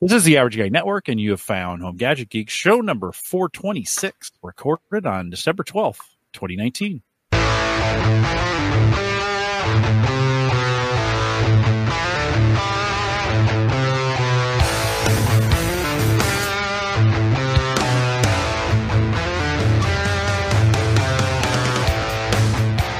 This 0.00 0.12
is 0.12 0.22
the 0.22 0.36
Average 0.36 0.56
Guy 0.56 0.68
Network, 0.68 1.08
and 1.08 1.18
you 1.18 1.32
have 1.32 1.40
found 1.40 1.82
Home 1.82 1.96
Gadget 1.96 2.28
Geek 2.28 2.50
show 2.50 2.80
number 2.80 3.10
426, 3.10 4.30
recorded 4.44 5.04
on 5.06 5.28
December 5.28 5.64
12th, 5.64 5.98
2019. 6.34 7.02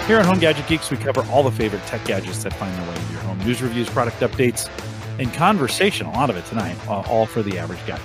Here 0.08 0.18
on 0.18 0.24
Home 0.24 0.40
Gadget 0.40 0.66
Geeks, 0.66 0.90
we 0.90 0.96
cover 0.96 1.24
all 1.30 1.44
the 1.44 1.52
favorite 1.52 1.86
tech 1.86 2.04
gadgets 2.04 2.42
that 2.42 2.52
find 2.54 2.76
their 2.76 2.90
way 2.90 2.96
into 2.96 3.12
your 3.12 3.20
home. 3.20 3.38
News 3.38 3.62
reviews, 3.62 3.88
product 3.88 4.18
updates, 4.18 4.68
and 5.18 5.32
conversation, 5.34 6.06
a 6.06 6.12
lot 6.12 6.30
of 6.30 6.36
it 6.36 6.44
tonight, 6.46 6.76
uh, 6.88 7.00
all 7.00 7.26
for 7.26 7.42
the 7.42 7.58
average 7.58 7.84
guy. 7.86 8.00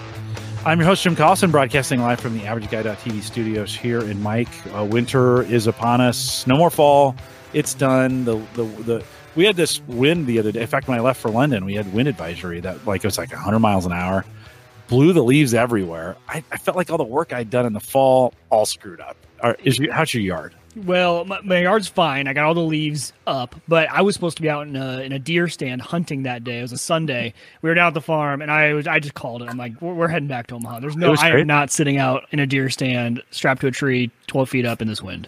I'm 0.65 0.79
your 0.79 0.87
host, 0.87 1.03
Jim 1.03 1.15
Collison, 1.15 1.51
broadcasting 1.51 1.99
live 1.99 2.21
from 2.21 2.37
the 2.37 2.45
Average 2.45 2.67
AverageGuy.tv 2.69 3.21
studios 3.21 3.75
here 3.75 3.99
in 3.99 4.21
Mike. 4.21 4.47
Uh, 4.73 4.85
winter 4.85 5.43
is 5.43 5.67
upon 5.67 5.99
us. 5.99 6.47
No 6.47 6.55
more 6.55 6.69
fall. 6.69 7.17
It's 7.51 7.73
done. 7.73 8.23
The, 8.23 8.37
the, 8.53 8.63
the, 8.63 9.05
we 9.35 9.43
had 9.43 9.57
this 9.57 9.81
wind 9.87 10.25
the 10.25 10.39
other 10.39 10.53
day. 10.53 10.61
In 10.61 10.67
fact, 10.67 10.87
when 10.87 10.97
I 10.97 11.01
left 11.01 11.19
for 11.19 11.29
London, 11.29 11.65
we 11.65 11.73
had 11.73 11.93
wind 11.93 12.07
advisory 12.07 12.61
that 12.61 12.87
like 12.87 13.03
it 13.03 13.07
was 13.07 13.17
like 13.17 13.33
100 13.33 13.59
miles 13.59 13.85
an 13.85 13.91
hour, 13.91 14.23
blew 14.87 15.11
the 15.11 15.21
leaves 15.21 15.53
everywhere. 15.53 16.15
I, 16.29 16.45
I 16.49 16.57
felt 16.57 16.77
like 16.77 16.89
all 16.89 16.97
the 16.97 17.03
work 17.03 17.33
I'd 17.33 17.49
done 17.49 17.65
in 17.65 17.73
the 17.73 17.81
fall 17.81 18.33
all 18.49 18.65
screwed 18.65 19.01
up. 19.01 19.17
Is 19.65 19.81
how's 19.91 20.13
your 20.13 20.23
yard? 20.23 20.55
Well, 20.75 21.25
my, 21.25 21.39
my, 21.41 21.61
yard's 21.61 21.87
fine. 21.87 22.27
I 22.27 22.33
got 22.33 22.45
all 22.45 22.53
the 22.53 22.61
leaves 22.61 23.13
up, 23.27 23.55
but 23.67 23.89
I 23.89 24.01
was 24.01 24.15
supposed 24.15 24.37
to 24.37 24.41
be 24.41 24.49
out 24.49 24.67
in 24.67 24.75
a, 24.75 25.01
in 25.01 25.11
a 25.11 25.19
deer 25.19 25.47
stand 25.47 25.81
hunting 25.81 26.23
that 26.23 26.43
day. 26.43 26.59
It 26.59 26.61
was 26.63 26.71
a 26.71 26.77
Sunday. 26.77 27.33
We 27.61 27.69
were 27.69 27.75
down 27.75 27.87
at 27.87 27.93
the 27.93 28.01
farm, 28.01 28.41
and 28.41 28.51
I 28.51 28.73
was 28.73 28.87
I 28.87 28.99
just 28.99 29.13
called 29.13 29.43
it. 29.43 29.49
I'm 29.49 29.57
like, 29.57 29.79
we're, 29.81 29.93
we're 29.93 30.07
heading 30.07 30.27
back 30.27 30.47
to 30.47 30.55
Omaha. 30.55 30.79
There's 30.79 30.95
no, 30.95 31.15
I 31.17 31.29
am 31.29 31.47
not 31.47 31.69
sitting 31.69 31.97
out 31.97 32.23
in 32.31 32.39
a 32.39 32.47
deer 32.47 32.69
stand 32.69 33.21
strapped 33.29 33.61
to 33.61 33.67
a 33.67 33.71
tree, 33.71 34.09
12 34.27 34.49
feet 34.49 34.65
up 34.65 34.81
in 34.81 34.87
this 34.87 35.01
wind. 35.01 35.27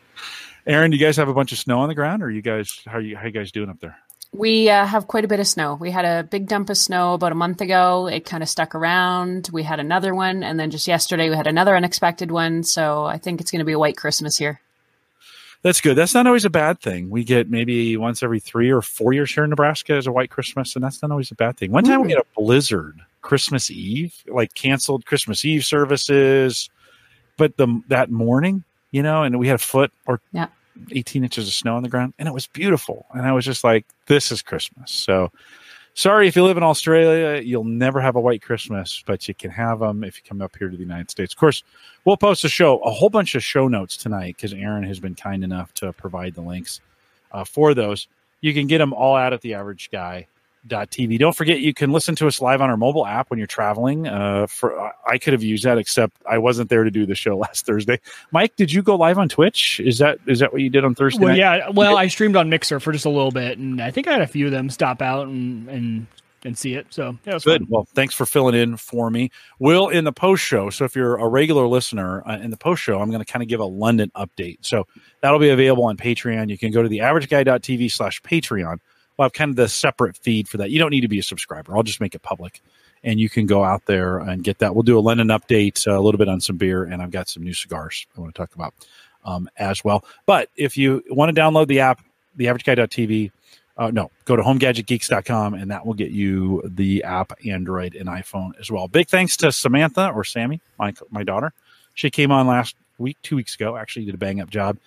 Erin, 0.66 0.90
do 0.90 0.96
you 0.96 1.04
guys 1.04 1.16
have 1.16 1.28
a 1.28 1.34
bunch 1.34 1.52
of 1.52 1.58
snow 1.58 1.80
on 1.80 1.88
the 1.88 1.94
ground, 1.94 2.22
or 2.22 2.30
you 2.30 2.42
guys 2.42 2.80
how 2.86 2.98
are 2.98 3.00
you 3.00 3.16
how 3.16 3.22
are 3.22 3.26
you 3.26 3.32
guys 3.32 3.52
doing 3.52 3.68
up 3.68 3.80
there? 3.80 3.98
We 4.32 4.70
uh, 4.70 4.86
have 4.86 5.08
quite 5.08 5.24
a 5.24 5.28
bit 5.28 5.40
of 5.40 5.46
snow. 5.48 5.74
We 5.74 5.90
had 5.90 6.04
a 6.04 6.22
big 6.22 6.46
dump 6.46 6.70
of 6.70 6.76
snow 6.76 7.14
about 7.14 7.32
a 7.32 7.34
month 7.34 7.60
ago. 7.60 8.06
It 8.06 8.24
kind 8.24 8.42
of 8.42 8.48
stuck 8.48 8.76
around. 8.76 9.50
We 9.52 9.64
had 9.64 9.80
another 9.80 10.14
one, 10.14 10.44
and 10.44 10.58
then 10.58 10.70
just 10.70 10.86
yesterday 10.86 11.28
we 11.28 11.36
had 11.36 11.48
another 11.48 11.76
unexpected 11.76 12.30
one. 12.30 12.62
So 12.62 13.04
I 13.04 13.18
think 13.18 13.40
it's 13.40 13.50
going 13.50 13.58
to 13.58 13.64
be 13.64 13.72
a 13.72 13.78
white 13.78 13.96
Christmas 13.96 14.38
here. 14.38 14.60
That's 15.62 15.80
good. 15.80 15.94
That's 15.94 16.14
not 16.14 16.26
always 16.26 16.46
a 16.46 16.50
bad 16.50 16.80
thing. 16.80 17.10
We 17.10 17.22
get 17.22 17.50
maybe 17.50 17.96
once 17.96 18.22
every 18.22 18.40
three 18.40 18.70
or 18.70 18.80
four 18.80 19.12
years 19.12 19.32
here 19.32 19.44
in 19.44 19.50
Nebraska 19.50 19.92
as 19.92 20.06
a 20.06 20.12
white 20.12 20.30
Christmas, 20.30 20.74
and 20.74 20.82
that's 20.82 21.02
not 21.02 21.10
always 21.10 21.30
a 21.30 21.34
bad 21.34 21.58
thing. 21.58 21.70
One 21.70 21.84
time 21.84 22.00
we 22.00 22.08
hmm. 22.08 22.16
had 22.16 22.20
a 22.20 22.40
blizzard 22.40 23.00
Christmas 23.20 23.70
Eve, 23.70 24.14
like 24.26 24.54
canceled 24.54 25.04
Christmas 25.04 25.44
Eve 25.44 25.64
services, 25.64 26.70
but 27.36 27.56
the 27.58 27.82
that 27.88 28.10
morning, 28.10 28.64
you 28.90 29.02
know, 29.02 29.22
and 29.22 29.38
we 29.38 29.48
had 29.48 29.56
a 29.56 29.58
foot 29.58 29.92
or 30.06 30.20
yeah. 30.32 30.46
18 30.92 31.24
inches 31.24 31.46
of 31.46 31.52
snow 31.52 31.76
on 31.76 31.82
the 31.82 31.90
ground, 31.90 32.14
and 32.18 32.26
it 32.26 32.32
was 32.32 32.46
beautiful. 32.46 33.06
And 33.12 33.26
I 33.26 33.32
was 33.32 33.44
just 33.44 33.62
like, 33.62 33.86
this 34.06 34.32
is 34.32 34.40
Christmas. 34.40 34.90
So 34.90 35.30
sorry 35.94 36.28
if 36.28 36.36
you 36.36 36.44
live 36.44 36.56
in 36.56 36.62
Australia, 36.62 37.40
you'll 37.42 37.64
never 37.64 38.00
have 38.00 38.16
a 38.16 38.20
white 38.20 38.42
Christmas, 38.42 39.02
but 39.06 39.26
you 39.28 39.34
can 39.34 39.50
have 39.50 39.80
them 39.80 40.04
if 40.04 40.16
you 40.16 40.22
come 40.26 40.42
up 40.42 40.56
here 40.56 40.68
to 40.68 40.76
the 40.76 40.82
United 40.82 41.10
States. 41.10 41.32
Of 41.32 41.38
course, 41.38 41.62
we'll 42.04 42.16
post 42.16 42.44
a 42.44 42.48
show, 42.48 42.78
a 42.78 42.90
whole 42.90 43.10
bunch 43.10 43.34
of 43.34 43.44
show 43.44 43.68
notes 43.68 43.96
tonight 43.96 44.36
because 44.36 44.52
Erin 44.52 44.84
has 44.84 45.00
been 45.00 45.14
kind 45.14 45.44
enough 45.44 45.74
to 45.74 45.92
provide 45.92 46.34
the 46.34 46.42
links 46.42 46.80
uh, 47.32 47.44
for 47.44 47.74
those. 47.74 48.08
You 48.40 48.54
can 48.54 48.66
get 48.66 48.78
them 48.78 48.92
all 48.92 49.16
out 49.16 49.32
at 49.32 49.40
the 49.40 49.54
average 49.54 49.90
guy 49.90 50.26
TV. 50.68 51.18
Don't 51.18 51.34
forget 51.34 51.60
you 51.60 51.72
can 51.72 51.92
listen 51.92 52.14
to 52.16 52.26
us 52.26 52.40
live 52.40 52.60
on 52.60 52.70
our 52.70 52.76
mobile 52.76 53.06
app 53.06 53.30
when 53.30 53.38
you're 53.38 53.46
traveling. 53.46 54.06
Uh, 54.06 54.46
for 54.46 54.92
I 55.06 55.18
could 55.18 55.32
have 55.32 55.42
used 55.42 55.64
that, 55.64 55.78
except 55.78 56.16
I 56.28 56.38
wasn't 56.38 56.70
there 56.70 56.84
to 56.84 56.90
do 56.90 57.06
the 57.06 57.14
show 57.14 57.36
last 57.38 57.66
Thursday. 57.66 58.00
Mike, 58.30 58.56
did 58.56 58.72
you 58.72 58.82
go 58.82 58.96
live 58.96 59.18
on 59.18 59.28
Twitch? 59.28 59.80
Is 59.80 59.98
that 59.98 60.18
is 60.26 60.40
that 60.40 60.52
what 60.52 60.62
you 60.62 60.70
did 60.70 60.84
on 60.84 60.94
Thursday? 60.94 61.20
Well, 61.20 61.28
night? 61.30 61.38
yeah. 61.38 61.70
Well, 61.70 61.96
I 61.96 62.08
streamed 62.08 62.36
on 62.36 62.48
Mixer 62.50 62.80
for 62.80 62.92
just 62.92 63.06
a 63.06 63.10
little 63.10 63.30
bit, 63.30 63.58
and 63.58 63.80
I 63.80 63.90
think 63.90 64.06
I 64.06 64.12
had 64.12 64.22
a 64.22 64.26
few 64.26 64.46
of 64.46 64.52
them 64.52 64.70
stop 64.70 65.02
out 65.02 65.28
and 65.28 65.68
and 65.68 66.06
and 66.44 66.56
see 66.56 66.74
it. 66.74 66.86
So 66.90 67.18
yeah, 67.24 67.38
good. 67.42 67.62
Fun. 67.62 67.66
Well, 67.68 67.88
thanks 67.94 68.14
for 68.14 68.26
filling 68.26 68.54
in 68.54 68.76
for 68.76 69.10
me. 69.10 69.30
Will 69.58 69.88
in 69.88 70.04
the 70.04 70.12
post 70.12 70.42
show. 70.42 70.70
So 70.70 70.84
if 70.84 70.94
you're 70.94 71.16
a 71.16 71.28
regular 71.28 71.66
listener 71.66 72.22
uh, 72.26 72.38
in 72.38 72.50
the 72.50 72.56
post 72.56 72.82
show, 72.82 73.00
I'm 73.00 73.10
going 73.10 73.24
to 73.24 73.30
kind 73.30 73.42
of 73.42 73.48
give 73.48 73.60
a 73.60 73.66
London 73.66 74.10
update. 74.16 74.58
So 74.62 74.86
that'll 75.20 75.38
be 75.38 75.50
available 75.50 75.84
on 75.84 75.96
Patreon. 75.96 76.48
You 76.48 76.58
can 76.58 76.70
go 76.70 76.82
to 76.82 76.88
the 76.88 76.98
averageguy.tv 76.98 77.90
slash 77.92 78.22
Patreon 78.22 78.78
we'll 79.20 79.26
have 79.26 79.34
kind 79.34 79.50
of 79.50 79.56
the 79.56 79.68
separate 79.68 80.16
feed 80.16 80.48
for 80.48 80.56
that. 80.56 80.70
You 80.70 80.78
don't 80.78 80.88
need 80.88 81.02
to 81.02 81.08
be 81.08 81.18
a 81.18 81.22
subscriber. 81.22 81.76
I'll 81.76 81.82
just 81.82 82.00
make 82.00 82.14
it 82.14 82.22
public, 82.22 82.62
and 83.04 83.20
you 83.20 83.28
can 83.28 83.44
go 83.44 83.62
out 83.62 83.84
there 83.84 84.16
and 84.16 84.42
get 84.42 84.60
that. 84.60 84.74
We'll 84.74 84.82
do 84.82 84.98
a 84.98 85.00
London 85.00 85.28
update, 85.28 85.86
uh, 85.86 85.98
a 85.98 86.00
little 86.00 86.16
bit 86.16 86.26
on 86.28 86.40
some 86.40 86.56
beer, 86.56 86.84
and 86.84 87.02
I've 87.02 87.10
got 87.10 87.28
some 87.28 87.42
new 87.42 87.52
cigars 87.52 88.06
I 88.16 88.20
want 88.22 88.34
to 88.34 88.38
talk 88.38 88.54
about 88.54 88.72
um, 89.26 89.50
as 89.58 89.84
well. 89.84 90.06
But 90.24 90.48
if 90.56 90.78
you 90.78 91.04
want 91.10 91.34
to 91.34 91.38
download 91.38 91.66
the 91.66 91.80
app, 91.80 92.00
the 92.36 92.46
AverageGuy.tv, 92.46 93.30
uh, 93.76 93.90
no, 93.90 94.10
go 94.24 94.36
to 94.36 94.42
homegadgetgeeks.com, 94.42 95.52
and 95.52 95.70
that 95.70 95.84
will 95.84 95.92
get 95.92 96.12
you 96.12 96.62
the 96.64 97.04
app, 97.04 97.34
Android 97.46 97.96
and 97.96 98.08
iPhone 98.08 98.52
as 98.58 98.70
well. 98.70 98.88
Big 98.88 99.08
thanks 99.08 99.36
to 99.38 99.52
Samantha 99.52 100.08
or 100.14 100.24
Sammy, 100.24 100.62
my 100.78 100.94
my 101.10 101.24
daughter. 101.24 101.52
She 101.92 102.08
came 102.08 102.32
on 102.32 102.46
last 102.46 102.74
week, 102.96 103.18
two 103.22 103.36
weeks 103.36 103.54
ago. 103.54 103.76
Actually, 103.76 104.06
did 104.06 104.14
a 104.14 104.18
bang 104.18 104.40
up 104.40 104.48
job. 104.48 104.78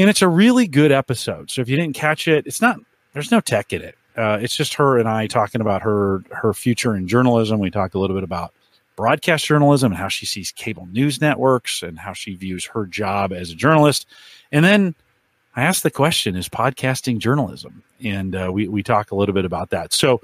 And 0.00 0.10
it's 0.10 0.22
a 0.22 0.28
really 0.28 0.66
good 0.66 0.90
episode. 0.90 1.48
So 1.48 1.60
if 1.60 1.68
you 1.68 1.76
didn't 1.76 1.94
catch 1.94 2.26
it, 2.26 2.46
it's 2.46 2.60
not 2.60 2.80
there's 3.12 3.30
no 3.30 3.40
tech 3.40 3.72
in 3.72 3.82
it. 3.82 3.96
Uh, 4.16 4.38
it's 4.40 4.56
just 4.56 4.74
her 4.74 4.98
and 4.98 5.08
I 5.08 5.26
talking 5.26 5.60
about 5.60 5.82
her 5.82 6.22
her 6.30 6.52
future 6.52 6.94
in 6.94 7.08
journalism. 7.08 7.60
We 7.60 7.70
talked 7.70 7.94
a 7.94 7.98
little 7.98 8.16
bit 8.16 8.24
about 8.24 8.52
broadcast 8.94 9.46
journalism 9.46 9.92
and 9.92 9.98
how 9.98 10.08
she 10.08 10.26
sees 10.26 10.52
cable 10.52 10.86
news 10.86 11.20
networks 11.20 11.82
and 11.82 11.98
how 11.98 12.12
she 12.12 12.34
views 12.34 12.64
her 12.66 12.84
job 12.86 13.32
as 13.32 13.50
a 13.50 13.54
journalist. 13.54 14.06
And 14.50 14.64
then 14.64 14.94
I 15.56 15.62
asked 15.62 15.82
the 15.82 15.90
question: 15.90 16.36
Is 16.36 16.48
podcasting 16.48 17.18
journalism? 17.18 17.82
And 18.04 18.34
uh, 18.34 18.50
we 18.52 18.68
we 18.68 18.82
talk 18.82 19.12
a 19.12 19.16
little 19.16 19.34
bit 19.34 19.46
about 19.46 19.70
that. 19.70 19.94
So 19.94 20.20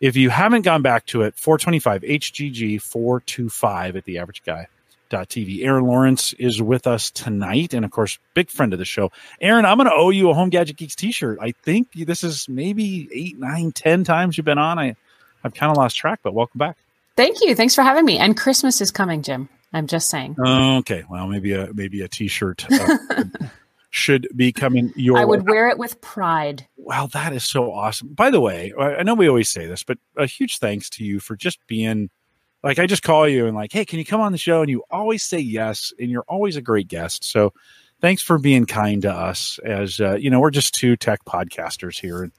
if 0.00 0.16
you 0.16 0.30
haven't 0.30 0.62
gone 0.62 0.82
back 0.82 1.06
to 1.06 1.22
it, 1.22 1.34
425 1.36 2.02
HGG 2.02 2.80
425 2.80 3.96
at 3.96 4.04
the 4.04 4.18
average 4.18 4.42
guy 4.44 4.66
TV. 5.20 5.64
Erin 5.64 5.84
Lawrence 5.84 6.32
is 6.34 6.60
with 6.60 6.86
us 6.86 7.10
tonight, 7.10 7.74
and 7.74 7.84
of 7.84 7.90
course, 7.90 8.18
big 8.34 8.50
friend 8.50 8.72
of 8.72 8.78
the 8.78 8.84
show. 8.84 9.10
Erin, 9.40 9.64
I'm 9.64 9.78
going 9.78 9.88
to 9.88 9.94
owe 9.94 10.10
you 10.10 10.30
a 10.30 10.34
Home 10.34 10.50
Gadget 10.50 10.76
Geeks 10.76 10.96
T-shirt. 10.96 11.38
I 11.40 11.52
think 11.52 11.92
this 11.92 12.24
is 12.24 12.48
maybe 12.48 13.08
eight, 13.12 13.38
nine, 13.38 13.72
ten 13.72 14.04
times 14.04 14.36
you've 14.36 14.44
been 14.44 14.58
on. 14.58 14.78
I, 14.78 14.96
I've 15.44 15.54
kind 15.54 15.70
of 15.70 15.76
lost 15.76 15.96
track, 15.96 16.20
but 16.22 16.34
welcome 16.34 16.58
back. 16.58 16.76
Thank 17.16 17.42
you. 17.42 17.54
Thanks 17.54 17.74
for 17.74 17.82
having 17.82 18.04
me. 18.04 18.18
And 18.18 18.36
Christmas 18.36 18.80
is 18.80 18.90
coming, 18.90 19.22
Jim. 19.22 19.48
I'm 19.72 19.86
just 19.86 20.08
saying. 20.08 20.36
Okay. 20.38 21.04
Well, 21.08 21.26
maybe 21.28 21.52
a 21.52 21.72
maybe 21.72 22.02
a 22.02 22.08
T-shirt. 22.08 22.66
Uh, 22.70 22.96
should 23.92 24.26
be 24.34 24.52
coming 24.52 24.90
your 24.96 25.18
I 25.18 25.24
would 25.26 25.46
way. 25.46 25.52
wear 25.52 25.68
it 25.68 25.76
with 25.76 26.00
pride. 26.00 26.66
Wow, 26.78 27.08
that 27.12 27.34
is 27.34 27.44
so 27.44 27.70
awesome. 27.72 28.08
By 28.08 28.30
the 28.30 28.40
way, 28.40 28.72
I 28.78 29.02
know 29.02 29.14
we 29.14 29.28
always 29.28 29.50
say 29.50 29.66
this, 29.66 29.84
but 29.84 29.98
a 30.16 30.24
huge 30.24 30.58
thanks 30.58 30.88
to 30.90 31.04
you 31.04 31.20
for 31.20 31.36
just 31.36 31.58
being 31.66 32.08
like 32.62 32.78
I 32.78 32.86
just 32.86 33.02
call 33.02 33.28
you 33.28 33.46
and 33.46 33.56
like, 33.56 33.72
hey, 33.72 33.84
can 33.84 33.98
you 33.98 34.04
come 34.04 34.20
on 34.20 34.32
the 34.32 34.38
show? 34.38 34.60
And 34.60 34.70
you 34.70 34.84
always 34.90 35.22
say 35.22 35.38
yes, 35.38 35.92
and 35.98 36.10
you're 36.10 36.24
always 36.28 36.56
a 36.56 36.62
great 36.62 36.88
guest. 36.88 37.24
So 37.24 37.52
thanks 38.00 38.22
for 38.22 38.38
being 38.38 38.66
kind 38.66 39.02
to 39.02 39.12
us. 39.12 39.58
As 39.64 40.00
uh, 40.00 40.16
you 40.16 40.30
know, 40.30 40.40
we're 40.40 40.50
just 40.50 40.74
two 40.74 40.96
tech 40.96 41.24
podcasters 41.24 41.98
here 41.98 42.24
in 42.24 42.32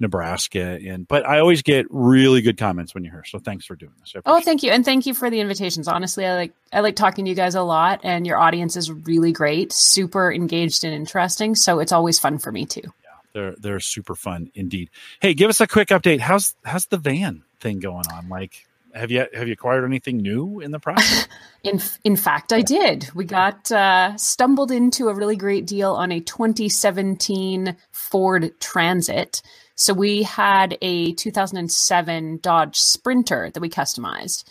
Nebraska, 0.00 0.78
and 0.86 1.06
but 1.06 1.26
I 1.26 1.40
always 1.40 1.62
get 1.62 1.86
really 1.90 2.40
good 2.40 2.56
comments 2.56 2.94
when 2.94 3.04
you're 3.04 3.12
here. 3.12 3.24
So 3.24 3.38
thanks 3.38 3.66
for 3.66 3.74
doing 3.74 3.92
this. 4.00 4.14
Oh, 4.24 4.40
thank 4.40 4.62
you, 4.62 4.70
and 4.70 4.84
thank 4.84 5.06
you 5.06 5.14
for 5.14 5.28
the 5.28 5.40
invitations. 5.40 5.88
Honestly, 5.88 6.24
I 6.24 6.34
like 6.34 6.52
I 6.72 6.80
like 6.80 6.96
talking 6.96 7.24
to 7.24 7.28
you 7.28 7.34
guys 7.34 7.54
a 7.54 7.62
lot, 7.62 8.00
and 8.04 8.26
your 8.26 8.38
audience 8.38 8.76
is 8.76 8.90
really 8.90 9.32
great, 9.32 9.72
super 9.72 10.32
engaged 10.32 10.84
and 10.84 10.94
interesting. 10.94 11.54
So 11.54 11.80
it's 11.80 11.92
always 11.92 12.18
fun 12.18 12.38
for 12.38 12.52
me 12.52 12.64
too. 12.64 12.82
Yeah, 12.82 13.10
they're 13.32 13.54
they're 13.58 13.80
super 13.80 14.14
fun 14.14 14.50
indeed. 14.54 14.90
Hey, 15.20 15.34
give 15.34 15.50
us 15.50 15.60
a 15.60 15.66
quick 15.66 15.88
update. 15.88 16.20
How's 16.20 16.54
how's 16.64 16.86
the 16.86 16.98
van 16.98 17.42
thing 17.60 17.80
going 17.80 18.06
on? 18.12 18.28
Like 18.28 18.67
have 18.94 19.10
you 19.10 19.26
have 19.34 19.46
you 19.46 19.52
acquired 19.52 19.84
anything 19.84 20.18
new 20.18 20.60
in 20.60 20.70
the 20.70 20.78
process? 20.78 21.28
in 21.62 21.80
in 22.04 22.16
fact, 22.16 22.52
I 22.52 22.62
did. 22.62 23.08
We 23.14 23.24
got 23.24 23.70
uh, 23.70 24.16
stumbled 24.16 24.70
into 24.70 25.08
a 25.08 25.14
really 25.14 25.36
great 25.36 25.66
deal 25.66 25.92
on 25.92 26.12
a 26.12 26.20
2017 26.20 27.76
Ford 27.90 28.52
Transit. 28.60 29.42
So 29.74 29.94
we 29.94 30.24
had 30.24 30.76
a 30.82 31.12
2007 31.12 32.40
Dodge 32.42 32.76
Sprinter 32.76 33.50
that 33.52 33.60
we 33.60 33.68
customized. 33.68 34.44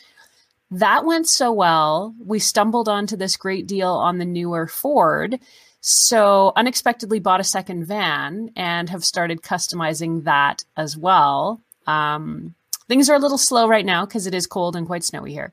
That 0.72 1.06
went 1.06 1.28
so 1.28 1.52
well, 1.52 2.14
we 2.20 2.40
stumbled 2.40 2.90
onto 2.90 3.16
this 3.16 3.38
great 3.38 3.68
deal 3.68 3.92
on 3.92 4.18
the 4.18 4.26
newer 4.26 4.68
Ford. 4.68 5.40
So 5.82 6.52
unexpectedly 6.56 7.20
bought 7.20 7.40
a 7.40 7.46
second 7.46 7.86
van 7.86 8.52
and 8.56 8.90
have 8.90 9.06
started 9.06 9.42
customizing 9.42 10.24
that 10.24 10.64
as 10.76 10.98
well. 10.98 11.62
Um, 11.86 12.56
Things 12.88 13.10
are 13.10 13.16
a 13.16 13.20
little 13.20 13.38
slow 13.38 13.68
right 13.68 13.86
now 13.86 14.06
because 14.06 14.28
it 14.28 14.34
is 14.34 14.48
cold 14.48 14.76
and 14.76 14.88
quite 14.88 15.04
snowy 15.04 15.34
here. 15.34 15.52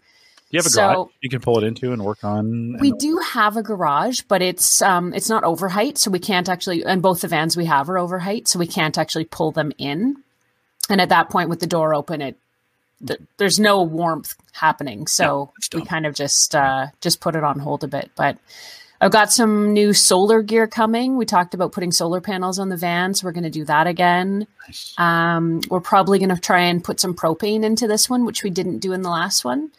Do 0.51 0.57
you 0.57 0.59
have 0.59 0.67
a 0.67 0.71
so, 0.71 0.81
garage 0.81 1.13
you 1.21 1.31
can 1.31 1.41
pull 1.41 1.59
it 1.59 1.65
into 1.65 1.93
and 1.93 2.05
work 2.05 2.23
on? 2.23 2.79
We 2.79 2.93
do 2.93 3.19
have 3.19 3.57
a 3.57 3.63
garage, 3.63 4.21
but 4.29 4.41
it's 4.43 4.83
um 4.83 5.13
it's 5.13 5.29
not 5.29 5.43
over 5.43 5.69
height, 5.69 5.99
so 5.99 6.11
we 6.11 6.21
can't 6.21 6.49
actually. 6.49 6.85
And 6.85 7.03
both 7.03 7.23
the 7.23 7.29
vans 7.29 7.57
we 7.57 7.65
have 7.65 7.91
are 7.91 7.99
over 7.99 8.21
height, 8.21 8.47
so 8.47 8.59
we 8.59 8.67
can't 8.67 8.97
actually 8.99 9.25
pull 9.25 9.51
them 9.51 9.73
in. 9.79 10.23
And 10.89 11.01
at 11.01 11.09
that 11.09 11.31
point, 11.31 11.49
with 11.49 11.61
the 11.61 11.67
door 11.67 11.95
open, 11.95 12.21
it 12.21 12.37
th- 13.07 13.21
there's 13.37 13.59
no 13.59 13.83
warmth 13.83 14.37
happening. 14.53 15.07
So 15.07 15.53
we 15.75 15.85
kind 15.85 16.07
of 16.07 16.15
just 16.15 16.55
uh, 16.55 16.89
just 17.01 17.21
put 17.21 17.37
it 17.37 17.45
on 17.45 17.59
hold 17.59 17.85
a 17.85 17.89
bit. 17.89 18.11
But 18.17 18.39
I've 19.05 19.11
got 19.11 19.31
some 19.31 19.75
new 19.75 19.93
solar 19.93 20.41
gear 20.41 20.67
coming. 20.67 21.19
We 21.19 21.27
talked 21.27 21.53
about 21.53 21.73
putting 21.73 21.93
solar 21.93 22.23
panels 22.23 22.59
on 22.59 22.71
the 22.71 22.77
van, 22.79 23.13
so 23.13 23.27
we're 23.27 23.33
going 23.33 23.45
to 23.45 23.51
do 23.51 23.67
that 23.67 23.87
again. 23.87 24.47
Nice. 24.67 24.95
Um, 24.97 25.61
we're 25.69 25.81
probably 25.81 26.19
going 26.19 26.35
to 26.35 26.41
try 26.41 26.61
and 26.61 26.83
put 26.83 27.01
some 27.01 27.15
propane 27.15 27.65
into 27.65 27.87
this 27.87 28.09
one, 28.09 28.25
which 28.25 28.43
we 28.43 28.49
didn't 28.49 28.79
do 28.79 28.95
in 28.95 29.03
the 29.03 29.11
last 29.11 29.45
one. 29.45 29.71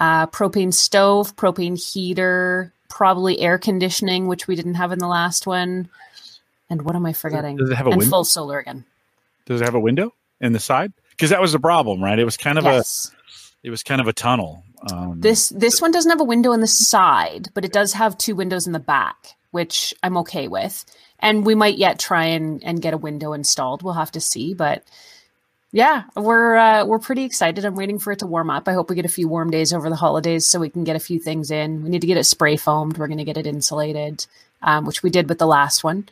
Uh, 0.00 0.26
propane 0.26 0.74
stove, 0.74 1.36
propane 1.36 1.80
heater, 1.80 2.72
probably 2.88 3.38
air 3.38 3.58
conditioning, 3.58 4.26
which 4.26 4.48
we 4.48 4.56
didn't 4.56 4.74
have 4.74 4.90
in 4.90 4.98
the 4.98 5.06
last 5.06 5.46
one. 5.46 5.88
And 6.68 6.82
what 6.82 6.96
am 6.96 7.06
I 7.06 7.12
forgetting? 7.12 7.58
Does 7.58 7.70
it 7.70 7.76
have 7.76 7.86
a 7.86 7.90
and 7.90 8.00
window? 8.00 8.10
full 8.10 8.24
solar 8.24 8.58
again. 8.58 8.84
Does 9.46 9.60
it 9.60 9.64
have 9.66 9.76
a 9.76 9.80
window 9.80 10.12
in 10.40 10.52
the 10.52 10.58
side? 10.58 10.92
Because 11.10 11.30
that 11.30 11.40
was 11.40 11.52
the 11.52 11.60
problem, 11.60 12.02
right? 12.02 12.18
It 12.18 12.24
was 12.24 12.36
kind 12.36 12.58
of 12.58 12.64
yes. 12.64 13.12
a 13.12 13.68
it 13.68 13.70
was 13.70 13.84
kind 13.84 14.00
of 14.00 14.08
a 14.08 14.12
tunnel. 14.12 14.64
Um, 14.92 15.20
this 15.20 15.48
this 15.50 15.80
one 15.80 15.92
doesn't 15.92 16.10
have 16.10 16.20
a 16.20 16.24
window 16.24 16.52
in 16.52 16.60
the 16.60 16.66
side, 16.66 17.48
but 17.54 17.64
it 17.64 17.72
does 17.72 17.92
have 17.94 18.18
two 18.18 18.34
windows 18.34 18.66
in 18.66 18.72
the 18.72 18.78
back, 18.78 19.36
which 19.50 19.94
I'm 20.02 20.16
okay 20.18 20.48
with. 20.48 20.84
And 21.20 21.46
we 21.46 21.54
might 21.54 21.78
yet 21.78 21.98
try 21.98 22.26
and, 22.26 22.62
and 22.64 22.82
get 22.82 22.92
a 22.92 22.98
window 22.98 23.32
installed. 23.32 23.82
We'll 23.82 23.94
have 23.94 24.12
to 24.12 24.20
see, 24.20 24.52
but 24.52 24.84
yeah, 25.72 26.04
we're 26.14 26.56
uh, 26.56 26.84
we're 26.84 26.98
pretty 26.98 27.24
excited. 27.24 27.64
I'm 27.64 27.76
waiting 27.76 27.98
for 27.98 28.12
it 28.12 28.18
to 28.18 28.26
warm 28.26 28.50
up. 28.50 28.68
I 28.68 28.74
hope 28.74 28.90
we 28.90 28.96
get 28.96 29.06
a 29.06 29.08
few 29.08 29.26
warm 29.26 29.50
days 29.50 29.72
over 29.72 29.88
the 29.88 29.96
holidays 29.96 30.46
so 30.46 30.60
we 30.60 30.70
can 30.70 30.84
get 30.84 30.96
a 30.96 31.00
few 31.00 31.18
things 31.18 31.50
in. 31.50 31.82
We 31.82 31.88
need 31.88 32.02
to 32.02 32.06
get 32.06 32.18
it 32.18 32.24
spray 32.24 32.56
foamed. 32.56 32.98
We're 32.98 33.08
going 33.08 33.18
to 33.18 33.24
get 33.24 33.38
it 33.38 33.46
insulated, 33.46 34.26
um, 34.62 34.84
which 34.84 35.02
we 35.02 35.10
did 35.10 35.28
with 35.28 35.38
the 35.38 35.46
last 35.46 35.82
one, 35.82 36.08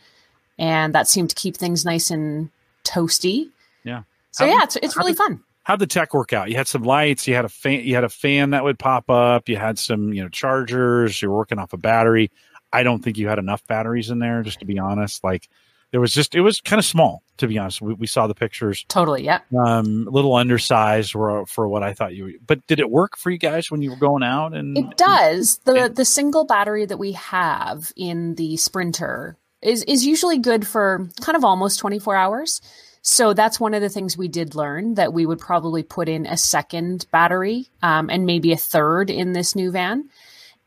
and 0.59 0.95
that 0.95 1.09
seemed 1.09 1.31
to 1.31 1.37
keep 1.37 1.57
things 1.57 1.85
nice 1.85 2.11
and 2.11 2.51
toasty. 2.85 3.51
Yeah. 3.85 4.03
So 4.31 4.47
how 4.47 4.53
yeah, 4.53 4.63
it's 4.65 4.77
it's 4.77 4.97
really 4.97 5.15
fun 5.15 5.45
how'd 5.63 5.79
the 5.79 5.87
tech 5.87 6.15
work 6.15 6.33
out? 6.33 6.51
You 6.51 6.57
had 6.57 6.69
some 6.69 6.83
lights, 6.83 7.27
you 7.27 7.35
had 7.35 7.45
a 7.45 7.49
fan, 7.49 7.85
you 7.85 7.95
had 7.95 8.05
a 8.05 8.09
fan 8.09 8.51
that 8.51 8.65
would 8.65 8.79
pop 8.79 9.09
up, 9.09 9.49
you 9.49 9.57
had 9.57 9.79
some, 9.79 10.13
you 10.13 10.23
know, 10.23 10.29
chargers, 10.29 11.21
you're 11.21 11.33
working 11.33 11.59
off 11.59 11.73
a 11.73 11.77
battery. 11.77 12.31
I 12.73 12.83
don't 12.83 13.03
think 13.03 13.19
you 13.19 13.29
had 13.29 13.39
enough 13.39 13.67
batteries 13.67 14.11
in 14.11 14.19
there, 14.19 14.43
just 14.43 14.61
to 14.61 14.65
be 14.65 14.79
honest. 14.79 15.23
Like 15.23 15.49
there 15.91 16.01
was 16.01 16.15
just, 16.15 16.35
it 16.35 16.41
was 16.41 16.61
kind 16.61 16.79
of 16.79 16.87
small, 16.87 17.23
to 17.37 17.47
be 17.47 17.59
honest. 17.59 17.83
We, 17.83 17.95
we 17.95 18.07
saw 18.07 18.27
the 18.27 18.35
pictures. 18.35 18.85
Totally. 18.89 19.25
Yeah. 19.25 19.41
Um, 19.57 20.07
a 20.09 20.11
little 20.11 20.35
undersized 20.35 21.13
for, 21.13 21.47
for 21.47 21.69
what 21.69 21.83
I 21.83 21.93
thought 21.93 22.15
you, 22.15 22.25
were, 22.25 22.33
but 22.47 22.67
did 22.67 22.81
it 22.81 22.91
work 22.91 23.17
for 23.17 23.31
you 23.31 23.39
guys 23.39 23.71
when 23.71 23.83
you 23.83 23.91
were 23.91 23.97
going 23.97 24.23
out? 24.23 24.55
And 24.55 24.77
it 24.77 24.97
does. 24.97 25.59
The, 25.59 25.93
the 25.95 26.07
single 26.07 26.45
battery 26.45 26.87
that 26.87 26.99
we 26.99 27.13
have 27.13 27.93
in 27.95 28.35
the 28.37 28.57
Sprinter 28.57 29.37
is, 29.61 29.85
is 29.85 30.05
usually 30.05 30.39
good 30.39 30.67
for 30.67 31.09
kind 31.21 31.37
of 31.37 31.45
almost 31.45 31.79
24 31.79 32.17
hours. 32.17 32.61
So 33.03 33.35
that's 33.35 33.59
one 33.59 33.75
of 33.75 33.83
the 33.83 33.89
things 33.89 34.17
we 34.17 34.29
did 34.29 34.55
learn 34.55 34.95
that 34.95 35.13
we 35.13 35.27
would 35.27 35.41
probably 35.41 35.83
put 35.83 36.09
in 36.09 36.25
a 36.25 36.37
second 36.37 37.07
battery 37.11 37.69
um, 37.83 38.09
and 38.09 38.25
maybe 38.25 38.53
a 38.53 38.57
third 38.57 39.11
in 39.11 39.33
this 39.33 39.57
new 39.57 39.73
van. 39.73 40.09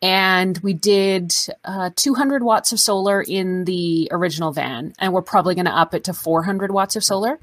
And 0.01 0.57
we 0.57 0.73
did 0.73 1.33
uh, 1.63 1.91
200 1.95 2.43
watts 2.43 2.73
of 2.73 2.79
solar 2.79 3.21
in 3.21 3.63
the 3.63 4.09
original 4.11 4.51
van, 4.51 4.93
and 4.99 5.13
we're 5.13 5.21
probably 5.21 5.55
going 5.55 5.65
to 5.65 5.75
up 5.75 5.95
it 5.95 6.03
to 6.03 6.13
400 6.13 6.71
watts 6.71 6.97
of 6.97 7.03
solar. 7.03 7.39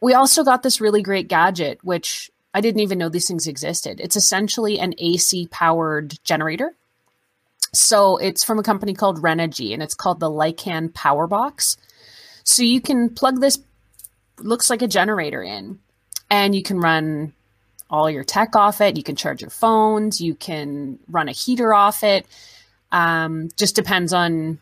We 0.00 0.12
also 0.12 0.44
got 0.44 0.62
this 0.62 0.80
really 0.80 1.02
great 1.02 1.28
gadget, 1.28 1.82
which 1.82 2.30
I 2.52 2.60
didn't 2.60 2.82
even 2.82 2.98
know 2.98 3.08
these 3.08 3.26
things 3.26 3.46
existed. 3.46 3.98
It's 3.98 4.16
essentially 4.16 4.78
an 4.78 4.94
AC 4.98 5.48
powered 5.50 6.22
generator. 6.22 6.74
So 7.72 8.18
it's 8.18 8.44
from 8.44 8.58
a 8.58 8.62
company 8.62 8.92
called 8.92 9.22
Renogy, 9.22 9.72
and 9.72 9.82
it's 9.82 9.94
called 9.94 10.20
the 10.20 10.30
Lycan 10.30 10.92
Power 10.92 11.26
Box. 11.26 11.78
So 12.44 12.62
you 12.62 12.80
can 12.80 13.10
plug 13.10 13.40
this 13.40 13.58
looks 14.40 14.70
like 14.70 14.82
a 14.82 14.88
generator 14.88 15.42
in, 15.42 15.78
and 16.30 16.54
you 16.54 16.62
can 16.62 16.80
run 16.80 17.32
all 17.90 18.10
your 18.10 18.24
tech 18.24 18.54
off 18.54 18.80
it. 18.80 18.96
You 18.96 19.02
can 19.02 19.16
charge 19.16 19.40
your 19.40 19.50
phones. 19.50 20.20
You 20.20 20.34
can 20.34 20.98
run 21.08 21.28
a 21.28 21.32
heater 21.32 21.72
off 21.72 22.02
it. 22.02 22.26
Um, 22.92 23.48
just 23.56 23.74
depends 23.74 24.12
on 24.12 24.58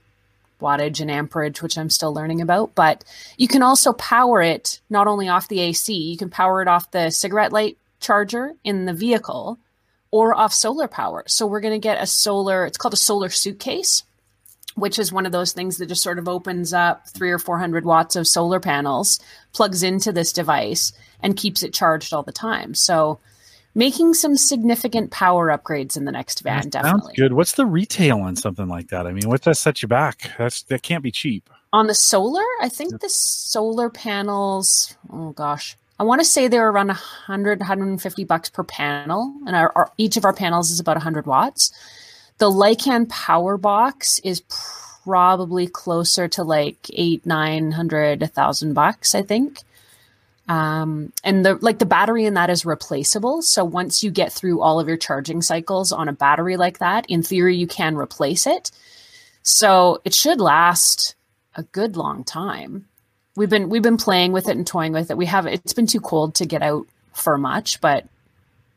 wattage 0.60 1.00
and 1.00 1.10
amperage, 1.10 1.60
which 1.60 1.76
I'm 1.76 1.90
still 1.90 2.14
learning 2.14 2.40
about. 2.40 2.74
But 2.74 3.04
you 3.36 3.48
can 3.48 3.62
also 3.62 3.92
power 3.92 4.42
it 4.42 4.80
not 4.88 5.06
only 5.06 5.28
off 5.28 5.48
the 5.48 5.60
AC, 5.60 5.92
you 5.92 6.16
can 6.16 6.30
power 6.30 6.62
it 6.62 6.68
off 6.68 6.90
the 6.90 7.10
cigarette 7.10 7.52
light 7.52 7.76
charger 8.00 8.54
in 8.64 8.84
the 8.84 8.92
vehicle 8.92 9.58
or 10.10 10.34
off 10.34 10.52
solar 10.52 10.88
power. 10.88 11.24
So 11.26 11.46
we're 11.46 11.60
going 11.60 11.74
to 11.74 11.84
get 11.84 12.02
a 12.02 12.06
solar, 12.06 12.64
it's 12.64 12.78
called 12.78 12.94
a 12.94 12.98
solar 12.98 13.28
suitcase 13.28 14.04
which 14.76 14.98
is 14.98 15.12
one 15.12 15.26
of 15.26 15.32
those 15.32 15.52
things 15.52 15.78
that 15.78 15.86
just 15.86 16.02
sort 16.02 16.18
of 16.18 16.28
opens 16.28 16.72
up 16.72 17.08
three 17.08 17.30
or 17.30 17.38
400 17.38 17.84
watts 17.84 18.14
of 18.14 18.28
solar 18.28 18.60
panels, 18.60 19.18
plugs 19.52 19.82
into 19.82 20.12
this 20.12 20.32
device, 20.32 20.92
and 21.20 21.36
keeps 21.36 21.62
it 21.62 21.74
charged 21.74 22.12
all 22.12 22.22
the 22.22 22.32
time. 22.32 22.74
So, 22.74 23.18
making 23.74 24.14
some 24.14 24.36
significant 24.36 25.10
power 25.10 25.48
upgrades 25.48 25.96
in 25.96 26.04
the 26.04 26.12
next 26.12 26.40
van, 26.40 26.62
that 26.62 26.70
definitely. 26.70 27.14
good. 27.16 27.32
What's 27.32 27.52
the 27.52 27.66
retail 27.66 28.18
on 28.20 28.36
something 28.36 28.68
like 28.68 28.88
that? 28.88 29.06
I 29.06 29.12
mean, 29.12 29.28
what 29.28 29.42
does 29.42 29.56
that 29.56 29.60
set 29.60 29.82
you 29.82 29.88
back? 29.88 30.30
That's 30.38 30.62
that 30.64 30.82
can't 30.82 31.02
be 31.02 31.10
cheap. 31.10 31.48
On 31.72 31.86
the 31.86 31.94
solar, 31.94 32.44
I 32.60 32.68
think 32.68 33.00
the 33.00 33.08
solar 33.08 33.90
panels. 33.90 34.94
Oh 35.10 35.32
gosh, 35.32 35.76
I 35.98 36.04
want 36.04 36.20
to 36.20 36.24
say 36.26 36.48
they're 36.48 36.68
around 36.68 36.88
100, 36.88 37.60
150 37.60 38.24
bucks 38.24 38.50
per 38.50 38.62
panel, 38.62 39.34
and 39.46 39.56
our, 39.56 39.72
our, 39.74 39.90
each 39.96 40.18
of 40.18 40.26
our 40.26 40.34
panels 40.34 40.70
is 40.70 40.80
about 40.80 40.96
100 40.96 41.26
watts. 41.26 41.72
The 42.38 42.50
Lycan 42.50 43.08
Power 43.08 43.56
Box 43.56 44.18
is 44.20 44.42
probably 45.04 45.66
closer 45.66 46.28
to 46.28 46.42
like 46.42 46.76
eight, 46.92 47.24
nine 47.24 47.72
hundred, 47.72 48.22
a 48.22 48.26
thousand 48.26 48.74
bucks, 48.74 49.14
I 49.14 49.22
think. 49.22 49.60
Um, 50.48 51.12
and 51.24 51.44
the 51.44 51.54
like 51.60 51.78
the 51.78 51.86
battery 51.86 52.24
in 52.24 52.34
that 52.34 52.50
is 52.50 52.66
replaceable. 52.66 53.42
So 53.42 53.64
once 53.64 54.02
you 54.02 54.10
get 54.10 54.32
through 54.32 54.60
all 54.60 54.78
of 54.78 54.86
your 54.88 54.96
charging 54.96 55.42
cycles 55.42 55.92
on 55.92 56.08
a 56.08 56.12
battery 56.12 56.56
like 56.56 56.78
that, 56.78 57.06
in 57.08 57.22
theory, 57.22 57.56
you 57.56 57.66
can 57.66 57.96
replace 57.96 58.46
it. 58.46 58.70
So 59.42 60.00
it 60.04 60.14
should 60.14 60.40
last 60.40 61.14
a 61.54 61.62
good 61.62 61.96
long 61.96 62.22
time. 62.22 62.86
We've 63.34 63.50
been 63.50 63.68
we've 63.68 63.82
been 63.82 63.96
playing 63.96 64.32
with 64.32 64.48
it 64.48 64.56
and 64.56 64.66
toying 64.66 64.92
with 64.92 65.10
it. 65.10 65.16
We 65.16 65.26
have 65.26 65.46
it's 65.46 65.72
been 65.72 65.86
too 65.86 66.00
cold 66.00 66.34
to 66.36 66.46
get 66.46 66.62
out 66.62 66.86
for 67.12 67.38
much, 67.38 67.80
but 67.80 68.06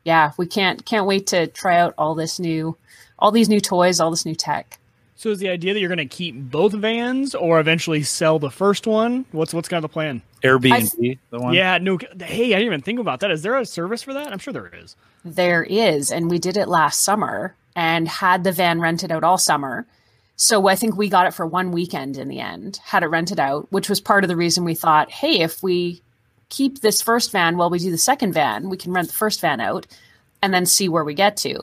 yeah, 0.04 0.32
we 0.36 0.46
can't 0.46 0.84
can't 0.84 1.06
wait 1.06 1.28
to 1.28 1.46
try 1.46 1.78
out 1.78 1.94
all 1.98 2.14
this 2.14 2.40
new 2.40 2.76
all 3.20 3.30
these 3.30 3.48
new 3.48 3.60
toys, 3.60 4.00
all 4.00 4.10
this 4.10 4.26
new 4.26 4.34
tech. 4.34 4.78
So 5.16 5.28
is 5.28 5.38
the 5.38 5.50
idea 5.50 5.74
that 5.74 5.80
you're 5.80 5.94
going 5.94 5.98
to 5.98 6.06
keep 6.06 6.34
both 6.34 6.72
vans 6.72 7.34
or 7.34 7.60
eventually 7.60 8.02
sell 8.02 8.38
the 8.38 8.50
first 8.50 8.86
one? 8.86 9.26
What's 9.32 9.52
what's 9.52 9.68
kind 9.68 9.84
of 9.84 9.90
the 9.90 9.92
plan? 9.92 10.22
Airbnb, 10.42 11.18
the 11.28 11.38
one. 11.38 11.52
Yeah, 11.52 11.76
no. 11.76 11.98
Hey, 12.18 12.54
I 12.54 12.58
didn't 12.58 12.66
even 12.66 12.80
think 12.80 12.98
about 12.98 13.20
that. 13.20 13.30
Is 13.30 13.42
there 13.42 13.56
a 13.58 13.66
service 13.66 14.02
for 14.02 14.14
that? 14.14 14.32
I'm 14.32 14.38
sure 14.38 14.54
there 14.54 14.72
is. 14.74 14.96
There 15.24 15.62
is, 15.62 16.10
and 16.10 16.30
we 16.30 16.38
did 16.38 16.56
it 16.56 16.68
last 16.68 17.02
summer 17.02 17.54
and 17.76 18.08
had 18.08 18.44
the 18.44 18.52
van 18.52 18.80
rented 18.80 19.12
out 19.12 19.22
all 19.22 19.36
summer. 19.36 19.86
So 20.36 20.68
I 20.68 20.74
think 20.74 20.96
we 20.96 21.10
got 21.10 21.26
it 21.26 21.34
for 21.34 21.46
one 21.46 21.70
weekend 21.70 22.16
in 22.16 22.28
the 22.28 22.40
end, 22.40 22.80
had 22.82 23.02
it 23.02 23.08
rented 23.08 23.38
out, 23.38 23.70
which 23.70 23.90
was 23.90 24.00
part 24.00 24.24
of 24.24 24.28
the 24.28 24.36
reason 24.36 24.64
we 24.64 24.74
thought, 24.74 25.10
hey, 25.10 25.40
if 25.40 25.62
we 25.62 26.00
keep 26.48 26.80
this 26.80 27.02
first 27.02 27.30
van 27.30 27.58
while 27.58 27.68
we 27.68 27.78
do 27.78 27.90
the 27.90 27.98
second 27.98 28.32
van, 28.32 28.70
we 28.70 28.78
can 28.78 28.92
rent 28.92 29.08
the 29.08 29.14
first 29.14 29.42
van 29.42 29.60
out 29.60 29.86
and 30.40 30.54
then 30.54 30.64
see 30.64 30.88
where 30.88 31.04
we 31.04 31.12
get 31.12 31.36
to. 31.36 31.60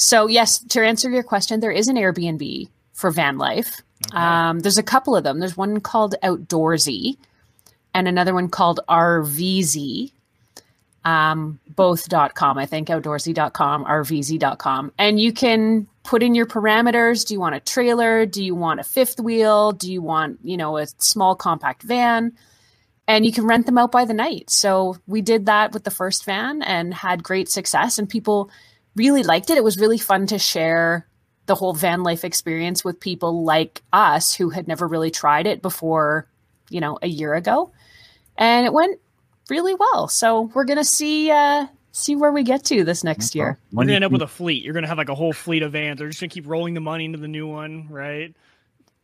So, 0.00 0.28
yes, 0.28 0.60
to 0.60 0.80
answer 0.80 1.10
your 1.10 1.24
question, 1.24 1.58
there 1.58 1.72
is 1.72 1.88
an 1.88 1.96
Airbnb 1.96 2.68
for 2.92 3.10
van 3.10 3.36
life. 3.36 3.82
Okay. 4.06 4.16
Um, 4.16 4.60
there's 4.60 4.78
a 4.78 4.82
couple 4.84 5.16
of 5.16 5.24
them. 5.24 5.40
There's 5.40 5.56
one 5.56 5.80
called 5.80 6.14
Outdoorsy 6.22 7.16
and 7.92 8.06
another 8.06 8.32
one 8.32 8.48
called 8.48 8.78
RVezy. 8.88 10.12
Um, 11.04 11.58
both.com, 11.74 12.58
I 12.58 12.66
think, 12.66 12.88
outdoorsy.com, 12.88 13.84
rvezy.com. 13.86 14.92
And 14.98 15.18
you 15.18 15.32
can 15.32 15.88
put 16.04 16.22
in 16.22 16.36
your 16.36 16.46
parameters. 16.46 17.26
Do 17.26 17.34
you 17.34 17.40
want 17.40 17.56
a 17.56 17.60
trailer? 17.60 18.24
Do 18.24 18.44
you 18.44 18.54
want 18.54 18.78
a 18.78 18.84
fifth 18.84 19.18
wheel? 19.18 19.72
Do 19.72 19.90
you 19.90 20.00
want, 20.00 20.38
you 20.44 20.56
know, 20.56 20.76
a 20.76 20.86
small 20.98 21.34
compact 21.34 21.82
van? 21.82 22.34
And 23.08 23.26
you 23.26 23.32
can 23.32 23.46
rent 23.48 23.66
them 23.66 23.78
out 23.78 23.90
by 23.90 24.04
the 24.04 24.14
night. 24.14 24.48
So 24.48 24.96
we 25.08 25.22
did 25.22 25.46
that 25.46 25.72
with 25.72 25.82
the 25.82 25.90
first 25.90 26.24
van 26.24 26.62
and 26.62 26.94
had 26.94 27.24
great 27.24 27.48
success. 27.48 27.98
And 27.98 28.08
people 28.08 28.48
really 28.98 29.22
liked 29.22 29.48
it. 29.50 29.56
It 29.56 29.64
was 29.64 29.78
really 29.78 29.98
fun 29.98 30.26
to 30.26 30.38
share 30.38 31.06
the 31.46 31.54
whole 31.54 31.72
van 31.72 32.02
life 32.02 32.24
experience 32.24 32.84
with 32.84 33.00
people 33.00 33.44
like 33.44 33.82
us 33.92 34.34
who 34.34 34.50
had 34.50 34.68
never 34.68 34.86
really 34.86 35.10
tried 35.10 35.46
it 35.46 35.62
before, 35.62 36.28
you 36.68 36.80
know, 36.80 36.98
a 37.00 37.08
year 37.08 37.34
ago. 37.34 37.72
And 38.36 38.66
it 38.66 38.72
went 38.72 39.00
really 39.48 39.74
well. 39.74 40.08
So 40.08 40.50
we're 40.54 40.64
gonna 40.64 40.84
see 40.84 41.30
uh 41.30 41.66
see 41.92 42.14
where 42.14 42.30
we 42.30 42.42
get 42.42 42.64
to 42.66 42.84
this 42.84 43.02
next 43.02 43.34
year. 43.34 43.58
We're 43.72 43.84
gonna 43.84 43.94
end 43.94 44.04
up 44.04 44.12
with 44.12 44.22
a 44.22 44.28
fleet. 44.28 44.62
You're 44.62 44.74
gonna 44.74 44.86
have 44.86 44.98
like 44.98 45.08
a 45.08 45.14
whole 45.14 45.32
fleet 45.32 45.62
of 45.62 45.72
vans. 45.72 45.98
They're 45.98 46.08
just 46.08 46.20
gonna 46.20 46.28
keep 46.28 46.46
rolling 46.46 46.74
the 46.74 46.80
money 46.80 47.06
into 47.06 47.18
the 47.18 47.28
new 47.28 47.46
one, 47.46 47.88
right? 47.88 48.34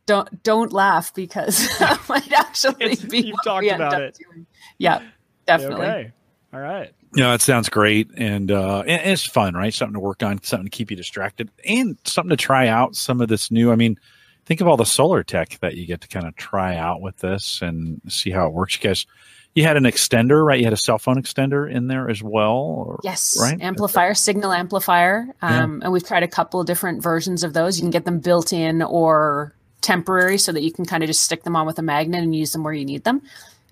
Don't 0.05 0.43
don't 0.43 0.71
laugh 0.71 1.13
because 1.15 1.67
that 1.79 1.99
might 2.07 2.31
actually 2.31 2.91
it's, 2.91 3.03
be. 3.03 3.21
You've 3.21 3.43
talked 3.43 3.65
about 3.65 4.01
it. 4.01 4.17
Doing. 4.23 4.45
Yeah, 4.77 5.01
definitely. 5.47 5.85
Okay. 5.85 6.11
All 6.53 6.59
right. 6.59 6.93
You 7.15 7.23
know, 7.23 7.31
that 7.31 7.41
sounds 7.41 7.69
great. 7.69 8.11
And, 8.17 8.51
uh, 8.51 8.81
and 8.81 9.11
it's 9.11 9.25
fun, 9.25 9.53
right? 9.53 9.73
Something 9.73 9.93
to 9.93 9.99
work 9.99 10.21
on, 10.21 10.43
something 10.43 10.65
to 10.65 10.69
keep 10.69 10.91
you 10.91 10.97
distracted, 10.97 11.49
and 11.65 11.97
something 12.03 12.29
to 12.29 12.35
try 12.35 12.67
out 12.67 12.95
some 12.95 13.21
of 13.21 13.29
this 13.29 13.51
new. 13.51 13.71
I 13.71 13.75
mean, 13.75 13.97
think 14.45 14.61
of 14.61 14.67
all 14.67 14.77
the 14.77 14.85
solar 14.85 15.23
tech 15.23 15.57
that 15.61 15.75
you 15.75 15.87
get 15.87 16.01
to 16.01 16.07
kind 16.07 16.27
of 16.27 16.35
try 16.35 16.75
out 16.75 17.01
with 17.01 17.17
this 17.17 17.61
and 17.61 18.01
see 18.09 18.31
how 18.31 18.47
it 18.47 18.53
works. 18.53 18.75
You 18.75 18.89
guys, 18.89 19.05
you 19.53 19.63
had 19.63 19.77
an 19.77 19.85
extender, 19.85 20.45
right? 20.45 20.59
You 20.59 20.65
had 20.65 20.73
a 20.73 20.77
cell 20.77 20.99
phone 20.99 21.15
extender 21.15 21.71
in 21.71 21.87
there 21.87 22.09
as 22.09 22.21
well. 22.21 22.57
Or, 22.57 22.99
yes, 23.03 23.37
right. 23.41 23.59
Amplifier, 23.61 24.13
signal 24.13 24.51
amplifier, 24.51 25.27
um, 25.41 25.79
yeah. 25.79 25.85
and 25.85 25.93
we've 25.93 26.05
tried 26.05 26.23
a 26.23 26.27
couple 26.27 26.59
of 26.59 26.67
different 26.67 27.01
versions 27.01 27.43
of 27.45 27.53
those. 27.53 27.77
You 27.77 27.83
can 27.83 27.91
get 27.91 28.03
them 28.03 28.19
built 28.19 28.51
in 28.51 28.81
or 28.81 29.55
temporary, 29.81 30.37
so 30.37 30.51
that 30.51 30.63
you 30.63 30.71
can 30.71 30.83
kind 30.83 31.03
of 31.03 31.07
just 31.07 31.21
stick 31.21 31.43
them 31.43 31.55
on 31.55 31.65
with 31.65 31.79
a 31.79 31.83
magnet 31.83 32.23
and 32.23 32.35
use 32.35 32.51
them 32.51 32.63
where 32.63 32.73
you 32.73 32.83
need 32.83 33.03
them. 33.03 33.21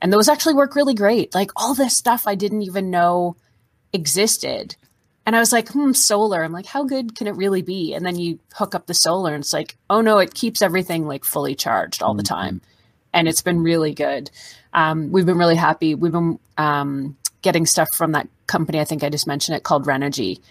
And 0.04 0.12
those 0.12 0.28
actually 0.28 0.56
work 0.56 0.76
really 0.76 0.94
great. 0.94 1.34
Like 1.34 1.50
all 1.56 1.74
this 1.74 1.96
stuff 1.96 2.28
I 2.28 2.36
didn't 2.36 2.64
even 2.64 2.92
know 2.92 3.38
existed. 3.94 4.76
And 5.26 5.34
I 5.34 5.40
was 5.40 5.54
like, 5.54 5.70
hmm, 5.70 5.94
solar. 5.94 6.44
I'm 6.44 6.52
like, 6.52 6.66
how 6.66 6.84
good 6.84 7.16
can 7.16 7.26
it 7.26 7.38
really 7.38 7.62
be? 7.62 7.94
And 7.94 8.06
then 8.06 8.20
you 8.20 8.38
hook 8.54 8.76
up 8.76 8.86
the 8.86 8.94
solar 8.94 9.34
and 9.34 9.42
it's 9.42 9.54
like, 9.54 9.78
oh 9.90 10.02
no, 10.02 10.18
it 10.18 10.34
keeps 10.34 10.62
everything 10.62 11.08
like 11.08 11.24
fully 11.24 11.56
charged 11.56 12.04
all 12.04 12.12
mm-hmm. 12.12 12.18
the 12.18 12.24
time. 12.24 12.62
And 13.14 13.30
it's 13.30 13.42
been 13.42 13.64
really 13.64 13.94
good. 13.94 14.30
Um, 14.74 15.14
we've 15.14 15.26
been 15.26 15.38
really 15.38 15.56
happy. 15.56 15.96
We've 15.96 16.12
been 16.12 16.38
um, 16.58 17.16
getting 17.42 17.66
stuff 17.66 17.88
from 17.94 18.12
that 18.12 18.28
company. 18.46 18.82
I 18.82 18.86
think 18.86 19.06
I 19.06 19.10
just 19.10 19.28
mentioned 19.28 19.56
it 19.56 19.64
called 19.64 19.86
Renogy. 19.86 20.42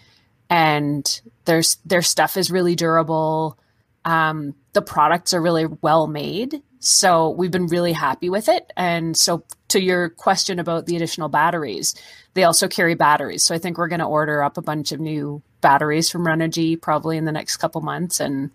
And 0.49 1.21
there's 1.45 1.77
their 1.85 2.03
stuff 2.03 2.39
is 2.39 2.51
really 2.51 2.75
durable. 2.75 3.59
Um, 4.07 4.55
the 4.73 4.83
products 4.83 5.35
are 5.35 5.43
really 5.43 5.67
well 5.67 6.07
made. 6.07 6.63
So 6.85 7.31
we've 7.31 7.51
been 7.51 7.69
really 7.69 7.93
happy 7.93 8.29
with 8.29 8.49
it. 8.49 8.73
And 8.77 9.17
so 9.17 9.45
to 9.69 9.81
your 9.81 10.09
question 10.09 10.59
about 10.59 10.87
the 10.87 10.97
additional 10.97 11.29
batteries, 11.29 11.95
they 12.35 12.43
also 12.43 12.67
carry 12.67 12.95
batteries. 12.95 13.45
So 13.45 13.55
I 13.55 13.59
think 13.59 13.79
we're 13.79 13.89
going 13.89 14.01
to 14.01 14.05
order 14.05 14.43
up 14.43 14.59
a 14.59 14.63
bunch 14.63 14.91
of 14.91 14.99
new 14.99 15.43
batteries 15.61 16.11
from 16.11 16.27
Renogy 16.27 16.81
probably 16.81 17.17
in 17.17 17.25
the 17.25 17.31
next 17.31 17.59
couple 17.59 17.81
months 17.83 18.19
and 18.19 18.51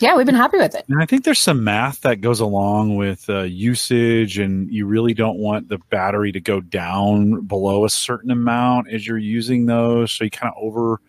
yeah, 0.00 0.16
we've 0.16 0.26
been 0.26 0.34
happy 0.34 0.58
with 0.58 0.74
it. 0.74 0.84
And 0.88 1.00
I 1.00 1.06
think 1.06 1.24
there's 1.24 1.40
some 1.40 1.62
math 1.62 2.00
that 2.00 2.20
goes 2.20 2.40
along 2.40 2.96
with 2.96 3.30
uh, 3.30 3.42
usage, 3.42 4.38
and 4.38 4.68
you 4.70 4.86
really 4.86 5.14
don't 5.14 5.38
want 5.38 5.68
the 5.68 5.78
battery 5.88 6.32
to 6.32 6.40
go 6.40 6.60
down 6.60 7.42
below 7.42 7.84
a 7.84 7.90
certain 7.90 8.32
amount 8.32 8.88
as 8.90 9.06
you're 9.06 9.18
using 9.18 9.66
those. 9.66 10.10
So 10.10 10.24
you 10.24 10.30
kind 10.30 10.52
of 10.54 10.60
over, 10.60 11.00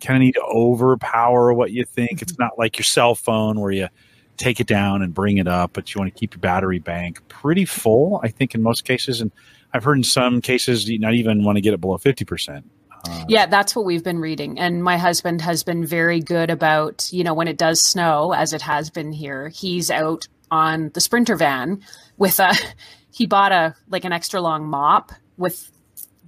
kind 0.00 0.16
of 0.16 0.22
need 0.22 0.32
to 0.32 0.42
overpower 0.42 1.54
what 1.54 1.70
you 1.70 1.84
think. 1.84 2.18
Mm-hmm. 2.18 2.22
It's 2.24 2.38
not 2.38 2.58
like 2.58 2.78
your 2.78 2.84
cell 2.84 3.14
phone 3.14 3.60
where 3.60 3.70
you 3.70 3.88
take 4.36 4.60
it 4.60 4.66
down 4.66 5.02
and 5.02 5.14
bring 5.14 5.38
it 5.38 5.48
up, 5.48 5.72
but 5.72 5.94
you 5.94 6.00
want 6.00 6.12
to 6.12 6.18
keep 6.18 6.34
your 6.34 6.40
battery 6.40 6.78
bank 6.78 7.26
pretty 7.28 7.64
full. 7.64 8.20
I 8.22 8.28
think 8.28 8.54
in 8.54 8.62
most 8.62 8.84
cases, 8.84 9.20
and 9.20 9.30
I've 9.72 9.84
heard 9.84 9.96
in 9.98 10.04
some 10.04 10.40
cases 10.40 10.88
you 10.88 10.98
not 10.98 11.14
even 11.14 11.44
want 11.44 11.56
to 11.56 11.60
get 11.60 11.74
it 11.74 11.80
below 11.80 11.98
fifty 11.98 12.24
percent. 12.24 12.68
Uh, 13.04 13.24
yeah, 13.28 13.46
that's 13.46 13.74
what 13.74 13.84
we've 13.84 14.04
been 14.04 14.18
reading. 14.18 14.58
And 14.58 14.82
my 14.82 14.96
husband 14.96 15.40
has 15.40 15.62
been 15.62 15.84
very 15.84 16.20
good 16.20 16.50
about, 16.50 17.08
you 17.12 17.24
know, 17.24 17.34
when 17.34 17.48
it 17.48 17.58
does 17.58 17.80
snow, 17.80 18.32
as 18.32 18.52
it 18.52 18.62
has 18.62 18.90
been 18.90 19.12
here, 19.12 19.48
he's 19.48 19.90
out 19.90 20.28
on 20.50 20.90
the 20.94 21.00
Sprinter 21.00 21.36
van 21.36 21.82
with 22.16 22.38
a, 22.38 22.54
he 23.12 23.26
bought 23.26 23.52
a, 23.52 23.74
like 23.88 24.04
an 24.04 24.12
extra 24.12 24.40
long 24.40 24.66
mop 24.66 25.12
with 25.36 25.70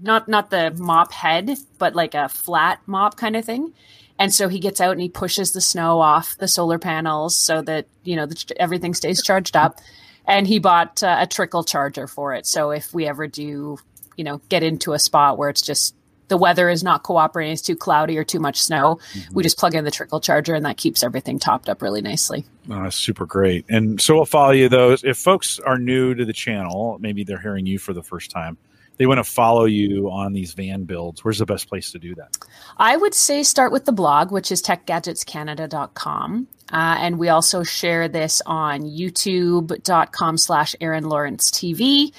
not, 0.00 0.28
not 0.28 0.50
the 0.50 0.72
mop 0.76 1.12
head, 1.12 1.56
but 1.78 1.94
like 1.94 2.14
a 2.14 2.28
flat 2.28 2.80
mop 2.86 3.16
kind 3.16 3.36
of 3.36 3.44
thing. 3.44 3.72
And 4.18 4.32
so 4.32 4.48
he 4.48 4.60
gets 4.60 4.80
out 4.80 4.92
and 4.92 5.00
he 5.00 5.08
pushes 5.08 5.52
the 5.52 5.60
snow 5.60 6.00
off 6.00 6.36
the 6.38 6.48
solar 6.48 6.78
panels 6.78 7.36
so 7.36 7.62
that, 7.62 7.86
you 8.04 8.16
know, 8.16 8.26
the, 8.26 8.54
everything 8.56 8.94
stays 8.94 9.22
charged 9.22 9.56
up. 9.56 9.80
And 10.26 10.46
he 10.46 10.58
bought 10.58 11.02
uh, 11.02 11.16
a 11.20 11.26
trickle 11.26 11.64
charger 11.64 12.06
for 12.06 12.32
it. 12.34 12.46
So 12.46 12.70
if 12.70 12.94
we 12.94 13.06
ever 13.06 13.26
do, 13.26 13.78
you 14.16 14.24
know, 14.24 14.40
get 14.48 14.62
into 14.62 14.92
a 14.92 14.98
spot 14.98 15.36
where 15.36 15.50
it's 15.50 15.60
just 15.60 15.94
the 16.28 16.38
weather 16.38 16.70
is 16.70 16.82
not 16.82 17.02
cooperating, 17.02 17.52
it's 17.52 17.60
too 17.60 17.76
cloudy 17.76 18.16
or 18.16 18.24
too 18.24 18.40
much 18.40 18.62
snow, 18.62 18.98
mm-hmm. 19.12 19.34
we 19.34 19.42
just 19.42 19.58
plug 19.58 19.74
in 19.74 19.84
the 19.84 19.90
trickle 19.90 20.20
charger 20.20 20.54
and 20.54 20.64
that 20.64 20.78
keeps 20.78 21.02
everything 21.02 21.38
topped 21.38 21.68
up 21.68 21.82
really 21.82 22.00
nicely. 22.00 22.46
Oh, 22.70 22.88
super 22.88 23.26
great. 23.26 23.66
And 23.68 24.00
so 24.00 24.14
we'll 24.14 24.24
follow 24.24 24.52
you 24.52 24.70
those. 24.70 25.04
If 25.04 25.18
folks 25.18 25.58
are 25.58 25.78
new 25.78 26.14
to 26.14 26.24
the 26.24 26.32
channel, 26.32 26.96
maybe 27.00 27.24
they're 27.24 27.38
hearing 27.38 27.66
you 27.66 27.78
for 27.78 27.92
the 27.92 28.02
first 28.02 28.30
time, 28.30 28.56
they 28.96 29.06
want 29.06 29.18
to 29.18 29.24
follow 29.24 29.64
you 29.64 30.10
on 30.10 30.32
these 30.32 30.52
van 30.52 30.84
builds, 30.84 31.24
where's 31.24 31.38
the 31.38 31.46
best 31.46 31.68
place 31.68 31.92
to 31.92 31.98
do 31.98 32.14
that? 32.14 32.36
I 32.76 32.96
would 32.96 33.14
say 33.14 33.42
start 33.42 33.72
with 33.72 33.84
the 33.84 33.92
blog, 33.92 34.30
which 34.30 34.52
is 34.52 34.62
techgadgetscanada.com. 34.62 36.48
Uh, 36.72 36.96
and 36.98 37.18
we 37.18 37.28
also 37.28 37.62
share 37.62 38.08
this 38.08 38.40
on 38.46 38.82
youtube.com 38.82 40.38
slash 40.38 40.74
Erin 40.80 41.04
Lawrence 41.04 41.50
TV 41.50 42.12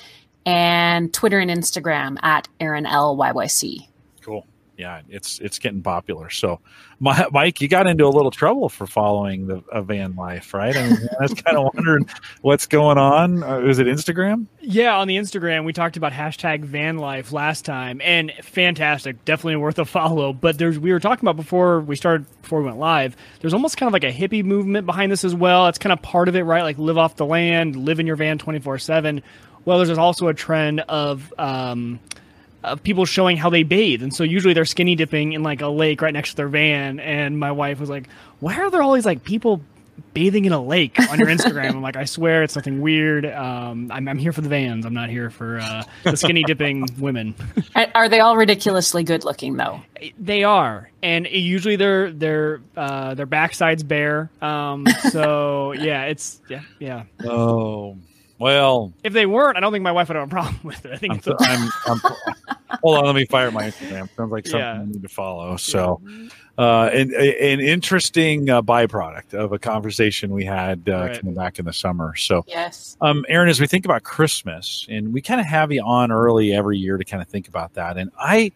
and 0.46 1.13
Twitter 1.13 1.39
and 1.39 1.50
Instagram 1.50 2.17
at 2.24 2.48
Erin 2.60 2.86
L 2.86 3.15
Y 3.17 3.32
Y 3.32 3.48
C 3.48 3.89
yeah, 4.77 5.01
it's 5.08 5.39
it's 5.39 5.60
getting 5.60 5.82
popular. 5.82 6.29
So, 6.29 6.60
my, 7.00 7.27
Mike, 7.32 7.62
you 7.62 7.67
got 7.67 7.88
into 7.88 8.05
a 8.05 8.10
little 8.10 8.32
trouble 8.32 8.67
for 8.67 8.86
following 8.86 9.48
the 9.48 9.63
a 9.72 9.82
van 9.82 10.15
life, 10.15 10.53
right? 10.53 10.75
I, 10.75 10.89
mean, 10.89 11.10
I 11.20 11.24
was 11.24 11.34
kind 11.34 11.58
of 11.58 11.63
wondering 11.74 12.10
what's 12.41 12.67
going 12.67 12.98
on. 12.98 13.41
Uh, 13.41 13.62
was 13.62 13.79
it 13.79 13.88
Instagram? 13.88 14.48
Yeah, 14.60 14.98
on 14.98 15.08
the 15.08 15.15
Instagram, 15.15 15.63
we 15.65 15.72
talked 15.72 15.96
about 15.96 16.12
hashtag 16.12 16.65
van 16.65 16.98
life 16.98 17.32
last 17.32 17.63
time, 17.63 18.01
and 18.01 18.34
fantastic, 18.44 19.24
definitely 19.24 19.55
worth 19.58 19.79
a 19.79 19.86
follow. 19.86 20.34
But 20.34 20.58
there's 20.58 20.77
we 20.77 20.91
were 20.91 21.00
talking 21.00 21.24
about 21.24 21.38
before 21.38 21.79
we 21.79 21.96
started 21.96 22.25
before 22.41 22.60
we 22.60 22.65
went 22.65 22.77
live. 22.77 23.15
There's 23.39 23.53
almost 23.53 23.77
kind 23.77 23.88
of 23.88 23.94
like 23.94 24.03
a 24.03 24.12
hippie 24.12 24.44
movement 24.44 24.86
behind 24.86 25.12
this 25.12 25.24
as 25.24 25.34
well. 25.34 25.67
It's 25.67 25.79
kind 25.79 25.94
of 25.94 26.01
part 26.01 26.27
of 26.27 26.36
it, 26.36 26.44
right? 26.44 26.63
Like 26.63 26.77
live 26.77 26.98
off 26.98 27.15
the 27.15 27.25
land, 27.25 27.77
live 27.77 28.00
in 28.00 28.08
your 28.08 28.17
van 28.17 28.38
twenty 28.38 28.60
four 28.60 28.77
seven. 28.77 29.24
Well, 29.63 29.84
there's 29.84 29.98
also 29.98 30.27
a 30.27 30.34
trend 30.34 30.82
of 30.82 31.34
um, 31.39 32.00
of 32.65 32.84
people 32.84 33.05
showing 33.05 33.38
how 33.38 33.50
they 33.50 33.63
bathe. 33.63 34.03
And 34.03 34.13
so 34.13 34.24
usually 34.24 34.53
they're 34.53 34.65
skinny 34.65 34.95
dipping 34.95 35.34
in 35.34 35.43
like 35.43 35.62
a 35.62 35.67
lake 35.67 36.01
right 36.01 36.13
next 36.13 36.31
to 36.31 36.36
their 36.38 36.48
van. 36.48 37.00
And 37.00 37.39
my 37.39 37.51
wife 37.51 37.79
was 37.79 37.89
like, 37.89 38.07
why 38.39 38.57
are 38.57 38.69
there 38.69 38.81
all 38.81 38.93
these 38.93 39.05
like 39.05 39.24
people 39.24 39.62
bathing 40.13 40.45
in 40.45 40.51
a 40.51 40.62
lake 40.62 40.98
on 41.10 41.19
your 41.19 41.27
Instagram? 41.27 41.69
I'm 41.72 41.81
like, 41.81 41.95
I 41.95 42.05
swear 42.05 42.43
it's 42.43 42.55
nothing 42.55 42.81
weird. 42.81 43.25
Um, 43.25 43.91
I'm, 43.91 44.07
I'm, 44.07 44.17
here 44.17 44.31
for 44.31 44.41
the 44.41 44.50
vans. 44.50 44.86
I'm 44.86 44.93
not 44.93 45.10
here 45.10 45.29
for 45.29 45.60
uh, 45.60 45.84
the 46.03 46.17
skinny 46.17 46.43
dipping 46.43 46.86
women. 47.00 47.36
are 47.93 48.10
they 48.10 48.19
all 48.19 48.36
ridiculously 48.36 49.03
good 49.03 49.24
looking 49.24 49.55
though? 49.57 49.81
They 50.19 50.43
are. 50.43 50.89
And 51.01 51.27
usually 51.27 51.75
their, 51.75 52.12
their, 52.12 52.62
uh, 52.75 53.13
their 53.15 53.27
backside's 53.27 53.84
bare. 53.84 54.29
Um, 54.41 54.86
so 55.12 55.74
yeah, 55.74 56.05
it's, 56.05 56.41
yeah, 56.50 56.62
yeah. 56.79 57.03
Oh, 57.24 57.98
well, 58.39 58.94
if 59.04 59.13
they 59.13 59.25
weren't, 59.25 59.58
I 59.58 59.60
don't 59.60 59.72
think 59.72 59.84
my 59.84 59.92
wife 59.92 60.08
would 60.08 60.15
have 60.15 60.27
a 60.27 60.30
problem 60.30 60.60
with 60.63 60.86
it. 60.86 60.92
I 60.92 60.98
think 60.98 61.27
I'm, 61.27 61.38
I'm, 61.39 61.70
I'm, 61.88 62.13
hold 62.82 62.98
on, 62.98 63.06
let 63.06 63.15
me 63.15 63.25
fire 63.25 63.51
my 63.51 63.63
Instagram. 63.63 64.10
Sounds 64.15 64.32
like 64.32 64.46
something 64.46 64.60
yeah. 64.60 64.82
I 64.82 64.86
need 64.86 65.01
to 65.01 65.10
follow. 65.10 65.58
So, 65.58 66.01
uh, 66.58 66.89
an, 66.94 67.13
an 67.13 67.60
interesting 67.60 68.50
uh, 68.50 68.62
byproduct 68.62 69.34
of 69.34 69.51
a 69.51 69.60
conversation 69.60 70.32
we 70.32 70.46
had 70.46 70.88
uh, 70.88 70.92
right. 70.92 71.20
coming 71.20 71.36
back 71.36 71.60
in 71.60 71.65
the 71.65 71.74
summer. 71.74 72.15
So, 72.15 72.44
yes, 72.48 72.98
um, 73.01 73.25
Erin, 73.30 73.50
as 73.50 73.60
we 73.62 73.68
think 73.68 73.86
about 73.86 74.04
Christmas, 74.04 74.86
and 74.89 75.13
we 75.13 75.22
kind 75.22 75.39
of 75.39 75.48
have 75.48 75.72
you 75.72 75.82
on 75.84 76.12
early 76.12 76.54
every 76.54 76.77
year 76.77 76.98
to 76.98 77.06
kind 77.06 77.22
of 77.22 77.27
think 77.27 77.48
about 77.48 77.74
that, 77.75 77.98
and 77.98 78.12
I. 78.18 78.51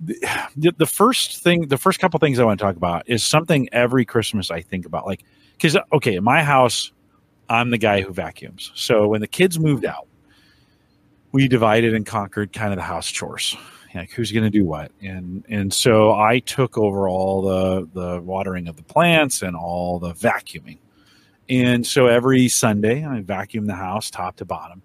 The, 0.00 0.74
the 0.76 0.86
first 0.86 1.44
thing, 1.44 1.68
the 1.68 1.76
first 1.76 2.00
couple 2.00 2.18
things 2.18 2.40
I 2.40 2.44
want 2.44 2.58
to 2.58 2.64
talk 2.64 2.74
about 2.74 3.04
is 3.06 3.22
something 3.22 3.68
every 3.70 4.04
Christmas 4.04 4.50
I 4.50 4.60
think 4.60 4.84
about. 4.84 5.06
Like, 5.06 5.22
because, 5.52 5.76
okay, 5.92 6.16
in 6.16 6.24
my 6.24 6.42
house, 6.42 6.90
I'm 7.48 7.70
the 7.70 7.78
guy 7.78 8.02
who 8.02 8.12
vacuums. 8.12 8.72
So 8.74 9.08
when 9.08 9.20
the 9.20 9.28
kids 9.28 9.58
moved 9.58 9.84
out, 9.84 10.06
we 11.32 11.48
divided 11.48 11.94
and 11.94 12.04
conquered 12.04 12.52
kind 12.52 12.72
of 12.72 12.76
the 12.76 12.82
house 12.82 13.10
chores. 13.10 13.56
Like 13.94 14.10
who's 14.10 14.30
going 14.30 14.44
to 14.44 14.50
do 14.50 14.62
what, 14.62 14.92
and 15.00 15.42
and 15.48 15.72
so 15.72 16.12
I 16.12 16.40
took 16.40 16.76
over 16.76 17.08
all 17.08 17.40
the 17.40 17.88
the 17.94 18.20
watering 18.20 18.68
of 18.68 18.76
the 18.76 18.82
plants 18.82 19.40
and 19.40 19.56
all 19.56 19.98
the 19.98 20.12
vacuuming. 20.12 20.76
And 21.48 21.86
so 21.86 22.06
every 22.06 22.48
Sunday 22.48 23.06
I 23.06 23.22
vacuum 23.22 23.64
the 23.64 23.74
house 23.74 24.10
top 24.10 24.36
to 24.36 24.44
bottom 24.44 24.82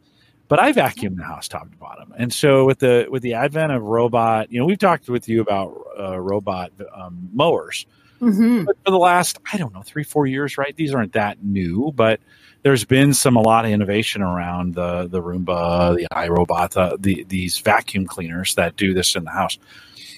but 0.51 0.60
I 0.60 0.74
vacuum 0.74 1.15
the 1.15 1.24
house 1.24 1.48
top 1.48 1.72
to 1.72 1.77
bottom. 1.77 2.13
And 2.18 2.34
so 2.34 2.65
with 2.65 2.80
the 2.80 3.08
with 3.10 3.24
the 3.24 3.36
advent 3.36 3.72
of 3.72 3.84
robot, 3.84 4.51
you 4.51 4.60
know, 4.60 4.65
we've 4.65 4.77
talked 4.77 5.08
with 5.08 5.30
you 5.30 5.39
about 5.39 5.74
uh, 5.98 6.20
robot 6.20 6.74
um, 6.94 7.30
mowers. 7.32 7.86
Mm-hmm. 8.20 8.65
But 8.65 8.75
for 8.84 8.91
the 8.91 8.98
last, 8.98 9.39
I 9.53 9.56
don't 9.56 9.74
know, 9.74 9.82
three 9.82 10.03
four 10.03 10.27
years, 10.27 10.58
right? 10.58 10.75
These 10.75 10.94
aren't 10.94 11.13
that 11.13 11.41
new, 11.41 11.94
but 11.96 12.20
there's 12.63 12.86
been 12.86 13.13
some 13.13 13.36
a 13.36 13.41
lot 13.41 13.65
of 13.65 13.72
innovation 13.72 14.22
around 14.22 14.75
the 14.75 15.08
the 15.08 15.22
Roomba, 15.22 15.96
the 15.96 16.08
iRobot, 16.12 16.72
the, 16.72 16.98
the 17.00 17.24
these 17.27 17.58
vacuum 17.58 18.06
cleaners 18.06 18.56
that 18.56 18.75
do 18.75 18.94
this 18.94 19.15
in 19.15 19.24
the 19.24 19.32
house. 19.32 19.58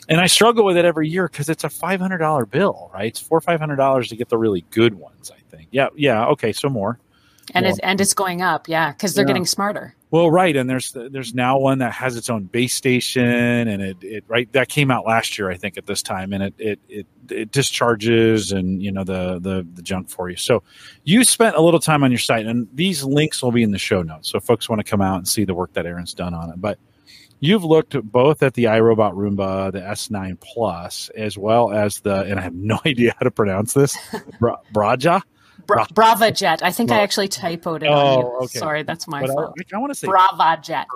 And 0.09 0.19
I 0.19 0.27
struggle 0.27 0.65
with 0.65 0.75
it 0.75 0.83
every 0.83 1.07
year 1.07 1.29
because 1.29 1.47
it's 1.47 1.63
a 1.63 1.69
five 1.69 1.99
hundred 2.01 2.17
dollar 2.17 2.45
bill, 2.45 2.91
right? 2.93 3.07
It's 3.07 3.19
four 3.19 3.39
five 3.39 3.59
hundred 3.59 3.77
dollars 3.77 4.09
to 4.09 4.15
get 4.15 4.29
the 4.29 4.37
really 4.37 4.65
good 4.71 4.95
ones. 4.95 5.31
I 5.31 5.39
think. 5.55 5.69
Yeah, 5.71 5.87
yeah. 5.95 6.27
Okay, 6.27 6.51
so 6.51 6.69
more. 6.69 6.99
And 7.53 7.65
more. 7.65 7.71
it's 7.71 7.79
and 7.79 7.99
it's 7.99 8.13
going 8.13 8.41
up, 8.41 8.67
yeah, 8.69 8.91
because 8.91 9.15
they're 9.15 9.23
yeah. 9.23 9.27
getting 9.27 9.45
smarter. 9.45 9.95
Well, 10.11 10.29
right, 10.29 10.55
and 10.55 10.69
there's 10.69 10.91
there's 10.91 11.33
now 11.33 11.57
one 11.57 11.79
that 11.79 11.91
has 11.91 12.15
its 12.15 12.29
own 12.29 12.43
base 12.43 12.73
station, 12.73 13.23
and 13.23 13.81
it, 13.81 13.97
it 14.01 14.23
right 14.27 14.51
that 14.53 14.69
came 14.69 14.91
out 14.91 15.05
last 15.05 15.37
year, 15.37 15.49
I 15.49 15.57
think, 15.57 15.77
at 15.77 15.87
this 15.87 16.01
time, 16.01 16.33
and 16.33 16.43
it 16.43 16.53
it 16.57 16.79
it, 16.87 17.07
it 17.29 17.51
discharges 17.51 18.51
and 18.51 18.81
you 18.81 18.91
know 18.91 19.03
the, 19.03 19.39
the 19.39 19.67
the 19.73 19.81
junk 19.81 20.09
for 20.09 20.29
you. 20.29 20.37
So 20.37 20.63
you 21.03 21.23
spent 21.23 21.55
a 21.55 21.61
little 21.61 21.79
time 21.79 22.03
on 22.03 22.11
your 22.11 22.19
site, 22.19 22.45
and 22.45 22.67
these 22.73 23.03
links 23.03 23.41
will 23.41 23.51
be 23.51 23.63
in 23.63 23.71
the 23.71 23.79
show 23.79 24.03
notes, 24.03 24.29
so 24.29 24.39
folks 24.39 24.69
want 24.69 24.79
to 24.79 24.89
come 24.89 25.01
out 25.01 25.17
and 25.17 25.27
see 25.27 25.45
the 25.45 25.55
work 25.55 25.73
that 25.73 25.85
Erin's 25.85 26.13
done 26.13 26.33
on 26.33 26.49
it. 26.51 26.61
But 26.61 26.77
you've 27.39 27.65
looked 27.65 28.01
both 28.03 28.41
at 28.43 28.53
the 28.53 28.65
iRobot 28.65 29.15
Roomba, 29.15 29.71
the 29.71 29.81
S9 29.81 30.39
Plus, 30.39 31.09
as 31.17 31.37
well 31.37 31.73
as 31.73 31.99
the, 31.99 32.21
and 32.21 32.39
I 32.39 32.41
have 32.43 32.53
no 32.53 32.79
idea 32.85 33.13
how 33.17 33.23
to 33.23 33.31
pronounce 33.31 33.73
this, 33.73 33.97
Bra- 34.39 34.61
Braja 34.71 35.23
Bra- 35.65 35.85
Braava 35.87 36.35
Jet. 36.35 36.63
I 36.63 36.71
think 36.71 36.91
I 36.91 37.01
actually 37.01 37.29
typoed 37.29 37.83
it. 37.83 37.87
Oh, 37.87 38.43
okay. 38.43 38.59
Sorry, 38.59 38.83
that's 38.83 39.07
my 39.07 39.21
but 39.21 39.29
fault. 39.29 39.55
I, 39.59 39.75
I 39.75 39.79
want 39.79 39.91
to 39.91 39.99
say 39.99 40.07
Braava 40.07 40.61
Jet. 40.61 40.87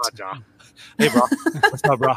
Hey, 0.97 1.09
bro. 1.09 1.21
What's 1.69 1.83
up, 1.83 1.99
bro? 1.99 2.13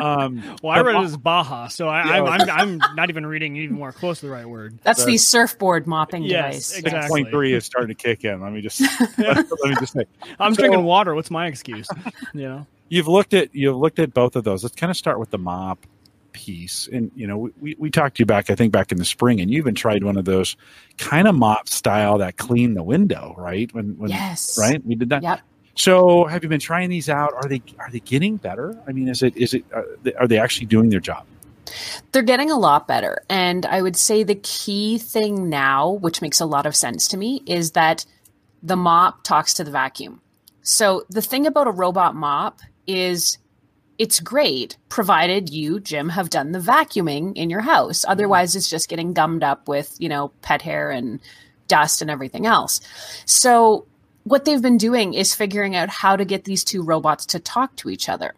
Um, 0.00 0.42
well, 0.62 0.72
I 0.72 0.80
read 0.80 0.96
it 0.96 1.04
as 1.04 1.16
Baja, 1.16 1.68
so 1.68 1.88
I, 1.88 2.18
am 2.18 2.26
I'm, 2.26 2.40
I'm, 2.42 2.82
I'm 2.82 2.96
not 2.96 3.10
even 3.10 3.26
reading 3.26 3.56
even 3.56 3.76
more 3.76 3.92
close 3.92 4.20
to 4.20 4.26
the 4.26 4.32
right 4.32 4.46
word. 4.48 4.78
That's 4.82 5.04
the, 5.04 5.12
the 5.12 5.18
surfboard 5.18 5.86
mopping 5.86 6.22
yes, 6.24 6.70
device. 6.70 6.78
Exactly. 6.78 7.24
6.3 7.24 7.52
is 7.52 7.64
starting 7.64 7.88
to 7.88 7.94
kick 7.94 8.24
in. 8.24 8.40
Let 8.40 8.52
me 8.52 8.62
just 8.62 8.80
let 9.18 9.46
me 9.48 9.74
just 9.78 9.92
say. 9.92 10.04
I'm 10.38 10.54
so, 10.54 10.62
drinking 10.62 10.84
water. 10.84 11.14
What's 11.14 11.30
my 11.30 11.46
excuse? 11.46 11.88
You 12.32 12.42
know. 12.42 12.66
You've 12.88 13.08
looked 13.08 13.34
at 13.34 13.54
you've 13.54 13.76
looked 13.76 13.98
at 13.98 14.14
both 14.14 14.36
of 14.36 14.44
those. 14.44 14.62
Let's 14.62 14.76
kind 14.76 14.90
of 14.90 14.96
start 14.96 15.18
with 15.18 15.30
the 15.30 15.38
mop 15.38 15.84
piece. 16.32 16.88
And 16.92 17.10
you 17.14 17.26
know, 17.26 17.50
we, 17.60 17.76
we 17.78 17.90
talked 17.90 18.16
to 18.16 18.22
you 18.22 18.26
back, 18.26 18.50
I 18.50 18.54
think 18.54 18.72
back 18.72 18.92
in 18.92 18.98
the 18.98 19.04
spring, 19.04 19.40
and 19.40 19.50
you 19.50 19.58
even 19.58 19.74
tried 19.74 20.04
one 20.04 20.16
of 20.16 20.24
those 20.24 20.56
kind 20.98 21.28
of 21.28 21.34
mop 21.34 21.68
style 21.68 22.18
that 22.18 22.36
clean 22.36 22.74
the 22.74 22.82
window, 22.82 23.34
right? 23.36 23.72
When, 23.74 23.96
when 23.98 24.10
yes, 24.10 24.58
right, 24.58 24.84
we 24.84 24.94
did 24.94 25.08
that. 25.10 25.22
Yep. 25.22 25.40
So, 25.76 26.24
have 26.26 26.42
you 26.42 26.48
been 26.48 26.60
trying 26.60 26.90
these 26.90 27.08
out? 27.08 27.32
Are 27.34 27.48
they 27.48 27.62
are 27.78 27.90
they 27.90 28.00
getting 28.00 28.36
better? 28.36 28.78
I 28.86 28.92
mean, 28.92 29.08
is 29.08 29.22
it 29.22 29.36
is 29.36 29.54
it 29.54 29.64
are 29.72 29.86
they, 30.02 30.14
are 30.14 30.26
they 30.26 30.38
actually 30.38 30.66
doing 30.66 30.90
their 30.90 31.00
job? 31.00 31.24
They're 32.12 32.22
getting 32.22 32.50
a 32.50 32.58
lot 32.58 32.88
better, 32.88 33.22
and 33.28 33.64
I 33.66 33.80
would 33.80 33.96
say 33.96 34.22
the 34.22 34.34
key 34.34 34.98
thing 34.98 35.48
now, 35.48 35.90
which 35.90 36.20
makes 36.20 36.40
a 36.40 36.46
lot 36.46 36.66
of 36.66 36.74
sense 36.74 37.06
to 37.08 37.16
me, 37.16 37.42
is 37.46 37.72
that 37.72 38.04
the 38.62 38.76
mop 38.76 39.22
talks 39.22 39.54
to 39.54 39.64
the 39.64 39.70
vacuum. 39.70 40.20
So 40.62 41.04
the 41.08 41.22
thing 41.22 41.46
about 41.46 41.66
a 41.66 41.70
robot 41.70 42.14
mop 42.14 42.60
is 42.86 43.38
it's 44.00 44.18
great 44.18 44.78
provided 44.88 45.50
you 45.50 45.78
jim 45.78 46.08
have 46.08 46.30
done 46.30 46.52
the 46.52 46.58
vacuuming 46.58 47.36
in 47.36 47.50
your 47.50 47.60
house. 47.60 48.00
Mm-hmm. 48.00 48.12
otherwise 48.12 48.56
it's 48.56 48.70
just 48.70 48.88
getting 48.88 49.12
gummed 49.12 49.42
up 49.42 49.68
with 49.68 49.94
you 49.98 50.08
know 50.08 50.32
pet 50.40 50.62
hair 50.62 50.90
and 50.90 51.20
dust 51.68 52.02
and 52.02 52.10
everything 52.10 52.46
else. 52.46 52.80
So 53.26 53.86
what 54.24 54.44
they've 54.44 54.62
been 54.62 54.78
doing 54.78 55.14
is 55.14 55.34
figuring 55.34 55.76
out 55.76 55.88
how 55.88 56.16
to 56.16 56.24
get 56.24 56.44
these 56.44 56.64
two 56.64 56.82
robots 56.82 57.26
to 57.26 57.38
talk 57.38 57.76
to 57.76 57.90
each 57.90 58.08
other. 58.08 58.34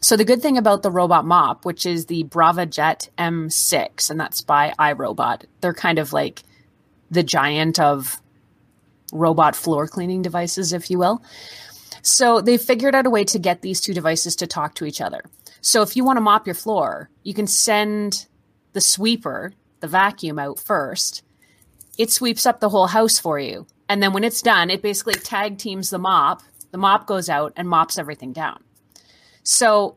So 0.00 0.16
the 0.16 0.24
good 0.24 0.42
thing 0.42 0.58
about 0.58 0.82
the 0.82 0.90
robot 0.90 1.26
mop 1.26 1.66
which 1.66 1.84
is 1.84 2.06
the 2.06 2.24
Braava 2.24 2.68
jet 2.68 3.10
m6 3.18 4.10
and 4.10 4.18
that's 4.18 4.40
by 4.40 4.72
iRobot 4.78 5.44
they're 5.60 5.74
kind 5.74 5.98
of 5.98 6.14
like 6.14 6.42
the 7.10 7.22
giant 7.22 7.78
of 7.78 8.18
robot 9.12 9.54
floor 9.54 9.86
cleaning 9.86 10.22
devices 10.22 10.72
if 10.72 10.90
you 10.90 10.98
will 10.98 11.22
so 12.06 12.40
they 12.40 12.56
figured 12.56 12.94
out 12.94 13.04
a 13.04 13.10
way 13.10 13.24
to 13.24 13.38
get 13.38 13.62
these 13.62 13.80
two 13.80 13.92
devices 13.92 14.36
to 14.36 14.46
talk 14.46 14.76
to 14.76 14.84
each 14.84 15.00
other. 15.00 15.24
So 15.60 15.82
if 15.82 15.96
you 15.96 16.04
want 16.04 16.18
to 16.18 16.20
mop 16.20 16.46
your 16.46 16.54
floor, 16.54 17.10
you 17.24 17.34
can 17.34 17.48
send 17.48 18.28
the 18.74 18.80
sweeper, 18.80 19.52
the 19.80 19.88
vacuum 19.88 20.38
out 20.38 20.60
first. 20.60 21.24
It 21.98 22.12
sweeps 22.12 22.46
up 22.46 22.60
the 22.60 22.68
whole 22.68 22.86
house 22.86 23.18
for 23.18 23.40
you. 23.40 23.66
And 23.88 24.00
then 24.00 24.12
when 24.12 24.22
it's 24.22 24.40
done, 24.40 24.70
it 24.70 24.82
basically 24.82 25.14
tag 25.14 25.58
teams 25.58 25.90
the 25.90 25.98
mop. 25.98 26.42
The 26.70 26.78
mop 26.78 27.08
goes 27.08 27.28
out 27.28 27.52
and 27.56 27.68
mops 27.68 27.98
everything 27.98 28.32
down. 28.32 28.62
So 29.42 29.96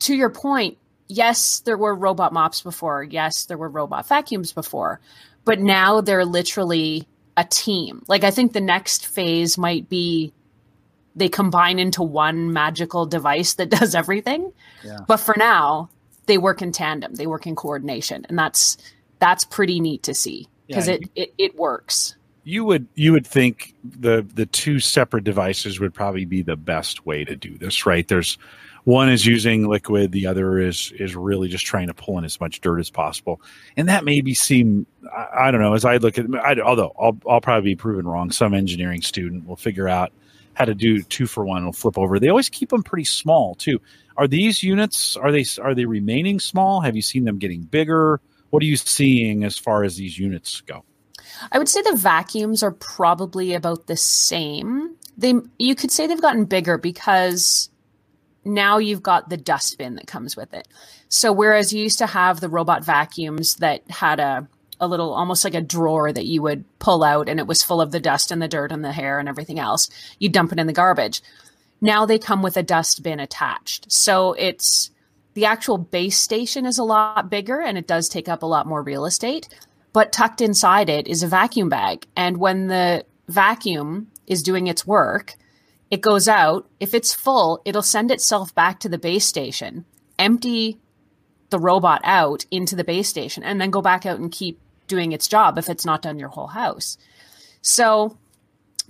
to 0.00 0.14
your 0.14 0.28
point, 0.28 0.76
yes, 1.08 1.60
there 1.60 1.78
were 1.78 1.94
robot 1.94 2.34
mops 2.34 2.60
before. 2.60 3.02
Yes, 3.02 3.46
there 3.46 3.56
were 3.56 3.70
robot 3.70 4.06
vacuums 4.06 4.52
before. 4.52 5.00
But 5.46 5.58
now 5.58 6.02
they're 6.02 6.26
literally 6.26 7.08
a 7.34 7.44
team. 7.44 8.02
Like 8.08 8.24
I 8.24 8.30
think 8.30 8.52
the 8.52 8.60
next 8.60 9.06
phase 9.06 9.56
might 9.56 9.88
be 9.88 10.34
they 11.14 11.28
combine 11.28 11.78
into 11.78 12.02
one 12.02 12.52
magical 12.52 13.06
device 13.06 13.54
that 13.54 13.70
does 13.80 13.94
everything. 13.94 14.52
Yeah. 14.84 14.98
But 15.06 15.18
for 15.18 15.34
now, 15.36 15.90
they 16.26 16.38
work 16.38 16.62
in 16.62 16.72
tandem. 16.72 17.14
They 17.14 17.26
work 17.26 17.46
in 17.46 17.56
coordination, 17.56 18.26
and 18.28 18.38
that's 18.38 18.76
that's 19.18 19.44
pretty 19.44 19.80
neat 19.80 20.02
to 20.04 20.14
see 20.14 20.48
because 20.66 20.88
yeah, 20.88 20.94
it, 20.94 21.10
it 21.14 21.34
it 21.38 21.56
works. 21.56 22.16
You 22.44 22.64
would 22.64 22.86
you 22.94 23.12
would 23.12 23.26
think 23.26 23.74
the 23.84 24.26
the 24.34 24.46
two 24.46 24.80
separate 24.80 25.24
devices 25.24 25.78
would 25.80 25.94
probably 25.94 26.24
be 26.24 26.42
the 26.42 26.56
best 26.56 27.06
way 27.06 27.24
to 27.24 27.36
do 27.36 27.56
this, 27.58 27.86
right? 27.86 28.06
There's 28.06 28.38
one 28.84 29.08
is 29.08 29.24
using 29.24 29.68
liquid, 29.68 30.10
the 30.10 30.26
other 30.26 30.58
is 30.58 30.92
is 30.98 31.14
really 31.14 31.48
just 31.48 31.64
trying 31.64 31.86
to 31.86 31.94
pull 31.94 32.18
in 32.18 32.24
as 32.24 32.40
much 32.40 32.60
dirt 32.60 32.80
as 32.80 32.90
possible, 32.90 33.40
and 33.76 33.88
that 33.88 34.04
maybe 34.04 34.34
seem 34.34 34.86
I, 35.16 35.48
I 35.48 35.50
don't 35.50 35.60
know 35.60 35.74
as 35.74 35.84
I 35.84 35.98
look 35.98 36.18
at 36.18 36.26
I, 36.34 36.60
although 36.60 36.92
I'll 37.00 37.16
I'll 37.28 37.40
probably 37.40 37.70
be 37.70 37.76
proven 37.76 38.06
wrong. 38.06 38.32
Some 38.32 38.54
engineering 38.54 39.02
student 39.02 39.46
will 39.46 39.56
figure 39.56 39.88
out 39.88 40.12
how 40.54 40.64
to 40.64 40.74
do 40.74 41.02
two 41.02 41.26
for 41.26 41.44
one 41.44 41.64
will 41.64 41.72
flip 41.72 41.98
over. 41.98 42.18
They 42.18 42.28
always 42.28 42.48
keep 42.48 42.70
them 42.70 42.82
pretty 42.82 43.04
small 43.04 43.54
too. 43.54 43.80
Are 44.16 44.28
these 44.28 44.62
units 44.62 45.16
are 45.16 45.32
they 45.32 45.44
are 45.60 45.74
they 45.74 45.86
remaining 45.86 46.40
small? 46.40 46.80
Have 46.80 46.96
you 46.96 47.02
seen 47.02 47.24
them 47.24 47.38
getting 47.38 47.62
bigger? 47.62 48.20
What 48.50 48.62
are 48.62 48.66
you 48.66 48.76
seeing 48.76 49.44
as 49.44 49.56
far 49.56 49.84
as 49.84 49.96
these 49.96 50.18
units 50.18 50.60
go? 50.60 50.84
I 51.50 51.58
would 51.58 51.68
say 51.68 51.82
the 51.82 51.96
vacuums 51.96 52.62
are 52.62 52.72
probably 52.72 53.54
about 53.54 53.86
the 53.86 53.96
same. 53.96 54.96
They 55.16 55.34
you 55.58 55.74
could 55.74 55.90
say 55.90 56.06
they've 56.06 56.20
gotten 56.20 56.44
bigger 56.44 56.76
because 56.76 57.70
now 58.44 58.78
you've 58.78 59.02
got 59.02 59.28
the 59.28 59.36
dustbin 59.36 59.94
that 59.94 60.06
comes 60.06 60.36
with 60.36 60.52
it. 60.52 60.68
So 61.08 61.32
whereas 61.32 61.72
you 61.72 61.82
used 61.82 61.98
to 61.98 62.06
have 62.06 62.40
the 62.40 62.48
robot 62.48 62.84
vacuums 62.84 63.56
that 63.56 63.88
had 63.90 64.20
a 64.20 64.48
a 64.82 64.88
little 64.88 65.14
almost 65.14 65.44
like 65.44 65.54
a 65.54 65.60
drawer 65.60 66.12
that 66.12 66.26
you 66.26 66.42
would 66.42 66.64
pull 66.80 67.04
out 67.04 67.28
and 67.28 67.38
it 67.38 67.46
was 67.46 67.62
full 67.62 67.80
of 67.80 67.92
the 67.92 68.00
dust 68.00 68.32
and 68.32 68.42
the 68.42 68.48
dirt 68.48 68.72
and 68.72 68.84
the 68.84 68.92
hair 68.92 69.18
and 69.18 69.28
everything 69.28 69.58
else. 69.58 69.88
You 70.18 70.28
dump 70.28 70.52
it 70.52 70.58
in 70.58 70.66
the 70.66 70.72
garbage. 70.72 71.22
Now 71.80 72.04
they 72.04 72.18
come 72.18 72.42
with 72.42 72.56
a 72.56 72.62
dustbin 72.62 73.20
attached. 73.20 73.90
So 73.90 74.32
it's 74.34 74.90
the 75.34 75.44
actual 75.46 75.78
base 75.78 76.18
station 76.18 76.66
is 76.66 76.78
a 76.78 76.84
lot 76.84 77.30
bigger 77.30 77.60
and 77.60 77.78
it 77.78 77.86
does 77.86 78.08
take 78.08 78.28
up 78.28 78.42
a 78.42 78.46
lot 78.46 78.66
more 78.66 78.82
real 78.82 79.06
estate, 79.06 79.48
but 79.92 80.12
tucked 80.12 80.40
inside 80.40 80.90
it 80.90 81.06
is 81.06 81.22
a 81.22 81.28
vacuum 81.28 81.68
bag. 81.68 82.06
And 82.16 82.38
when 82.38 82.66
the 82.66 83.06
vacuum 83.28 84.08
is 84.26 84.42
doing 84.42 84.66
its 84.66 84.86
work, 84.86 85.34
it 85.92 86.00
goes 86.00 86.26
out. 86.26 86.68
If 86.80 86.92
it's 86.92 87.14
full, 87.14 87.62
it'll 87.64 87.82
send 87.82 88.10
itself 88.10 88.52
back 88.54 88.80
to 88.80 88.88
the 88.88 88.98
base 88.98 89.26
station, 89.26 89.84
empty 90.18 90.80
the 91.50 91.58
robot 91.58 92.00
out 92.02 92.46
into 92.50 92.74
the 92.74 92.82
base 92.82 93.08
station, 93.08 93.44
and 93.44 93.60
then 93.60 93.70
go 93.70 93.82
back 93.82 94.06
out 94.06 94.18
and 94.18 94.32
keep 94.32 94.58
doing 94.92 95.12
its 95.12 95.26
job 95.26 95.56
if 95.56 95.70
it's 95.70 95.86
not 95.86 96.02
done 96.02 96.18
your 96.18 96.28
whole 96.28 96.48
house. 96.48 96.98
So 97.62 98.18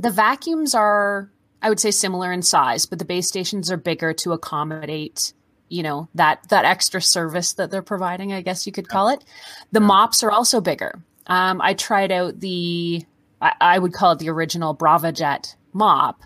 the 0.00 0.10
vacuums 0.10 0.74
are, 0.74 1.30
I 1.62 1.68
would 1.68 1.78
say, 1.78 1.92
similar 1.92 2.32
in 2.32 2.42
size, 2.42 2.86
but 2.86 2.98
the 2.98 3.04
base 3.04 3.28
stations 3.28 3.70
are 3.70 3.76
bigger 3.76 4.12
to 4.14 4.32
accommodate 4.32 5.32
you 5.72 5.82
know 5.82 6.06
that 6.14 6.46
that 6.50 6.66
extra 6.66 7.00
service 7.00 7.54
that 7.54 7.70
they're 7.70 7.80
providing 7.80 8.30
i 8.30 8.42
guess 8.42 8.66
you 8.66 8.72
could 8.72 8.88
call 8.88 9.08
it. 9.08 9.24
The 9.72 9.80
mops 9.80 10.22
are 10.22 10.30
also 10.30 10.60
bigger. 10.60 11.00
Um, 11.26 11.62
i 11.62 11.72
tried 11.72 12.12
out 12.12 12.40
the 12.40 13.06
I, 13.40 13.52
I, 13.60 13.78
would 13.78 13.94
call 13.94 14.12
it 14.12 14.18
the 14.18 14.28
original 14.28 14.76
Braava 14.76 15.14
jet 15.14 15.56
mop 15.72 16.22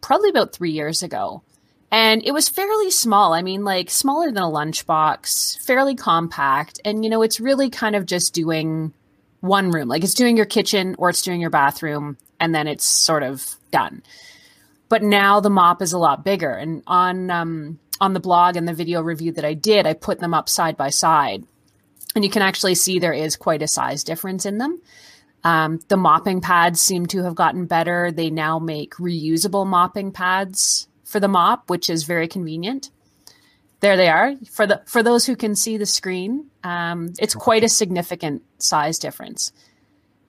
probably 0.00 0.30
about 0.30 0.52
three 0.52 0.72
years 0.72 1.02
ago. 1.02 1.42
And 1.92 2.22
it 2.24 2.32
was 2.32 2.48
fairly 2.48 2.90
small. 2.90 3.34
I 3.34 3.42
mean 3.42 3.62
like 3.62 3.88
smaller 3.88 4.32
than 4.32 4.42
a 4.42 4.50
lunchbox 4.58 5.60
fairly 5.60 5.94
compact. 5.94 6.80
And 6.84 7.04
you 7.04 7.10
know 7.10 7.22
it's 7.22 7.38
really 7.38 7.70
kind 7.70 7.94
of 7.94 8.04
just 8.04 8.34
doing 8.34 8.92
one 9.42 9.70
room. 9.70 9.88
Like 9.88 10.02
it's 10.02 10.14
doing 10.14 10.36
your 10.38 10.46
kitchen 10.46 10.94
or 10.98 11.10
it's 11.10 11.20
doing 11.20 11.40
your 11.40 11.50
bathroom, 11.50 12.16
and 12.40 12.54
then 12.54 12.66
it's 12.66 12.86
sort 12.86 13.22
of 13.22 13.56
done. 13.70 14.02
But 14.88 15.02
now 15.02 15.40
the 15.40 15.50
mop 15.50 15.82
is 15.82 15.92
a 15.92 15.98
lot 15.98 16.24
bigger. 16.24 16.50
And 16.50 16.82
on 16.86 17.30
um, 17.30 17.78
on 18.00 18.14
the 18.14 18.20
blog 18.20 18.56
and 18.56 18.66
the 18.66 18.72
video 18.72 19.02
review 19.02 19.32
that 19.32 19.44
I 19.44 19.52
did, 19.52 19.86
I 19.86 19.92
put 19.92 20.20
them 20.20 20.32
up 20.32 20.48
side 20.48 20.76
by 20.76 20.88
side, 20.88 21.44
and 22.14 22.24
you 22.24 22.30
can 22.30 22.42
actually 22.42 22.74
see 22.74 22.98
there 22.98 23.12
is 23.12 23.36
quite 23.36 23.62
a 23.62 23.68
size 23.68 24.02
difference 24.02 24.46
in 24.46 24.58
them. 24.58 24.80
Um, 25.44 25.80
the 25.88 25.96
mopping 25.96 26.40
pads 26.40 26.80
seem 26.80 27.06
to 27.06 27.24
have 27.24 27.34
gotten 27.34 27.66
better. 27.66 28.12
They 28.12 28.30
now 28.30 28.60
make 28.60 28.94
reusable 28.94 29.66
mopping 29.66 30.12
pads 30.12 30.86
for 31.04 31.18
the 31.18 31.28
mop, 31.28 31.68
which 31.68 31.90
is 31.90 32.04
very 32.04 32.28
convenient 32.28 32.90
there 33.82 33.96
they 33.96 34.08
are. 34.08 34.34
For 34.50 34.66
the 34.66 34.80
for 34.86 35.02
those 35.02 35.26
who 35.26 35.36
can 35.36 35.54
see 35.56 35.76
the 35.76 35.86
screen 35.86 36.46
um, 36.64 37.12
it's 37.18 37.34
quite 37.34 37.64
a 37.64 37.68
significant 37.68 38.42
size 38.58 38.98
difference. 38.98 39.52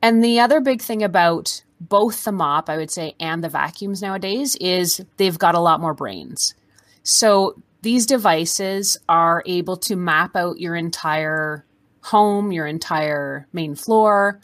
And 0.02 0.24
the 0.24 0.40
other 0.40 0.60
big 0.60 0.82
thing 0.82 1.04
about 1.04 1.64
both 1.80 2.24
the 2.24 2.32
mop 2.32 2.70
i 2.70 2.78
would 2.78 2.90
say 2.90 3.14
and 3.20 3.44
the 3.44 3.50
vacuums 3.50 4.02
nowadays 4.02 4.56
is 4.56 5.04
they've 5.18 5.38
got 5.38 5.56
a 5.56 5.60
lot 5.60 5.80
more 5.80 5.94
brains. 5.94 6.56
So 7.04 7.62
these 7.84 8.06
devices 8.06 8.98
are 9.08 9.44
able 9.46 9.78
to 9.78 9.96
map 9.96 10.36
out 10.36 10.60
your 10.60 10.76
entire 10.76 11.64
home 12.02 12.52
your 12.52 12.66
entire 12.66 13.48
main 13.54 13.76
floor 13.76 14.42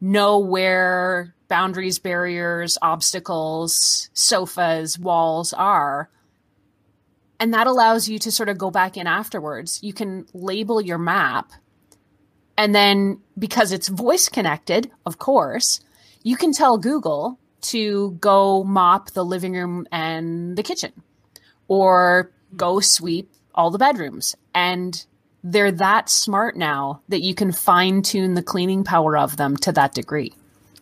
know 0.00 0.38
where 0.38 1.34
boundaries 1.48 1.98
barriers 1.98 2.76
obstacles 2.82 4.10
sofas 4.12 4.98
walls 4.98 5.52
are 5.54 6.10
and 7.42 7.52
that 7.54 7.66
allows 7.66 8.08
you 8.08 8.20
to 8.20 8.30
sort 8.30 8.48
of 8.48 8.56
go 8.56 8.70
back 8.70 8.96
in 8.96 9.08
afterwards. 9.08 9.80
You 9.82 9.92
can 9.92 10.26
label 10.32 10.80
your 10.80 10.96
map. 10.96 11.50
And 12.56 12.72
then 12.72 13.18
because 13.36 13.72
it's 13.72 13.88
voice 13.88 14.28
connected, 14.28 14.92
of 15.04 15.18
course, 15.18 15.80
you 16.22 16.36
can 16.36 16.52
tell 16.52 16.78
Google 16.78 17.40
to 17.62 18.12
go 18.20 18.62
mop 18.62 19.10
the 19.10 19.24
living 19.24 19.54
room 19.54 19.88
and 19.90 20.56
the 20.56 20.62
kitchen 20.62 20.92
or 21.66 22.30
go 22.56 22.78
sweep 22.78 23.28
all 23.56 23.72
the 23.72 23.78
bedrooms. 23.78 24.36
And 24.54 25.04
they're 25.42 25.72
that 25.72 26.08
smart 26.08 26.56
now 26.56 27.02
that 27.08 27.22
you 27.22 27.34
can 27.34 27.50
fine 27.50 28.02
tune 28.02 28.34
the 28.34 28.44
cleaning 28.44 28.84
power 28.84 29.16
of 29.18 29.36
them 29.36 29.56
to 29.56 29.72
that 29.72 29.94
degree. 29.94 30.32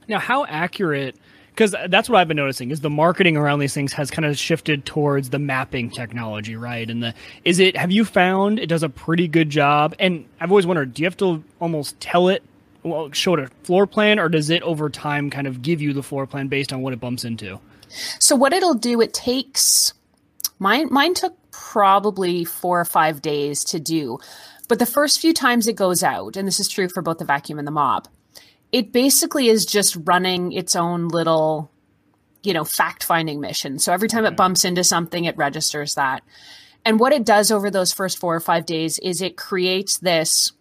Now, 0.08 0.18
how 0.18 0.44
accurate? 0.44 1.16
Because 1.60 1.76
that's 1.90 2.08
what 2.08 2.18
I've 2.18 2.26
been 2.26 2.38
noticing 2.38 2.70
is 2.70 2.80
the 2.80 2.88
marketing 2.88 3.36
around 3.36 3.58
these 3.58 3.74
things 3.74 3.92
has 3.92 4.10
kind 4.10 4.24
of 4.24 4.38
shifted 4.38 4.86
towards 4.86 5.28
the 5.28 5.38
mapping 5.38 5.90
technology, 5.90 6.56
right? 6.56 6.88
And 6.88 7.02
the 7.02 7.14
is 7.44 7.58
it? 7.58 7.76
Have 7.76 7.90
you 7.90 8.06
found 8.06 8.58
it 8.58 8.68
does 8.68 8.82
a 8.82 8.88
pretty 8.88 9.28
good 9.28 9.50
job? 9.50 9.94
And 9.98 10.24
I've 10.40 10.50
always 10.50 10.64
wondered, 10.64 10.94
do 10.94 11.02
you 11.02 11.06
have 11.06 11.18
to 11.18 11.44
almost 11.60 12.00
tell 12.00 12.28
it, 12.28 12.42
well, 12.82 13.12
show 13.12 13.34
it 13.34 13.40
a 13.40 13.48
floor 13.64 13.86
plan, 13.86 14.18
or 14.18 14.30
does 14.30 14.48
it 14.48 14.62
over 14.62 14.88
time 14.88 15.28
kind 15.28 15.46
of 15.46 15.60
give 15.60 15.82
you 15.82 15.92
the 15.92 16.02
floor 16.02 16.26
plan 16.26 16.48
based 16.48 16.72
on 16.72 16.80
what 16.80 16.94
it 16.94 16.98
bumps 16.98 17.26
into? 17.26 17.60
So 17.90 18.34
what 18.36 18.54
it'll 18.54 18.72
do, 18.72 19.02
it 19.02 19.12
takes 19.12 19.92
mine. 20.58 20.88
Mine 20.90 21.12
took 21.12 21.36
probably 21.50 22.42
four 22.42 22.80
or 22.80 22.86
five 22.86 23.20
days 23.20 23.64
to 23.64 23.78
do, 23.78 24.18
but 24.66 24.78
the 24.78 24.86
first 24.86 25.20
few 25.20 25.34
times 25.34 25.68
it 25.68 25.76
goes 25.76 26.02
out, 26.02 26.38
and 26.38 26.48
this 26.48 26.58
is 26.58 26.68
true 26.68 26.88
for 26.88 27.02
both 27.02 27.18
the 27.18 27.26
vacuum 27.26 27.58
and 27.58 27.68
the 27.68 27.72
mop 27.72 28.08
it 28.72 28.92
basically 28.92 29.48
is 29.48 29.66
just 29.66 29.96
running 30.04 30.52
its 30.52 30.76
own 30.76 31.08
little 31.08 31.70
you 32.42 32.52
know 32.52 32.64
fact 32.64 33.04
finding 33.04 33.40
mission. 33.40 33.78
So 33.78 33.92
every 33.92 34.08
time 34.08 34.24
it 34.24 34.30
hmm. 34.30 34.36
bumps 34.36 34.64
into 34.64 34.84
something 34.84 35.24
it 35.24 35.36
registers 35.36 35.94
that. 35.94 36.22
And 36.84 36.98
what 36.98 37.12
it 37.12 37.26
does 37.26 37.50
over 37.50 37.70
those 37.70 37.92
first 37.92 38.18
four 38.18 38.34
or 38.34 38.40
five 38.40 38.64
days 38.64 38.98
is 39.00 39.20
it 39.20 39.36
creates 39.36 39.98
this 39.98 40.52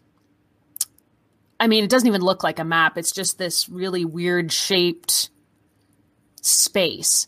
i 1.61 1.67
mean 1.67 1.83
it 1.83 1.89
doesn't 1.89 2.07
even 2.07 2.21
look 2.21 2.43
like 2.43 2.59
a 2.59 2.63
map. 2.63 2.97
It's 2.97 3.11
just 3.11 3.37
this 3.37 3.69
really 3.69 4.05
weird 4.05 4.51
shaped 4.51 5.29
space. 6.41 7.27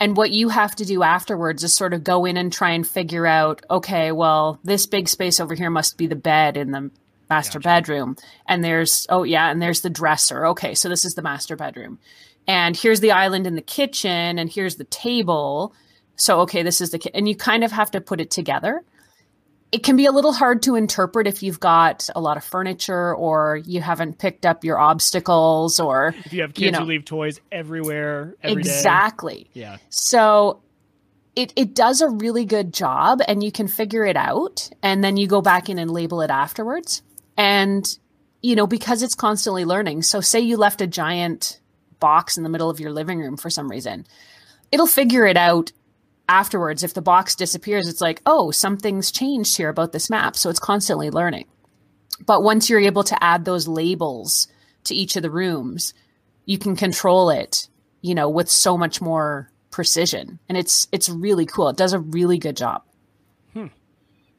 And 0.00 0.16
what 0.16 0.32
you 0.32 0.48
have 0.48 0.74
to 0.76 0.84
do 0.84 1.04
afterwards 1.04 1.62
is 1.62 1.76
sort 1.76 1.94
of 1.94 2.02
go 2.02 2.24
in 2.24 2.36
and 2.36 2.52
try 2.52 2.70
and 2.70 2.86
figure 2.86 3.26
out 3.26 3.64
okay 3.70 4.10
well 4.12 4.58
this 4.64 4.86
big 4.86 5.08
space 5.08 5.38
over 5.38 5.54
here 5.54 5.70
must 5.70 5.96
be 5.96 6.06
the 6.06 6.16
bed 6.16 6.56
in 6.56 6.72
the 6.72 6.90
master 7.32 7.58
gotcha. 7.58 7.68
bedroom. 7.68 8.16
And 8.46 8.62
there's 8.62 9.06
oh 9.08 9.22
yeah 9.22 9.50
and 9.50 9.60
there's 9.60 9.80
the 9.80 9.90
dresser. 9.90 10.46
Okay 10.46 10.74
so 10.74 10.88
this 10.88 11.04
is 11.04 11.14
the 11.14 11.22
master 11.22 11.56
bedroom. 11.56 11.98
And 12.46 12.76
here's 12.76 13.00
the 13.00 13.12
island 13.12 13.46
in 13.46 13.54
the 13.54 13.62
kitchen 13.62 14.38
and 14.38 14.50
here's 14.50 14.76
the 14.76 14.84
table. 14.84 15.74
So 16.16 16.40
okay 16.40 16.62
this 16.62 16.80
is 16.80 16.90
the 16.90 16.98
ki-. 16.98 17.10
and 17.14 17.28
you 17.28 17.36
kind 17.36 17.64
of 17.64 17.72
have 17.72 17.90
to 17.92 18.00
put 18.00 18.20
it 18.20 18.30
together. 18.30 18.82
It 19.72 19.82
can 19.82 19.96
be 19.96 20.04
a 20.04 20.12
little 20.12 20.34
hard 20.34 20.62
to 20.64 20.74
interpret 20.74 21.26
if 21.26 21.42
you've 21.42 21.58
got 21.58 22.06
a 22.14 22.20
lot 22.20 22.36
of 22.36 22.44
furniture 22.44 23.14
or 23.14 23.56
you 23.64 23.80
haven't 23.80 24.18
picked 24.18 24.44
up 24.44 24.64
your 24.64 24.78
obstacles 24.78 25.80
or 25.80 26.14
if 26.26 26.32
you 26.32 26.42
have 26.42 26.52
kids 26.52 26.64
you 26.66 26.70
know, 26.72 26.80
who 26.80 26.84
leave 26.84 27.06
toys 27.06 27.40
everywhere 27.50 28.36
exactly 28.42 29.44
day. 29.54 29.60
yeah. 29.60 29.76
So 29.88 30.60
it, 31.34 31.52
it 31.56 31.74
does 31.74 32.02
a 32.02 32.08
really 32.08 32.44
good 32.44 32.74
job 32.74 33.20
and 33.26 33.42
you 33.42 33.50
can 33.50 33.66
figure 33.68 34.04
it 34.04 34.16
out 34.16 34.68
and 34.82 35.02
then 35.02 35.16
you 35.16 35.26
go 35.26 35.40
back 35.40 35.70
in 35.70 35.78
and 35.78 35.90
label 35.90 36.20
it 36.20 36.30
afterwards 36.30 37.02
and, 37.42 37.98
you 38.40 38.54
know, 38.54 38.68
because 38.68 39.02
it's 39.02 39.16
constantly 39.16 39.64
learning. 39.64 40.02
So, 40.02 40.20
say 40.20 40.38
you 40.38 40.56
left 40.56 40.80
a 40.80 40.86
giant 40.86 41.60
box 41.98 42.36
in 42.36 42.44
the 42.44 42.48
middle 42.48 42.70
of 42.70 42.78
your 42.78 42.92
living 42.92 43.18
room 43.18 43.36
for 43.36 43.50
some 43.50 43.68
reason, 43.68 44.06
it'll 44.70 44.86
figure 44.86 45.26
it 45.26 45.36
out 45.36 45.72
afterwards. 46.28 46.84
If 46.84 46.94
the 46.94 47.02
box 47.02 47.34
disappears, 47.34 47.88
it's 47.88 48.00
like, 48.00 48.22
oh, 48.26 48.52
something's 48.52 49.10
changed 49.10 49.56
here 49.56 49.68
about 49.68 49.90
this 49.90 50.08
map. 50.08 50.36
So, 50.36 50.50
it's 50.50 50.60
constantly 50.60 51.10
learning. 51.10 51.46
But 52.24 52.44
once 52.44 52.70
you're 52.70 52.78
able 52.78 53.02
to 53.02 53.24
add 53.24 53.44
those 53.44 53.66
labels 53.66 54.46
to 54.84 54.94
each 54.94 55.16
of 55.16 55.22
the 55.22 55.30
rooms, 55.30 55.94
you 56.46 56.58
can 56.58 56.76
control 56.76 57.28
it, 57.28 57.68
you 58.02 58.14
know, 58.14 58.28
with 58.28 58.48
so 58.48 58.78
much 58.78 59.00
more 59.00 59.50
precision. 59.72 60.38
And 60.48 60.56
it's 60.56 60.86
it's 60.92 61.08
really 61.08 61.46
cool. 61.46 61.70
It 61.70 61.76
does 61.76 61.92
a 61.92 61.98
really 61.98 62.38
good 62.38 62.56
job. 62.56 62.84
Hmm. 63.52 63.66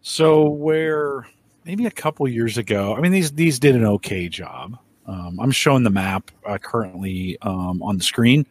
So 0.02 0.48
where 0.48 1.28
maybe 1.66 1.86
a 1.86 1.92
couple 1.92 2.28
years 2.28 2.58
ago. 2.58 2.96
I 2.96 3.02
mean, 3.02 3.12
these 3.12 3.32
these 3.32 3.60
did 3.60 3.76
an 3.76 3.86
okay 3.86 4.30
job. 4.30 4.78
Um, 5.06 5.40
I'm 5.40 5.52
showing 5.52 5.84
the 5.84 5.90
map 5.90 6.32
uh, 6.46 6.58
currently 6.58 7.38
um, 7.42 7.82
on 7.84 7.98
the 7.98 8.04
screen. 8.04 8.46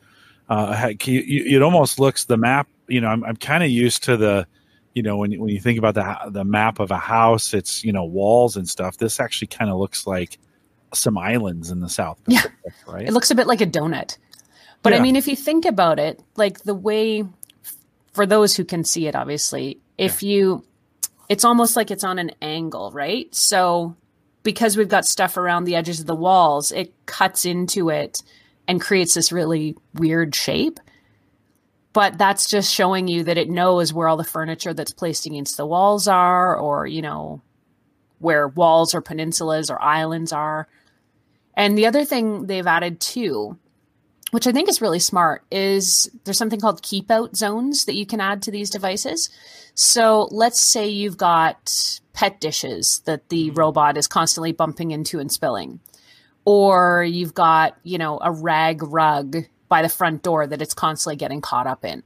Uh, 0.49 0.93
you, 1.05 1.57
it 1.57 1.63
almost 1.63 1.99
looks 1.99 2.25
the 2.25 2.37
map. 2.37 2.69
You 2.89 3.01
know, 3.01 3.09
I'm, 3.09 3.25
I'm 3.25 3.37
kind 3.37 3.65
of 3.65 3.71
used 3.71 4.05
to 4.05 4.17
the, 4.17 4.47
you 4.95 5.03
know, 5.03 5.17
when 5.17 5.39
when 5.41 5.49
you 5.49 5.61
think 5.61 5.79
about 5.79 5.95
the 5.95 6.31
the 6.31 6.45
map 6.45 6.79
of 6.79 6.91
a 6.91 6.99
house, 6.99 7.55
it's 7.55 7.85
you 7.85 7.93
know 7.93 8.05
walls 8.05 8.57
and 8.57 8.69
stuff. 8.69 8.99
This 8.99 9.21
actually 9.21 9.49
kind 9.49 9.71
of 9.71 9.79
looks 9.79 10.07
like 10.07 10.39
some 10.93 11.17
islands 11.17 11.71
in 11.71 11.81
the 11.81 11.89
South 11.89 12.23
Pacific, 12.25 12.53
yeah. 12.65 12.93
right? 12.93 13.09
It 13.09 13.13
looks 13.13 13.31
a 13.31 13.35
bit 13.35 13.47
like 13.47 13.63
a 13.63 13.67
donut. 13.67 14.19
But 14.83 14.93
yeah. 14.93 14.99
I 14.99 15.03
mean, 15.03 15.17
if 15.17 15.29
you 15.29 15.37
think 15.37 15.65
about 15.65 15.99
it, 15.99 16.21
like 16.37 16.65
the 16.65 16.75
way, 16.75 17.25
for 18.13 18.27
those 18.27 18.57
who 18.57 18.65
can 18.65 18.85
see 18.85 19.07
it, 19.07 19.15
obviously, 19.15 19.79
if 19.97 20.23
yeah. 20.23 20.35
you 20.35 20.65
it's 21.33 21.47
almost 21.47 21.77
like 21.77 21.91
it's 21.91 22.05
on 22.05 22.19
an 22.19 22.31
angle, 22.43 22.91
right? 22.91 23.35
So 23.35 23.97
because 24.43 24.77
we've 24.77 24.87
got 24.87 25.07
stuff 25.07 25.39
around 25.39 25.65
the 25.65 25.77
edges 25.77 25.99
of 25.99 26.05
the 26.05 26.15
walls, 26.15 26.71
it 26.73 26.93
cuts 27.07 27.47
into 27.47 27.89
it 27.89 28.23
and 28.69 28.83
creates 28.83 29.15
this 29.15 29.33
really 29.33 29.75
weird 29.95 30.35
shape. 30.35 30.79
But 31.95 32.19
that's 32.19 32.51
just 32.51 32.71
showing 32.71 33.09
you 33.09 33.25
that 33.25 33.39
it 33.39 33.49
knows 33.49 33.95
where 33.95 34.09
all 34.09 34.19
the 34.19 34.25
furniture 34.25 34.75
that's 34.75 34.93
placed 34.93 35.25
against 35.25 35.57
the 35.57 35.65
walls 35.65 36.07
are, 36.07 36.55
or, 36.55 36.87
you 36.87 37.01
know, 37.01 37.41
where 38.19 38.47
walls 38.47 38.95
or 38.95 39.01
peninsulas 39.01 39.71
or 39.71 39.81
islands 39.81 40.35
are. 40.35 40.69
And 41.55 41.79
the 41.79 41.87
other 41.87 42.05
thing 42.05 42.45
they've 42.45 42.67
added 42.67 43.01
too, 43.01 43.57
which 44.33 44.47
I 44.47 44.53
think 44.53 44.69
is 44.69 44.81
really 44.81 44.99
smart, 44.99 45.45
is 45.51 46.11
there's 46.25 46.39
something 46.39 46.59
called 46.59 46.83
keep 46.83 47.11
out 47.11 47.37
zones 47.37 47.85
that 47.85 47.95
you 47.95 48.07
can 48.07 48.21
add 48.21 48.43
to 48.43 48.51
these 48.51 48.71
devices. 48.71 49.29
So 49.75 50.29
let's 50.31 50.61
say 50.61 50.89
you've 50.89 51.19
got 51.19 52.01
pet 52.15 52.41
dishes 52.41 53.03
that 53.05 53.29
the 53.29 53.49
mm-hmm. 53.49 53.59
robot 53.59 53.99
is 53.99 54.07
constantly 54.07 54.53
bumping 54.53 54.91
into 54.91 55.21
and 55.21 55.31
spilling. 55.31 55.81
Or 56.47 57.05
you've 57.05 57.35
got, 57.35 57.77
you 57.83 57.99
know, 57.99 58.19
a 58.23 58.33
rag 58.33 58.83
rug 58.83 59.37
by 59.69 59.83
the 59.83 59.91
front 59.91 60.23
door 60.23 60.47
that 60.47 60.63
it's 60.63 60.75
constantly 60.75 61.17
getting 61.17 61.43
caught 61.43 61.67
up 61.67 61.85
in. 61.85 62.03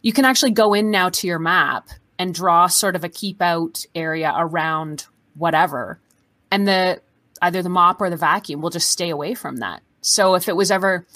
You 0.00 0.14
can 0.14 0.24
actually 0.24 0.52
go 0.52 0.72
in 0.72 0.90
now 0.90 1.10
to 1.10 1.26
your 1.26 1.38
map 1.38 1.90
and 2.18 2.34
draw 2.34 2.68
sort 2.68 2.96
of 2.96 3.04
a 3.04 3.08
keep 3.10 3.42
out 3.42 3.84
area 3.94 4.32
around 4.34 5.06
whatever. 5.34 6.00
And 6.50 6.66
the 6.66 7.02
either 7.42 7.62
the 7.62 7.68
mop 7.68 8.00
or 8.00 8.08
the 8.08 8.16
vacuum 8.16 8.62
will 8.62 8.70
just 8.70 8.90
stay 8.90 9.10
away 9.10 9.34
from 9.34 9.58
that. 9.58 9.82
So 10.00 10.34
if 10.34 10.48
it 10.48 10.56
was 10.56 10.70
ever 10.70 11.06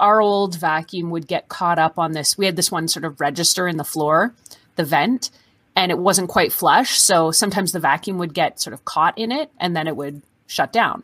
our 0.00 0.20
old 0.20 0.58
vacuum 0.58 1.10
would 1.10 1.26
get 1.26 1.48
caught 1.48 1.78
up 1.78 1.98
on 1.98 2.12
this, 2.12 2.36
we 2.36 2.46
had 2.46 2.56
this 2.56 2.70
one 2.70 2.88
sort 2.88 3.04
of 3.04 3.20
register 3.20 3.68
in 3.68 3.76
the 3.76 3.84
floor 3.84 4.34
the 4.76 4.84
vent 4.84 5.30
and 5.74 5.90
it 5.90 5.98
wasn't 5.98 6.28
quite 6.28 6.52
flush. 6.52 6.98
So 6.98 7.30
sometimes 7.30 7.72
the 7.72 7.80
vacuum 7.80 8.18
would 8.18 8.34
get 8.34 8.60
sort 8.60 8.74
of 8.74 8.84
caught 8.84 9.16
in 9.18 9.32
it 9.32 9.50
and 9.58 9.76
then 9.76 9.86
it 9.86 9.96
would 9.96 10.22
shut 10.46 10.72
down. 10.72 11.02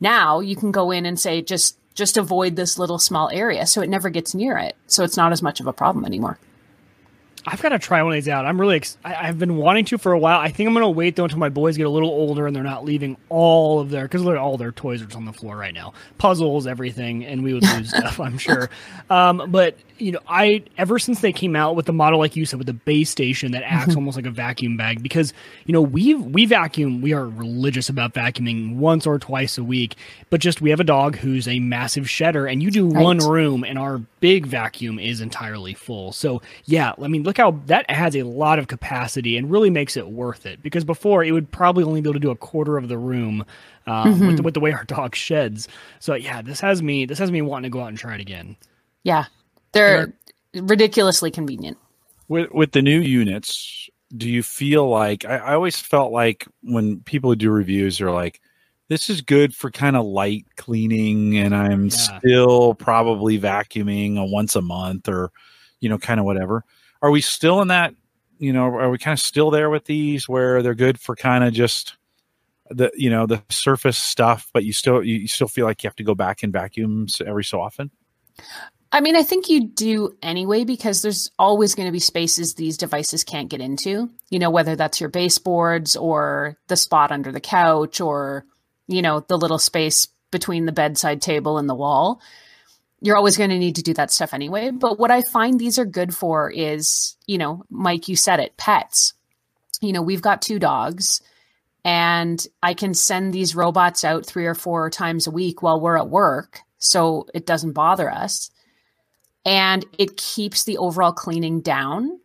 Now 0.00 0.40
you 0.40 0.56
can 0.56 0.72
go 0.72 0.90
in 0.90 1.06
and 1.06 1.18
say, 1.18 1.42
just, 1.42 1.78
just 1.94 2.16
avoid 2.16 2.56
this 2.56 2.78
little 2.78 2.98
small 2.98 3.30
area 3.30 3.66
so 3.66 3.80
it 3.80 3.88
never 3.88 4.10
gets 4.10 4.34
near 4.34 4.58
it. 4.58 4.76
So 4.86 5.04
it's 5.04 5.16
not 5.16 5.32
as 5.32 5.42
much 5.42 5.60
of 5.60 5.66
a 5.66 5.72
problem 5.72 6.04
anymore. 6.04 6.38
I've 7.46 7.60
got 7.60 7.70
to 7.70 7.78
try 7.78 8.02
one 8.02 8.12
of 8.12 8.16
these 8.16 8.28
out. 8.28 8.46
I'm 8.46 8.60
really, 8.60 8.76
ex- 8.76 8.96
I, 9.04 9.26
have 9.26 9.38
been 9.38 9.56
wanting 9.56 9.84
to 9.86 9.98
for 9.98 10.12
a 10.12 10.18
while. 10.18 10.38
I 10.38 10.50
think 10.50 10.68
I'm 10.68 10.74
going 10.74 10.84
to 10.84 10.90
wait 10.90 11.16
though 11.16 11.24
until 11.24 11.38
my 11.38 11.48
boys 11.48 11.76
get 11.76 11.86
a 11.86 11.90
little 11.90 12.10
older 12.10 12.46
and 12.46 12.54
they're 12.54 12.62
not 12.62 12.84
leaving 12.84 13.16
all 13.28 13.80
of 13.80 13.90
their, 13.90 14.02
because 14.02 14.24
all 14.24 14.56
their 14.56 14.72
toys 14.72 15.02
are 15.02 15.16
on 15.16 15.24
the 15.24 15.32
floor 15.32 15.56
right 15.56 15.74
now, 15.74 15.92
puzzles, 16.18 16.66
everything, 16.66 17.24
and 17.24 17.42
we 17.42 17.54
would 17.54 17.64
lose 17.64 17.90
stuff, 17.90 18.20
I'm 18.20 18.38
sure. 18.38 18.70
Um, 19.10 19.50
but 19.50 19.76
you 20.02 20.10
know, 20.10 20.20
I 20.26 20.64
ever 20.76 20.98
since 20.98 21.20
they 21.20 21.32
came 21.32 21.54
out 21.54 21.76
with 21.76 21.86
the 21.86 21.92
model, 21.92 22.18
like 22.18 22.34
you 22.34 22.44
said, 22.44 22.58
with 22.58 22.66
the 22.66 22.72
base 22.72 23.08
station 23.08 23.52
that 23.52 23.62
acts 23.62 23.90
mm-hmm. 23.90 23.98
almost 23.98 24.16
like 24.16 24.26
a 24.26 24.30
vacuum 24.30 24.76
bag, 24.76 25.02
because 25.02 25.32
you 25.64 25.72
know 25.72 25.80
we 25.80 26.14
we 26.14 26.44
vacuum, 26.44 27.00
we 27.00 27.12
are 27.12 27.28
religious 27.28 27.88
about 27.88 28.12
vacuuming 28.12 28.76
once 28.76 29.06
or 29.06 29.18
twice 29.18 29.58
a 29.58 29.64
week, 29.64 29.94
but 30.28 30.40
just 30.40 30.60
we 30.60 30.70
have 30.70 30.80
a 30.80 30.84
dog 30.84 31.16
who's 31.16 31.46
a 31.46 31.60
massive 31.60 32.10
shedder, 32.10 32.46
and 32.46 32.62
you 32.62 32.70
do 32.70 32.88
right. 32.88 33.02
one 33.02 33.18
room, 33.18 33.62
and 33.62 33.78
our 33.78 33.98
big 34.18 34.44
vacuum 34.44 34.98
is 34.98 35.20
entirely 35.20 35.74
full. 35.74 36.10
So 36.12 36.42
yeah, 36.64 36.94
I 37.00 37.06
mean, 37.06 37.22
look 37.32 37.38
how 37.38 37.58
that 37.66 37.86
adds 37.88 38.14
a 38.14 38.24
lot 38.24 38.58
of 38.58 38.68
capacity 38.68 39.38
and 39.38 39.50
really 39.50 39.70
makes 39.70 39.96
it 39.96 40.08
worth 40.08 40.44
it. 40.44 40.62
Because 40.62 40.84
before 40.84 41.24
it 41.24 41.32
would 41.32 41.50
probably 41.50 41.82
only 41.82 42.02
be 42.02 42.08
able 42.08 42.14
to 42.14 42.20
do 42.20 42.30
a 42.30 42.36
quarter 42.36 42.76
of 42.76 42.88
the 42.88 42.98
room. 42.98 43.44
Um, 43.86 44.14
mm-hmm. 44.14 44.26
with, 44.28 44.36
the, 44.36 44.42
with 44.42 44.54
the 44.54 44.60
way 44.60 44.72
our 44.72 44.84
dog 44.84 45.16
sheds. 45.16 45.66
So 45.98 46.14
yeah, 46.14 46.40
this 46.40 46.60
has 46.60 46.82
me 46.82 47.04
this 47.04 47.18
has 47.18 47.32
me 47.32 47.42
wanting 47.42 47.68
to 47.70 47.72
go 47.72 47.82
out 47.82 47.88
and 47.88 47.98
try 47.98 48.14
it 48.14 48.20
again. 48.20 48.54
Yeah, 49.02 49.24
they're 49.72 50.12
ridiculously 50.54 51.32
convenient. 51.32 51.78
With 52.28 52.52
with 52.52 52.70
the 52.70 52.82
new 52.82 53.00
units, 53.00 53.90
do 54.16 54.28
you 54.28 54.44
feel 54.44 54.88
like 54.88 55.24
I, 55.24 55.38
I 55.38 55.54
always 55.54 55.80
felt 55.80 56.12
like 56.12 56.46
when 56.62 57.00
people 57.00 57.34
do 57.34 57.50
reviews, 57.50 57.98
they're 57.98 58.12
like, 58.12 58.40
"This 58.88 59.10
is 59.10 59.20
good 59.20 59.52
for 59.52 59.70
kind 59.70 59.96
of 59.96 60.06
light 60.06 60.46
cleaning," 60.56 61.38
and 61.38 61.52
I'm 61.52 61.86
yeah. 61.86 62.18
still 62.18 62.74
probably 62.74 63.40
vacuuming 63.40 64.16
a 64.16 64.24
once 64.24 64.54
a 64.54 64.62
month 64.62 65.08
or, 65.08 65.32
you 65.80 65.88
know, 65.88 65.98
kind 65.98 66.20
of 66.20 66.26
whatever. 66.26 66.64
Are 67.02 67.10
we 67.10 67.20
still 67.20 67.60
in 67.60 67.68
that? 67.68 67.94
You 68.38 68.52
know, 68.52 68.64
are 68.64 68.90
we 68.90 68.98
kind 68.98 69.12
of 69.12 69.20
still 69.20 69.50
there 69.50 69.70
with 69.70 69.84
these 69.84 70.28
where 70.28 70.62
they're 70.62 70.74
good 70.74 70.98
for 70.98 71.14
kind 71.14 71.44
of 71.44 71.52
just 71.52 71.96
the 72.70 72.90
you 72.94 73.10
know 73.10 73.26
the 73.26 73.42
surface 73.50 73.98
stuff, 73.98 74.48
but 74.52 74.64
you 74.64 74.72
still 74.72 75.02
you 75.02 75.28
still 75.28 75.48
feel 75.48 75.66
like 75.66 75.82
you 75.82 75.88
have 75.88 75.96
to 75.96 76.04
go 76.04 76.14
back 76.14 76.42
and 76.42 76.52
vacuum 76.52 77.06
every 77.26 77.44
so 77.44 77.60
often? 77.60 77.90
I 78.94 79.00
mean, 79.00 79.16
I 79.16 79.22
think 79.22 79.48
you 79.48 79.68
do 79.68 80.16
anyway 80.20 80.64
because 80.64 81.00
there's 81.00 81.30
always 81.38 81.74
going 81.74 81.86
to 81.86 81.92
be 81.92 81.98
spaces 81.98 82.54
these 82.54 82.76
devices 82.76 83.24
can't 83.24 83.48
get 83.48 83.62
into. 83.62 84.10
You 84.28 84.38
know, 84.38 84.50
whether 84.50 84.76
that's 84.76 85.00
your 85.00 85.08
baseboards 85.08 85.96
or 85.96 86.58
the 86.68 86.76
spot 86.76 87.10
under 87.10 87.32
the 87.32 87.40
couch 87.40 88.02
or, 88.02 88.44
you 88.88 89.00
know, 89.00 89.20
the 89.20 89.38
little 89.38 89.58
space 89.58 90.08
between 90.30 90.66
the 90.66 90.72
bedside 90.72 91.22
table 91.22 91.56
and 91.56 91.68
the 91.68 91.74
wall. 91.74 92.20
You're 93.02 93.16
always 93.16 93.36
going 93.36 93.50
to 93.50 93.58
need 93.58 93.76
to 93.76 93.82
do 93.82 93.94
that 93.94 94.10
stuff 94.10 94.32
anyway. 94.32 94.70
But 94.70 94.98
what 94.98 95.10
I 95.10 95.22
find 95.22 95.58
these 95.58 95.78
are 95.78 95.84
good 95.84 96.14
for 96.14 96.50
is, 96.50 97.16
you 97.26 97.36
know, 97.36 97.64
Mike, 97.68 98.08
you 98.08 98.16
said 98.16 98.40
it, 98.40 98.56
pets. 98.56 99.12
You 99.80 99.92
know, 99.92 100.02
we've 100.02 100.22
got 100.22 100.40
two 100.40 100.58
dogs 100.58 101.20
and 101.84 102.44
I 102.62 102.74
can 102.74 102.94
send 102.94 103.32
these 103.32 103.56
robots 103.56 104.04
out 104.04 104.24
three 104.24 104.46
or 104.46 104.54
four 104.54 104.88
times 104.88 105.26
a 105.26 105.32
week 105.32 105.62
while 105.62 105.80
we're 105.80 105.98
at 105.98 106.08
work. 106.08 106.60
So 106.78 107.26
it 107.34 107.44
doesn't 107.44 107.72
bother 107.72 108.08
us. 108.08 108.50
And 109.44 109.84
it 109.98 110.16
keeps 110.16 110.62
the 110.62 110.78
overall 110.78 111.12
cleaning 111.12 111.60
down 111.60 112.20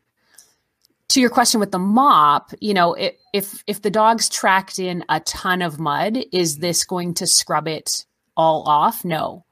to 1.10 1.22
your 1.22 1.30
question 1.30 1.60
with 1.60 1.72
the 1.72 1.80
mop, 1.80 2.54
you 2.60 2.74
know, 2.74 2.96
if 3.34 3.64
if 3.66 3.82
the 3.82 3.90
dog's 3.90 4.30
tracked 4.30 4.78
in 4.78 5.04
a 5.10 5.20
ton 5.22 5.62
of 5.62 5.80
mud, 5.80 6.18
is 6.32 6.58
this 6.58 6.84
going 6.84 7.14
to 7.16 7.28
scrub 7.28 7.68
it 7.68 8.06
all 8.36 8.64
off? 8.68 9.06
No. 9.06 9.46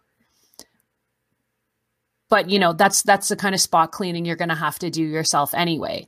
But 2.30 2.50
you 2.50 2.60
know, 2.60 2.74
that's 2.74 3.04
that's 3.04 3.30
the 3.30 3.36
kind 3.36 3.56
of 3.56 3.62
spot 3.62 3.92
cleaning 3.92 4.26
you're 4.26 4.36
going 4.36 4.50
to 4.50 4.56
have 4.56 4.80
to 4.80 4.90
do 4.90 5.04
yourself 5.04 5.54
anyway. 5.54 6.08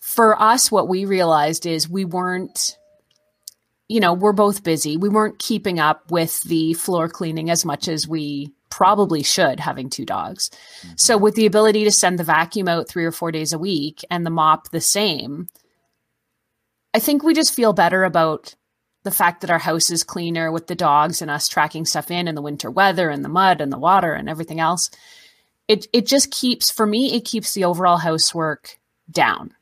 For 0.00 0.40
us, 0.40 0.70
what 0.70 0.88
we 0.88 1.04
realized 1.04 1.66
is 1.66 1.88
we 1.88 2.04
weren't 2.04 2.78
you 3.88 4.00
know, 4.00 4.12
we're 4.12 4.32
both 4.32 4.62
busy. 4.62 4.96
We 4.96 5.08
weren't 5.08 5.38
keeping 5.38 5.80
up 5.80 6.10
with 6.10 6.42
the 6.42 6.74
floor 6.74 7.08
cleaning 7.08 7.48
as 7.50 7.64
much 7.64 7.88
as 7.88 8.06
we 8.06 8.52
probably 8.70 9.22
should 9.22 9.60
having 9.60 9.88
two 9.88 10.04
dogs. 10.04 10.50
Mm-hmm. 10.80 10.92
So 10.96 11.16
with 11.16 11.34
the 11.34 11.46
ability 11.46 11.84
to 11.84 11.90
send 11.90 12.18
the 12.18 12.24
vacuum 12.24 12.68
out 12.68 12.88
3 12.88 13.04
or 13.06 13.12
4 13.12 13.32
days 13.32 13.52
a 13.52 13.58
week 13.58 14.04
and 14.10 14.26
the 14.26 14.30
mop 14.30 14.70
the 14.70 14.80
same, 14.80 15.48
I 16.92 16.98
think 16.98 17.22
we 17.22 17.34
just 17.34 17.54
feel 17.54 17.72
better 17.72 18.04
about 18.04 18.54
the 19.04 19.10
fact 19.10 19.40
that 19.40 19.50
our 19.50 19.58
house 19.58 19.90
is 19.90 20.04
cleaner 20.04 20.52
with 20.52 20.66
the 20.66 20.74
dogs 20.74 21.22
and 21.22 21.30
us 21.30 21.48
tracking 21.48 21.86
stuff 21.86 22.10
in 22.10 22.28
and 22.28 22.36
the 22.36 22.42
winter 22.42 22.70
weather 22.70 23.08
and 23.08 23.24
the 23.24 23.28
mud 23.30 23.60
and 23.60 23.72
the 23.72 23.78
water 23.78 24.12
and 24.12 24.28
everything 24.28 24.60
else. 24.60 24.90
It 25.68 25.86
it 25.92 26.06
just 26.06 26.30
keeps 26.30 26.70
for 26.70 26.86
me 26.86 27.14
it 27.14 27.24
keeps 27.24 27.54
the 27.54 27.64
overall 27.64 27.98
housework 27.98 28.78
down. 29.10 29.54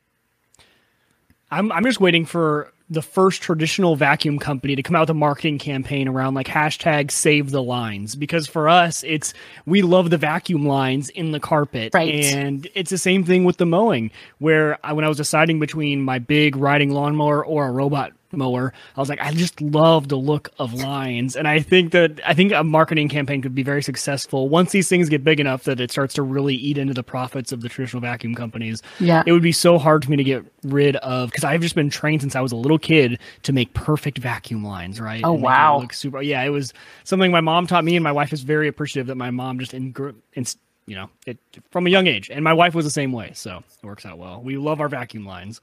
I'm 1.51 1.71
I'm 1.71 1.83
just 1.83 1.99
waiting 1.99 2.25
for 2.25 2.71
the 2.89 3.01
first 3.01 3.41
traditional 3.41 3.95
vacuum 3.95 4.39
company 4.39 4.75
to 4.75 4.83
come 4.83 4.95
out 4.95 5.01
with 5.01 5.09
a 5.09 5.13
marketing 5.13 5.57
campaign 5.57 6.07
around 6.07 6.35
like 6.35 6.47
hashtag 6.47 7.11
save 7.11 7.51
the 7.51 7.61
lines 7.61 8.15
because 8.15 8.47
for 8.47 8.69
us 8.69 9.03
it's 9.03 9.33
we 9.65 9.81
love 9.81 10.09
the 10.09 10.17
vacuum 10.17 10.65
lines 10.65 11.09
in 11.09 11.31
the 11.31 11.39
carpet 11.39 11.93
right. 11.93 12.13
and 12.13 12.67
it's 12.75 12.89
the 12.89 12.97
same 12.97 13.25
thing 13.25 13.43
with 13.43 13.57
the 13.57 13.65
mowing 13.65 14.09
where 14.37 14.77
I, 14.85 14.93
when 14.93 15.03
i 15.03 15.09
was 15.09 15.17
deciding 15.17 15.59
between 15.59 16.01
my 16.01 16.19
big 16.19 16.55
riding 16.55 16.91
lawnmower 16.91 17.45
or 17.45 17.67
a 17.67 17.71
robot 17.71 18.13
mower. 18.31 18.73
I 18.95 18.99
was 18.99 19.09
like, 19.09 19.21
I 19.21 19.31
just 19.31 19.61
love 19.61 20.09
the 20.09 20.17
look 20.17 20.49
of 20.59 20.73
lines. 20.73 21.35
And 21.35 21.47
I 21.47 21.59
think 21.59 21.91
that 21.91 22.19
I 22.25 22.33
think 22.33 22.51
a 22.51 22.63
marketing 22.63 23.09
campaign 23.09 23.41
could 23.41 23.55
be 23.55 23.63
very 23.63 23.81
successful 23.81 24.49
once 24.49 24.71
these 24.71 24.89
things 24.89 25.09
get 25.09 25.23
big 25.23 25.39
enough 25.39 25.63
that 25.63 25.79
it 25.79 25.91
starts 25.91 26.13
to 26.15 26.23
really 26.23 26.55
eat 26.55 26.77
into 26.77 26.93
the 26.93 27.03
profits 27.03 27.51
of 27.51 27.61
the 27.61 27.69
traditional 27.69 28.01
vacuum 28.01 28.35
companies. 28.35 28.81
Yeah. 28.99 29.23
It 29.25 29.31
would 29.31 29.41
be 29.41 29.51
so 29.51 29.77
hard 29.77 30.03
for 30.03 30.11
me 30.11 30.17
to 30.17 30.23
get 30.23 30.43
rid 30.63 30.97
of 30.97 31.29
because 31.29 31.43
I've 31.43 31.61
just 31.61 31.75
been 31.75 31.89
trained 31.89 32.21
since 32.21 32.35
I 32.35 32.41
was 32.41 32.51
a 32.51 32.57
little 32.57 32.79
kid 32.79 33.19
to 33.43 33.53
make 33.53 33.73
perfect 33.73 34.17
vacuum 34.17 34.63
lines, 34.63 34.99
right? 34.99 35.21
Oh 35.23 35.33
wow. 35.33 35.79
Look 35.79 35.93
super 35.93 36.21
yeah, 36.21 36.43
it 36.43 36.49
was 36.49 36.73
something 37.03 37.31
my 37.31 37.41
mom 37.41 37.67
taught 37.67 37.85
me 37.85 37.95
and 37.95 38.03
my 38.03 38.11
wife 38.11 38.33
is 38.33 38.41
very 38.41 38.67
appreciative 38.67 39.07
that 39.07 39.15
my 39.15 39.31
mom 39.31 39.59
just 39.59 39.73
in, 39.73 39.95
in 40.33 40.45
you 40.87 40.95
know, 40.95 41.09
it 41.25 41.37
from 41.69 41.85
a 41.85 41.89
young 41.89 42.07
age. 42.07 42.29
And 42.31 42.43
my 42.43 42.53
wife 42.53 42.73
was 42.73 42.85
the 42.85 42.91
same 42.91 43.11
way, 43.11 43.31
so 43.33 43.57
it 43.57 43.85
works 43.85 44.05
out 44.05 44.17
well. 44.17 44.41
We 44.41 44.57
love 44.57 44.81
our 44.81 44.89
vacuum 44.89 45.25
lines. 45.25 45.61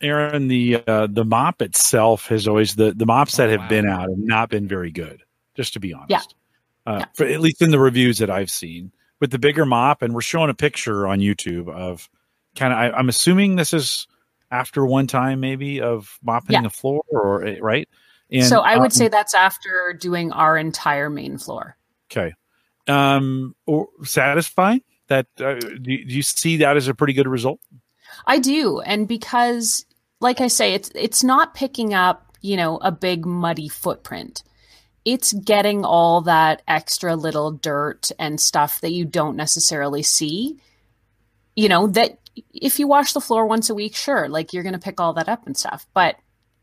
Erin, 0.00 0.48
the 0.48 0.82
uh, 0.86 1.06
the 1.06 1.24
mop 1.24 1.62
itself 1.62 2.26
has 2.28 2.46
always 2.46 2.76
the 2.76 2.92
the 2.92 3.06
mops 3.06 3.36
that 3.36 3.50
have 3.50 3.60
wow. 3.60 3.68
been 3.68 3.88
out 3.88 4.08
have 4.08 4.18
not 4.18 4.48
been 4.50 4.68
very 4.68 4.90
good. 4.90 5.22
Just 5.54 5.72
to 5.72 5.80
be 5.80 5.94
honest, 5.94 6.34
yeah. 6.86 6.92
Uh, 6.92 6.98
yeah. 7.00 7.06
For, 7.14 7.26
at 7.26 7.40
least 7.40 7.62
in 7.62 7.70
the 7.70 7.78
reviews 7.78 8.18
that 8.18 8.30
I've 8.30 8.50
seen 8.50 8.92
with 9.20 9.30
the 9.30 9.38
bigger 9.38 9.64
mop, 9.64 10.02
and 10.02 10.14
we're 10.14 10.20
showing 10.20 10.50
a 10.50 10.54
picture 10.54 11.06
on 11.06 11.20
YouTube 11.20 11.68
of 11.68 12.08
kind 12.56 12.72
of. 12.72 12.94
I'm 12.94 13.08
assuming 13.08 13.56
this 13.56 13.72
is 13.72 14.06
after 14.50 14.84
one 14.84 15.06
time 15.06 15.40
maybe 15.40 15.80
of 15.80 16.18
mopping 16.22 16.54
yeah. 16.54 16.62
the 16.62 16.70
floor, 16.70 17.02
or 17.08 17.44
eh, 17.44 17.56
right? 17.60 17.88
And, 18.30 18.44
so 18.44 18.60
I 18.60 18.76
would 18.76 18.86
um, 18.86 18.90
say 18.90 19.08
that's 19.08 19.34
after 19.34 19.96
doing 19.98 20.32
our 20.32 20.58
entire 20.58 21.08
main 21.08 21.38
floor. 21.38 21.76
Okay, 22.10 22.34
um, 22.86 23.54
or 23.66 23.88
satisfying 24.04 24.82
that 25.08 25.26
uh, 25.38 25.54
do, 25.54 25.78
do 25.80 25.92
you 25.92 26.22
see 26.22 26.58
that 26.58 26.76
as 26.76 26.88
a 26.88 26.94
pretty 26.94 27.12
good 27.14 27.28
result? 27.28 27.60
I 28.26 28.38
do, 28.38 28.80
and 28.80 29.06
because, 29.06 29.85
like 30.20 30.40
I 30.40 30.48
say, 30.48 30.74
it's 30.74 30.90
it's 30.94 31.22
not 31.22 31.54
picking 31.54 31.94
up, 31.94 32.36
you 32.40 32.56
know, 32.56 32.78
a 32.78 32.92
big 32.92 33.26
muddy 33.26 33.68
footprint. 33.68 34.42
It's 35.04 35.32
getting 35.32 35.84
all 35.84 36.22
that 36.22 36.62
extra 36.66 37.14
little 37.14 37.52
dirt 37.52 38.10
and 38.18 38.40
stuff 38.40 38.80
that 38.80 38.92
you 38.92 39.04
don't 39.04 39.36
necessarily 39.36 40.02
see. 40.02 40.58
You 41.54 41.68
know 41.68 41.86
that 41.88 42.18
if 42.52 42.78
you 42.78 42.86
wash 42.86 43.12
the 43.12 43.20
floor 43.20 43.46
once 43.46 43.70
a 43.70 43.74
week, 43.74 43.94
sure, 43.94 44.28
like 44.28 44.52
you're 44.52 44.62
going 44.62 44.72
to 44.74 44.78
pick 44.78 45.00
all 45.00 45.14
that 45.14 45.28
up 45.28 45.46
and 45.46 45.56
stuff, 45.56 45.86
but 45.94 46.16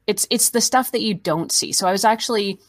it's 0.08 0.28
it's 0.30 0.50
the 0.50 0.62
stuff 0.62 0.92
that 0.92 1.02
you 1.02 1.14
don't 1.14 1.52
see. 1.52 1.72
So 1.72 1.88
I 1.88 1.92
was 1.92 2.06
actually 2.06 2.60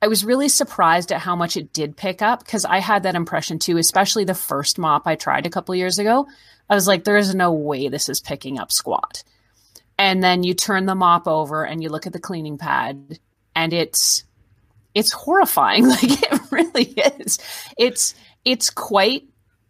I 0.00 0.08
was 0.08 0.24
really 0.24 0.48
surprised 0.48 1.10
at 1.10 1.20
how 1.20 1.34
much 1.34 1.56
it 1.56 1.72
did 1.72 1.96
pick 1.96 2.22
up 2.22 2.44
because 2.44 2.64
I 2.64 2.78
had 2.78 3.02
that 3.04 3.16
impression 3.16 3.58
too, 3.58 3.78
especially 3.78 4.24
the 4.24 4.34
first 4.34 4.78
mop 4.78 5.06
I 5.06 5.16
tried 5.16 5.46
a 5.46 5.50
couple 5.50 5.74
years 5.74 5.98
ago. 5.98 6.26
I 6.70 6.74
was 6.74 6.86
like, 6.86 7.04
there 7.04 7.16
is 7.16 7.34
no 7.34 7.52
way 7.52 7.88
this 7.88 8.08
is 8.08 8.20
picking 8.20 8.58
up 8.58 8.70
squat. 8.70 9.24
And 9.98 10.22
then 10.22 10.44
you 10.44 10.54
turn 10.54 10.86
the 10.86 10.94
mop 10.94 11.26
over 11.26 11.64
and 11.64 11.82
you 11.82 11.88
look 11.88 12.06
at 12.06 12.12
the 12.12 12.20
cleaning 12.20 12.56
pad 12.56 13.18
and 13.54 13.72
it's 13.72 14.24
it's 14.94 15.12
horrifying. 15.12 15.88
Like 15.88 16.22
it 16.22 16.40
really 16.50 16.84
is. 16.84 17.38
It's 17.76 18.14
it's 18.44 18.70
quite 18.70 19.24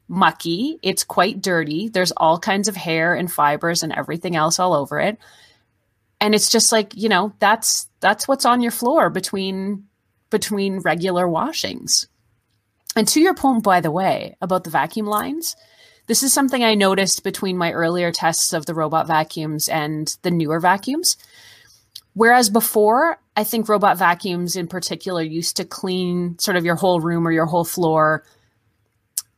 mucky. 0.09 0.79
It's 0.83 1.05
quite 1.05 1.43
dirty. 1.43 1.89
There's 1.89 2.13
all 2.13 2.39
kinds 2.39 2.69
of 2.69 2.77
hair 2.77 3.15
and 3.15 3.31
fibers 3.31 3.83
and 3.83 3.93
everything 3.93 4.37
else 4.37 4.59
all 4.59 4.75
over 4.75 5.01
it. 5.01 5.19
And 6.21 6.35
it's 6.35 6.51
just 6.51 6.73
like, 6.73 6.95
you 6.97 7.09
know, 7.09 7.33
that's 7.39 7.89
that's 8.01 8.27
what's 8.27 8.45
on 8.45 8.61
your 8.61 8.73
floor 8.73 9.11
between 9.11 9.87
between 10.31 10.81
regular 10.81 11.29
washings. 11.29 12.09
And 12.97 13.07
to 13.09 13.21
your 13.21 13.35
point, 13.35 13.63
by 13.63 13.81
the 13.81 13.91
way, 13.91 14.37
about 14.41 14.65
the 14.65 14.71
vacuum 14.71 15.07
lines, 15.07 15.57
this 16.09 16.23
is 16.23 16.33
something 16.33 16.65
I 16.65 16.75
noticed 16.75 17.23
between 17.23 17.57
my 17.57 17.71
earlier 17.71 18.11
tests 18.11 18.53
of 18.53 18.67
the 18.67 18.75
robot 18.75 19.07
vacuums 19.07 19.69
and 19.69 20.17
the 20.23 20.31
newer 20.31 20.59
vacuums. 20.59 21.17
Whereas 22.15 22.51
before, 22.51 23.21
I 23.37 23.45
think 23.45 23.69
robot 23.69 23.99
vacuums 23.99 24.57
in 24.57 24.67
particular 24.67 25.23
used 25.23 25.59
to 25.59 25.65
clean 25.65 26.39
sort 26.39 26.57
of 26.57 26.65
your 26.65 26.75
whole 26.75 27.01
room 27.01 27.29
or 27.29 27.31
your 27.31 27.47
whole 27.47 27.65
floor 27.65 28.25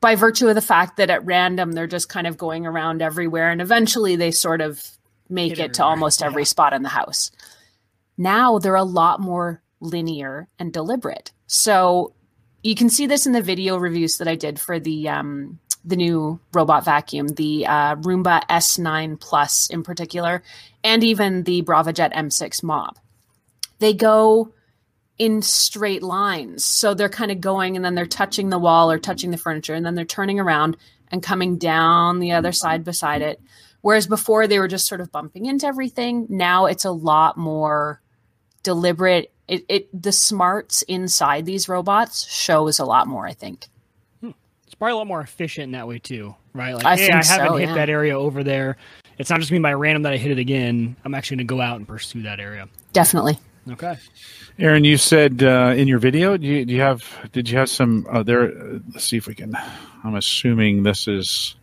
by 0.01 0.15
virtue 0.15 0.49
of 0.49 0.55
the 0.55 0.63
fact 0.63 0.97
that 0.97 1.11
at 1.11 1.27
random 1.27 1.73
they're 1.73 1.87
just 1.87 2.09
kind 2.09 2.27
of 2.27 2.39
going 2.39 2.67
around 2.67 3.03
everywhere 3.03 3.51
and 3.51 3.61
eventually 3.61 4.17
they 4.17 4.31
sort 4.31 4.63
of 4.63 4.83
make 5.29 5.59
it 5.59 5.75
to 5.75 5.85
almost 5.85 6.23
every 6.23 6.45
spot 6.45 6.73
in 6.73 6.83
the 6.83 6.89
house. 6.89 7.31
Now 8.17 8.59
they're 8.59 8.75
a 8.75 8.83
lot 8.83 9.21
more 9.21 9.63
linear 9.81 10.49
and 10.59 10.73
deliberate. 10.73 11.33
So 11.47 12.15
you 12.63 12.75
can 12.75 12.89
see 12.89 13.07
this 13.07 13.27
in 13.27 13.33
the 13.33 13.43
video 13.43 13.77
reviews 13.77 14.19
that 14.19 14.29
I 14.29 14.37
did 14.37 14.59
for 14.59 14.79
the 14.79 15.09
um, 15.09 15.59
the 15.85 15.97
new 15.97 16.41
robot 16.53 16.85
vacuum, 16.85 17.29
the 17.29 17.67
uh, 17.67 17.97
Roomba 17.97 18.47
S9 18.49 19.19
Plus 19.21 19.69
in 19.71 19.83
particular, 19.83 20.43
and 20.85 21.03
even 21.03 21.45
the 21.45 21.63
Braava 21.63 21.95
Jet 21.95 22.13
M6 22.13 22.63
Mob. 22.63 22.99
They 23.79 23.95
go 23.95 24.53
in 25.19 25.43
straight 25.43 26.03
lines. 26.03 26.65
So 26.65 26.95
they're 26.95 27.11
kind 27.11 27.31
of 27.31 27.43
going 27.43 27.77
and 27.77 27.85
then 27.85 27.95
they're 27.95 28.07
touching 28.07 28.49
the 28.49 28.59
wall 28.59 28.91
or 28.91 28.99
touching 28.99 29.31
the 29.31 29.37
furniture 29.37 29.75
and 29.75 29.85
then 29.85 29.95
they're 29.95 30.07
turning 30.07 30.41
around 30.41 30.79
and 31.11 31.23
coming 31.23 31.59
down 31.59 32.21
the 32.21 32.33
other 32.33 32.53
side 32.53 32.85
beside 32.85 33.21
it. 33.21 33.41
Whereas 33.83 34.07
before 34.07 34.47
they 34.47 34.59
were 34.59 34.69
just 34.69 34.87
sort 34.87 35.03
of 35.03 35.13
bumping 35.13 35.45
into 35.45 35.67
everything. 35.67 36.27
Now 36.31 36.67
it's 36.67 36.87
a 36.87 36.91
lot 36.91 37.37
more 37.37 38.01
deliberate 38.63 39.33
it, 39.47 39.65
it 39.69 40.03
the 40.03 40.13
smarts 40.13 40.83
inside 40.83 41.45
these 41.45 41.69
robots 41.69 42.31
shows 42.31 42.79
a 42.79 42.85
lot 42.85 43.07
more. 43.07 43.27
I 43.27 43.33
think 43.33 43.67
probably 44.81 44.95
a 44.95 44.97
lot 44.97 45.07
more 45.07 45.21
efficient 45.21 45.65
in 45.65 45.71
that 45.73 45.87
way 45.87 45.99
too, 45.99 46.35
right? 46.55 46.75
Like, 46.75 46.87
I 46.87 46.97
hey, 46.97 47.11
I 47.11 47.23
haven't 47.23 47.49
so, 47.49 47.57
hit 47.57 47.69
yeah. 47.69 47.75
that 47.75 47.91
area 47.91 48.19
over 48.19 48.43
there. 48.43 48.79
It's 49.19 49.29
not 49.29 49.39
just 49.39 49.53
me 49.53 49.59
by 49.59 49.75
random 49.75 50.05
that 50.05 50.15
I 50.15 50.17
hit 50.17 50.31
it 50.31 50.39
again. 50.39 50.97
I'm 51.05 51.15
actually 51.15 51.37
going 51.37 51.49
to 51.49 51.55
go 51.55 51.61
out 51.61 51.77
and 51.77 51.87
pursue 51.87 52.23
that 52.23 52.41
area. 52.41 52.67
Definitely. 52.95 53.39
Okay. 53.69 53.99
Erin, 54.59 54.85
you 54.85 54.97
said 54.97 55.43
uh, 55.43 55.75
in 55.77 55.87
your 55.87 55.99
video, 55.99 56.39
do 56.39 56.47
you, 56.47 56.65
do 56.65 56.73
you, 56.73 56.81
have? 56.81 57.05
Did 57.33 57.51
you 57.51 57.59
have 57.59 57.69
some? 57.69 58.07
Uh, 58.11 58.23
there. 58.23 58.45
Uh, 58.45 58.79
let's 58.95 59.05
see 59.05 59.19
if 59.19 59.27
we 59.27 59.35
can. 59.35 59.55
I'm 60.03 60.15
assuming 60.15 60.83
this 60.83 61.07
is 61.07 61.57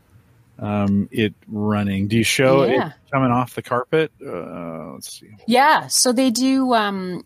um, 0.60 1.10
it 1.12 1.34
running. 1.48 2.08
Do 2.08 2.18
you 2.18 2.24
show 2.24 2.66
yeah. 2.66 2.90
it 2.90 2.94
coming 3.12 3.32
off 3.32 3.56
the 3.56 3.64
carpet? 3.64 4.12
Uh, 4.24 4.94
let's 4.94 5.20
see. 5.20 5.32
Yeah. 5.48 5.88
So 5.88 6.12
they 6.12 6.30
do. 6.30 6.72
Um, 6.76 7.26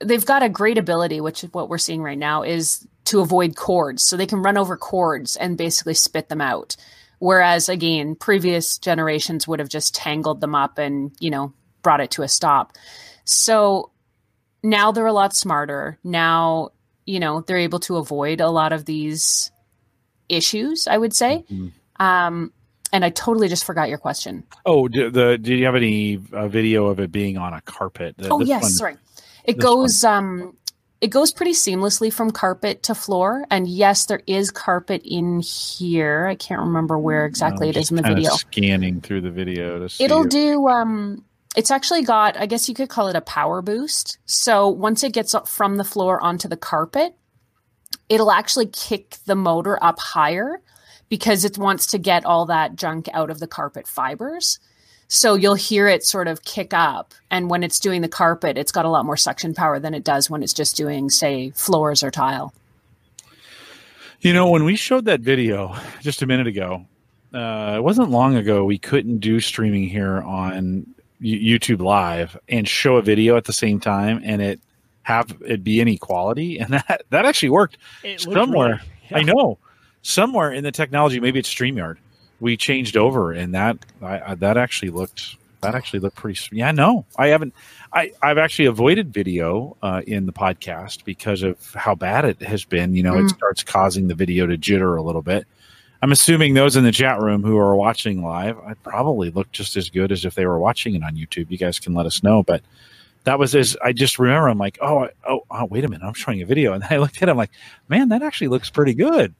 they've 0.00 0.26
got 0.26 0.42
a 0.42 0.48
great 0.48 0.78
ability, 0.78 1.20
which 1.20 1.44
is 1.44 1.52
what 1.52 1.68
we're 1.68 1.78
seeing 1.78 2.02
right 2.02 2.18
now, 2.18 2.42
is 2.42 2.84
to 3.06 3.20
avoid 3.20 3.56
cords. 3.56 4.04
So 4.04 4.16
they 4.16 4.26
can 4.26 4.42
run 4.42 4.56
over 4.56 4.76
cords 4.76 5.36
and 5.36 5.58
basically 5.58 5.94
spit 5.94 6.28
them 6.28 6.40
out. 6.40 6.76
Whereas 7.18 7.68
again, 7.68 8.14
previous 8.14 8.78
generations 8.78 9.48
would 9.48 9.58
have 9.58 9.68
just 9.68 9.94
tangled 9.94 10.40
them 10.40 10.54
up 10.54 10.78
and, 10.78 11.12
you 11.18 11.30
know, 11.30 11.52
brought 11.82 12.00
it 12.00 12.10
to 12.12 12.22
a 12.22 12.28
stop. 12.28 12.72
So 13.24 13.90
now 14.62 14.92
they're 14.92 15.06
a 15.06 15.12
lot 15.12 15.34
smarter. 15.34 15.98
Now 16.04 16.72
you 17.06 17.20
know, 17.20 17.40
they're 17.40 17.56
able 17.56 17.78
to 17.80 17.96
avoid 17.96 18.40
a 18.40 18.50
lot 18.50 18.72
of 18.72 18.84
these 18.84 19.50
issues, 20.28 20.86
I 20.86 20.98
would 20.98 21.14
say. 21.14 21.44
Mm-hmm. 21.50 22.02
Um, 22.02 22.52
and 22.92 23.04
I 23.04 23.10
totally 23.10 23.48
just 23.48 23.64
forgot 23.64 23.88
your 23.88 23.98
question. 23.98 24.44
Oh, 24.64 24.88
did, 24.88 25.14
the 25.14 25.38
did 25.38 25.58
you 25.58 25.64
have 25.64 25.76
any 25.76 26.20
uh, 26.32 26.48
video 26.48 26.86
of 26.86 27.00
it 27.00 27.10
being 27.10 27.38
on 27.38 27.52
a 27.52 27.60
carpet? 27.62 28.16
oh 28.24 28.40
yes, 28.40 28.62
one, 28.62 28.70
sorry. 28.70 28.96
It 29.44 29.58
goes 29.58 30.04
um 30.04 30.56
it 31.00 31.08
goes 31.08 31.32
pretty 31.32 31.52
seamlessly 31.52 32.12
from 32.12 32.30
carpet 32.30 32.82
to 32.84 32.94
floor. 32.94 33.44
And 33.50 33.68
yes, 33.68 34.06
there 34.06 34.22
is 34.26 34.50
carpet 34.50 35.02
in 35.04 35.40
here. 35.40 36.26
I 36.26 36.34
can't 36.34 36.60
remember 36.60 36.98
where 36.98 37.26
exactly 37.26 37.66
no, 37.66 37.70
it 37.70 37.76
is 37.76 37.90
in 37.90 37.96
the 37.96 38.02
video. 38.02 38.30
Scanning 38.30 39.00
through 39.00 39.20
the 39.20 39.30
video 39.30 39.86
to 39.86 40.02
It'll 40.02 40.24
do 40.24 40.68
um 40.68 41.24
it's 41.56 41.70
actually 41.70 42.02
got, 42.02 42.36
I 42.36 42.44
guess 42.44 42.68
you 42.68 42.74
could 42.74 42.90
call 42.90 43.08
it 43.08 43.16
a 43.16 43.22
power 43.22 43.62
boost. 43.62 44.18
So 44.26 44.68
once 44.68 45.02
it 45.02 45.14
gets 45.14 45.34
up 45.34 45.48
from 45.48 45.76
the 45.76 45.84
floor 45.84 46.22
onto 46.22 46.48
the 46.48 46.56
carpet, 46.56 47.16
it'll 48.10 48.30
actually 48.30 48.66
kick 48.66 49.16
the 49.24 49.34
motor 49.34 49.82
up 49.82 49.98
higher 49.98 50.60
because 51.08 51.46
it 51.46 51.56
wants 51.56 51.86
to 51.86 51.98
get 51.98 52.26
all 52.26 52.44
that 52.46 52.76
junk 52.76 53.08
out 53.14 53.30
of 53.30 53.40
the 53.40 53.46
carpet 53.46 53.88
fibers. 53.88 54.58
So 55.08 55.34
you'll 55.34 55.54
hear 55.54 55.86
it 55.86 56.04
sort 56.04 56.28
of 56.28 56.44
kick 56.44 56.74
up. 56.74 57.14
And 57.30 57.48
when 57.48 57.62
it's 57.62 57.78
doing 57.78 58.02
the 58.02 58.08
carpet, 58.08 58.58
it's 58.58 58.72
got 58.72 58.84
a 58.84 58.88
lot 58.88 59.04
more 59.04 59.16
suction 59.16 59.54
power 59.54 59.78
than 59.78 59.94
it 59.94 60.04
does 60.04 60.28
when 60.28 60.42
it's 60.42 60.52
just 60.52 60.76
doing, 60.76 61.10
say, 61.10 61.50
floors 61.50 62.02
or 62.02 62.10
tile. 62.10 62.52
You 64.20 64.32
know, 64.32 64.48
when 64.50 64.64
we 64.64 64.76
showed 64.76 65.04
that 65.04 65.20
video 65.20 65.76
just 66.00 66.22
a 66.22 66.26
minute 66.26 66.46
ago, 66.46 66.84
uh, 67.32 67.74
it 67.76 67.82
wasn't 67.82 68.10
long 68.10 68.34
ago, 68.34 68.64
we 68.64 68.78
couldn't 68.78 69.18
do 69.18 69.40
streaming 69.40 69.88
here 69.88 70.22
on 70.22 70.86
YouTube 71.22 71.80
Live 71.80 72.36
and 72.48 72.68
show 72.68 72.96
a 72.96 73.02
video 73.02 73.36
at 73.36 73.44
the 73.44 73.52
same 73.52 73.78
time, 73.78 74.20
and 74.24 74.40
it 74.42 74.60
have 75.02 75.36
it 75.46 75.62
be 75.62 75.80
any 75.80 75.98
quality. 75.98 76.58
and 76.60 76.72
that 76.72 77.02
that 77.10 77.24
actually 77.26 77.50
worked 77.50 77.78
it 78.02 78.20
somewhere. 78.20 78.68
Really, 78.68 78.80
yeah. 79.10 79.18
I 79.18 79.22
know 79.22 79.58
somewhere 80.02 80.50
in 80.50 80.64
the 80.64 80.72
technology, 80.72 81.20
maybe 81.20 81.38
it's 81.38 81.52
Streamyard. 81.52 81.98
We 82.40 82.56
changed 82.56 82.96
over, 82.96 83.32
and 83.32 83.54
that 83.54 83.78
I, 84.02 84.32
I, 84.32 84.34
that 84.36 84.56
actually 84.56 84.90
looked 84.90 85.36
that 85.62 85.74
actually 85.74 86.00
looked 86.00 86.16
pretty. 86.16 86.38
Yeah, 86.52 86.70
no, 86.72 87.04
I 87.16 87.28
haven't. 87.28 87.54
I 87.92 88.12
I've 88.22 88.38
actually 88.38 88.66
avoided 88.66 89.12
video 89.12 89.76
uh, 89.82 90.02
in 90.06 90.26
the 90.26 90.32
podcast 90.32 91.04
because 91.04 91.42
of 91.42 91.72
how 91.74 91.94
bad 91.94 92.24
it 92.24 92.42
has 92.42 92.64
been. 92.64 92.94
You 92.94 93.02
know, 93.02 93.14
mm. 93.14 93.24
it 93.24 93.30
starts 93.30 93.62
causing 93.62 94.08
the 94.08 94.14
video 94.14 94.46
to 94.46 94.56
jitter 94.56 94.98
a 94.98 95.02
little 95.02 95.22
bit. 95.22 95.46
I'm 96.02 96.12
assuming 96.12 96.54
those 96.54 96.76
in 96.76 96.84
the 96.84 96.92
chat 96.92 97.20
room 97.20 97.42
who 97.42 97.56
are 97.56 97.74
watching 97.74 98.22
live, 98.22 98.58
I 98.58 98.74
probably 98.74 99.30
look 99.30 99.50
just 99.50 99.76
as 99.76 99.88
good 99.88 100.12
as 100.12 100.24
if 100.24 100.34
they 100.34 100.46
were 100.46 100.58
watching 100.58 100.94
it 100.94 101.02
on 101.02 101.16
YouTube. 101.16 101.50
You 101.50 101.56
guys 101.56 101.80
can 101.80 101.94
let 101.94 102.04
us 102.04 102.22
know. 102.22 102.42
But 102.42 102.62
that 103.24 103.38
was 103.38 103.54
as 103.54 103.76
I 103.82 103.92
just 103.92 104.18
remember. 104.18 104.48
I'm 104.48 104.58
like, 104.58 104.78
oh, 104.80 105.08
oh, 105.28 105.40
oh, 105.50 105.64
wait 105.66 105.84
a 105.84 105.88
minute, 105.88 106.06
I'm 106.06 106.14
showing 106.14 106.42
a 106.42 106.46
video, 106.46 106.72
and 106.72 106.84
I 106.90 106.98
looked 106.98 107.16
at 107.22 107.28
it. 107.28 107.30
I'm 107.30 107.36
like, 107.36 107.50
man, 107.88 108.08
that 108.10 108.22
actually 108.22 108.48
looks 108.48 108.70
pretty 108.70 108.94
good. 108.94 109.34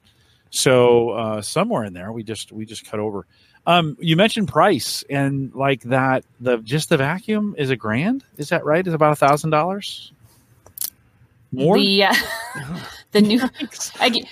So 0.50 1.10
uh, 1.10 1.42
somewhere 1.42 1.84
in 1.84 1.92
there, 1.92 2.12
we 2.12 2.22
just 2.22 2.52
we 2.52 2.64
just 2.64 2.86
cut 2.86 3.00
over. 3.00 3.26
Um, 3.66 3.96
you 3.98 4.16
mentioned 4.16 4.48
price 4.48 5.04
and 5.10 5.52
like 5.54 5.82
that. 5.82 6.24
The 6.40 6.58
just 6.58 6.88
the 6.88 6.96
vacuum 6.96 7.54
is 7.58 7.70
a 7.70 7.76
grand. 7.76 8.24
Is 8.36 8.50
that 8.50 8.64
right? 8.64 8.86
Is 8.86 8.94
about 8.94 9.12
a 9.12 9.16
thousand 9.16 9.50
dollars 9.50 10.12
more. 11.52 11.76
The 11.76 12.04
uh, 12.04 12.14
the 13.12 13.20
new. 13.20 13.40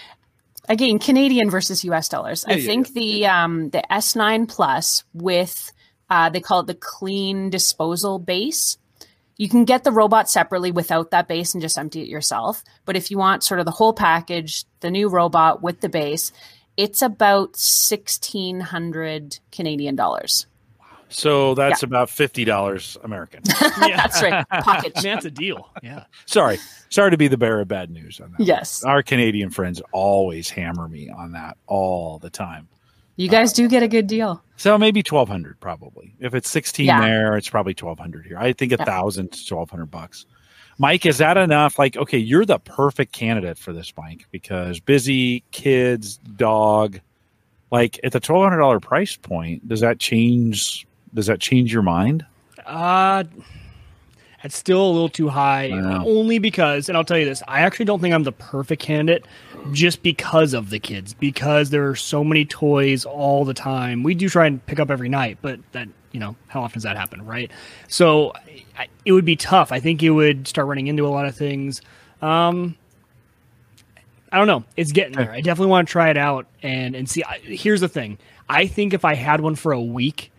again 0.68 0.98
Canadian 0.98 1.50
versus 1.50 1.84
US 1.84 2.08
dollars. 2.08 2.44
Yeah, 2.48 2.54
I 2.54 2.60
think 2.60 2.88
yeah. 2.88 2.94
the 2.94 3.26
um 3.26 3.70
the 3.70 3.82
S9 3.90 4.48
Plus 4.48 5.04
with 5.12 5.72
uh 6.10 6.30
they 6.30 6.40
call 6.40 6.60
it 6.60 6.66
the 6.66 6.74
clean 6.74 7.50
disposal 7.50 8.18
base. 8.18 8.78
You 9.36 9.48
can 9.48 9.64
get 9.64 9.84
the 9.84 9.92
robot 9.92 10.30
separately 10.30 10.70
without 10.70 11.10
that 11.10 11.26
base 11.28 11.54
and 11.54 11.62
just 11.62 11.76
empty 11.76 12.02
it 12.02 12.08
yourself. 12.08 12.62
But 12.84 12.96
if 12.96 13.10
you 13.10 13.18
want 13.18 13.42
sort 13.42 13.60
of 13.60 13.66
the 13.66 13.72
whole 13.72 13.92
package, 13.92 14.64
the 14.80 14.90
new 14.90 15.08
robot 15.08 15.62
with 15.62 15.80
the 15.80 15.88
base, 15.88 16.32
it's 16.76 17.02
about 17.02 17.56
1600 17.56 19.38
Canadian 19.50 19.96
dollars. 19.96 20.46
So 21.14 21.54
that's 21.54 21.82
yeah. 21.82 21.86
about 21.86 22.10
fifty 22.10 22.44
dollars 22.44 22.96
American. 23.04 23.42
yeah, 23.82 23.96
that's 23.96 24.20
right. 24.20 24.44
Pocket. 24.48 24.94
that's 25.02 25.24
a 25.24 25.30
deal. 25.30 25.70
Yeah. 25.80 26.04
Sorry, 26.26 26.58
sorry 26.88 27.12
to 27.12 27.16
be 27.16 27.28
the 27.28 27.36
bearer 27.36 27.60
of 27.60 27.68
bad 27.68 27.88
news 27.90 28.20
on 28.20 28.32
that. 28.32 28.44
Yes, 28.44 28.82
our 28.82 29.00
Canadian 29.02 29.50
friends 29.50 29.80
always 29.92 30.50
hammer 30.50 30.88
me 30.88 31.10
on 31.10 31.32
that 31.32 31.56
all 31.68 32.18
the 32.18 32.30
time. 32.30 32.68
You 33.16 33.28
guys 33.28 33.52
uh, 33.52 33.56
do 33.56 33.68
get 33.68 33.82
a 33.82 33.88
good 33.88 34.06
deal. 34.06 34.42
So 34.56 34.78
maybe 34.78 35.02
twelve 35.02 35.28
hundred, 35.28 35.60
probably. 35.60 36.14
If 36.20 36.34
it's 36.34 36.48
sixteen 36.48 36.86
yeah. 36.86 37.00
there, 37.00 37.36
it's 37.36 37.48
probably 37.48 37.74
twelve 37.74 37.98
hundred 37.98 38.26
here. 38.26 38.38
I 38.38 38.52
think 38.52 38.72
a 38.72 38.76
thousand 38.76 39.32
to 39.32 39.46
twelve 39.46 39.70
hundred 39.70 39.90
bucks. 39.90 40.26
Mike, 40.78 41.06
is 41.06 41.18
that 41.18 41.36
enough? 41.36 41.78
Like, 41.78 41.96
okay, 41.96 42.18
you're 42.18 42.44
the 42.44 42.58
perfect 42.58 43.12
candidate 43.12 43.58
for 43.58 43.72
this, 43.72 43.92
Mike, 43.96 44.26
because 44.32 44.80
busy 44.80 45.44
kids, 45.52 46.16
dog. 46.16 47.00
Like 47.70 47.98
at 48.04 48.12
the 48.12 48.20
twelve 48.20 48.44
hundred 48.44 48.58
dollar 48.58 48.80
price 48.80 49.16
point, 49.16 49.68
does 49.68 49.80
that 49.80 49.98
change 49.98 50.86
does 51.12 51.26
that 51.26 51.40
change 51.40 51.72
your 51.72 51.82
mind? 51.82 52.24
Uh 52.66 53.24
it's 54.44 54.56
still 54.56 54.84
a 54.86 54.92
little 54.92 55.08
too 55.08 55.28
high 55.28 55.70
only 56.04 56.38
because 56.38 56.88
and 56.88 56.96
I'll 56.98 57.04
tell 57.04 57.18
you 57.18 57.24
this, 57.24 57.42
I 57.48 57.60
actually 57.60 57.86
don't 57.86 58.00
think 58.00 58.14
I'm 58.14 58.22
the 58.22 58.32
perfect 58.32 58.82
candidate 58.82 59.24
just 59.72 60.02
because 60.02 60.52
of 60.52 60.68
the 60.70 60.78
kids 60.78 61.14
because 61.14 61.70
there 61.70 61.88
are 61.88 61.96
so 61.96 62.22
many 62.22 62.44
toys 62.44 63.04
all 63.06 63.44
the 63.46 63.54
time. 63.54 64.02
We 64.02 64.14
do 64.14 64.28
try 64.28 64.46
and 64.46 64.64
pick 64.66 64.78
up 64.78 64.90
every 64.90 65.08
night, 65.08 65.38
but 65.40 65.58
that, 65.72 65.88
you 66.12 66.20
know, 66.20 66.36
how 66.48 66.62
often 66.62 66.74
does 66.74 66.82
that 66.82 66.96
happen, 66.96 67.24
right? 67.24 67.50
So 67.88 68.32
I, 68.78 68.88
it 69.06 69.12
would 69.12 69.24
be 69.24 69.36
tough. 69.36 69.72
I 69.72 69.80
think 69.80 70.02
it 70.02 70.10
would 70.10 70.46
start 70.46 70.68
running 70.68 70.86
into 70.88 71.06
a 71.06 71.08
lot 71.08 71.26
of 71.26 71.34
things. 71.34 71.80
Um 72.22 72.76
I 74.30 74.36
don't 74.38 74.48
know. 74.48 74.64
It's 74.76 74.90
getting 74.92 75.16
there. 75.16 75.30
I 75.30 75.40
definitely 75.40 75.70
want 75.70 75.86
to 75.88 75.92
try 75.92 76.10
it 76.10 76.16
out 76.18 76.46
and 76.62 76.94
and 76.94 77.08
see. 77.08 77.22
Here's 77.44 77.80
the 77.80 77.88
thing. 77.88 78.18
I 78.48 78.66
think 78.66 78.92
if 78.92 79.04
I 79.04 79.14
had 79.14 79.40
one 79.40 79.54
for 79.54 79.72
a 79.72 79.80
week, 79.80 80.32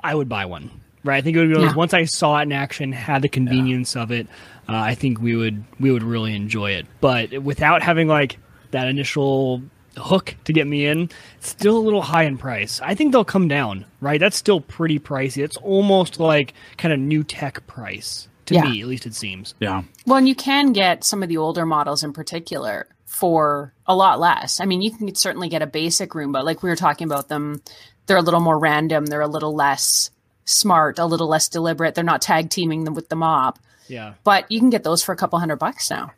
I 0.00 0.14
would 0.14 0.28
buy 0.28 0.44
one. 0.44 0.70
Right, 1.08 1.16
I 1.16 1.20
think 1.22 1.38
it 1.38 1.40
would 1.40 1.54
be 1.54 1.60
yeah. 1.62 1.74
once 1.74 1.94
I 1.94 2.04
saw 2.04 2.38
it 2.38 2.42
in 2.42 2.52
action, 2.52 2.92
had 2.92 3.22
the 3.22 3.30
convenience 3.30 3.96
yeah. 3.96 4.02
of 4.02 4.10
it. 4.10 4.26
Uh, 4.68 4.76
I 4.76 4.94
think 4.94 5.22
we 5.22 5.34
would 5.34 5.64
we 5.80 5.90
would 5.90 6.02
really 6.02 6.36
enjoy 6.36 6.72
it. 6.72 6.86
But 7.00 7.42
without 7.42 7.82
having 7.82 8.08
like 8.08 8.38
that 8.72 8.88
initial 8.88 9.62
hook 9.96 10.36
to 10.44 10.52
get 10.52 10.66
me 10.66 10.84
in, 10.84 11.08
it's 11.38 11.48
still 11.48 11.78
a 11.78 11.80
little 11.80 12.02
high 12.02 12.24
in 12.24 12.36
price. 12.36 12.82
I 12.82 12.94
think 12.94 13.12
they'll 13.12 13.24
come 13.24 13.48
down. 13.48 13.86
Right, 14.02 14.20
that's 14.20 14.36
still 14.36 14.60
pretty 14.60 14.98
pricey. 14.98 15.42
It's 15.42 15.56
almost 15.56 16.20
like 16.20 16.52
kind 16.76 16.92
of 16.92 17.00
new 17.00 17.24
tech 17.24 17.66
price 17.66 18.28
to 18.44 18.56
yeah. 18.56 18.64
me, 18.64 18.82
at 18.82 18.86
least 18.86 19.06
it 19.06 19.14
seems. 19.14 19.54
Yeah. 19.60 19.84
Well, 20.04 20.18
and 20.18 20.28
you 20.28 20.34
can 20.34 20.74
get 20.74 21.04
some 21.04 21.22
of 21.22 21.30
the 21.30 21.38
older 21.38 21.64
models 21.64 22.04
in 22.04 22.12
particular 22.12 22.86
for 23.06 23.72
a 23.86 23.96
lot 23.96 24.20
less. 24.20 24.60
I 24.60 24.66
mean, 24.66 24.82
you 24.82 24.90
can 24.90 25.14
certainly 25.14 25.48
get 25.48 25.62
a 25.62 25.66
basic 25.66 26.10
Roomba, 26.10 26.44
like 26.44 26.62
we 26.62 26.68
were 26.68 26.76
talking 26.76 27.06
about 27.06 27.28
them 27.28 27.62
they're 28.08 28.16
a 28.16 28.22
little 28.22 28.40
more 28.40 28.58
random. 28.58 29.06
They're 29.06 29.20
a 29.20 29.28
little 29.28 29.54
less 29.54 30.10
smart, 30.48 30.98
a 30.98 31.06
little 31.06 31.28
less 31.28 31.48
deliberate. 31.48 31.94
They're 31.94 32.04
not 32.04 32.22
tag 32.22 32.50
teaming 32.50 32.84
them 32.84 32.94
with 32.94 33.08
the 33.08 33.16
mob. 33.16 33.58
Yeah. 33.88 34.14
But 34.24 34.50
you 34.50 34.58
can 34.58 34.70
get 34.70 34.84
those 34.84 35.02
for 35.02 35.12
a 35.12 35.16
couple 35.16 35.38
hundred 35.38 35.56
bucks 35.56 35.90
now. 35.90 36.12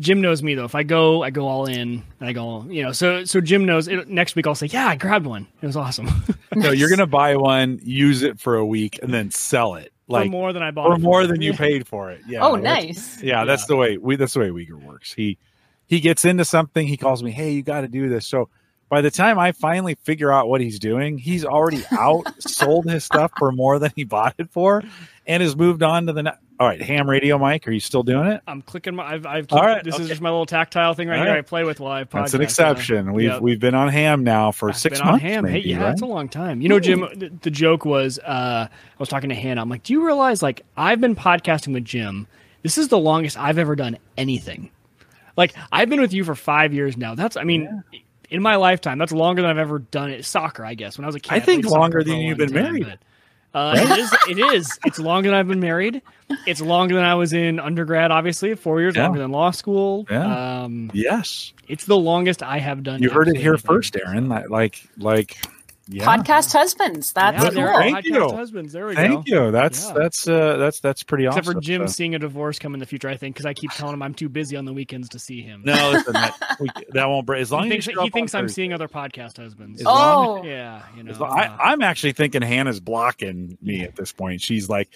Jim 0.00 0.20
knows 0.20 0.42
me 0.42 0.54
though. 0.54 0.64
If 0.64 0.74
I 0.74 0.82
go, 0.82 1.22
I 1.22 1.30
go 1.30 1.46
all 1.46 1.66
in. 1.66 2.02
I 2.20 2.32
go, 2.32 2.64
you 2.64 2.82
know. 2.82 2.90
So 2.92 3.24
so 3.24 3.40
Jim 3.40 3.64
knows. 3.64 3.86
It, 3.86 4.08
next 4.08 4.34
week 4.34 4.46
I'll 4.46 4.56
say, 4.56 4.66
yeah, 4.66 4.88
I 4.88 4.96
grabbed 4.96 5.26
one. 5.26 5.46
It 5.62 5.66
was 5.66 5.76
awesome. 5.76 6.08
no, 6.54 6.72
you're 6.72 6.90
gonna 6.90 7.06
buy 7.06 7.36
one, 7.36 7.78
use 7.82 8.22
it 8.22 8.40
for 8.40 8.56
a 8.56 8.66
week, 8.66 8.98
and 9.02 9.14
then 9.14 9.30
sell 9.30 9.76
it 9.76 9.92
like 10.08 10.26
for 10.26 10.30
more 10.30 10.52
than 10.52 10.62
I 10.62 10.70
bought. 10.70 10.94
For 10.94 10.98
more 10.98 11.26
than 11.26 11.40
you 11.40 11.52
paid 11.52 11.86
for 11.86 12.10
it. 12.10 12.20
Yeah. 12.26 12.44
Oh, 12.44 12.56
nice. 12.56 13.22
Yeah, 13.22 13.40
yeah, 13.40 13.44
that's 13.44 13.66
the 13.66 13.76
way 13.76 13.96
we. 13.96 14.16
That's 14.16 14.34
the 14.34 14.40
way 14.40 14.48
Wieger 14.50 14.82
works. 14.82 15.12
He 15.12 15.38
he 15.86 16.00
gets 16.00 16.24
into 16.24 16.44
something. 16.44 16.86
He 16.86 16.96
calls 16.96 17.22
me. 17.22 17.30
Hey, 17.30 17.52
you 17.52 17.62
got 17.62 17.82
to 17.82 17.88
do 17.88 18.08
this. 18.08 18.26
So 18.26 18.48
by 18.88 19.00
the 19.00 19.10
time 19.10 19.38
I 19.38 19.52
finally 19.52 19.96
figure 19.96 20.32
out 20.32 20.48
what 20.48 20.60
he's 20.60 20.78
doing, 20.78 21.18
he's 21.18 21.44
already 21.44 21.82
out, 21.92 22.24
sold 22.42 22.88
his 22.88 23.04
stuff 23.04 23.32
for 23.38 23.50
more 23.50 23.78
than 23.78 23.90
he 23.96 24.04
bought 24.04 24.34
it 24.38 24.50
for, 24.50 24.82
and 25.26 25.42
has 25.42 25.56
moved 25.56 25.82
on 25.82 26.06
to 26.06 26.12
the. 26.12 26.22
Ne- 26.22 26.32
All 26.60 26.68
right, 26.68 26.80
ham 26.80 27.08
radio, 27.08 27.38
Mike. 27.38 27.66
Are 27.66 27.72
you 27.72 27.80
still 27.80 28.02
doing 28.02 28.26
it? 28.28 28.42
I'm 28.46 28.62
clicking 28.62 28.94
my. 28.94 29.04
I've. 29.04 29.26
I've 29.26 29.52
All 29.52 29.62
right. 29.62 29.82
This 29.82 29.94
okay. 29.94 30.04
is 30.04 30.08
just 30.08 30.20
my 30.20 30.30
little 30.30 30.46
tactile 30.46 30.94
thing 30.94 31.08
right, 31.08 31.20
here. 31.20 31.30
I 31.30 31.40
play 31.40 31.64
with 31.64 31.80
while 31.80 31.92
I 31.92 32.04
podcast. 32.04 32.10
That's 32.12 32.34
an 32.34 32.42
exception. 32.42 33.12
We've 33.14 33.30
yep. 33.30 33.40
we've 33.40 33.60
been 33.60 33.74
on 33.74 33.88
ham 33.88 34.22
now 34.22 34.52
for 34.52 34.68
I've 34.68 34.76
six 34.76 35.02
months. 35.02 35.22
ham. 35.22 35.44
Maybe, 35.44 35.62
hey, 35.62 35.68
yeah, 35.68 35.78
right? 35.78 35.88
that's 35.88 36.02
a 36.02 36.06
long 36.06 36.28
time. 36.28 36.60
You 36.60 36.68
know, 36.68 36.78
Jim. 36.78 37.00
The, 37.14 37.32
the 37.42 37.50
joke 37.50 37.84
was, 37.84 38.18
uh, 38.18 38.68
I 38.68 38.98
was 38.98 39.08
talking 39.08 39.30
to 39.30 39.34
Hannah. 39.34 39.62
I'm 39.62 39.68
like, 39.68 39.82
do 39.82 39.92
you 39.92 40.04
realize 40.04 40.42
like 40.42 40.62
I've 40.76 41.00
been 41.00 41.16
podcasting 41.16 41.72
with 41.72 41.84
Jim. 41.84 42.26
This 42.62 42.78
is 42.78 42.88
the 42.88 42.98
longest 42.98 43.38
I've 43.38 43.58
ever 43.58 43.76
done 43.76 43.98
anything. 44.16 44.70
Like 45.36 45.54
I've 45.72 45.88
been 45.88 46.00
with 46.00 46.14
you 46.14 46.24
for 46.24 46.34
five 46.34 46.72
years 46.72 46.96
now. 46.96 47.14
That's 47.14 47.36
I 47.36 47.44
mean, 47.44 47.82
yeah 47.92 48.00
in 48.34 48.42
my 48.42 48.56
lifetime. 48.56 48.98
That's 48.98 49.12
longer 49.12 49.42
than 49.42 49.50
I've 49.50 49.58
ever 49.58 49.78
done 49.78 50.10
it. 50.10 50.24
Soccer, 50.24 50.64
I 50.64 50.74
guess. 50.74 50.98
When 50.98 51.04
I 51.04 51.08
was 51.08 51.14
a 51.14 51.20
kid, 51.20 51.32
I 51.32 51.40
think 51.40 51.64
longer 51.64 52.02
than 52.02 52.18
you've 52.18 52.38
been 52.38 52.52
time, 52.52 52.62
married. 52.62 52.84
But, 52.84 52.98
uh, 53.58 53.74
it 53.76 53.98
is. 53.98 54.16
It 54.28 54.38
is. 54.54 54.78
It's 54.84 54.98
longer 54.98 55.30
than 55.30 55.38
I've 55.38 55.46
been 55.46 55.60
married. 55.60 56.02
It's 56.44 56.60
longer 56.60 56.96
than 56.96 57.04
I 57.04 57.14
was 57.14 57.32
in 57.32 57.60
undergrad. 57.60 58.10
Obviously, 58.10 58.54
four 58.56 58.80
years 58.80 58.96
yeah. 58.96 59.04
longer 59.04 59.20
than 59.20 59.30
law 59.30 59.52
school. 59.52 60.06
Yeah. 60.10 60.62
Um, 60.64 60.90
yes. 60.92 61.52
It's 61.68 61.86
the 61.86 61.96
longest 61.96 62.42
I 62.42 62.58
have 62.58 62.82
done. 62.82 63.00
You 63.00 63.10
heard 63.10 63.28
it 63.28 63.36
here 63.36 63.56
first, 63.56 63.96
Erin. 63.96 64.28
Like, 64.28 64.82
like, 64.98 65.38
yeah. 65.88 66.04
podcast 66.04 66.52
husbands. 66.52 67.12
That's 67.12 67.42
yeah, 67.42 67.50
cool. 67.50 67.78
Thank 67.78 67.96
podcast 67.98 68.04
you. 68.04 68.36
husbands. 68.36 68.72
There 68.72 68.86
we 68.86 68.94
Thank 68.94 69.26
go. 69.28 69.46
you. 69.46 69.50
That's 69.50 69.86
Yeah. 69.86 69.92
that's 69.94 70.28
uh 70.28 70.56
that's 70.56 70.80
that's 70.80 71.02
pretty 71.02 71.26
Except 71.26 71.46
awesome. 71.46 71.54
for 71.54 71.60
Jim 71.60 71.86
So- 71.86 71.92
seeing 71.92 72.14
a 72.14 72.18
divorce 72.18 72.58
come 72.58 72.74
in 72.74 72.80
the 72.80 72.86
future, 72.86 73.08
I 73.08 73.16
think, 73.16 73.34
because 73.36 73.46
I 73.46 73.54
keep 73.54 73.70
telling 73.72 73.94
him 73.94 74.02
I'm 74.02 74.14
too 74.14 74.28
busy 74.28 74.56
on 74.56 74.64
the 74.64 74.72
weekends 74.72 75.08
to 75.10 75.18
see 75.18 75.42
him. 75.42 75.62
No, 75.64 75.90
listen, 75.92 76.12
that, 76.14 76.56
we, 76.60 76.68
that 76.92 77.08
won't 77.08 77.26
break. 77.26 77.42
As 77.42 77.52
long 77.52 77.64
he 77.70 77.76
as 77.78 77.84
thinks, 77.86 78.00
he 78.02 78.10
thinks 78.10 78.34
I'm 78.34 78.44
Thursday. 78.44 78.54
seeing 78.54 78.72
other 78.72 78.88
podcast 78.88 79.36
husbands. 79.36 79.80
As 79.80 79.86
long 79.86 80.38
Oh, 80.40 80.44
yeah, 80.44 80.82
you 80.96 81.02
know. 81.02 81.10
As 81.10 81.20
long- 81.20 81.38
I, 81.38 81.54
I'm 81.72 81.82
actually 81.82 82.12
thinking 82.12 82.42
Hannah's 82.42 82.80
blocking 82.80 83.58
me 83.60 83.82
at 83.82 83.96
this 83.96 84.12
point. 84.12 84.40
She's 84.40 84.68
like, 84.68 84.88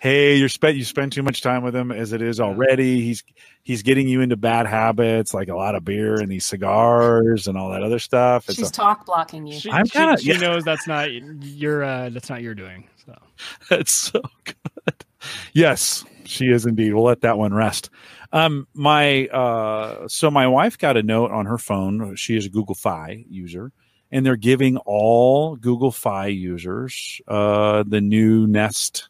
"Hey, 0.00 0.36
you're 0.36 0.48
spent 0.48 0.76
you 0.76 0.84
spend 0.84 1.12
too 1.12 1.22
much 1.22 1.42
time 1.42 1.62
with 1.62 1.74
him 1.74 1.90
as 1.92 2.12
it 2.12 2.22
is 2.22 2.40
already. 2.40 3.00
He's 3.00 3.24
he's 3.62 3.82
getting 3.82 4.08
you 4.08 4.20
into 4.20 4.36
bad 4.36 4.66
habits, 4.66 5.32
like 5.34 5.48
a 5.48 5.54
lot 5.56 5.74
of 5.74 5.84
beer 5.84 6.14
and 6.20 6.30
these 6.30 6.46
cigars 6.46 7.48
and 7.48 7.56
all 7.58 7.70
that 7.70 7.82
other 7.82 7.98
stuff." 7.98 8.48
It's 8.48 8.58
she's 8.58 8.68
a- 8.68 8.72
talk 8.72 9.06
blocking 9.06 9.46
you. 9.46 9.58
she, 9.58 9.70
I'm 9.70 9.86
kinda- 9.86 10.18
she 10.18 10.32
yeah. 10.32 10.38
knows 10.38 10.64
that's 10.64 10.86
not 10.86 11.10
your 11.12 11.82
uh, 11.82 12.08
that's 12.10 12.28
not 12.30 12.42
your 12.42 12.54
doing. 12.54 12.88
So 13.04 13.14
That's 13.70 13.92
so 13.92 14.20
good. 14.44 15.04
Yes, 15.52 16.04
she 16.24 16.46
is 16.46 16.66
indeed. 16.66 16.92
We'll 16.94 17.04
let 17.04 17.20
that 17.22 17.38
one 17.38 17.54
rest. 17.54 17.90
Um, 18.32 18.66
my 18.74 19.26
uh, 19.28 20.08
so 20.08 20.30
my 20.30 20.46
wife 20.48 20.76
got 20.78 20.96
a 20.96 21.02
note 21.02 21.30
on 21.30 21.46
her 21.46 21.58
phone. 21.58 22.16
She 22.16 22.36
is 22.36 22.46
a 22.46 22.48
Google 22.48 22.74
Fi 22.74 23.24
user, 23.28 23.72
and 24.10 24.26
they're 24.26 24.36
giving 24.36 24.76
all 24.78 25.56
Google 25.56 25.92
Fi 25.92 26.26
users 26.28 27.20
uh, 27.28 27.84
the 27.86 28.00
new 28.00 28.46
Nest. 28.46 29.08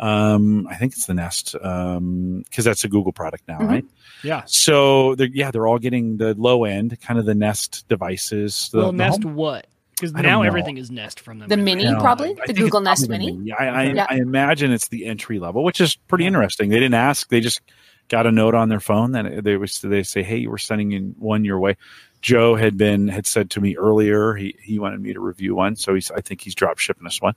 Um, 0.00 0.66
I 0.68 0.76
think 0.76 0.92
it's 0.92 1.06
the 1.06 1.14
Nest 1.14 1.56
um, 1.60 2.42
because 2.44 2.64
that's 2.64 2.84
a 2.84 2.88
Google 2.88 3.12
product 3.12 3.44
now, 3.48 3.58
Mhm. 3.58 3.68
right? 3.68 3.84
yeah. 4.22 4.42
So 4.46 5.14
they're 5.16 5.28
yeah, 5.32 5.50
they're 5.50 5.66
all 5.66 5.78
getting 5.78 6.16
the 6.18 6.34
low 6.34 6.64
end, 6.64 7.00
kind 7.00 7.18
of 7.18 7.26
the 7.26 7.34
Nest 7.34 7.84
devices. 7.88 8.68
The, 8.72 8.78
well, 8.78 8.86
the 8.92 8.98
Nest 8.98 9.22
home- 9.24 9.34
what? 9.34 9.66
Because 9.96 10.12
now 10.12 10.42
everything 10.42 10.76
is 10.78 10.92
Nest 10.92 11.18
from 11.18 11.40
them. 11.40 11.48
The 11.48 11.56
mini, 11.56 11.82
Yeah, 11.82 11.98
probably 11.98 12.36
I 12.40 12.46
the 12.46 12.52
Google 12.52 12.80
Nest 12.80 13.08
probably 13.08 13.32
Mini. 13.32 13.44
the 13.46 13.52
I, 13.54 13.66
I, 13.66 13.82
Yeah. 13.92 14.06
I 14.08 14.14
imagine 14.18 14.70
it's 14.70 14.86
the 14.86 15.06
entry 15.06 15.40
level, 15.40 15.64
which 15.64 15.80
is 15.80 15.96
pretty 15.96 16.22
Yeah. 16.22 16.28
interesting. 16.28 16.68
They 16.70 16.76
didn't 16.78 16.94
ask; 16.94 17.28
they 17.30 17.40
just 17.40 17.60
got 18.08 18.24
a 18.24 18.30
note 18.30 18.54
on 18.54 18.68
their 18.68 18.78
phone 18.78 19.10
that 19.12 19.42
they 19.42 19.56
was 19.56 19.80
they 19.80 20.04
say, 20.04 20.22
"Hey, 20.22 20.46
we're 20.46 20.58
sending 20.58 20.92
in 20.92 21.16
one 21.18 21.44
your 21.44 21.58
way." 21.58 21.76
Joe 22.22 22.54
had 22.54 22.76
been 22.76 23.08
had 23.08 23.26
said 23.26 23.50
to 23.50 23.60
me 23.60 23.76
earlier 23.76 24.34
he 24.34 24.54
he 24.62 24.78
wanted 24.78 25.00
me 25.00 25.12
to 25.14 25.18
review 25.20 25.56
one, 25.56 25.74
so 25.74 25.94
he's 25.94 26.12
I 26.12 26.20
think 26.20 26.42
he's 26.42 26.54
drop 26.54 26.78
shipping 26.78 27.06
us 27.08 27.20
one. 27.20 27.34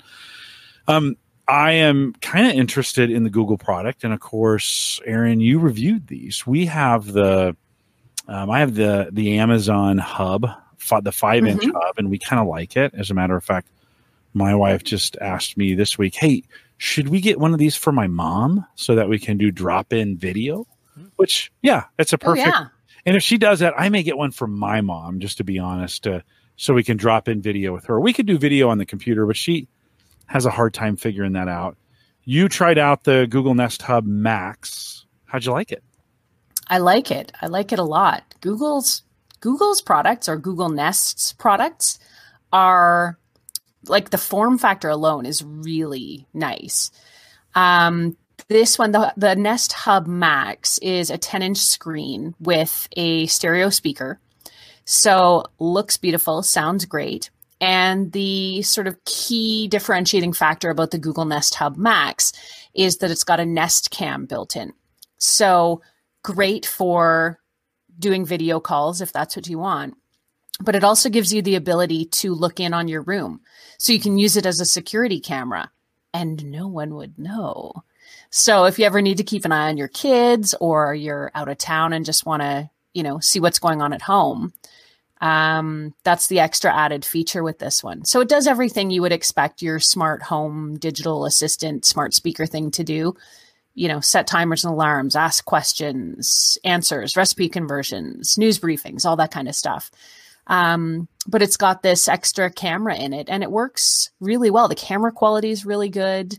Um, 0.87 1.15
I 1.47 1.71
am 1.73 2.13
kind 2.21 2.47
of 2.47 2.53
interested 2.53 3.11
in 3.11 3.23
the 3.23 3.29
Google 3.29 3.57
product, 3.57 4.03
and 4.03 4.13
of 4.13 4.19
course, 4.19 4.99
Erin, 5.05 5.39
you 5.41 5.59
reviewed 5.59 6.07
these. 6.07 6.45
We 6.47 6.65
have 6.67 7.05
the 7.07 7.55
um, 8.27 8.49
I 8.49 8.59
have 8.59 8.75
the 8.75 9.09
the 9.11 9.37
Amazon 9.39 9.97
Hub, 9.97 10.47
the 11.03 11.11
five 11.11 11.45
inch 11.45 11.63
hub, 11.73 11.95
and 11.97 12.09
we 12.09 12.17
kind 12.17 12.41
of 12.41 12.47
like 12.47 12.77
it. 12.77 12.93
As 12.95 13.11
a 13.11 13.13
matter 13.13 13.35
of 13.35 13.43
fact, 13.43 13.67
my 14.33 14.55
wife 14.55 14.83
just 14.83 15.17
asked 15.19 15.57
me 15.57 15.73
this 15.73 15.97
week, 15.97 16.15
"Hey, 16.15 16.43
should 16.77 17.09
we 17.09 17.19
get 17.19 17.39
one 17.39 17.53
of 17.53 17.59
these 17.59 17.75
for 17.75 17.91
my 17.91 18.07
mom 18.07 18.65
so 18.75 18.95
that 18.95 19.09
we 19.09 19.19
can 19.19 19.37
do 19.37 19.51
drop 19.51 19.91
in 19.91 20.17
video?" 20.17 20.65
Which, 21.15 21.51
yeah, 21.61 21.85
it's 21.97 22.13
a 22.13 22.17
Oh, 22.17 22.19
perfect. 22.19 22.47
yeah. 22.47 22.65
And 23.05 23.15
if 23.15 23.23
she 23.23 23.37
does 23.37 23.59
that, 23.59 23.73
I 23.77 23.89
may 23.89 24.03
get 24.03 24.17
one 24.17 24.31
for 24.31 24.45
my 24.47 24.81
mom, 24.81 25.19
just 25.19 25.37
to 25.37 25.43
be 25.43 25.57
honest, 25.57 26.05
uh, 26.05 26.19
so 26.57 26.73
we 26.73 26.83
can 26.83 26.97
drop 26.97 27.27
in 27.27 27.41
video 27.41 27.73
with 27.73 27.85
her. 27.85 27.99
We 27.99 28.13
could 28.13 28.25
do 28.27 28.37
video 28.37 28.69
on 28.69 28.77
the 28.77 28.85
computer, 28.85 29.25
but 29.25 29.35
she 29.37 29.67
has 30.31 30.45
a 30.45 30.49
hard 30.49 30.73
time 30.73 30.95
figuring 30.95 31.33
that 31.33 31.49
out. 31.49 31.75
You 32.23 32.47
tried 32.47 32.77
out 32.77 33.03
the 33.03 33.27
Google 33.29 33.53
Nest 33.53 33.81
Hub 33.81 34.05
Max. 34.05 35.05
How'd 35.25 35.45
you 35.45 35.51
like 35.51 35.73
it? 35.73 35.83
I 36.67 36.77
like 36.77 37.11
it. 37.11 37.33
I 37.41 37.47
like 37.47 37.73
it 37.73 37.79
a 37.79 37.83
lot. 37.83 38.23
Google's 38.39 39.03
Google's 39.41 39.81
products 39.81 40.29
or 40.29 40.37
Google 40.37 40.69
Nest's 40.69 41.33
products 41.33 41.99
are 42.53 43.17
like 43.87 44.11
the 44.11 44.17
form 44.17 44.57
factor 44.57 44.87
alone 44.87 45.25
is 45.25 45.43
really 45.43 46.27
nice. 46.33 46.91
Um, 47.53 48.15
this 48.47 48.79
one, 48.79 48.93
the, 48.93 49.13
the 49.17 49.35
Nest 49.35 49.73
Hub 49.73 50.07
Max, 50.07 50.77
is 50.77 51.09
a 51.09 51.17
10 51.17 51.41
inch 51.41 51.57
screen 51.57 52.35
with 52.39 52.87
a 52.95 53.25
stereo 53.25 53.69
speaker. 53.69 54.21
So 54.85 55.43
looks 55.59 55.97
beautiful, 55.97 56.41
sounds 56.41 56.85
great. 56.85 57.31
And 57.61 58.11
the 58.11 58.63
sort 58.63 58.87
of 58.87 58.97
key 59.05 59.67
differentiating 59.67 60.33
factor 60.33 60.71
about 60.71 60.89
the 60.89 60.97
Google 60.97 61.25
Nest 61.25 61.55
Hub 61.55 61.77
Max 61.77 62.33
is 62.73 62.97
that 62.97 63.11
it's 63.11 63.23
got 63.23 63.39
a 63.39 63.45
Nest 63.45 63.91
Cam 63.91 64.25
built 64.25 64.55
in. 64.55 64.73
So 65.19 65.81
great 66.23 66.65
for 66.65 67.39
doing 67.99 68.25
video 68.25 68.59
calls 68.59 68.99
if 68.99 69.13
that's 69.13 69.35
what 69.35 69.47
you 69.47 69.59
want. 69.59 69.95
But 70.59 70.75
it 70.75 70.83
also 70.83 71.09
gives 71.09 71.31
you 71.31 71.41
the 71.41 71.55
ability 71.55 72.05
to 72.05 72.33
look 72.33 72.59
in 72.59 72.73
on 72.73 72.87
your 72.87 73.03
room. 73.03 73.41
So 73.77 73.93
you 73.93 73.99
can 73.99 74.17
use 74.17 74.35
it 74.35 74.45
as 74.45 74.59
a 74.59 74.65
security 74.65 75.19
camera 75.19 75.71
and 76.13 76.43
no 76.45 76.67
one 76.67 76.95
would 76.95 77.17
know. 77.17 77.83
So 78.31 78.65
if 78.65 78.79
you 78.79 78.85
ever 78.85 79.01
need 79.01 79.17
to 79.17 79.23
keep 79.23 79.45
an 79.45 79.51
eye 79.51 79.69
on 79.69 79.77
your 79.77 79.87
kids 79.87 80.55
or 80.59 80.95
you're 80.95 81.31
out 81.35 81.49
of 81.49 81.57
town 81.57 81.93
and 81.93 82.05
just 82.05 82.25
want 82.25 82.41
to, 82.41 82.69
you 82.93 83.03
know, 83.03 83.19
see 83.19 83.39
what's 83.39 83.59
going 83.59 83.81
on 83.81 83.93
at 83.93 84.01
home, 84.01 84.53
um, 85.21 85.93
that's 86.03 86.27
the 86.27 86.39
extra 86.39 86.75
added 86.75 87.05
feature 87.05 87.43
with 87.43 87.59
this 87.59 87.83
one. 87.83 88.03
So 88.05 88.19
it 88.19 88.29
does 88.29 88.47
everything 88.47 88.91
you 88.91 89.01
would 89.01 89.11
expect 89.11 89.61
your 89.61 89.79
smart 89.79 90.21
home 90.23 90.77
digital 90.77 91.25
assistant 91.25 91.85
smart 91.85 92.13
speaker 92.13 92.45
thing 92.45 92.71
to 92.71 92.83
do 92.83 93.15
you 93.73 93.87
know, 93.87 93.99
set 93.99 94.27
timers 94.27 94.63
and 94.63 94.73
alarms, 94.73 95.15
ask 95.15 95.45
questions, 95.45 96.57
answers, 96.63 97.15
recipe 97.15 97.47
conversions, 97.47 98.37
news 98.37 98.59
briefings, 98.59 99.05
all 99.05 99.15
that 99.15 99.31
kind 99.31 99.47
of 99.47 99.55
stuff. 99.55 99.91
Um, 100.47 101.07
but 101.27 101.41
it's 101.41 101.57
got 101.57 101.81
this 101.81 102.07
extra 102.07 102.51
camera 102.51 102.95
in 102.95 103.13
it 103.13 103.29
and 103.29 103.43
it 103.43 103.51
works 103.51 104.09
really 104.19 104.49
well. 104.49 104.67
The 104.67 104.75
camera 104.75 105.11
quality 105.11 105.51
is 105.51 105.65
really 105.65 105.89
good. 105.89 106.37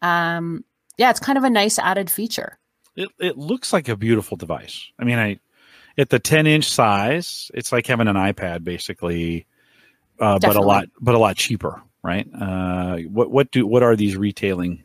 Um, 0.00 0.64
yeah, 0.96 1.10
it's 1.10 1.20
kind 1.20 1.36
of 1.36 1.44
a 1.44 1.50
nice 1.50 1.78
added 1.78 2.10
feature. 2.10 2.58
It 2.94 3.08
it 3.18 3.38
looks 3.38 3.72
like 3.72 3.88
a 3.88 3.96
beautiful 3.96 4.36
device. 4.36 4.90
I 4.98 5.04
mean, 5.04 5.18
I 5.18 5.38
at 5.98 6.10
the 6.10 6.18
10 6.18 6.46
inch 6.46 6.68
size, 6.68 7.50
it's 7.54 7.72
like 7.72 7.86
having 7.86 8.08
an 8.08 8.16
iPad 8.16 8.64
basically, 8.64 9.46
uh, 10.18 10.38
but 10.38 10.56
a 10.56 10.60
lot 10.60 10.86
but 11.00 11.14
a 11.14 11.18
lot 11.18 11.36
cheaper, 11.36 11.82
right? 12.02 12.26
Uh, 12.38 12.98
what 13.10 13.30
what 13.30 13.50
do 13.50 13.66
what 13.66 13.82
are 13.82 13.96
these 13.96 14.16
retailing 14.16 14.84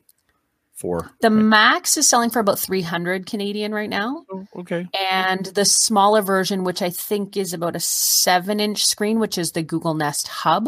for? 0.74 1.12
The 1.22 1.30
Max 1.30 1.97
is 1.97 2.08
selling 2.08 2.30
for 2.30 2.39
about 2.39 2.60
300 2.60 3.26
Canadian 3.26 3.74
right 3.74 3.89
now. 3.89 4.26
Oh, 4.32 4.47
okay. 4.58 4.88
And 5.12 5.45
the 5.45 5.66
smaller 5.66 6.22
version, 6.22 6.64
which 6.64 6.82
I 6.82 6.89
think 6.89 7.36
is 7.36 7.53
about 7.53 7.76
a 7.76 7.80
seven 7.80 8.60
inch 8.60 8.86
screen, 8.86 9.20
which 9.20 9.38
is 9.38 9.51
the 9.51 9.64
Google 9.64 9.95
Nest 9.95 10.28
Hub, 10.28 10.68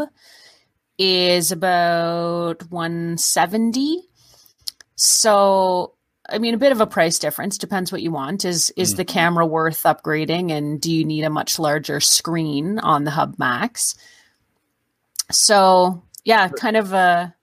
is 0.98 1.52
about 1.52 2.70
170. 2.70 4.04
So, 4.96 5.94
I 6.32 6.38
mean, 6.38 6.54
a 6.54 6.58
bit 6.58 6.72
of 6.72 6.82
a 6.82 6.88
price 6.88 7.20
difference. 7.20 7.58
Depends 7.58 7.92
what 7.92 8.02
you 8.02 8.12
want. 8.12 8.46
Is 8.46 8.72
is 8.78 8.96
the 8.96 9.06
mm. 9.06 9.10
camera 9.10 9.46
worth 9.46 9.84
upgrading, 9.84 10.52
and 10.52 10.80
do 10.80 10.92
you 10.92 11.06
need 11.06 11.24
a 11.24 11.30
much 11.30 11.60
larger 11.60 12.00
screen 12.00 12.80
on 12.80 13.04
the 13.04 13.12
Hub 13.12 13.36
Max? 13.38 13.96
So, 15.32 16.04
yeah, 16.24 16.48
kind 16.50 16.76
of 16.78 16.94
a 16.94 17.36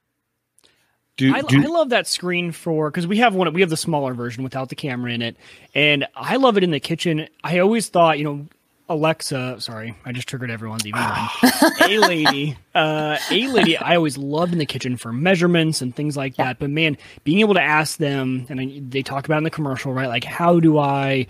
Do, 1.16 1.34
I, 1.34 1.40
do 1.40 1.62
I 1.62 1.66
love 1.66 1.90
that 1.90 2.06
screen 2.06 2.52
for 2.52 2.90
because 2.90 3.06
we 3.06 3.18
have 3.18 3.34
one. 3.34 3.52
We 3.54 3.62
have 3.62 3.70
the 3.70 3.76
smaller 3.76 4.12
version 4.12 4.44
without 4.44 4.68
the 4.68 4.74
camera 4.74 5.12
in 5.12 5.22
it, 5.22 5.36
and 5.74 6.06
I 6.14 6.36
love 6.36 6.56
it 6.56 6.64
in 6.64 6.70
the 6.70 6.80
kitchen. 6.80 7.28
I 7.42 7.60
always 7.60 7.88
thought, 7.88 8.18
you 8.18 8.24
know, 8.24 8.46
Alexa. 8.88 9.60
Sorry, 9.60 9.96
I 10.04 10.12
just 10.12 10.28
triggered 10.28 10.50
everyone's 10.50 10.86
even. 10.86 11.00
a 11.80 11.98
lady, 11.98 12.56
uh, 12.74 13.18
a 13.30 13.48
lady. 13.48 13.76
I 13.76 13.96
always 13.96 14.16
loved 14.16 14.52
in 14.52 14.58
the 14.58 14.66
kitchen 14.66 14.96
for 14.96 15.12
measurements 15.12 15.82
and 15.82 15.94
things 15.94 16.16
like 16.16 16.36
that. 16.36 16.58
But 16.58 16.70
man, 16.70 16.96
being 17.24 17.40
able 17.40 17.54
to 17.54 17.62
ask 17.62 17.98
them, 17.98 18.46
and 18.48 18.90
they 18.90 19.02
talk 19.02 19.24
about 19.26 19.38
in 19.38 19.44
the 19.44 19.50
commercial, 19.50 19.92
right? 19.92 20.08
Like, 20.08 20.24
how 20.24 20.60
do 20.60 20.78
I 20.78 21.26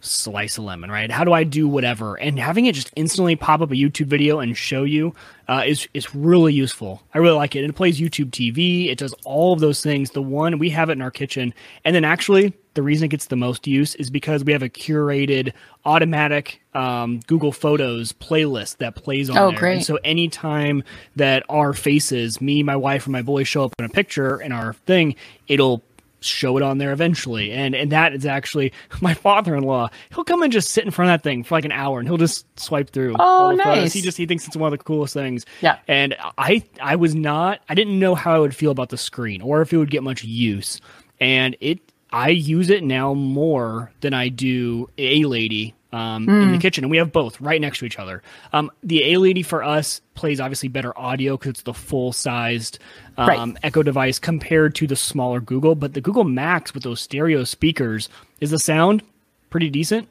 slice 0.00 0.56
a 0.56 0.62
lemon, 0.62 0.90
right? 0.90 1.10
How 1.10 1.24
do 1.24 1.32
I 1.32 1.44
do 1.44 1.68
whatever? 1.68 2.18
And 2.18 2.38
having 2.38 2.66
it 2.66 2.74
just 2.74 2.92
instantly 2.96 3.36
pop 3.36 3.60
up 3.60 3.70
a 3.70 3.74
YouTube 3.74 4.06
video 4.06 4.40
and 4.40 4.56
show 4.56 4.84
you 4.84 5.14
uh, 5.48 5.62
is 5.66 5.88
is 5.94 6.14
really 6.14 6.52
useful. 6.52 7.02
I 7.14 7.18
really 7.18 7.36
like 7.36 7.56
it. 7.56 7.60
And 7.60 7.70
it 7.70 7.74
plays 7.74 8.00
YouTube 8.00 8.30
TV. 8.30 8.90
It 8.90 8.98
does 8.98 9.14
all 9.24 9.52
of 9.52 9.60
those 9.60 9.82
things. 9.82 10.10
The 10.10 10.22
one 10.22 10.58
we 10.58 10.70
have 10.70 10.90
it 10.90 10.94
in 10.94 11.02
our 11.02 11.10
kitchen, 11.10 11.54
and 11.84 11.94
then 11.94 12.04
actually 12.04 12.54
the 12.76 12.82
reason 12.82 13.06
it 13.06 13.08
gets 13.08 13.26
the 13.26 13.34
most 13.36 13.66
use 13.66 13.94
is 13.96 14.08
because 14.10 14.44
we 14.44 14.52
have 14.52 14.62
a 14.62 14.68
curated 14.68 15.52
automatic 15.84 16.60
um, 16.74 17.20
Google 17.26 17.52
Photos 17.52 18.12
playlist 18.12 18.76
that 18.78 18.94
plays 18.94 19.30
on 19.30 19.38
Oh, 19.38 19.50
there. 19.50 19.58
great. 19.58 19.72
And 19.76 19.84
so 19.84 19.98
anytime 20.04 20.82
that 21.16 21.42
our 21.48 21.72
faces, 21.72 22.40
me, 22.40 22.62
my 22.62 22.76
wife, 22.76 23.06
or 23.06 23.10
my 23.10 23.22
boy 23.22 23.44
show 23.44 23.64
up 23.64 23.74
in 23.78 23.84
a 23.84 23.88
picture 23.88 24.40
in 24.40 24.52
our 24.52 24.72
thing, 24.74 25.14
it'll 25.48 25.82
show 26.20 26.56
it 26.56 26.62
on 26.62 26.78
there 26.78 26.92
eventually. 26.92 27.52
And 27.52 27.74
and 27.74 27.92
that 27.92 28.12
is 28.12 28.26
actually 28.26 28.72
my 29.00 29.14
father-in-law. 29.14 29.90
He'll 30.14 30.24
come 30.24 30.42
and 30.42 30.52
just 30.52 30.70
sit 30.70 30.84
in 30.84 30.90
front 30.90 31.10
of 31.10 31.18
that 31.18 31.22
thing 31.22 31.44
for 31.44 31.54
like 31.54 31.64
an 31.64 31.72
hour 31.72 31.98
and 32.00 32.08
he'll 32.08 32.16
just 32.16 32.46
swipe 32.58 32.90
through. 32.90 33.14
Oh, 33.18 33.22
all 33.22 33.56
the 33.56 33.62
photos. 33.62 33.76
nice. 33.84 33.92
He 33.92 34.00
just 34.00 34.16
he 34.18 34.26
thinks 34.26 34.46
it's 34.46 34.56
one 34.56 34.72
of 34.72 34.78
the 34.78 34.82
coolest 34.84 35.14
things. 35.14 35.44
Yeah. 35.60 35.78
And 35.86 36.16
I 36.36 36.62
I 36.80 36.96
was 36.96 37.14
not 37.14 37.60
I 37.68 37.74
didn't 37.74 37.98
know 37.98 38.14
how 38.14 38.34
I 38.34 38.38
would 38.38 38.56
feel 38.56 38.70
about 38.72 38.88
the 38.88 38.98
screen 38.98 39.40
or 39.40 39.62
if 39.62 39.72
it 39.72 39.76
would 39.76 39.90
get 39.90 40.02
much 40.02 40.24
use. 40.24 40.80
And 41.20 41.56
it 41.60 41.80
I 42.16 42.30
use 42.30 42.70
it 42.70 42.82
now 42.82 43.12
more 43.12 43.92
than 44.00 44.14
I 44.14 44.30
do 44.30 44.88
a 44.96 45.24
lady 45.24 45.74
um, 45.92 46.26
mm. 46.26 46.44
in 46.44 46.52
the 46.52 46.58
kitchen, 46.58 46.82
and 46.82 46.90
we 46.90 46.96
have 46.96 47.12
both 47.12 47.38
right 47.42 47.60
next 47.60 47.80
to 47.80 47.84
each 47.84 47.98
other. 47.98 48.22
Um, 48.54 48.70
the 48.82 49.12
A 49.12 49.18
Lady 49.18 49.42
for 49.42 49.62
us 49.62 50.00
plays 50.14 50.40
obviously 50.40 50.70
better 50.70 50.98
audio 50.98 51.36
because 51.36 51.50
it's 51.50 51.62
the 51.62 51.74
full 51.74 52.14
sized 52.14 52.78
um, 53.18 53.28
right. 53.28 53.58
Echo 53.62 53.82
device 53.82 54.18
compared 54.18 54.74
to 54.76 54.86
the 54.86 54.96
smaller 54.96 55.40
Google. 55.40 55.74
But 55.74 55.92
the 55.92 56.00
Google 56.00 56.24
Max 56.24 56.72
with 56.72 56.84
those 56.84 57.02
stereo 57.02 57.44
speakers 57.44 58.08
is 58.40 58.50
the 58.50 58.58
sound 58.58 59.02
pretty 59.50 59.68
decent. 59.68 60.08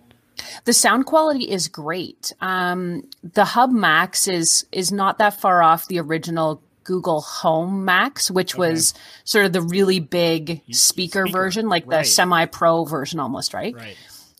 The 0.65 0.73
sound 0.73 1.07
quality 1.07 1.49
is 1.49 1.67
great. 1.67 2.33
Um, 2.39 3.09
the 3.23 3.45
Hub 3.45 3.71
Max 3.71 4.27
is 4.27 4.67
is 4.71 4.91
not 4.91 5.17
that 5.17 5.41
far 5.41 5.63
off 5.63 5.87
the 5.87 5.99
original 5.99 6.61
Google 6.85 7.19
Home 7.21 7.83
Max, 7.83 8.31
which 8.31 8.53
okay. 8.53 8.69
was 8.69 8.93
sort 9.25 9.45
of 9.45 9.51
the 9.51 9.61
really 9.61 9.99
big 9.99 10.61
speaker, 10.71 11.25
speaker. 11.25 11.27
version, 11.27 11.67
like 11.67 11.85
right. 11.85 11.99
the 11.99 12.03
semi 12.05 12.45
pro 12.45 12.85
version 12.85 13.19
almost, 13.19 13.53
right? 13.53 13.75
Right. 13.75 13.97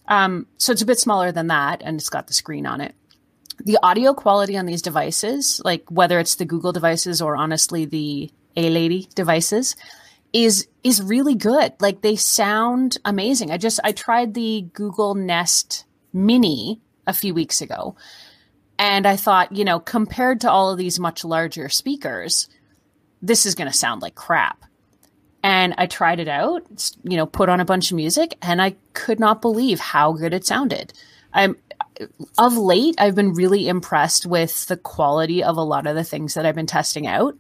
Um, 0.08 0.48
so 0.58 0.72
it's 0.72 0.82
a 0.82 0.86
bit 0.86 1.00
smaller 1.00 1.34
than 1.34 1.48
that, 1.48 1.82
and 1.84 2.00
it's 2.00 2.10
got 2.10 2.28
the 2.28 2.34
screen 2.34 2.66
on 2.66 2.80
it. 2.80 2.96
The 3.60 3.80
audio 3.82 4.14
quality 4.14 4.58
on 4.58 4.66
these 4.66 4.82
devices, 4.82 5.62
like 5.66 5.90
whether 5.90 6.20
it's 6.20 6.36
the 6.36 6.46
Google 6.46 6.72
devices 6.72 7.22
or 7.22 7.36
honestly 7.36 7.86
the 7.86 8.32
A 8.56 8.70
Lady 8.70 9.10
devices, 9.16 9.76
is 10.32 10.68
is 10.84 11.02
really 11.02 11.36
good. 11.36 11.74
Like 11.80 12.02
they 12.02 12.16
sound 12.16 12.98
amazing. 13.06 13.52
I 13.52 13.58
just 13.58 13.80
I 13.84 13.92
tried 13.92 14.34
the 14.34 14.68
Google 14.74 15.16
Nest 15.16 15.86
Mini 16.14 16.82
a 17.08 17.14
few 17.14 17.34
weeks 17.34 17.62
ago, 17.62 17.96
and 18.78 19.06
I 19.08 19.16
thought, 19.16 19.52
you 19.52 19.64
know, 19.64 19.80
compared 19.80 20.42
to 20.42 20.52
all 20.52 20.72
of 20.72 20.78
these 20.78 21.00
much 21.00 21.24
larger 21.24 21.70
speakers, 21.70 22.50
this 23.22 23.46
is 23.46 23.56
going 23.56 23.70
to 23.70 23.78
sound 23.78 24.02
like 24.02 24.16
crap. 24.16 24.64
And 25.44 25.76
I 25.78 25.86
tried 25.86 26.20
it 26.20 26.28
out, 26.28 26.64
you 27.04 27.18
know, 27.18 27.26
put 27.26 27.50
on 27.50 27.60
a 27.60 27.66
bunch 27.66 27.92
of 27.92 27.98
music, 27.98 28.36
and 28.42 28.62
I 28.62 28.76
could 28.94 29.20
not 29.20 29.42
believe 29.42 29.80
how 29.80 30.14
good 30.14 30.34
it 30.34 30.46
sounded. 30.46 30.92
I'm 31.32 31.56
of 32.38 32.58
late, 32.58 32.96
I've 32.98 33.16
been 33.16 33.34
really 33.34 33.68
impressed 33.68 34.26
with 34.26 34.66
the 34.68 34.78
quality 34.78 35.44
of 35.44 35.58
a 35.58 35.62
lot 35.62 35.88
of 35.88 35.96
the 35.96 36.04
things 36.04 36.34
that 36.34 36.46
I've 36.46 36.56
been 36.56 36.66
testing 36.66 37.08
out. 37.08 37.38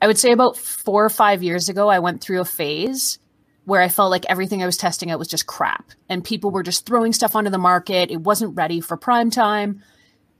I 0.00 0.06
would 0.06 0.18
say 0.18 0.32
about 0.32 0.56
four 0.56 1.04
or 1.04 1.10
five 1.10 1.42
years 1.42 1.68
ago, 1.68 1.88
I 1.88 1.98
went 1.98 2.20
through 2.20 2.40
a 2.40 2.44
phase 2.44 3.18
where 3.64 3.80
I 3.80 3.88
felt 3.88 4.10
like 4.10 4.24
everything 4.28 4.62
I 4.62 4.66
was 4.66 4.76
testing 4.76 5.10
out 5.10 5.18
was 5.18 5.28
just 5.28 5.46
crap, 5.46 5.90
and 6.08 6.24
people 6.24 6.50
were 6.50 6.62
just 6.62 6.86
throwing 6.86 7.12
stuff 7.12 7.36
onto 7.36 7.50
the 7.50 7.58
market. 7.58 8.10
It 8.10 8.20
wasn't 8.20 8.56
ready 8.56 8.80
for 8.80 8.96
prime 8.96 9.30
time. 9.30 9.82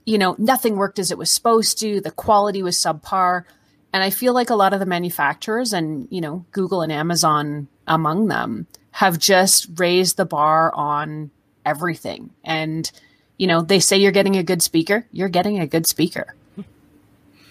You 0.05 0.17
know, 0.17 0.35
nothing 0.37 0.75
worked 0.75 0.99
as 0.99 1.11
it 1.11 1.17
was 1.17 1.31
supposed 1.31 1.79
to. 1.79 2.01
The 2.01 2.11
quality 2.11 2.61
was 2.61 2.77
subpar. 2.77 3.43
And 3.93 4.03
I 4.03 4.09
feel 4.09 4.33
like 4.33 4.49
a 4.49 4.55
lot 4.55 4.73
of 4.73 4.79
the 4.79 4.85
manufacturers 4.85 5.71
and, 5.71 6.07
you 6.09 6.19
know, 6.19 6.45
Google 6.51 6.81
and 6.81 6.91
Amazon 6.91 7.67
among 7.87 8.27
them 8.27 8.67
have 8.91 9.19
just 9.19 9.67
raised 9.75 10.17
the 10.17 10.25
bar 10.25 10.73
on 10.73 11.31
everything. 11.65 12.31
And, 12.43 12.91
you 13.37 13.47
know, 13.47 13.61
they 13.61 13.79
say 13.79 13.97
you're 13.97 14.11
getting 14.11 14.35
a 14.35 14.43
good 14.43 14.61
speaker, 14.61 15.05
you're 15.11 15.29
getting 15.29 15.59
a 15.59 15.67
good 15.67 15.87
speaker. 15.87 16.35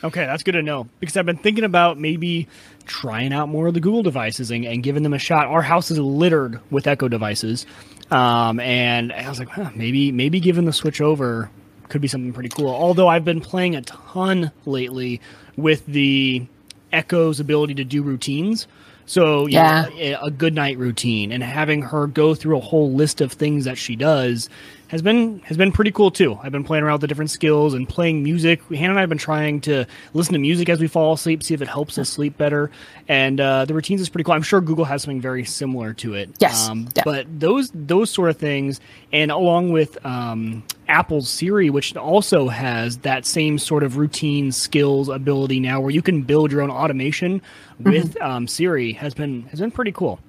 Okay, 0.04 0.26
that's 0.26 0.42
good 0.42 0.52
to 0.52 0.62
know 0.62 0.88
because 0.98 1.16
I've 1.16 1.26
been 1.26 1.36
thinking 1.36 1.62
about 1.62 1.96
maybe 1.98 2.48
trying 2.86 3.32
out 3.32 3.48
more 3.48 3.68
of 3.68 3.74
the 3.74 3.80
Google 3.80 4.02
devices 4.02 4.50
and, 4.50 4.64
and 4.64 4.82
giving 4.82 5.04
them 5.04 5.12
a 5.12 5.18
shot. 5.18 5.46
Our 5.46 5.62
house 5.62 5.92
is 5.92 5.98
littered 5.98 6.60
with 6.72 6.88
Echo 6.88 7.06
devices, 7.06 7.66
um, 8.10 8.58
and 8.58 9.12
I 9.12 9.28
was 9.28 9.38
like, 9.38 9.48
huh, 9.48 9.70
maybe 9.76 10.10
maybe 10.10 10.40
giving 10.40 10.64
the 10.64 10.72
switch 10.72 11.00
over 11.00 11.50
could 11.92 12.00
be 12.00 12.08
something 12.08 12.32
pretty 12.32 12.48
cool. 12.48 12.70
Although 12.70 13.06
I've 13.06 13.24
been 13.24 13.42
playing 13.42 13.76
a 13.76 13.82
ton 13.82 14.50
lately 14.64 15.20
with 15.56 15.84
the 15.84 16.46
Echo's 16.90 17.38
ability 17.38 17.74
to 17.74 17.84
do 17.84 18.02
routines. 18.02 18.66
So 19.04 19.46
yeah, 19.46 19.88
know, 19.90 20.18
a 20.22 20.30
good 20.30 20.54
night 20.54 20.78
routine 20.78 21.32
and 21.32 21.42
having 21.42 21.82
her 21.82 22.06
go 22.06 22.34
through 22.34 22.56
a 22.56 22.60
whole 22.60 22.92
list 22.92 23.20
of 23.20 23.32
things 23.32 23.66
that 23.66 23.76
she 23.76 23.94
does 23.94 24.48
has 24.92 25.00
been 25.00 25.38
has 25.40 25.56
been 25.56 25.72
pretty 25.72 25.90
cool 25.90 26.10
too. 26.10 26.38
I've 26.42 26.52
been 26.52 26.64
playing 26.64 26.84
around 26.84 26.96
with 26.96 27.00
the 27.00 27.06
different 27.06 27.30
skills 27.30 27.72
and 27.72 27.88
playing 27.88 28.22
music. 28.22 28.62
Hannah 28.68 28.90
and 28.90 28.98
I 28.98 29.00
have 29.00 29.08
been 29.08 29.16
trying 29.16 29.62
to 29.62 29.86
listen 30.12 30.34
to 30.34 30.38
music 30.38 30.68
as 30.68 30.80
we 30.80 30.86
fall 30.86 31.14
asleep, 31.14 31.42
see 31.42 31.54
if 31.54 31.62
it 31.62 31.68
helps 31.68 31.96
us 31.96 32.10
sleep 32.10 32.36
better. 32.36 32.70
And 33.08 33.40
uh, 33.40 33.64
the 33.64 33.72
routines 33.72 34.02
is 34.02 34.10
pretty 34.10 34.24
cool. 34.24 34.34
I'm 34.34 34.42
sure 34.42 34.60
Google 34.60 34.84
has 34.84 35.02
something 35.02 35.22
very 35.22 35.46
similar 35.46 35.94
to 35.94 36.12
it. 36.12 36.28
Yes, 36.40 36.68
um, 36.68 36.90
yeah. 36.94 37.04
but 37.06 37.26
those 37.40 37.70
those 37.72 38.10
sort 38.10 38.28
of 38.28 38.36
things, 38.36 38.80
and 39.14 39.30
along 39.30 39.72
with 39.72 39.96
um, 40.04 40.62
Apple's 40.88 41.30
Siri, 41.30 41.70
which 41.70 41.96
also 41.96 42.48
has 42.48 42.98
that 42.98 43.24
same 43.24 43.56
sort 43.56 43.84
of 43.84 43.96
routine 43.96 44.52
skills 44.52 45.08
ability 45.08 45.58
now, 45.58 45.80
where 45.80 45.90
you 45.90 46.02
can 46.02 46.20
build 46.20 46.52
your 46.52 46.60
own 46.60 46.70
automation 46.70 47.40
with 47.80 48.14
mm-hmm. 48.16 48.22
um, 48.22 48.46
Siri, 48.46 48.92
has 48.92 49.14
been 49.14 49.44
has 49.44 49.58
been 49.58 49.70
pretty 49.70 49.92
cool. 49.92 50.20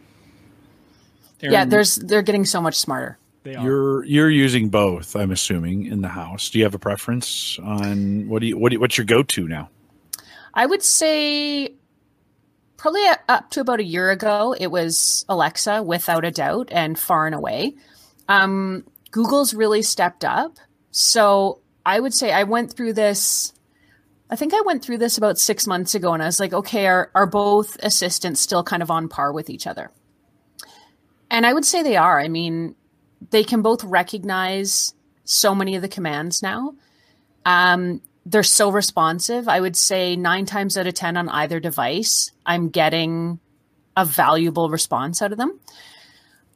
Erin, 1.42 1.52
yeah, 1.52 1.66
there's 1.66 1.96
they're 1.96 2.22
getting 2.22 2.46
so 2.46 2.62
much 2.62 2.80
smarter. 2.80 3.18
They 3.44 3.56
are. 3.56 3.64
You're 3.64 4.06
you're 4.06 4.30
using 4.30 4.70
both, 4.70 5.16
I'm 5.16 5.32
assuming, 5.32 5.86
in 5.86 6.02
the 6.02 6.08
house. 6.08 6.50
Do 6.50 6.60
you 6.60 6.64
have 6.64 6.74
a 6.74 6.80
preference 6.80 7.60
on 7.60 8.28
what 8.30 8.40
do 8.40 8.48
you 8.48 8.58
what 8.58 8.70
do 8.70 8.76
you, 8.76 8.80
what's 8.80 8.98
your 8.98 9.06
go 9.06 9.24
to 9.24 9.48
now? 9.48 9.70
I 10.54 10.66
would 10.66 10.82
say 10.82 11.74
probably 12.78 13.02
up 13.30 13.50
to 13.52 13.62
about 13.62 13.80
a 13.80 13.84
year 13.84 14.12
ago, 14.12 14.56
it 14.58 14.68
was 14.68 15.26
Alexa 15.30 15.84
without 15.84 16.26
a 16.26 16.32
doubt 16.32 16.70
and 16.72 16.98
far 16.98 17.26
and 17.26 17.36
away. 17.36 17.76
Um, 18.28 18.86
Google's 19.12 19.54
really 19.54 19.82
stepped 19.82 20.26
up. 20.26 20.58
So 20.92 21.62
I 21.86 22.00
would 22.00 22.14
say 22.14 22.32
I 22.32 22.44
went 22.44 22.74
through 22.74 22.94
this. 22.94 23.54
I 24.30 24.36
think 24.36 24.54
I 24.54 24.62
went 24.62 24.84
through 24.84 24.98
this 24.98 25.18
about 25.18 25.38
six 25.38 25.68
months 25.68 25.96
ago, 25.96 26.14
and 26.14 26.24
I 26.24 26.26
was 26.26 26.40
like, 26.40 26.54
okay, 26.54 26.88
are 26.88 27.12
are 27.14 27.28
both 27.28 27.78
assistants 27.84 28.42
still 28.42 28.64
kind 28.64 28.82
of 28.82 28.90
on 28.90 29.10
par 29.10 29.32
with 29.32 29.50
each 29.50 29.68
other? 29.68 29.92
And 31.30 31.46
I 31.46 31.54
would 31.54 31.66
say 31.66 31.84
they 31.84 31.98
are. 31.98 32.20
I 32.20 32.28
mean, 32.28 32.76
they 33.30 33.44
can 33.44 33.62
both 33.62 33.84
recognize 33.84 34.94
so 35.24 35.56
many 35.56 35.76
of 35.76 35.82
the 35.82 35.88
commands 35.88 36.42
now. 36.42 36.74
Um, 37.46 38.02
they're 38.26 38.44
so 38.44 38.72
responsive. 38.72 39.48
I 39.48 39.60
would 39.60 39.76
say 39.76 40.16
nine 40.16 40.46
times 40.46 40.78
out 40.78 40.88
of 40.88 40.94
10 40.94 41.18
on 41.18 41.30
either 41.30 41.60
device, 41.60 42.32
I'm 42.46 42.70
getting 42.70 43.40
a 43.98 44.06
valuable 44.06 44.70
response 44.70 45.22
out 45.22 45.32
of 45.32 45.38
them. 45.38 45.60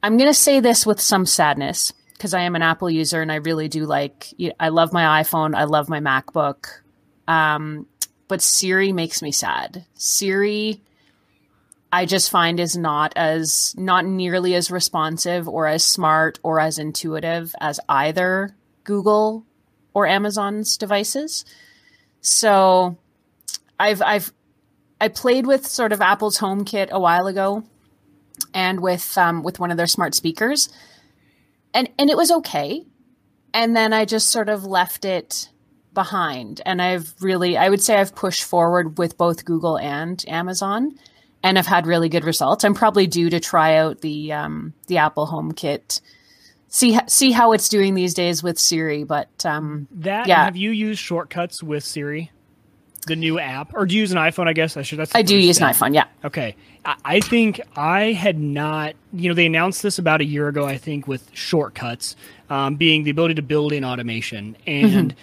I'm 0.01 0.18
going 0.18 0.30
to 0.30 0.34
say 0.34 0.59
this 0.59 0.86
with 0.86 1.01
some 1.01 1.26
sadness 1.26 1.91
because 2.13 2.34
I 2.34 2.41
am 2.41 2.55
an 2.55 2.61
Apple 2.61 2.89
user 2.89 3.22
and 3.22 3.32
I 3.32 3.36
really 3.36 3.68
do 3.68 3.86
like, 3.86 4.34
I 4.59 4.70
love 4.70 4.93
my 4.93 5.22
iPhone, 5.22 5.55
I 5.55 5.65
love 5.65 5.89
my 5.89 5.99
MacBook. 5.99 6.68
Um, 7.28 7.86
but 8.28 8.41
Siri 8.41 8.91
makes 8.91 9.22
me 9.22 9.32
sad. 9.32 9.86
Siri 9.93 10.82
I 11.92 12.06
just 12.06 12.30
find 12.30 12.60
is 12.60 12.78
not 12.78 13.14
as 13.16 13.74
not 13.78 14.06
nearly 14.06 14.56
as 14.56 14.70
responsive 14.70 15.48
or 15.48 15.68
as 15.68 15.86
smart 15.86 16.40
or 16.44 16.60
as 16.60 16.78
intuitive 16.78 17.56
as 17.62 17.80
either 17.88 18.56
Google 18.84 19.46
or 19.94 20.06
Amazon's 20.06 20.78
devices. 20.78 21.46
So 22.22 22.98
I've 23.80 24.02
I've 24.02 24.34
I 25.00 25.08
played 25.08 25.46
with 25.46 25.66
sort 25.66 25.94
of 25.94 26.02
Apple's 26.02 26.40
HomeKit 26.40 26.90
a 26.90 27.00
while 27.00 27.28
ago 27.28 27.64
and 28.54 28.82
with 28.82 29.18
um, 29.18 29.44
with 29.44 29.60
one 29.60 29.72
of 29.72 29.78
their 29.78 29.88
smart 29.88 30.14
speakers. 30.14 30.70
And 31.74 31.90
and 31.98 32.10
it 32.10 32.18
was 32.18 32.32
okay. 32.32 32.86
And 33.54 33.76
then 33.76 33.94
I 33.94 34.06
just 34.06 34.30
sort 34.30 34.50
of 34.50 34.66
left 34.66 35.06
it 35.06 35.50
behind. 35.94 36.62
And 36.66 36.82
I've 36.82 37.14
really 37.22 37.56
I 37.56 37.70
would 37.70 37.82
say 37.82 37.96
I've 37.96 38.14
pushed 38.14 38.44
forward 38.44 38.98
with 38.98 39.18
both 39.18 39.46
Google 39.46 39.78
and 39.78 40.24
Amazon 40.28 40.98
and 41.48 41.56
have 41.56 41.66
had 41.66 41.88
really 41.88 42.10
good 42.10 42.26
results. 42.26 42.66
I'm 42.66 42.74
probably 42.74 43.08
due 43.08 43.30
to 43.30 43.39
try 43.39 43.78
out 43.78 44.02
the 44.02 44.34
um, 44.34 44.74
the 44.88 44.98
Apple 44.98 45.26
HomeKit, 45.28 46.02
see 46.68 47.00
see 47.08 47.32
how 47.32 47.54
it's 47.54 47.70
doing 47.70 47.95
these 47.95 48.14
days 48.14 48.43
with 48.43 48.60
Siri. 48.60 49.06
But 49.06 49.45
um, 49.45 49.88
that 49.91 50.28
yeah, 50.28 50.43
have 50.43 50.58
you 50.58 50.72
used 50.72 51.00
shortcuts 51.00 51.64
with 51.64 51.84
Siri? 51.84 52.32
The 53.06 53.16
new 53.16 53.39
app, 53.39 53.74
or 53.74 53.86
do 53.86 53.95
you 53.95 54.02
use 54.02 54.12
an 54.12 54.18
iPhone? 54.18 54.50
I 54.50 54.54
guess 54.54 54.76
I 54.76 54.82
should. 54.82 55.00
That's 55.00 55.16
I 55.16 55.22
do 55.22 55.38
use 55.38 55.56
step. 55.56 55.70
an 55.70 55.76
iPhone. 55.76 55.95
Yeah. 55.95 56.08
Okay. 56.26 56.58
I 57.06 57.22
think 57.22 57.62
I 57.78 58.12
had 58.12 58.38
not. 58.38 58.95
You 59.14 59.30
know, 59.30 59.36
they 59.36 59.45
announced 59.45 59.82
this 59.82 59.98
about 59.98 60.20
a 60.20 60.26
year 60.26 60.50
ago. 60.50 60.66
I 60.66 60.78
think 60.78 61.08
with 61.08 61.30
shortcuts 61.34 62.18
um, 62.50 62.76
being 62.76 63.04
the 63.04 63.12
ability 63.12 63.36
to 63.36 63.41
build 63.41 63.72
in 63.72 63.86
automation 63.86 64.58
and. 64.68 65.14
Mm-hmm 65.14 65.20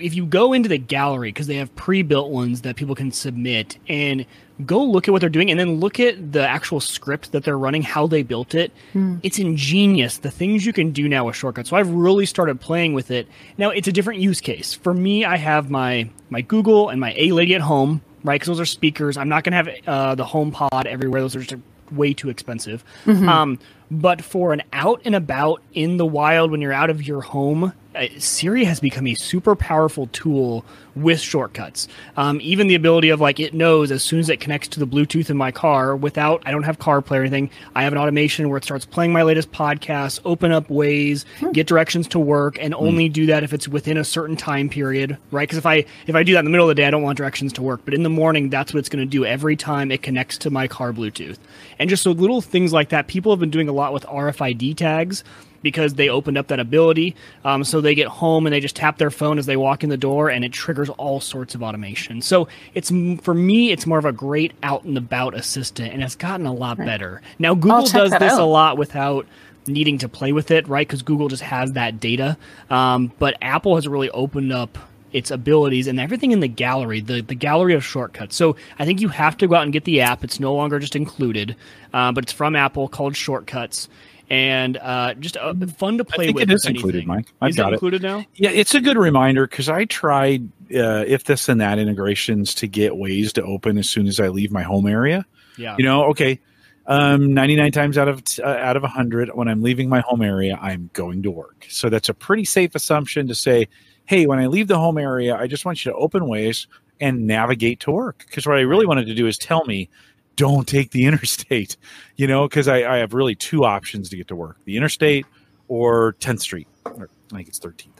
if 0.00 0.14
you 0.14 0.26
go 0.26 0.52
into 0.52 0.68
the 0.68 0.78
gallery 0.78 1.30
because 1.30 1.46
they 1.46 1.56
have 1.56 1.74
pre-built 1.76 2.30
ones 2.30 2.62
that 2.62 2.76
people 2.76 2.94
can 2.94 3.12
submit 3.12 3.78
and 3.88 4.26
go 4.66 4.82
look 4.82 5.06
at 5.06 5.12
what 5.12 5.20
they're 5.20 5.30
doing 5.30 5.50
and 5.50 5.58
then 5.58 5.78
look 5.78 6.00
at 6.00 6.32
the 6.32 6.46
actual 6.46 6.80
script 6.80 7.32
that 7.32 7.44
they're 7.44 7.58
running, 7.58 7.82
how 7.82 8.06
they 8.06 8.22
built 8.22 8.54
it. 8.54 8.72
Mm. 8.94 9.20
It's 9.22 9.38
ingenious. 9.38 10.18
The 10.18 10.30
things 10.30 10.66
you 10.66 10.72
can 10.72 10.90
do 10.90 11.08
now 11.08 11.26
with 11.26 11.36
shortcuts. 11.36 11.70
So 11.70 11.76
I've 11.76 11.90
really 11.90 12.26
started 12.26 12.60
playing 12.60 12.94
with 12.94 13.10
it. 13.10 13.28
Now 13.56 13.70
it's 13.70 13.88
a 13.88 13.92
different 13.92 14.20
use 14.20 14.40
case. 14.40 14.74
For 14.74 14.92
me, 14.92 15.24
I 15.24 15.36
have 15.36 15.70
my 15.70 16.10
my 16.30 16.40
Google 16.40 16.88
and 16.88 17.00
my 17.00 17.14
A 17.16 17.32
Lady 17.32 17.54
at 17.54 17.60
home, 17.60 18.02
right? 18.24 18.34
Because 18.34 18.48
those 18.48 18.60
are 18.60 18.66
speakers. 18.66 19.16
I'm 19.16 19.28
not 19.28 19.44
going 19.44 19.64
to 19.64 19.72
have 19.72 19.86
uh, 19.86 20.14
the 20.14 20.24
HomePod 20.24 20.86
everywhere. 20.86 21.20
Those 21.20 21.36
are 21.36 21.42
just 21.42 21.60
way 21.92 22.12
too 22.12 22.28
expensive. 22.28 22.84
Mm-hmm. 23.04 23.28
Um, 23.28 23.58
but 23.90 24.22
for 24.22 24.52
an 24.52 24.62
out 24.72 25.00
and 25.04 25.14
about 25.14 25.62
in 25.72 25.96
the 25.96 26.04
wild 26.04 26.50
when 26.50 26.60
you're 26.60 26.72
out 26.72 26.90
of 26.90 27.06
your 27.06 27.22
home, 27.22 27.72
uh, 27.94 28.06
Siri 28.18 28.64
has 28.64 28.80
become 28.80 29.06
a 29.06 29.14
super 29.14 29.56
powerful 29.56 30.08
tool 30.08 30.64
with 30.94 31.20
shortcuts. 31.20 31.88
Um, 32.16 32.40
even 32.42 32.66
the 32.66 32.74
ability 32.74 33.08
of 33.08 33.20
like 33.20 33.40
it 33.40 33.54
knows 33.54 33.90
as 33.90 34.02
soon 34.02 34.20
as 34.20 34.28
it 34.28 34.40
connects 34.40 34.68
to 34.68 34.80
the 34.80 34.86
Bluetooth 34.86 35.30
in 35.30 35.36
my 35.36 35.50
car 35.50 35.96
without 35.96 36.42
I 36.44 36.50
don't 36.50 36.64
have 36.64 36.78
CarPlay 36.78 37.18
or 37.18 37.20
anything. 37.20 37.50
I 37.74 37.84
have 37.84 37.92
an 37.92 37.98
automation 37.98 38.48
where 38.48 38.58
it 38.58 38.64
starts 38.64 38.84
playing 38.84 39.12
my 39.12 39.22
latest 39.22 39.52
podcast, 39.52 40.20
open 40.24 40.52
up 40.52 40.68
Waze, 40.68 41.24
hmm. 41.38 41.52
get 41.52 41.66
directions 41.66 42.08
to 42.08 42.18
work, 42.18 42.58
and 42.60 42.74
only 42.74 43.08
mm. 43.08 43.12
do 43.12 43.26
that 43.26 43.42
if 43.42 43.52
it's 43.52 43.68
within 43.68 43.96
a 43.96 44.04
certain 44.04 44.36
time 44.36 44.68
period, 44.68 45.16
right? 45.30 45.48
Because 45.48 45.58
if 45.58 45.66
I 45.66 45.84
if 46.06 46.14
I 46.14 46.22
do 46.22 46.32
that 46.34 46.40
in 46.40 46.44
the 46.44 46.50
middle 46.50 46.68
of 46.68 46.76
the 46.76 46.80
day, 46.80 46.86
I 46.86 46.90
don't 46.90 47.02
want 47.02 47.16
directions 47.16 47.52
to 47.54 47.62
work. 47.62 47.80
But 47.84 47.94
in 47.94 48.02
the 48.02 48.10
morning, 48.10 48.50
that's 48.50 48.74
what 48.74 48.80
it's 48.80 48.88
going 48.88 49.04
to 49.04 49.10
do 49.10 49.24
every 49.24 49.56
time 49.56 49.90
it 49.90 50.02
connects 50.02 50.36
to 50.38 50.50
my 50.50 50.68
car 50.68 50.92
Bluetooth. 50.92 51.38
And 51.78 51.88
just 51.88 52.02
so 52.02 52.10
little 52.10 52.40
things 52.40 52.72
like 52.72 52.90
that, 52.90 53.06
people 53.06 53.32
have 53.32 53.40
been 53.40 53.50
doing 53.50 53.68
a 53.68 53.72
lot 53.72 53.92
with 53.92 54.04
RFID 54.04 54.76
tags 54.76 55.24
because 55.62 55.94
they 55.94 56.08
opened 56.08 56.38
up 56.38 56.48
that 56.48 56.60
ability. 56.60 57.16
Um, 57.44 57.64
so 57.64 57.80
they 57.80 57.94
get 57.94 58.08
home 58.08 58.46
and 58.46 58.52
they 58.52 58.60
just 58.60 58.76
tap 58.76 58.98
their 58.98 59.10
phone 59.10 59.38
as 59.38 59.46
they 59.46 59.56
walk 59.56 59.82
in 59.82 59.90
the 59.90 59.96
door, 59.96 60.30
and 60.30 60.44
it 60.44 60.52
triggers 60.52 60.88
all 60.90 61.20
sorts 61.20 61.54
of 61.54 61.62
automation. 61.62 62.22
So 62.22 62.48
it's 62.74 62.90
for 63.22 63.34
me, 63.34 63.70
it's 63.70 63.86
more 63.86 63.98
of 63.98 64.04
a 64.04 64.12
great 64.12 64.52
out 64.62 64.84
and 64.84 64.96
about 64.96 65.34
assistant, 65.34 65.92
and 65.92 66.02
it's 66.02 66.16
gotten 66.16 66.46
a 66.46 66.52
lot 66.52 66.76
better. 66.78 67.22
Now 67.38 67.54
Google 67.54 67.86
does 67.86 68.10
this 68.10 68.32
out. 68.32 68.40
a 68.40 68.44
lot 68.44 68.78
without 68.78 69.26
needing 69.66 69.98
to 69.98 70.08
play 70.08 70.32
with 70.32 70.50
it, 70.50 70.66
right? 70.68 70.86
Because 70.86 71.02
Google 71.02 71.28
just 71.28 71.42
has 71.42 71.72
that 71.72 72.00
data. 72.00 72.36
Um, 72.70 73.12
but 73.18 73.36
Apple 73.42 73.74
has 73.76 73.86
really 73.86 74.10
opened 74.10 74.52
up 74.52 74.78
its 75.12 75.30
abilities 75.30 75.86
and 75.86 75.98
everything 75.98 76.32
in 76.32 76.40
the 76.40 76.48
gallery, 76.48 77.00
the, 77.00 77.22
the 77.22 77.34
gallery 77.34 77.74
of 77.74 77.84
shortcuts. 77.84 78.36
So 78.36 78.56
I 78.78 78.84
think 78.84 79.00
you 79.00 79.08
have 79.08 79.36
to 79.38 79.46
go 79.46 79.54
out 79.54 79.62
and 79.62 79.72
get 79.72 79.84
the 79.84 80.02
app. 80.02 80.22
It's 80.22 80.38
no 80.38 80.54
longer 80.54 80.78
just 80.78 80.96
included, 80.96 81.56
uh, 81.94 82.12
but 82.12 82.24
it's 82.24 82.32
from 82.32 82.54
Apple 82.54 82.88
called 82.88 83.16
Shortcuts 83.16 83.88
and 84.30 84.76
uh, 84.76 85.14
just 85.14 85.36
uh, 85.36 85.54
fun 85.76 85.98
to 85.98 86.04
play 86.04 86.24
I 86.24 86.26
think 86.26 86.38
with. 86.38 86.50
It 86.50 86.54
is 86.54 86.66
included, 86.66 87.06
Mike. 87.06 87.32
I've 87.40 87.50
is 87.50 87.56
got 87.56 87.72
it 87.72 87.74
included 87.74 88.02
now? 88.02 88.24
Yeah, 88.34 88.50
it's 88.50 88.74
a 88.74 88.80
good 88.80 88.96
reminder 88.96 89.46
because 89.46 89.68
I 89.68 89.84
tried 89.86 90.48
uh, 90.74 91.04
if 91.06 91.24
this 91.24 91.48
and 91.48 91.60
that 91.60 91.78
integrations 91.78 92.54
to 92.56 92.66
get 92.66 92.92
Waze 92.92 93.32
to 93.34 93.42
open 93.42 93.78
as 93.78 93.88
soon 93.88 94.06
as 94.06 94.20
I 94.20 94.28
leave 94.28 94.52
my 94.52 94.62
home 94.62 94.86
area. 94.86 95.24
Yeah, 95.56 95.76
you 95.78 95.84
know, 95.84 96.04
okay. 96.06 96.40
Um, 96.86 97.34
99 97.34 97.70
times 97.72 97.98
out 97.98 98.08
of 98.08 98.22
uh, 98.42 98.46
out 98.46 98.76
of 98.76 98.82
100 98.82 99.34
when 99.34 99.46
I'm 99.46 99.62
leaving 99.62 99.90
my 99.90 100.00
home 100.00 100.22
area, 100.22 100.58
I'm 100.60 100.88
going 100.94 101.22
to 101.24 101.30
work. 101.30 101.66
So 101.68 101.90
that's 101.90 102.08
a 102.08 102.14
pretty 102.14 102.46
safe 102.46 102.74
assumption 102.74 103.28
to 103.28 103.34
say, 103.34 103.68
hey, 104.06 104.26
when 104.26 104.38
I 104.38 104.46
leave 104.46 104.68
the 104.68 104.78
home 104.78 104.96
area, 104.96 105.36
I 105.36 105.46
just 105.48 105.66
want 105.66 105.84
you 105.84 105.92
to 105.92 105.98
open 105.98 106.22
Waze 106.22 106.66
and 106.98 107.26
navigate 107.26 107.80
to 107.80 107.90
work. 107.90 108.24
Because 108.26 108.46
what 108.46 108.56
I 108.56 108.62
really 108.62 108.86
wanted 108.86 109.06
to 109.06 109.14
do 109.14 109.26
is 109.26 109.36
tell 109.36 109.66
me 109.66 109.90
don't 110.38 110.66
take 110.66 110.92
the 110.92 111.04
interstate, 111.06 111.76
you 112.16 112.26
know, 112.26 112.48
because 112.48 112.68
I, 112.68 112.94
I, 112.94 112.96
have 112.98 113.12
really 113.12 113.34
two 113.34 113.64
options 113.64 114.08
to 114.08 114.16
get 114.16 114.28
to 114.28 114.36
work 114.36 114.56
the 114.64 114.76
interstate 114.78 115.26
or 115.66 116.14
10th 116.14 116.40
Street, 116.40 116.68
or 116.86 117.10
I 117.32 117.36
think 117.36 117.48
it's 117.48 117.58
13th. 117.58 117.90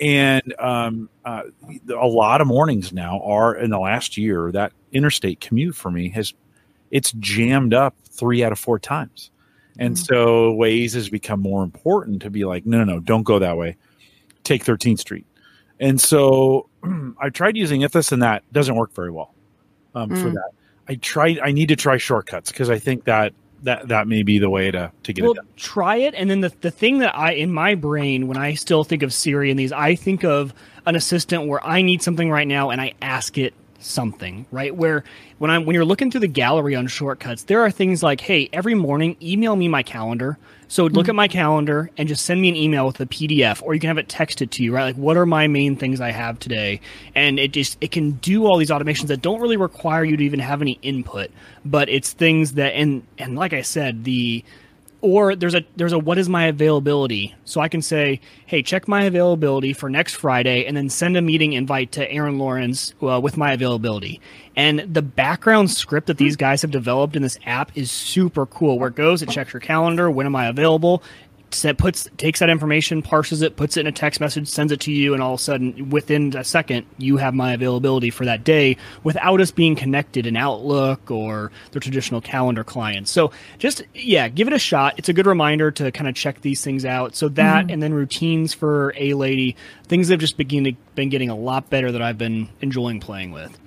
And 0.00 0.54
um, 0.60 1.10
uh, 1.24 1.42
a 1.88 2.06
lot 2.06 2.40
of 2.40 2.46
mornings 2.46 2.92
now 2.92 3.20
are 3.24 3.56
in 3.56 3.70
the 3.70 3.80
last 3.80 4.16
year 4.16 4.52
that 4.52 4.72
interstate 4.92 5.40
commute 5.40 5.74
for 5.74 5.90
me 5.90 6.10
has 6.10 6.32
it's 6.92 7.12
jammed 7.18 7.74
up 7.74 7.96
three 8.08 8.44
out 8.44 8.52
of 8.52 8.58
four 8.58 8.78
times. 8.78 9.30
And 9.78 9.94
mm-hmm. 9.94 10.04
so 10.04 10.52
Waze 10.54 10.94
has 10.94 11.08
become 11.08 11.40
more 11.40 11.64
important 11.64 12.22
to 12.22 12.30
be 12.30 12.44
like, 12.44 12.64
no, 12.64 12.78
no, 12.78 12.84
no, 12.84 13.00
don't 13.00 13.24
go 13.24 13.40
that 13.40 13.56
way. 13.56 13.76
Take 14.44 14.64
13th 14.64 15.00
Street. 15.00 15.26
And 15.80 16.00
so 16.00 16.68
I 17.20 17.30
tried 17.30 17.56
using 17.56 17.80
if 17.80 17.92
this 17.92 18.12
and 18.12 18.22
that 18.22 18.44
doesn't 18.52 18.76
work 18.76 18.94
very 18.94 19.10
well 19.10 19.34
um, 19.94 20.10
mm. 20.10 20.22
for 20.22 20.30
that. 20.30 20.50
I 20.88 20.94
tried. 20.96 21.38
I 21.40 21.52
need 21.52 21.68
to 21.68 21.76
try 21.76 21.98
shortcuts 21.98 22.50
because 22.50 22.70
I 22.70 22.78
think 22.78 23.04
that 23.04 23.34
that 23.62 23.88
that 23.88 24.08
may 24.08 24.22
be 24.22 24.38
the 24.38 24.50
way 24.50 24.70
to 24.70 24.92
to 25.02 25.12
get 25.12 25.22
well, 25.22 25.32
it 25.32 25.36
done. 25.36 25.48
Try 25.56 25.96
it, 25.96 26.14
and 26.14 26.30
then 26.30 26.40
the 26.40 26.52
the 26.60 26.70
thing 26.70 26.98
that 26.98 27.16
I 27.16 27.32
in 27.32 27.52
my 27.52 27.74
brain 27.74 28.28
when 28.28 28.36
I 28.36 28.54
still 28.54 28.84
think 28.84 29.02
of 29.02 29.12
Siri 29.12 29.50
and 29.50 29.58
these, 29.58 29.72
I 29.72 29.94
think 29.94 30.24
of 30.24 30.54
an 30.86 30.96
assistant 30.96 31.46
where 31.46 31.64
I 31.64 31.82
need 31.82 32.02
something 32.02 32.30
right 32.30 32.48
now 32.48 32.70
and 32.70 32.80
I 32.80 32.94
ask 33.02 33.36
it 33.36 33.54
something, 33.78 34.46
right? 34.50 34.74
Where 34.74 35.04
when 35.38 35.50
I'm 35.50 35.64
when 35.64 35.74
you're 35.74 35.84
looking 35.84 36.10
through 36.10 36.20
the 36.20 36.28
gallery 36.28 36.74
on 36.74 36.86
shortcuts, 36.86 37.44
there 37.44 37.62
are 37.62 37.70
things 37.70 38.02
like, 38.02 38.20
hey, 38.20 38.48
every 38.52 38.74
morning 38.74 39.16
email 39.22 39.56
me 39.56 39.68
my 39.68 39.82
calendar. 39.82 40.38
So 40.68 40.84
look 40.84 40.92
mm-hmm. 40.92 41.10
at 41.10 41.14
my 41.14 41.28
calendar 41.28 41.90
and 41.96 42.08
just 42.08 42.26
send 42.26 42.42
me 42.42 42.50
an 42.50 42.56
email 42.56 42.86
with 42.86 43.00
a 43.00 43.06
PDF, 43.06 43.62
or 43.62 43.72
you 43.72 43.80
can 43.80 43.88
have 43.88 43.98
it 43.98 44.08
texted 44.08 44.50
to 44.50 44.62
you, 44.62 44.72
right? 44.72 44.84
Like, 44.84 44.96
what 44.96 45.16
are 45.16 45.24
my 45.24 45.48
main 45.48 45.76
things 45.76 46.00
I 46.00 46.10
have 46.10 46.38
today? 46.38 46.80
And 47.14 47.38
it 47.38 47.52
just 47.52 47.78
it 47.80 47.90
can 47.90 48.12
do 48.12 48.46
all 48.46 48.58
these 48.58 48.70
automations 48.70 49.06
that 49.06 49.22
don't 49.22 49.40
really 49.40 49.56
require 49.56 50.04
you 50.04 50.16
to 50.16 50.22
even 50.22 50.40
have 50.40 50.60
any 50.60 50.78
input, 50.82 51.30
but 51.64 51.88
it's 51.88 52.12
things 52.12 52.52
that 52.52 52.74
and 52.74 53.02
and 53.18 53.34
like 53.34 53.54
I 53.54 53.62
said, 53.62 54.04
the 54.04 54.44
or 55.00 55.36
there's 55.36 55.54
a 55.54 55.64
there's 55.76 55.92
a 55.92 55.98
what 55.98 56.18
is 56.18 56.28
my 56.28 56.46
availability? 56.46 57.34
So 57.44 57.60
i 57.60 57.68
can 57.68 57.82
say 57.82 58.20
hey 58.46 58.62
check 58.62 58.88
my 58.88 59.04
availability 59.04 59.72
for 59.72 59.88
next 59.88 60.14
friday 60.14 60.64
and 60.66 60.76
then 60.76 60.88
send 60.88 61.16
a 61.16 61.22
meeting 61.22 61.52
invite 61.52 61.92
to 61.92 62.10
Erin 62.10 62.38
Lawrence 62.38 62.94
uh, 63.02 63.20
with 63.20 63.36
my 63.36 63.52
availability. 63.52 64.20
And 64.56 64.80
the 64.80 65.02
background 65.02 65.70
script 65.70 66.08
that 66.08 66.18
these 66.18 66.34
guys 66.36 66.62
have 66.62 66.72
developed 66.72 67.14
in 67.14 67.22
this 67.22 67.38
app 67.46 67.76
is 67.76 67.90
super 67.90 68.46
cool 68.46 68.78
where 68.78 68.88
it 68.88 68.96
goes 68.96 69.22
it 69.22 69.30
checks 69.30 69.52
your 69.52 69.60
calendar 69.60 70.10
when 70.10 70.26
am 70.26 70.36
i 70.36 70.46
available 70.46 71.02
puts 71.50 72.08
takes 72.16 72.40
that 72.40 72.50
information, 72.50 73.02
parses 73.02 73.42
it, 73.42 73.56
puts 73.56 73.76
it 73.76 73.80
in 73.80 73.86
a 73.86 73.92
text 73.92 74.20
message, 74.20 74.48
sends 74.48 74.72
it 74.72 74.80
to 74.80 74.92
you, 74.92 75.14
and 75.14 75.22
all 75.22 75.34
of 75.34 75.40
a 75.40 75.42
sudden, 75.42 75.90
within 75.90 76.36
a 76.36 76.44
second, 76.44 76.86
you 76.98 77.16
have 77.16 77.34
my 77.34 77.52
availability 77.52 78.10
for 78.10 78.24
that 78.24 78.44
day 78.44 78.76
without 79.02 79.40
us 79.40 79.50
being 79.50 79.74
connected 79.74 80.26
in 80.26 80.36
Outlook 80.36 81.10
or 81.10 81.50
the 81.72 81.80
traditional 81.80 82.20
calendar 82.20 82.64
clients. 82.64 83.10
So 83.10 83.30
just 83.58 83.82
yeah, 83.94 84.28
give 84.28 84.46
it 84.46 84.52
a 84.52 84.58
shot. 84.58 84.94
It's 84.98 85.08
a 85.08 85.12
good 85.12 85.26
reminder 85.26 85.70
to 85.72 85.90
kind 85.92 86.08
of 86.08 86.14
check 86.14 86.40
these 86.40 86.62
things 86.62 86.84
out. 86.84 87.16
So 87.16 87.28
that 87.30 87.64
mm-hmm. 87.64 87.70
and 87.70 87.82
then 87.82 87.94
routines 87.94 88.54
for 88.54 88.92
a 88.96 89.14
lady, 89.14 89.56
things 89.84 90.08
have 90.08 90.20
just 90.20 90.36
been 90.36 90.76
been 90.94 91.08
getting 91.08 91.30
a 91.30 91.36
lot 91.36 91.70
better 91.70 91.92
that 91.92 92.02
I've 92.02 92.18
been 92.18 92.48
enjoying 92.60 93.00
playing 93.00 93.32
with. 93.32 93.58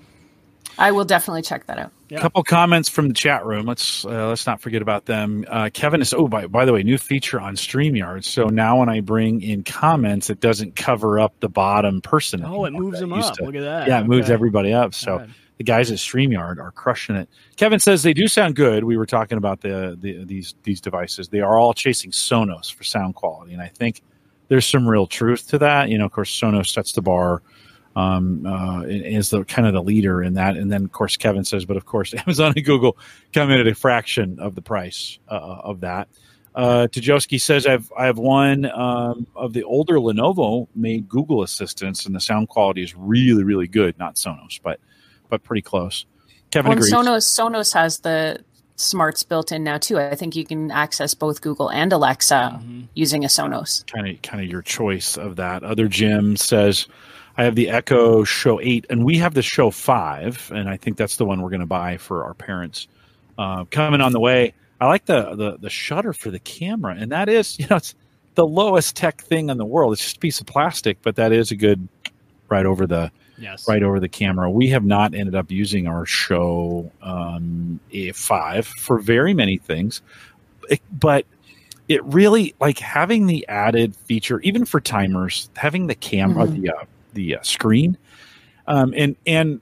I 0.78 0.92
will 0.92 1.06
definitely 1.06 1.42
check 1.44 1.68
that 1.68 1.78
out. 1.78 1.92
A 2.12 2.20
couple 2.20 2.44
comments 2.44 2.90
from 2.90 3.08
the 3.08 3.14
chat 3.14 3.46
room. 3.46 3.66
Let's 3.66 4.06
uh, 4.06 4.28
let's 4.28 4.46
not 4.46 4.60
forget 4.60 4.82
about 4.82 5.06
them. 5.06 5.46
Uh, 5.48 5.70
Kevin 5.74 6.02
is 6.02 6.14
oh 6.14 6.28
by 6.28 6.46
by 6.48 6.66
the 6.66 6.74
way, 6.74 6.84
new 6.84 6.98
feature 6.98 7.40
on 7.40 7.56
Streamyard. 7.56 8.24
So 8.26 8.46
now 8.48 8.80
when 8.80 8.90
I 8.90 9.00
bring 9.00 9.42
in 9.42 9.64
comments, 9.64 10.30
it 10.30 10.40
doesn't 10.42 10.76
cover 10.76 11.20
up 11.20 11.40
the 11.40 11.50
bottom 11.50 12.02
person. 12.02 12.44
Oh, 12.44 12.66
it 12.66 12.72
moves 12.72 13.00
them 13.00 13.14
up. 13.14 13.34
To. 13.36 13.46
Look 13.46 13.56
at 13.56 13.62
that. 13.62 13.88
Yeah, 13.88 13.98
it 13.98 14.00
okay. 14.02 14.08
moves 14.08 14.30
everybody 14.30 14.74
up. 14.74 14.94
So 14.94 15.26
the 15.58 15.64
guys 15.64 15.92
at 15.92 16.00
Streamyard 16.00 16.58
are 16.58 16.72
crushing 16.72 17.16
it. 17.16 17.30
Kevin 17.56 17.80
says 17.80 18.04
they 18.04 18.14
do 18.14 18.28
sound 18.28 18.56
good. 18.56 18.84
We 18.84 18.98
were 18.98 19.06
talking 19.06 19.38
about 19.38 19.62
the, 19.62 19.96
the 20.00 20.26
these 20.26 20.56
these 20.64 20.82
devices. 20.82 21.30
They 21.30 21.40
are 21.40 21.58
all 21.58 21.74
chasing 21.74 22.12
Sonos 22.12 22.74
for 22.74 22.84
sound 22.84 23.16
quality, 23.16 23.54
and 23.54 23.62
I 23.62 23.68
think 23.68 24.02
there's 24.48 24.66
some 24.66 24.88
real 24.88 25.08
truth 25.08 25.48
to 25.50 25.60
that. 25.60 25.90
You 25.90 25.98
know, 25.98 26.06
of 26.06 26.12
course, 26.12 26.38
Sonos 26.38 26.68
sets 26.68 26.94
the 26.94 27.02
bar 27.02 27.44
um, 27.96 28.46
uh, 28.46 28.84
is 28.84 29.30
the 29.30 29.44
kind 29.44 29.68
of 29.68 29.74
the 29.74 29.84
leader 29.84 30.22
in 30.24 30.36
that. 30.36 30.58
And 30.58 30.72
then, 30.72 30.84
of 30.84 30.92
course, 30.92 31.18
Kevin 31.18 31.44
says, 31.44 31.66
but 31.66 31.78
of 31.78 31.86
course, 31.86 32.14
Amazon 32.18 32.54
and 32.56 32.66
Google 32.66 32.98
come 33.34 33.52
in 33.52 33.60
at 33.60 33.68
a 33.68 33.76
fraction 33.76 34.40
of 34.40 34.56
the 34.56 34.62
price 34.62 35.20
uh, 35.30 35.36
of 35.64 35.82
that. 35.82 36.08
Uh, 36.54 36.88
Tajowski 36.92 37.40
says, 37.40 37.66
I've, 37.66 37.92
I 37.98 38.06
have 38.06 38.18
one 38.18 38.66
um, 38.66 39.26
of 39.36 39.54
the 39.54 39.64
older 39.64 39.96
Lenovo 39.96 40.68
made 40.76 41.08
Google 41.08 41.44
assistants, 41.44 42.06
and 42.06 42.14
the 42.14 42.20
sound 42.20 42.50
quality 42.50 42.84
is 42.84 42.94
really, 42.94 43.44
really 43.44 43.68
good. 43.68 43.98
Not 43.98 44.16
Sonos, 44.16 44.60
but 44.62 44.80
but 45.30 45.44
pretty 45.44 45.62
close. 45.62 46.06
Kevin 46.52 46.70
well, 46.70 46.78
agrees. 46.78 46.94
Sonos, 46.94 47.24
Sonos 47.24 47.74
has 47.74 48.00
the 48.00 48.44
smarts 48.76 49.24
built 49.24 49.52
in 49.52 49.64
now 49.64 49.78
too. 49.78 49.98
I 49.98 50.16
think 50.16 50.36
you 50.36 50.46
can 50.46 50.72
access 50.72 51.14
both 51.14 51.42
Google 51.42 51.70
and 51.70 51.94
Alexa 51.94 52.60
mm-hmm. 52.60 52.82
using 52.94 53.24
a 53.24 53.28
Sonos. 53.28 53.86
Kind 53.88 54.08
of, 54.08 54.22
kind 54.22 54.44
of 54.44 54.50
your 54.50 54.62
choice 54.62 55.18
of 55.18 55.38
that. 55.38 55.64
Other 55.64 55.88
Jim 55.88 56.36
says, 56.36 56.88
I 57.38 57.44
have 57.44 57.56
the 57.56 57.70
Echo 57.70 58.24
Show 58.24 58.60
8, 58.62 58.88
and 58.90 59.06
we 59.06 59.18
have 59.18 59.34
the 59.34 59.42
Show 59.42 59.72
5, 59.72 60.52
and 60.54 60.70
I 60.70 60.78
think 60.78 60.98
that's 60.98 61.16
the 61.16 61.26
one 61.26 61.42
we're 61.42 61.50
going 61.50 61.62
to 61.62 61.66
buy 61.66 61.98
for 61.98 62.24
our 62.24 62.34
parents. 62.34 62.88
Uh, 63.38 63.66
coming 63.66 64.02
on 64.02 64.12
the 64.12 64.20
way. 64.20 64.54
I 64.80 64.88
like 64.88 65.06
the, 65.06 65.36
the 65.36 65.58
the 65.60 65.70
shutter 65.70 66.12
for 66.12 66.32
the 66.32 66.40
camera, 66.40 66.96
and 66.98 67.12
that 67.12 67.30
is, 67.30 67.58
you 67.60 67.68
know, 67.70 67.78
it's 67.78 67.96
the 68.36 68.46
lowest 68.46 68.96
tech 68.96 69.22
thing 69.22 69.50
in 69.50 69.58
the 69.58 69.66
world. 69.66 69.94
It's 69.94 70.02
just 70.02 70.18
a 70.18 70.20
piece 70.20 70.40
of 70.42 70.48
plastic, 70.48 71.02
but 71.02 71.16
that 71.16 71.32
is 71.32 71.52
a 71.52 71.56
good 71.56 71.88
right 72.50 72.66
over 72.66 72.86
the 72.86 73.12
yes. 73.38 73.68
right 73.68 73.82
over 73.82 74.00
the 74.00 74.10
camera. 74.10 74.50
We 74.50 74.70
have 74.70 74.84
not 74.84 75.14
ended 75.14 75.36
up 75.36 75.50
using 75.50 75.88
our 75.88 76.06
Show 76.06 76.92
um, 77.02 77.80
A5 77.94 78.66
for 78.66 79.00
very 79.00 79.34
many 79.34 79.58
things, 79.58 80.02
it, 80.70 80.82
but 80.92 81.26
it 81.88 82.04
really 82.06 82.56
like 82.60 82.80
having 82.80 83.28
the 83.28 83.48
added 83.48 83.96
feature, 83.96 84.40
even 84.42 84.66
for 84.66 84.80
timers, 84.80 85.50
having 85.56 85.88
the 85.88 85.96
camera, 85.96 86.46
mm-hmm. 86.46 86.62
the 86.62 86.70
uh, 86.70 86.84
the 87.14 87.38
uh, 87.38 87.42
screen. 87.42 87.98
Um, 88.68 88.94
and 88.96 89.16
and 89.26 89.60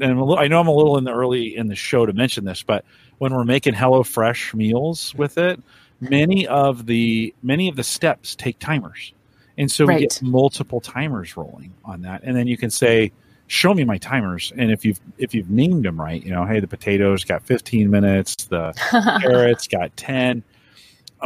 and 0.00 0.18
little, 0.18 0.38
I 0.38 0.48
know 0.48 0.60
I'm 0.60 0.68
a 0.68 0.74
little 0.74 0.96
in 0.98 1.04
the 1.04 1.12
early 1.12 1.56
in 1.56 1.68
the 1.68 1.76
show 1.76 2.06
to 2.06 2.12
mention 2.12 2.44
this, 2.44 2.62
but 2.62 2.84
when 3.18 3.32
we're 3.34 3.44
making 3.44 3.74
Hello 3.74 4.02
Fresh 4.02 4.54
meals 4.54 5.14
with 5.16 5.38
it, 5.38 5.60
many 6.00 6.46
of 6.46 6.86
the 6.86 7.34
many 7.42 7.68
of 7.68 7.76
the 7.76 7.84
steps 7.84 8.34
take 8.34 8.58
timers, 8.58 9.12
and 9.58 9.70
so 9.70 9.84
right. 9.84 9.96
we 9.96 10.00
get 10.02 10.22
multiple 10.22 10.80
timers 10.80 11.36
rolling 11.36 11.72
on 11.84 12.02
that, 12.02 12.22
and 12.24 12.34
then 12.34 12.46
you 12.46 12.56
can 12.56 12.70
say, 12.70 13.12
"Show 13.48 13.74
me 13.74 13.84
my 13.84 13.98
timers," 13.98 14.52
and 14.56 14.72
if 14.72 14.84
you've 14.84 15.00
if 15.18 15.34
you've 15.34 15.50
named 15.50 15.84
them 15.84 16.00
right, 16.00 16.24
you 16.24 16.30
know, 16.30 16.44
hey, 16.46 16.58
the 16.58 16.66
potatoes 16.66 17.24
got 17.24 17.42
15 17.44 17.90
minutes, 17.90 18.34
the 18.46 18.72
carrots 19.20 19.68
got 19.68 19.94
10 19.96 20.42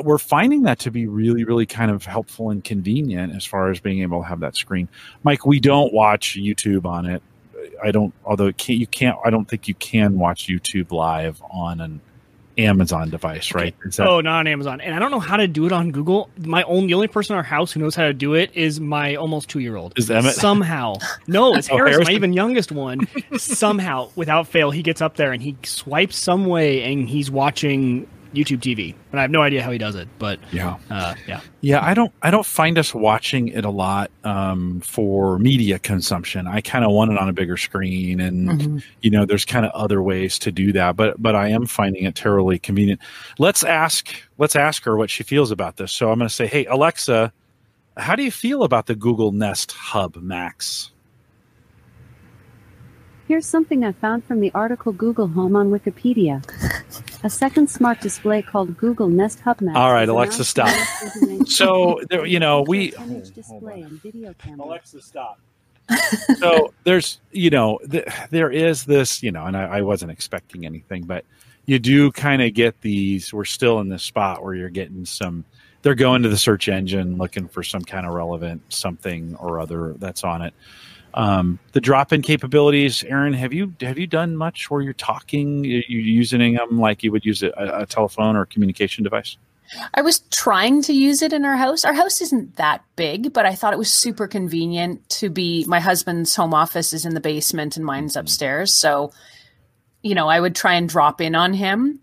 we're 0.03 0.18
finding 0.18 0.62
that 0.62 0.78
to 0.80 0.90
be 0.90 1.07
really, 1.07 1.45
really 1.45 1.66
kind 1.66 1.90
of 1.90 2.05
helpful 2.05 2.51
and 2.51 2.64
convenient 2.64 3.34
as 3.34 3.45
far 3.45 3.70
as 3.70 3.80
being 3.80 4.03
able 4.03 4.20
to 4.22 4.26
have 4.26 4.40
that 4.40 4.57
screen. 4.57 4.88
Mike, 5.22 5.45
we 5.45 5.61
don't 5.61 5.93
watch 5.93 6.36
YouTube 6.36 6.86
on 6.86 7.07
it. 7.07 7.22
I 7.82 7.90
don't. 7.90 8.12
Although 8.24 8.47
it 8.47 8.57
can't, 8.57 8.78
you 8.78 8.86
can't. 8.86 9.16
I 9.24 9.30
don't 9.30 9.49
think 9.49 9.68
you 9.68 9.74
can 9.74 10.18
watch 10.18 10.47
YouTube 10.47 10.90
live 10.93 11.43
on 11.51 11.80
an 11.80 12.01
Amazon 12.59 13.09
device, 13.09 13.55
right? 13.55 13.74
That- 13.84 14.07
oh, 14.07 14.20
not 14.20 14.40
on 14.40 14.47
Amazon. 14.47 14.80
And 14.80 14.95
I 14.95 14.99
don't 14.99 15.11
know 15.11 15.20
how 15.20 15.36
to 15.36 15.47
do 15.47 15.66
it 15.66 15.72
on 15.72 15.90
Google. 15.90 16.28
My 16.38 16.62
only 16.64 16.88
the 16.88 16.95
only 16.95 17.09
person 17.09 17.34
in 17.34 17.38
our 17.38 17.43
house 17.43 17.72
who 17.72 17.80
knows 17.80 17.95
how 17.95 18.05
to 18.05 18.12
do 18.12 18.34
it 18.34 18.51
is 18.55 18.80
my 18.80 19.14
almost 19.14 19.49
two 19.49 19.61
year 19.61 19.76
old. 19.76 19.95
Is 19.97 20.11
Emmett? 20.11 20.34
Somehow. 20.34 20.95
No, 21.28 21.55
it's 21.55 21.70
oh, 21.70 21.76
Harris, 21.76 21.93
Harrison, 21.93 22.12
my 22.12 22.16
even 22.16 22.32
youngest 22.32 22.72
one. 22.72 23.07
Somehow, 23.38 24.11
without 24.16 24.49
fail, 24.49 24.70
he 24.70 24.82
gets 24.82 25.01
up 25.01 25.16
there 25.16 25.32
and 25.32 25.43
he 25.43 25.57
swipes 25.62 26.16
some 26.16 26.47
way 26.47 26.82
and 26.82 27.09
he's 27.09 27.30
watching 27.30 28.09
YouTube 28.34 28.60
TV, 28.60 28.94
and 29.10 29.20
I 29.20 29.22
have 29.22 29.30
no 29.30 29.42
idea 29.42 29.62
how 29.62 29.70
he 29.70 29.78
does 29.78 29.94
it. 29.94 30.08
But 30.18 30.40
yeah, 30.52 30.78
uh, 30.90 31.14
yeah, 31.26 31.40
yeah. 31.60 31.84
I 31.84 31.94
don't 31.94 32.12
I 32.22 32.30
don't 32.30 32.46
find 32.46 32.78
us 32.78 32.94
watching 32.94 33.48
it 33.48 33.64
a 33.64 33.70
lot 33.70 34.10
um, 34.24 34.80
for 34.80 35.38
media 35.38 35.78
consumption. 35.78 36.46
I 36.46 36.60
kind 36.60 36.84
of 36.84 36.92
want 36.92 37.12
it 37.12 37.18
on 37.18 37.28
a 37.28 37.32
bigger 37.32 37.56
screen, 37.56 38.20
and 38.20 38.48
mm-hmm. 38.48 38.78
you 39.00 39.10
know, 39.10 39.24
there's 39.24 39.44
kind 39.44 39.66
of 39.66 39.72
other 39.72 40.02
ways 40.02 40.38
to 40.40 40.52
do 40.52 40.72
that. 40.72 40.96
But 40.96 41.20
but 41.20 41.34
I 41.34 41.48
am 41.48 41.66
finding 41.66 42.04
it 42.04 42.14
terribly 42.14 42.58
convenient. 42.58 43.00
Let's 43.38 43.62
ask 43.62 44.08
let's 44.38 44.56
ask 44.56 44.84
her 44.84 44.96
what 44.96 45.10
she 45.10 45.22
feels 45.22 45.50
about 45.50 45.76
this. 45.76 45.92
So 45.92 46.10
I'm 46.10 46.18
going 46.18 46.28
to 46.28 46.34
say, 46.34 46.46
hey 46.46 46.66
Alexa, 46.66 47.32
how 47.96 48.16
do 48.16 48.22
you 48.22 48.30
feel 48.30 48.62
about 48.62 48.86
the 48.86 48.94
Google 48.94 49.32
Nest 49.32 49.72
Hub 49.72 50.16
Max? 50.16 50.90
Here's 53.28 53.46
something 53.46 53.84
I 53.84 53.92
found 53.92 54.24
from 54.24 54.40
the 54.40 54.50
article 54.52 54.92
Google 54.92 55.28
Home 55.28 55.56
on 55.56 55.70
Wikipedia. 55.70 56.44
A 57.24 57.30
second 57.30 57.70
smart 57.70 58.00
display 58.00 58.42
called 58.42 58.76
Google 58.76 59.08
Nest 59.08 59.40
Hub 59.40 59.60
Max. 59.60 59.76
All 59.76 59.92
right, 59.92 60.08
Alexa, 60.08 60.44
stop. 60.44 60.74
so 61.46 62.00
there, 62.10 62.26
you 62.26 62.40
know 62.40 62.62
we. 62.62 62.92
Alexa, 64.58 65.00
stop. 65.00 65.38
so 66.38 66.72
there's 66.84 67.20
you 67.32 67.50
know 67.50 67.78
th- 67.90 68.06
there 68.30 68.50
is 68.50 68.84
this 68.84 69.22
you 69.22 69.32
know 69.32 69.46
and 69.46 69.56
I, 69.56 69.78
I 69.78 69.80
wasn't 69.82 70.12
expecting 70.12 70.64
anything 70.64 71.02
but 71.02 71.24
you 71.66 71.78
do 71.78 72.12
kind 72.12 72.42
of 72.42 72.54
get 72.54 72.80
these 72.80 73.32
we're 73.32 73.44
still 73.44 73.80
in 73.80 73.88
this 73.88 74.02
spot 74.02 74.42
where 74.42 74.54
you're 74.54 74.70
getting 74.70 75.04
some 75.04 75.44
they're 75.82 75.94
going 75.94 76.22
to 76.22 76.28
the 76.28 76.36
search 76.36 76.68
engine 76.68 77.18
looking 77.18 77.48
for 77.48 77.62
some 77.62 77.82
kind 77.82 78.06
of 78.06 78.14
relevant 78.14 78.62
something 78.72 79.36
or 79.36 79.60
other 79.60 79.94
that's 79.98 80.24
on 80.24 80.42
it 80.42 80.54
um, 81.14 81.58
the 81.72 81.80
drop-in 81.80 82.22
capabilities, 82.22 83.04
Erin, 83.04 83.32
have 83.34 83.52
you 83.52 83.74
have 83.80 83.98
you 83.98 84.06
done 84.06 84.36
much 84.36 84.70
where 84.70 84.80
you're 84.80 84.92
talking, 84.92 85.64
you 85.64 85.82
using 85.86 86.54
them 86.54 86.78
like 86.78 87.02
you 87.02 87.12
would 87.12 87.24
use 87.24 87.42
a, 87.42 87.52
a 87.56 87.86
telephone 87.86 88.36
or 88.36 88.42
a 88.42 88.46
communication 88.46 89.04
device? 89.04 89.36
I 89.94 90.02
was 90.02 90.20
trying 90.30 90.82
to 90.82 90.92
use 90.92 91.22
it 91.22 91.32
in 91.32 91.44
our 91.44 91.56
house. 91.56 91.84
Our 91.84 91.94
house 91.94 92.20
isn't 92.20 92.56
that 92.56 92.84
big, 92.96 93.32
but 93.32 93.46
I 93.46 93.54
thought 93.54 93.72
it 93.72 93.78
was 93.78 93.92
super 93.92 94.26
convenient 94.26 95.08
to 95.10 95.30
be. 95.30 95.64
My 95.66 95.80
husband's 95.80 96.34
home 96.34 96.52
office 96.52 96.92
is 96.92 97.06
in 97.06 97.14
the 97.14 97.20
basement 97.20 97.76
and 97.76 97.84
mine's 97.84 98.12
mm-hmm. 98.12 98.20
upstairs. 98.20 98.74
So, 98.74 99.12
you 100.02 100.14
know, 100.14 100.28
I 100.28 100.40
would 100.40 100.54
try 100.54 100.74
and 100.74 100.88
drop 100.88 101.20
in 101.20 101.34
on 101.34 101.54
him 101.54 102.00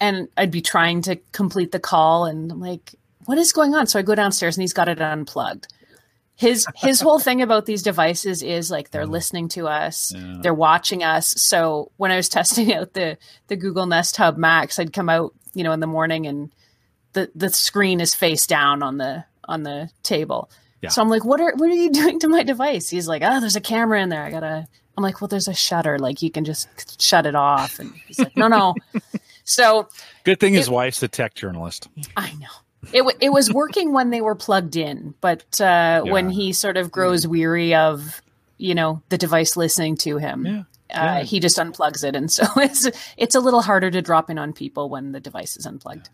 and 0.00 0.28
I'd 0.36 0.50
be 0.50 0.60
trying 0.60 1.02
to 1.02 1.16
complete 1.32 1.72
the 1.72 1.80
call 1.80 2.26
and 2.26 2.52
I'm 2.52 2.60
like, 2.60 2.94
what 3.24 3.38
is 3.38 3.52
going 3.52 3.74
on? 3.74 3.86
So 3.86 3.98
I 3.98 4.02
go 4.02 4.14
downstairs 4.14 4.56
and 4.56 4.62
he's 4.62 4.72
got 4.72 4.88
it 4.88 5.00
unplugged 5.00 5.68
his 6.40 6.66
his 6.74 7.02
whole 7.02 7.18
thing 7.18 7.42
about 7.42 7.66
these 7.66 7.82
devices 7.82 8.42
is 8.42 8.70
like 8.70 8.90
they're 8.90 9.06
listening 9.06 9.48
to 9.48 9.68
us 9.68 10.10
yeah. 10.14 10.38
they're 10.40 10.54
watching 10.54 11.04
us. 11.04 11.34
So 11.36 11.92
when 11.98 12.10
i 12.10 12.16
was 12.16 12.30
testing 12.30 12.72
out 12.74 12.94
the 12.94 13.18
the 13.48 13.56
google 13.56 13.84
nest 13.84 14.16
hub 14.16 14.38
max 14.38 14.78
i'd 14.78 14.92
come 14.92 15.10
out 15.10 15.34
you 15.52 15.62
know 15.62 15.72
in 15.72 15.80
the 15.80 15.86
morning 15.86 16.26
and 16.26 16.50
the 17.12 17.30
the 17.34 17.50
screen 17.50 18.00
is 18.00 18.14
face 18.14 18.46
down 18.46 18.82
on 18.82 18.96
the 18.96 19.24
on 19.44 19.64
the 19.64 19.90
table. 20.02 20.50
Yeah. 20.80 20.88
so 20.88 21.02
i'm 21.02 21.10
like 21.10 21.26
what 21.26 21.42
are 21.42 21.52
what 21.56 21.68
are 21.68 21.74
you 21.74 21.90
doing 22.00 22.18
to 22.20 22.28
my 22.28 22.42
device? 22.42 22.88
He's 22.88 23.06
like 23.06 23.22
oh 23.22 23.40
there's 23.40 23.56
a 23.56 23.60
camera 23.60 24.02
in 24.02 24.08
there. 24.08 24.22
I 24.22 24.30
gotta 24.30 24.66
i'm 24.96 25.04
like 25.04 25.20
well 25.20 25.28
there's 25.28 25.48
a 25.48 25.54
shutter. 25.54 25.98
Like 25.98 26.22
you 26.22 26.30
can 26.30 26.46
just 26.46 27.02
shut 27.02 27.26
it 27.26 27.34
off. 27.34 27.78
And 27.78 27.92
he's 28.06 28.18
like 28.18 28.36
no 28.36 28.48
no. 28.48 28.74
So 29.44 29.88
good 30.24 30.38
thing 30.38 30.54
it, 30.54 30.58
his 30.58 30.70
wife's 30.70 31.02
a 31.02 31.08
tech 31.08 31.34
journalist. 31.34 31.88
I 32.16 32.32
know 32.34 32.48
it 32.92 33.16
it 33.20 33.30
was 33.30 33.52
working 33.52 33.92
when 33.92 34.10
they 34.10 34.20
were 34.20 34.34
plugged 34.34 34.76
in, 34.76 35.14
but 35.20 35.60
uh, 35.60 36.02
yeah. 36.04 36.12
when 36.12 36.30
he 36.30 36.52
sort 36.52 36.76
of 36.76 36.90
grows 36.90 37.26
weary 37.26 37.74
of 37.74 38.22
you 38.58 38.74
know 38.74 39.02
the 39.08 39.18
device 39.18 39.56
listening 39.56 39.96
to 39.98 40.18
him, 40.18 40.46
yeah. 40.46 40.62
Uh, 40.92 41.24
he 41.24 41.40
just 41.40 41.56
unplugs 41.58 42.02
it, 42.04 42.16
and 42.16 42.30
so 42.30 42.44
it's 42.56 42.88
it's 43.16 43.34
a 43.34 43.40
little 43.40 43.62
harder 43.62 43.90
to 43.90 44.02
drop 44.02 44.30
in 44.30 44.38
on 44.38 44.52
people 44.52 44.88
when 44.88 45.12
the 45.12 45.20
device 45.20 45.56
is 45.56 45.66
unplugged. 45.66 46.08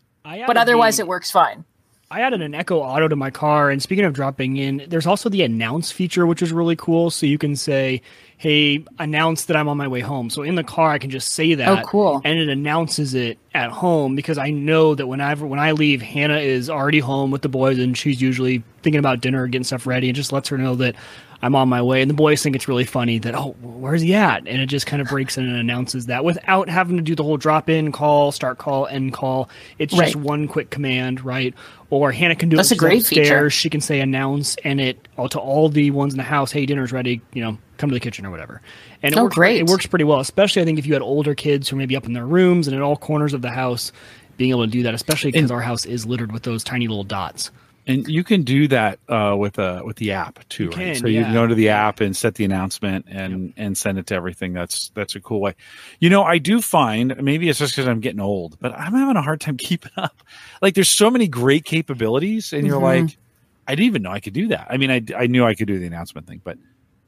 But 0.45 0.57
otherwise, 0.57 0.97
the, 0.97 1.03
it 1.03 1.07
works 1.07 1.31
fine. 1.31 1.63
I 2.09 2.21
added 2.21 2.41
an 2.41 2.55
Echo 2.55 2.79
Auto 2.79 3.09
to 3.09 3.17
my 3.17 3.29
car, 3.29 3.69
and 3.69 3.83
speaking 3.83 4.05
of 4.05 4.13
dropping 4.13 4.55
in, 4.55 4.85
there's 4.87 5.05
also 5.05 5.27
the 5.27 5.41
announce 5.41 5.91
feature, 5.91 6.25
which 6.25 6.41
is 6.41 6.53
really 6.53 6.77
cool. 6.77 7.11
So 7.11 7.25
you 7.25 7.37
can 7.37 7.57
say, 7.57 8.01
hey, 8.37 8.85
announce 8.97 9.45
that 9.45 9.57
I'm 9.57 9.67
on 9.67 9.75
my 9.75 9.89
way 9.89 9.99
home. 9.99 10.29
So 10.29 10.41
in 10.41 10.55
the 10.55 10.63
car, 10.63 10.91
I 10.91 10.99
can 10.99 11.09
just 11.09 11.33
say 11.33 11.51
oh, 11.51 11.55
that. 11.57 11.67
Oh, 11.67 11.85
cool. 11.85 12.21
And 12.23 12.39
it 12.39 12.47
announces 12.47 13.13
it 13.13 13.37
at 13.53 13.71
home 13.71 14.15
because 14.15 14.37
I 14.37 14.51
know 14.51 14.95
that 14.95 15.07
whenever 15.07 15.45
when 15.45 15.59
I 15.59 15.73
leave, 15.73 16.01
Hannah 16.01 16.37
is 16.37 16.69
already 16.69 16.99
home 16.99 17.29
with 17.29 17.41
the 17.41 17.49
boys 17.49 17.77
and 17.77 17.97
she's 17.97 18.21
usually 18.21 18.63
thinking 18.83 18.99
about 18.99 19.19
dinner, 19.19 19.45
getting 19.47 19.65
stuff 19.65 19.85
ready, 19.85 20.07
and 20.07 20.15
just 20.15 20.31
lets 20.31 20.47
her 20.47 20.57
know 20.57 20.75
that 20.75 20.95
I'm 21.41 21.55
on 21.55 21.69
my 21.69 21.81
way. 21.81 22.01
And 22.01 22.09
the 22.09 22.15
boys 22.15 22.41
think 22.41 22.55
it's 22.55 22.67
really 22.67 22.85
funny 22.85 23.19
that, 23.19 23.35
oh, 23.35 23.55
where's 23.61 24.01
he 24.01 24.15
at? 24.15 24.47
And 24.47 24.61
it 24.61 24.67
just 24.67 24.87
kind 24.87 25.01
of 25.01 25.07
breaks 25.07 25.37
in 25.37 25.47
and 25.47 25.57
announces 25.57 26.07
that 26.07 26.23
without 26.23 26.69
having 26.69 26.97
to 26.97 27.03
do 27.03 27.15
the 27.15 27.23
whole 27.23 27.37
drop 27.37 27.69
in 27.69 27.91
call, 27.91 28.31
start 28.31 28.57
call, 28.57 28.87
end 28.87 29.13
call. 29.13 29.49
It's 29.77 29.93
right. 29.93 30.05
just 30.05 30.15
one 30.15 30.47
quick 30.47 30.69
command, 30.69 31.23
right? 31.23 31.53
Or 31.89 32.11
Hannah 32.11 32.35
can 32.35 32.49
do 32.49 32.57
That's 32.57 32.71
it 32.71 32.75
a 32.75 32.77
great 32.79 33.01
upstairs. 33.01 33.27
Feature. 33.27 33.49
She 33.49 33.69
can 33.69 33.81
say 33.81 33.99
announce 33.99 34.55
and 34.63 34.81
it 34.81 35.07
all 35.17 35.29
to 35.29 35.39
all 35.39 35.69
the 35.69 35.91
ones 35.91 36.13
in 36.13 36.17
the 36.17 36.23
house, 36.23 36.51
hey, 36.51 36.65
dinner's 36.65 36.91
ready, 36.91 37.21
you 37.33 37.43
know, 37.43 37.57
come 37.77 37.89
to 37.89 37.93
the 37.93 37.99
kitchen 37.99 38.25
or 38.25 38.31
whatever. 38.31 38.61
And 39.03 39.13
it 39.13 39.19
oh, 39.19 39.23
works 39.25 39.35
great. 39.35 39.59
it 39.59 39.67
works 39.67 39.85
pretty 39.85 40.05
well, 40.05 40.19
especially 40.19 40.63
I 40.63 40.65
think 40.65 40.79
if 40.79 40.85
you 40.85 40.93
had 40.93 41.01
older 41.01 41.35
kids 41.35 41.69
who 41.69 41.75
are 41.75 41.79
maybe 41.79 41.95
up 41.95 42.05
in 42.05 42.13
their 42.13 42.25
rooms 42.25 42.67
and 42.67 42.75
in 42.75 42.81
all 42.81 42.97
corners 42.97 43.33
of 43.33 43.41
the 43.41 43.51
house, 43.51 43.91
being 44.37 44.51
able 44.51 44.65
to 44.65 44.71
do 44.71 44.83
that, 44.83 44.93
especially 44.93 45.31
because 45.31 45.51
our 45.51 45.61
house 45.61 45.85
is 45.85 46.05
littered 46.05 46.31
with 46.31 46.43
those 46.43 46.63
tiny 46.63 46.87
little 46.87 47.03
dots. 47.03 47.51
And 47.87 48.05
you 48.05 48.25
can 48.25 48.43
do 48.43 48.67
that 48.67 48.99
uh, 49.07 49.35
with 49.39 49.57
a 49.57 49.79
uh, 49.79 49.83
with 49.83 49.95
the 49.95 50.11
app 50.11 50.45
too, 50.49 50.65
you 50.65 50.69
right? 50.71 50.77
Can, 50.77 50.95
so 50.95 51.07
yeah. 51.07 51.19
you 51.19 51.25
can 51.25 51.33
go 51.33 51.47
to 51.47 51.55
the 51.55 51.69
app 51.69 52.01
and 52.01 52.15
set 52.15 52.35
the 52.35 52.43
announcement 52.43 53.05
and 53.09 53.45
yep. 53.45 53.53
and 53.55 53.77
send 53.77 53.97
it 53.97 54.07
to 54.07 54.15
everything. 54.15 54.51
That's 54.51 54.89
that's 54.89 55.15
a 55.15 55.21
cool 55.21 55.39
way. 55.39 55.55
You 55.99 56.09
know, 56.09 56.21
I 56.21 56.37
do 56.37 56.61
find 56.61 57.15
maybe 57.23 57.47
it's 57.47 57.59
just 57.59 57.73
because 57.73 57.87
I'm 57.87 58.01
getting 58.01 58.19
old, 58.19 58.59
but 58.59 58.73
I'm 58.77 58.93
having 58.93 59.15
a 59.15 59.21
hard 59.21 59.39
time 59.39 59.55
keeping 59.57 59.93
up. 59.95 60.21
Like, 60.61 60.73
there's 60.75 60.89
so 60.91 61.09
many 61.09 61.29
great 61.29 61.63
capabilities, 61.63 62.51
and 62.51 62.67
you're 62.67 62.75
mm-hmm. 62.75 63.05
like, 63.05 63.17
I 63.69 63.75
didn't 63.75 63.87
even 63.87 64.01
know 64.01 64.11
I 64.11 64.19
could 64.19 64.33
do 64.33 64.49
that. 64.49 64.67
I 64.69 64.75
mean, 64.75 64.91
I 64.91 65.01
I 65.17 65.27
knew 65.27 65.45
I 65.45 65.55
could 65.55 65.67
do 65.67 65.79
the 65.79 65.87
announcement 65.87 66.27
thing, 66.27 66.41
but 66.43 66.57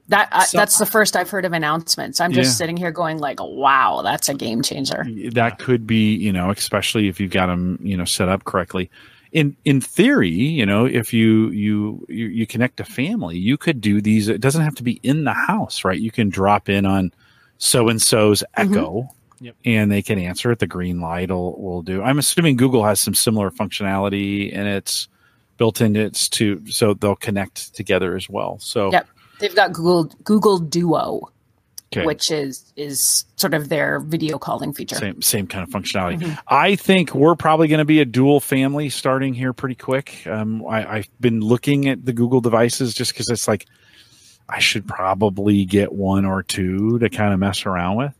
that 0.08 0.30
uh, 0.32 0.44
so, 0.44 0.58
that's 0.58 0.78
the 0.78 0.86
first 0.86 1.18
I've 1.18 1.30
heard 1.30 1.44
of 1.44 1.52
announcements. 1.52 2.22
I'm 2.22 2.32
just 2.32 2.52
yeah. 2.52 2.54
sitting 2.54 2.78
here 2.78 2.92
going 2.92 3.18
like, 3.18 3.42
"Wow, 3.42 4.00
that's 4.02 4.30
a 4.30 4.34
game 4.34 4.62
changer." 4.62 5.06
That 5.34 5.60
could 5.60 5.86
be, 5.86 6.16
you 6.16 6.32
know, 6.32 6.52
especially 6.52 7.10
if 7.10 7.20
you've 7.20 7.32
got 7.32 7.48
them, 7.48 7.80
you 7.82 7.98
know, 7.98 8.06
set 8.06 8.30
up 8.30 8.46
correctly 8.46 8.90
in 9.32 9.56
in 9.66 9.82
theory, 9.82 10.30
you 10.30 10.66
know, 10.66 10.86
if 10.86 11.14
you, 11.14 11.50
you 11.50 12.06
you 12.10 12.28
you 12.28 12.48
connect 12.48 12.80
a 12.80 12.84
family, 12.84 13.38
you 13.38 13.58
could 13.58 13.82
do 13.82 14.02
these. 14.02 14.28
It 14.28 14.42
doesn't 14.42 14.64
have 14.64 14.76
to 14.76 14.84
be 14.84 15.00
in 15.04 15.24
the 15.24 15.34
house, 15.34 15.84
right? 15.84 16.00
You 16.00 16.12
can 16.12 16.30
drop 16.30 16.70
in 16.70 16.86
on 16.86 17.12
so 17.58 17.90
and 17.90 18.02
so's 18.02 18.44
Echo, 18.56 19.02
mm-hmm. 19.02 19.46
yep. 19.46 19.56
and 19.66 19.92
they 19.92 20.02
can 20.02 20.18
answer 20.18 20.52
it. 20.52 20.60
The 20.60 20.68
green 20.68 21.00
light 21.00 21.30
will 21.30 21.60
will 21.62 21.82
do. 21.82 22.02
I'm 22.02 22.18
assuming 22.18 22.58
Google 22.58 22.84
has 22.86 23.00
some 23.00 23.14
similar 23.14 23.52
functionality, 23.52 24.56
and 24.56 24.68
it's 24.68 25.08
built 25.58 25.82
in 25.82 25.96
it's 25.96 26.28
to 26.30 26.66
so 26.68 26.94
they'll 26.96 27.16
connect 27.16 27.76
together 27.76 28.16
as 28.16 28.28
well. 28.30 28.58
So 28.60 28.92
yep, 28.92 29.08
they've 29.40 29.56
got 29.56 29.74
Google 29.74 30.06
Google 30.24 30.58
Duo. 30.58 31.32
Okay. 31.92 32.06
which 32.06 32.30
is 32.30 32.72
is 32.76 33.26
sort 33.36 33.56
of 33.56 33.70
their 33.70 34.00
video 34.00 34.38
calling 34.38 34.74
feature. 34.74 34.96
Same 34.96 35.24
same 35.24 35.48
kind 35.48 35.64
of 35.64 35.70
functionality. 35.70 36.20
Mm-hmm. 36.20 36.34
I 36.48 36.76
think 36.76 37.16
we're 37.16 37.36
probably 37.36 37.68
going 37.68 37.80
to 37.80 37.86
be 37.86 38.00
a 38.00 38.06
dual 38.06 38.40
family 38.40 38.90
starting 38.90 39.34
here 39.34 39.54
pretty 39.54 39.74
quick. 39.74 40.28
Um, 40.28 40.64
I, 40.68 40.98
have 40.98 41.10
been 41.20 41.42
looking 41.42 41.90
at 41.90 42.06
the 42.06 42.14
Google 42.14 42.42
devices 42.42 42.94
just 42.94 43.14
because 43.14 43.28
it's 43.30 43.48
like 43.48 43.66
I 44.48 44.60
should 44.60 44.88
probably 44.88 45.66
get 45.66 45.92
one 45.92 46.26
or 46.26 46.44
two 46.44 47.00
to 47.00 47.10
kind 47.10 47.34
of 47.34 47.40
mess 47.40 47.66
around 47.66 47.96
with, 47.96 48.14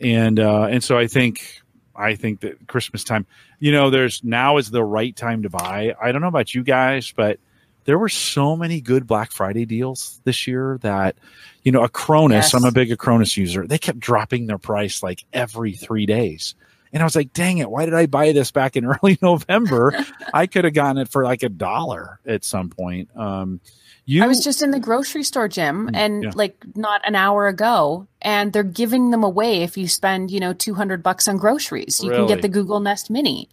and 0.00 0.40
uh, 0.40 0.68
and 0.70 0.82
so 0.82 0.96
I 0.96 1.06
think 1.06 1.60
I 1.94 2.14
think 2.14 2.40
that 2.40 2.66
Christmas 2.68 3.04
time, 3.04 3.26
you 3.58 3.70
know, 3.70 3.90
there's 3.90 4.24
now 4.24 4.56
is 4.56 4.70
the 4.70 4.82
right 4.82 5.14
time 5.14 5.42
to 5.42 5.50
buy. 5.50 5.94
I 6.02 6.10
don't 6.12 6.22
know 6.22 6.28
about 6.28 6.54
you 6.54 6.62
guys, 6.62 7.12
but 7.14 7.38
there 7.84 7.98
were 7.98 8.08
so 8.08 8.56
many 8.56 8.80
good 8.80 9.06
Black 9.06 9.32
Friday 9.32 9.64
deals 9.64 10.20
this 10.24 10.46
year 10.46 10.78
that, 10.82 11.16
you 11.62 11.72
know, 11.72 11.86
Acronis, 11.86 12.30
yes. 12.30 12.54
I'm 12.54 12.64
a 12.64 12.72
big 12.72 12.90
Acronis 12.90 13.36
user, 13.36 13.66
they 13.66 13.78
kept 13.78 13.98
dropping 13.98 14.46
their 14.46 14.58
price 14.58 15.02
like 15.02 15.24
every 15.32 15.72
three 15.72 16.06
days. 16.06 16.54
And 16.92 17.02
I 17.02 17.06
was 17.06 17.14
like, 17.14 17.32
dang 17.32 17.58
it, 17.58 17.70
why 17.70 17.84
did 17.84 17.94
I 17.94 18.06
buy 18.06 18.32
this 18.32 18.50
back 18.50 18.76
in 18.76 18.84
early 19.02 19.18
November? 19.22 19.94
I 20.34 20.46
could 20.46 20.64
have 20.64 20.74
gotten 20.74 20.98
it 20.98 21.08
for 21.08 21.24
like 21.24 21.42
a 21.42 21.48
dollar 21.48 22.20
at 22.26 22.44
some 22.44 22.68
point. 22.68 23.14
Um, 23.16 23.60
you, 24.06 24.24
I 24.24 24.26
was 24.26 24.42
just 24.42 24.60
in 24.60 24.72
the 24.72 24.80
grocery 24.80 25.22
store, 25.22 25.46
Jim, 25.46 25.86
mm, 25.86 25.90
and 25.94 26.24
yeah. 26.24 26.30
like 26.34 26.64
not 26.74 27.00
an 27.04 27.14
hour 27.14 27.46
ago, 27.46 28.08
and 28.20 28.52
they're 28.52 28.64
giving 28.64 29.10
them 29.10 29.22
away 29.22 29.62
if 29.62 29.76
you 29.76 29.86
spend, 29.86 30.32
you 30.32 30.40
know, 30.40 30.52
200 30.52 31.00
bucks 31.00 31.28
on 31.28 31.36
groceries. 31.36 32.02
You 32.02 32.10
really? 32.10 32.26
can 32.26 32.34
get 32.34 32.42
the 32.42 32.48
Google 32.48 32.80
Nest 32.80 33.08
Mini 33.08 33.48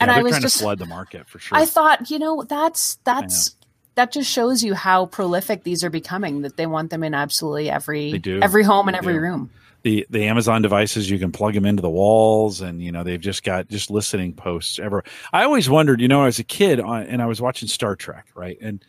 and 0.00 0.10
I 0.10 0.22
was 0.22 0.38
just 0.38 0.60
flood 0.60 0.78
the 0.78 0.86
market 0.86 1.28
for 1.28 1.38
sure. 1.38 1.56
I 1.56 1.64
thought, 1.64 2.10
you 2.10 2.18
know, 2.18 2.42
that's 2.42 2.96
that's 3.04 3.56
that 3.94 4.12
just 4.12 4.30
shows 4.30 4.62
you 4.62 4.74
how 4.74 5.06
prolific 5.06 5.64
these 5.64 5.82
are 5.82 5.90
becoming. 5.90 6.42
That 6.42 6.56
they 6.56 6.66
want 6.66 6.90
them 6.90 7.02
in 7.02 7.14
absolutely 7.14 7.70
every 7.70 8.22
every 8.26 8.62
home 8.62 8.88
and 8.88 8.96
every 8.96 9.14
do. 9.14 9.20
room. 9.20 9.50
the 9.82 10.06
the 10.10 10.24
Amazon 10.24 10.62
devices 10.62 11.10
you 11.10 11.18
can 11.18 11.32
plug 11.32 11.54
them 11.54 11.64
into 11.64 11.82
the 11.82 11.90
walls 11.90 12.60
and 12.60 12.82
you 12.82 12.92
know 12.92 13.04
they've 13.04 13.20
just 13.20 13.42
got 13.42 13.68
just 13.68 13.90
listening 13.90 14.32
posts 14.34 14.78
ever. 14.78 15.04
I 15.32 15.44
always 15.44 15.68
wondered, 15.68 16.00
you 16.00 16.08
know, 16.08 16.24
as 16.24 16.38
a 16.38 16.44
kid 16.44 16.80
on, 16.80 17.04
and 17.04 17.22
I 17.22 17.26
was 17.26 17.40
watching 17.40 17.68
Star 17.68 17.96
Trek, 17.96 18.26
right? 18.34 18.58
And 18.60 18.84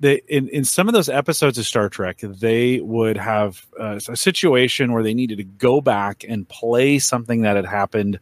they 0.00 0.20
in 0.28 0.48
in 0.48 0.64
some 0.64 0.88
of 0.88 0.94
those 0.94 1.08
episodes 1.08 1.58
of 1.58 1.66
Star 1.66 1.88
Trek, 1.88 2.18
they 2.20 2.80
would 2.80 3.16
have 3.16 3.64
uh, 3.78 3.98
a 4.08 4.16
situation 4.16 4.92
where 4.92 5.02
they 5.02 5.14
needed 5.14 5.38
to 5.38 5.44
go 5.44 5.80
back 5.80 6.24
and 6.28 6.48
play 6.48 6.98
something 6.98 7.42
that 7.42 7.56
had 7.56 7.66
happened 7.66 8.20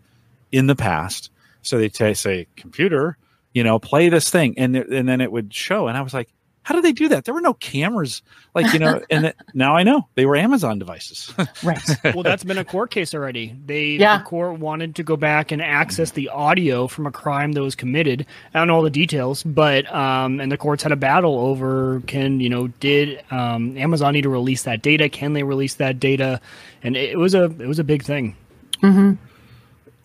in 0.53 0.66
the 0.66 0.76
past. 0.76 1.30
So 1.65 1.79
they 1.79 1.89
t- 1.89 2.15
say, 2.15 2.47
"Computer, 2.57 3.17
you 3.53 3.65
know, 3.65 3.79
play 3.79 4.09
this 4.09 4.31
thing," 4.31 4.55
and 4.59 4.75
th- 4.75 4.87
and 4.91 5.09
then 5.09 5.21
it 5.21 5.33
would 5.33 5.53
show. 5.53 5.89
And 5.89 5.97
I 5.97 6.03
was 6.03 6.15
like, 6.15 6.29
"How 6.62 6.75
did 6.75 6.85
they 6.85 6.93
do 6.93 7.09
that? 7.09 7.25
There 7.25 7.35
were 7.35 7.41
no 7.41 7.55
cameras, 7.55 8.23
like 8.55 8.73
you 8.73 8.79
know." 8.79 9.01
and 9.11 9.27
it, 9.27 9.37
now 9.55 9.75
I 9.77 9.83
know 9.83 10.09
they 10.15 10.27
were 10.27 10.37
Amazon 10.37 10.79
devices. 10.79 11.33
Right. 11.62 11.81
well, 12.15 12.23
that's 12.23 12.45
been 12.45 12.59
a 12.59 12.65
court 12.65 12.91
case 12.91 13.15
already. 13.15 13.57
They 13.65 13.93
Yeah. 13.93 14.19
the 14.19 14.25
court 14.25 14.59
wanted 14.59 14.97
to 14.97 15.03
go 15.03 15.17
back 15.17 15.51
and 15.51 15.62
access 15.62 16.11
the 16.11 16.29
audio 16.29 16.87
from 16.89 17.07
a 17.07 17.11
crime 17.11 17.53
that 17.53 17.62
was 17.62 17.75
committed. 17.75 18.27
I 18.53 18.59
don't 18.59 18.69
know 18.69 18.75
all 18.75 18.83
the 18.83 18.91
details, 18.91 19.43
but 19.43 19.91
um, 19.95 20.41
and 20.41 20.53
the 20.53 20.59
courts 20.59 20.83
had 20.83 20.93
a 20.93 20.97
battle 20.97 21.39
over 21.39 22.03
can 22.07 22.41
you 22.41 22.51
know 22.51 22.67
did 22.81 23.23
um, 23.31 23.79
Amazon 23.79 24.12
need 24.12 24.23
to 24.23 24.29
release 24.29 24.65
that 24.65 24.83
data? 24.83 25.09
Can 25.09 25.33
they 25.33 25.43
release 25.43 25.75
that 25.75 25.99
data? 26.01 26.41
And 26.83 26.97
it, 26.97 27.11
it 27.12 27.19
was 27.19 27.35
a 27.35 27.45
it 27.45 27.67
was 27.67 27.79
a 27.79 27.85
big 27.85 28.03
thing. 28.03 28.37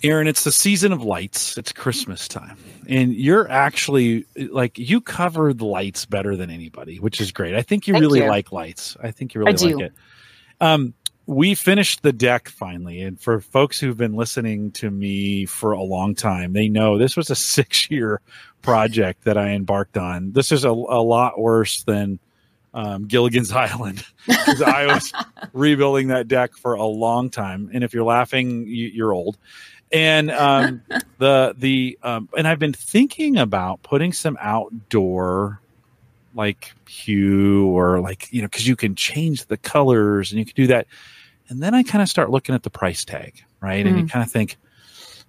Erin, 0.04 0.28
it's 0.28 0.44
the 0.44 0.52
season 0.52 0.92
of 0.92 1.04
lights. 1.04 1.58
It's 1.58 1.72
Christmas 1.74 2.28
time. 2.28 2.58
And 2.88 3.14
you're 3.14 3.50
actually 3.50 4.26
like 4.50 4.78
you 4.78 5.02
cover 5.02 5.54
the 5.54 5.66
lights 5.66 6.06
better 6.06 6.36
than 6.36 6.50
anybody, 6.50 7.00
which 7.00 7.20
is 7.20 7.32
great. 7.32 7.54
I 7.54 7.62
think 7.62 7.88
you 7.88 7.94
Thank 7.94 8.02
really 8.02 8.22
you. 8.22 8.28
like 8.28 8.52
lights. 8.52 8.96
I 9.02 9.12
think 9.12 9.34
you 9.34 9.40
really 9.40 9.54
I 9.54 9.56
do. 9.56 9.76
like 9.76 9.86
it. 9.86 9.94
Um, 10.62 10.94
we 11.26 11.54
finished 11.54 12.02
the 12.02 12.12
deck 12.12 12.50
finally, 12.50 13.02
and 13.02 13.20
for 13.22 13.40
folks 13.40 13.80
who've 13.80 13.96
been 13.96 14.14
listening 14.14 14.72
to 14.72 14.90
me 14.90 15.46
for 15.46 15.74
a 15.74 15.84
long 15.84 16.16
time, 16.16 16.54
they 16.54 16.70
know 16.70 16.98
this 16.98 17.16
was 17.16 17.30
a 17.30 17.36
six-year 17.36 18.20
project 18.64 19.26
that 19.26 19.38
I 19.38 19.50
embarked 19.50 19.98
on. 19.98 20.32
This 20.32 20.52
is 20.52 20.66
a, 20.66 20.70
a 20.70 21.04
lot 21.04 21.40
worse 21.40 21.84
than 21.84 22.20
um, 22.74 23.06
Gilligan's 23.06 23.52
Island 23.54 24.04
because 24.28 24.62
I 24.62 24.88
was 24.88 25.14
rebuilding 25.54 26.08
that 26.08 26.28
deck 26.28 26.56
for 26.56 26.74
a 26.74 26.86
long 26.86 27.30
time. 27.30 27.70
And 27.74 27.84
if 27.84 27.94
you're 27.94 28.04
laughing, 28.04 28.66
you, 28.68 28.88
you're 28.88 29.14
old. 29.14 29.38
And 29.92 30.32
um, 30.32 30.82
the 31.18 31.56
the 31.58 31.98
um, 32.04 32.30
and 32.38 32.48
I've 32.48 32.60
been 32.60 32.74
thinking 32.74 33.38
about 33.38 33.82
putting 33.84 34.14
some 34.14 34.38
outdoor 34.40 35.60
like 36.36 36.74
hue 36.88 37.68
or 37.68 38.00
like 38.00 38.32
you 38.32 38.42
know 38.42 38.48
because 38.48 38.68
you 38.68 38.76
can 38.76 38.96
change 38.96 39.46
the 39.48 39.58
colors 39.58 40.32
and 40.32 40.40
you 40.40 40.46
can 40.46 40.54
do 40.56 40.68
that. 40.68 40.88
And 41.50 41.62
then 41.64 41.74
I 41.74 41.82
kind 41.84 42.02
of 42.04 42.10
start 42.10 42.30
looking 42.30 42.54
at 42.54 42.62
the 42.64 42.70
price 42.70 43.04
tag, 43.04 43.42
right? 43.60 43.86
And 43.86 43.98
you 43.98 44.06
kind 44.06 44.22
of 44.24 44.30
think, 44.32 44.58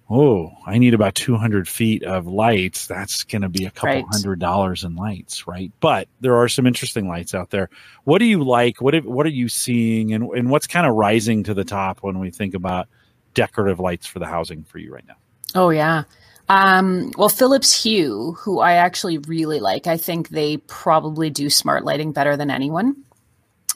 oh, 0.07 0.51
I 0.67 0.77
need 0.77 0.93
about 0.93 1.15
200 1.15 1.67
feet 1.67 2.03
of 2.03 2.27
lights. 2.27 2.85
That's 2.85 3.23
going 3.23 3.41
to 3.41 3.49
be 3.49 3.65
a 3.65 3.71
couple 3.71 3.95
Right. 3.95 4.05
hundred 4.11 4.37
dollars 4.39 4.83
in 4.83 4.95
lights, 4.95 5.47
right? 5.47 5.71
But 5.79 6.07
there 6.19 6.35
are 6.35 6.47
some 6.47 6.67
interesting 6.67 7.07
lights 7.07 7.33
out 7.33 7.49
there. 7.49 7.71
What 8.03 8.19
do 8.19 8.25
you 8.25 8.43
like? 8.43 8.81
What 8.81 8.93
have- 8.93 9.05
what 9.05 9.25
are 9.25 9.29
you 9.29 9.49
seeing, 9.49 10.13
and 10.13 10.25
and 10.35 10.51
what's 10.51 10.67
kind 10.67 10.85
of 10.85 10.93
rising 10.93 11.41
to 11.45 11.55
the 11.55 11.63
top 11.65 12.03
when 12.03 12.19
we 12.19 12.29
think 12.29 12.53
about 12.53 12.87
decorative 13.33 13.79
lights 13.79 14.05
for 14.07 14.19
the 14.19 14.25
housing 14.25 14.63
for 14.63 14.77
you 14.77 14.93
right 14.93 15.05
now? 15.07 15.15
Oh 15.55 15.69
yeah. 15.69 16.03
Um, 16.49 17.11
well, 17.17 17.29
Philips 17.29 17.83
Hue, 17.83 18.33
who 18.39 18.59
I 18.59 18.73
actually 18.73 19.19
really 19.19 19.59
like, 19.59 19.87
I 19.87 19.97
think 19.97 20.29
they 20.29 20.57
probably 20.57 21.29
do 21.29 21.49
smart 21.49 21.85
lighting 21.85 22.11
better 22.11 22.35
than 22.35 22.51
anyone. 22.51 23.05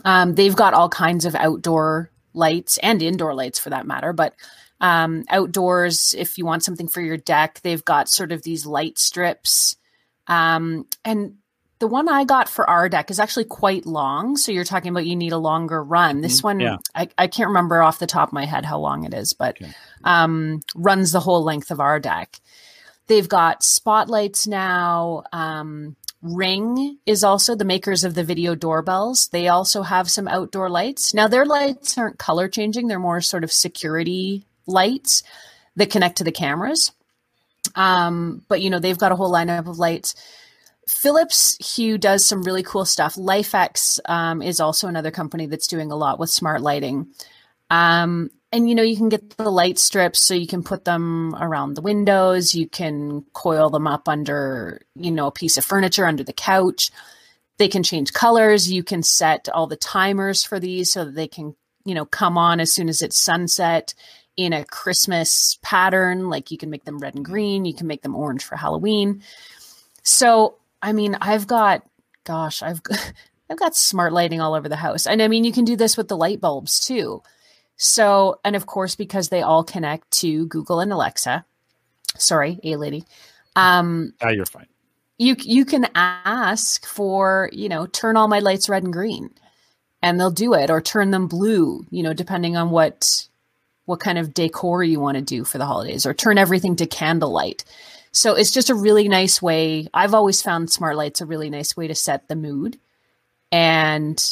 Um, 0.03 0.35
they've 0.35 0.55
got 0.55 0.73
all 0.73 0.89
kinds 0.89 1.25
of 1.25 1.35
outdoor 1.35 2.11
lights 2.33 2.77
and 2.79 3.01
indoor 3.01 3.33
lights 3.33 3.59
for 3.59 3.69
that 3.69 3.87
matter, 3.87 4.11
but 4.11 4.33
um, 4.81 5.23
outdoors, 5.29 6.13
if 6.17 6.37
you 6.37 6.45
want 6.45 6.63
something 6.63 6.87
for 6.87 7.01
your 7.01 7.17
deck, 7.17 7.61
they've 7.63 7.83
got 7.85 8.09
sort 8.09 8.31
of 8.31 8.43
these 8.43 8.65
light 8.65 8.99
strips. 8.99 9.77
Um, 10.27 10.85
and 11.05 11.35
the 11.79 11.87
one 11.87 12.07
I 12.07 12.23
got 12.23 12.47
for 12.47 12.69
our 12.69 12.87
deck 12.87 13.11
is 13.11 13.19
actually 13.19 13.45
quite 13.45 13.85
long. 13.85 14.37
So 14.37 14.51
you're 14.51 14.63
talking 14.63 14.91
about 14.91 15.05
you 15.05 15.15
need 15.15 15.33
a 15.33 15.37
longer 15.37 15.83
run. 15.83 16.21
This 16.21 16.41
one, 16.41 16.59
Yeah. 16.59 16.77
I, 16.93 17.09
I 17.17 17.27
can't 17.27 17.49
remember 17.49 17.81
off 17.81 17.99
the 17.99 18.07
top 18.07 18.29
of 18.29 18.33
my 18.33 18.45
head 18.45 18.65
how 18.65 18.79
long 18.79 19.03
it 19.03 19.13
is, 19.13 19.33
but 19.33 19.57
Okay. 19.61 19.73
um, 20.03 20.61
runs 20.73 21.11
the 21.11 21.19
whole 21.19 21.43
length 21.43 21.71
of 21.71 21.79
our 21.81 21.99
deck. 21.99 22.39
They've 23.07 23.27
got 23.27 23.61
spotlights 23.63 24.47
now. 24.47 25.23
Um, 25.33 25.95
Ring 26.21 26.97
is 27.05 27.23
also 27.23 27.55
the 27.55 27.65
makers 27.65 28.03
of 28.03 28.15
the 28.15 28.23
video 28.23 28.55
doorbells. 28.55 29.27
They 29.27 29.47
also 29.47 29.83
have 29.83 30.09
some 30.09 30.27
outdoor 30.27 30.69
lights. 30.69 31.13
Now, 31.13 31.27
their 31.27 31.45
lights 31.45 31.97
aren't 31.99 32.17
color 32.17 32.47
changing, 32.47 32.87
they're 32.87 32.97
more 32.99 33.21
sort 33.21 33.43
of 33.43 33.51
security 33.51 34.43
lights 34.65 35.21
that 35.75 35.91
connect 35.91 36.17
to 36.17 36.23
the 36.23 36.31
cameras. 36.31 36.93
Um, 37.75 38.43
but, 38.47 38.61
you 38.61 38.69
know, 38.69 38.79
they've 38.79 38.97
got 38.97 39.11
a 39.11 39.15
whole 39.15 39.31
lineup 39.31 39.67
of 39.67 39.77
lights. 39.77 40.15
Philips 40.87 41.57
Hue 41.75 41.97
does 41.97 42.25
some 42.25 42.43
really 42.43 42.63
cool 42.63 42.85
stuff. 42.85 43.15
LIFX 43.15 43.99
um, 44.05 44.41
is 44.41 44.59
also 44.59 44.87
another 44.87 45.11
company 45.11 45.47
that's 45.47 45.67
doing 45.67 45.91
a 45.91 45.95
lot 45.95 46.19
with 46.19 46.29
smart 46.29 46.61
lighting. 46.61 47.07
Um, 47.69 48.29
and 48.51 48.69
you 48.69 48.75
know, 48.75 48.83
you 48.83 48.95
can 48.95 49.09
get 49.09 49.37
the 49.37 49.49
light 49.49 49.79
strips 49.79 50.21
so 50.21 50.33
you 50.33 50.47
can 50.47 50.63
put 50.63 50.85
them 50.85 51.35
around 51.35 51.73
the 51.73 51.81
windows. 51.81 52.55
You 52.55 52.69
can 52.69 53.25
coil 53.33 53.69
them 53.69 53.87
up 53.87 54.07
under, 54.07 54.81
you 54.95 55.11
know, 55.11 55.27
a 55.27 55.31
piece 55.31 55.57
of 55.57 55.65
furniture 55.65 56.05
under 56.05 56.23
the 56.23 56.33
couch. 56.33 56.91
They 57.57 57.67
can 57.67 57.83
change 57.83 58.13
colors. 58.13 58.71
You 58.71 58.83
can 58.83 59.03
set 59.03 59.49
all 59.49 59.67
the 59.67 59.75
timers 59.75 60.43
for 60.43 60.59
these 60.59 60.91
so 60.91 61.05
that 61.05 61.15
they 61.15 61.27
can, 61.27 61.55
you 61.83 61.95
know, 61.95 62.05
come 62.05 62.37
on 62.37 62.59
as 62.59 62.71
soon 62.71 62.89
as 62.89 63.01
it's 63.01 63.19
sunset 63.19 63.93
in 64.37 64.53
a 64.53 64.65
Christmas 64.65 65.57
pattern. 65.61 66.29
Like 66.29 66.51
you 66.51 66.57
can 66.57 66.69
make 66.69 66.85
them 66.85 66.99
red 66.99 67.15
and 67.15 67.25
green. 67.25 67.65
You 67.65 67.73
can 67.73 67.87
make 67.87 68.03
them 68.03 68.15
orange 68.15 68.43
for 68.43 68.55
Halloween. 68.55 69.21
So, 70.03 70.59
I 70.85 70.93
mean, 70.93 71.17
I've 71.19 71.47
got, 71.47 71.83
gosh, 72.25 72.61
I've, 72.61 72.79
I've 73.49 73.57
got 73.57 73.75
smart 73.75 74.13
lighting 74.13 74.39
all 74.39 74.53
over 74.53 74.69
the 74.69 74.75
house. 74.75 75.07
And 75.07 75.19
I 75.21 75.27
mean, 75.27 75.43
you 75.43 75.51
can 75.51 75.65
do 75.65 75.75
this 75.75 75.97
with 75.97 76.07
the 76.07 76.15
light 76.17 76.39
bulbs 76.39 76.79
too. 76.79 77.23
So, 77.75 78.39
and 78.45 78.55
of 78.55 78.67
course, 78.67 78.95
because 78.95 79.29
they 79.29 79.41
all 79.41 79.63
connect 79.63 80.11
to 80.19 80.45
Google 80.47 80.79
and 80.79 80.93
Alexa, 80.93 81.43
sorry, 82.17 82.59
a 82.63 82.75
lady, 82.77 83.03
um, 83.55 84.13
Ah, 84.21 84.29
you're 84.29 84.45
fine. 84.45 84.67
you 85.17 85.35
you 85.39 85.65
can 85.65 85.87
ask 85.95 86.85
for 86.85 87.49
you 87.51 87.67
know 87.69 87.85
turn 87.87 88.15
all 88.17 88.27
my 88.27 88.39
lights 88.39 88.69
red 88.69 88.83
and 88.83 88.93
green, 88.93 89.29
and 90.01 90.19
they'll 90.19 90.31
do 90.31 90.53
it, 90.53 90.69
or 90.69 90.81
turn 90.81 91.11
them 91.11 91.27
blue, 91.27 91.85
you 91.89 92.03
know, 92.03 92.13
depending 92.13 92.55
on 92.55 92.69
what 92.69 93.27
what 93.85 93.99
kind 93.99 94.17
of 94.17 94.33
decor 94.33 94.83
you 94.83 94.99
want 94.99 95.15
to 95.17 95.21
do 95.21 95.43
for 95.43 95.57
the 95.57 95.65
holidays, 95.65 96.05
or 96.05 96.13
turn 96.13 96.37
everything 96.37 96.75
to 96.77 96.85
candlelight. 96.85 97.65
So 98.15 98.33
it's 98.33 98.51
just 98.51 98.69
a 98.69 98.75
really 98.75 99.09
nice 99.09 99.41
way. 99.41 99.87
I've 99.93 100.13
always 100.13 100.41
found 100.41 100.71
smart 100.71 100.95
lights 100.95 101.19
a 101.19 101.25
really 101.25 101.49
nice 101.49 101.75
way 101.75 101.87
to 101.89 101.95
set 101.95 102.29
the 102.29 102.35
mood, 102.37 102.79
and 103.51 104.23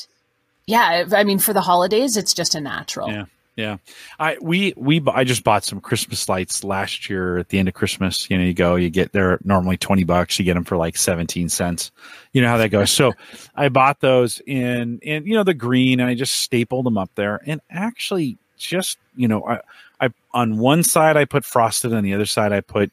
yeah, 0.65 1.03
I 1.11 1.25
mean 1.25 1.37
for 1.37 1.51
the 1.51 1.61
holidays, 1.61 2.15
it's 2.15 2.33
just 2.33 2.55
a 2.55 2.61
natural. 2.61 3.09
Yeah. 3.09 3.25
Yeah, 3.55 3.77
I 4.19 4.37
we 4.41 4.73
we 4.75 4.99
I 5.05 5.25
just 5.25 5.43
bought 5.43 5.63
some 5.63 5.79
Christmas 5.79 6.27
lights 6.27 6.63
last 6.63 7.07
year 7.07 7.37
at 7.37 7.49
the 7.49 7.59
end 7.59 7.67
of 7.67 7.75
Christmas. 7.75 8.27
You 8.27 8.39
know, 8.39 8.43
you 8.43 8.55
go, 8.55 8.77
you 8.77 8.89
get 8.89 9.11
they're 9.11 9.37
normally 9.43 9.77
twenty 9.77 10.03
bucks, 10.03 10.39
you 10.39 10.45
get 10.45 10.55
them 10.55 10.63
for 10.63 10.75
like 10.75 10.97
seventeen 10.97 11.49
cents. 11.49 11.91
You 12.31 12.41
know 12.41 12.47
how 12.47 12.57
that 12.57 12.69
goes. 12.69 12.89
so 12.89 13.13
I 13.55 13.69
bought 13.69 13.99
those 13.99 14.41
in 14.47 14.97
in 15.03 15.27
you 15.27 15.35
know 15.35 15.43
the 15.43 15.53
green, 15.53 15.99
and 15.99 16.09
I 16.09 16.15
just 16.15 16.33
stapled 16.33 16.87
them 16.87 16.97
up 16.97 17.11
there, 17.13 17.41
and 17.45 17.61
actually 17.69 18.39
just 18.57 18.97
you 19.15 19.27
know 19.27 19.45
I 19.45 19.59
I 20.01 20.09
on 20.33 20.57
one 20.57 20.81
side 20.81 21.15
I 21.15 21.25
put 21.25 21.45
frosted, 21.45 21.93
on 21.93 22.03
the 22.03 22.15
other 22.15 22.25
side 22.25 22.53
I 22.53 22.61
put 22.61 22.91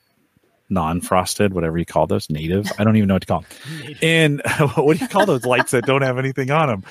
non-frosted, 0.71 1.53
whatever 1.53 1.77
you 1.79 1.85
call 1.85 2.07
those, 2.07 2.31
native. 2.31 2.66
I 2.79 2.85
don't 2.85 2.97
even 2.97 3.09
know 3.09 3.14
what 3.14 3.23
to 3.23 3.27
call 3.27 3.41
them. 3.41 3.95
And 4.03 4.43
what 4.77 4.97
do 4.97 5.05
you 5.05 5.09
call 5.09 5.27
those 5.27 5.45
lights 5.45 5.73
that 5.73 5.85
don't 5.87 6.03
have 6.03 6.18
anything 6.18 6.51
on 6.51 6.68
them? 6.68 6.85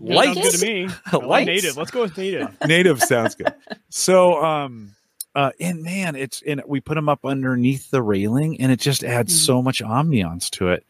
Lights. 0.00 0.40
good 0.40 0.58
to 0.58 0.66
me. 0.66 0.88
Lights. 1.26 1.46
native. 1.46 1.76
Let's 1.76 1.90
go 1.90 2.02
with 2.02 2.16
native. 2.16 2.56
native 2.66 3.00
sounds 3.02 3.34
good. 3.34 3.54
So, 3.88 4.42
um, 4.44 4.94
uh, 5.34 5.50
and 5.60 5.82
man, 5.82 6.14
it's 6.16 6.42
and 6.46 6.62
we 6.66 6.80
put 6.80 6.94
them 6.96 7.08
up 7.08 7.24
underneath 7.24 7.90
the 7.90 8.02
railing, 8.02 8.60
and 8.60 8.70
it 8.72 8.80
just 8.80 9.04
adds 9.04 9.32
Mhm. 9.32 9.46
so 9.46 9.62
much 9.62 9.80
ambiance 9.82 10.50
to 10.50 10.68
it. 10.68 10.84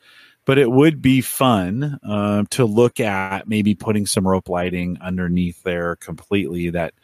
But 0.46 0.58
it 0.58 0.70
would 0.70 1.02
be 1.02 1.20
fun 1.20 1.98
uh, 2.08 2.44
to 2.50 2.64
look 2.64 2.98
at 3.00 3.46
maybe 3.48 3.74
putting 3.74 4.06
some 4.06 4.26
rope 4.26 4.48
lighting 4.48 4.96
underneath 5.02 5.62
there 5.62 5.96
completely 5.96 6.70
that 6.70 6.94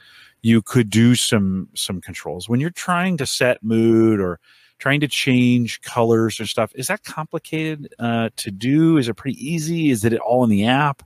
you 0.42 0.62
could 0.62 0.88
do 0.90 1.14
some 1.14 1.68
some 1.74 2.00
controls 2.00 2.48
when 2.48 2.58
you're 2.60 2.70
trying 2.70 3.18
to 3.18 3.26
set 3.26 3.62
mood 3.62 4.18
or 4.20 4.40
trying 4.78 5.00
to 5.00 5.08
change 5.08 5.80
colors 5.82 6.40
or 6.40 6.46
stuff. 6.46 6.72
Is 6.74 6.88
that 6.88 7.04
complicated 7.04 7.94
uh, 7.98 8.30
to 8.36 8.50
do? 8.50 8.96
Is 8.98 9.08
it 9.08 9.14
pretty 9.14 9.38
easy? 9.44 9.90
Is 9.90 10.04
it 10.04 10.14
all 10.18 10.44
in 10.44 10.50
the 10.50 10.66
app? 10.66 11.02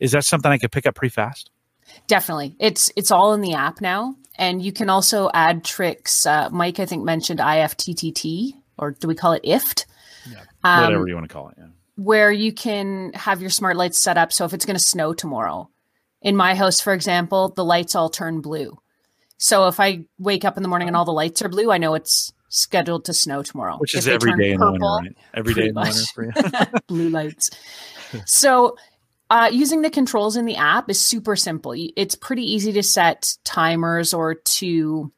Is 0.00 0.12
that 0.12 0.24
something 0.24 0.50
I 0.50 0.58
could 0.58 0.72
pick 0.72 0.86
up 0.86 0.94
pretty 0.94 1.12
fast? 1.12 1.50
Definitely. 2.06 2.56
It's 2.58 2.90
it's 2.96 3.10
all 3.10 3.32
in 3.34 3.40
the 3.40 3.54
app 3.54 3.80
now. 3.80 4.16
And 4.36 4.60
you 4.60 4.72
can 4.72 4.90
also 4.90 5.30
add 5.32 5.64
tricks. 5.64 6.26
Uh, 6.26 6.48
Mike, 6.50 6.80
I 6.80 6.86
think, 6.86 7.04
mentioned 7.04 7.38
IFTTT, 7.40 8.54
or 8.78 8.90
do 8.90 9.06
we 9.06 9.14
call 9.14 9.32
it 9.32 9.44
IFT? 9.44 9.84
Yeah. 10.28 10.40
Um, 10.64 10.84
Whatever 10.84 11.06
you 11.06 11.14
want 11.14 11.28
to 11.28 11.32
call 11.32 11.48
it. 11.50 11.54
Yeah. 11.58 11.66
where 11.96 12.32
you 12.32 12.52
can 12.52 13.12
have 13.12 13.40
your 13.40 13.50
smart 13.50 13.76
lights 13.76 14.00
set 14.02 14.18
up. 14.18 14.32
So 14.32 14.44
if 14.44 14.52
it's 14.52 14.64
going 14.66 14.76
to 14.76 14.82
snow 14.82 15.14
tomorrow, 15.14 15.70
in 16.20 16.34
my 16.34 16.54
house, 16.56 16.80
for 16.80 16.92
example, 16.92 17.50
the 17.50 17.64
lights 17.64 17.94
all 17.94 18.08
turn 18.08 18.40
blue. 18.40 18.76
So 19.36 19.68
if 19.68 19.78
I 19.78 20.06
wake 20.18 20.44
up 20.44 20.56
in 20.56 20.62
the 20.64 20.68
morning 20.68 20.88
and 20.88 20.96
all 20.96 21.04
the 21.04 21.12
lights 21.12 21.42
are 21.42 21.48
blue, 21.48 21.70
I 21.70 21.78
know 21.78 21.94
it's 21.94 22.32
scheduled 22.54 23.04
to 23.06 23.14
snow 23.14 23.42
tomorrow. 23.42 23.76
Which 23.78 23.94
if 23.94 24.00
is 24.00 24.08
every 24.08 24.36
day 24.36 24.52
in 24.52 24.60
the 24.60 24.70
winter, 24.70 24.86
right? 24.86 25.16
Every 25.34 25.54
day 25.54 25.68
in 25.68 25.74
the 25.74 25.80
winter 25.80 26.04
for 26.14 26.24
you. 26.24 26.80
blue 26.86 27.08
lights. 27.08 27.50
So 28.26 28.76
uh, 29.30 29.50
using 29.52 29.82
the 29.82 29.90
controls 29.90 30.36
in 30.36 30.44
the 30.46 30.56
app 30.56 30.88
is 30.88 31.00
super 31.00 31.36
simple. 31.36 31.74
It's 31.96 32.14
pretty 32.14 32.42
easy 32.42 32.72
to 32.72 32.82
set 32.82 33.36
timers 33.44 34.14
or 34.14 34.34
to. 34.34 35.12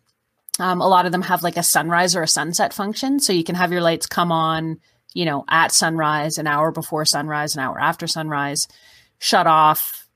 Um, 0.58 0.80
a 0.80 0.88
lot 0.88 1.04
of 1.04 1.12
them 1.12 1.20
have 1.20 1.42
like 1.42 1.58
a 1.58 1.62
sunrise 1.62 2.16
or 2.16 2.22
a 2.22 2.28
sunset 2.28 2.72
function, 2.72 3.20
so 3.20 3.34
you 3.34 3.44
can 3.44 3.56
have 3.56 3.72
your 3.72 3.82
lights 3.82 4.06
come 4.06 4.32
on, 4.32 4.80
you 5.12 5.26
know, 5.26 5.44
at 5.50 5.70
sunrise, 5.70 6.38
an 6.38 6.46
hour 6.46 6.72
before 6.72 7.04
sunrise, 7.04 7.54
an 7.54 7.60
hour 7.60 7.78
after 7.78 8.06
sunrise, 8.06 8.66
shut 9.18 9.46
off, 9.46 10.08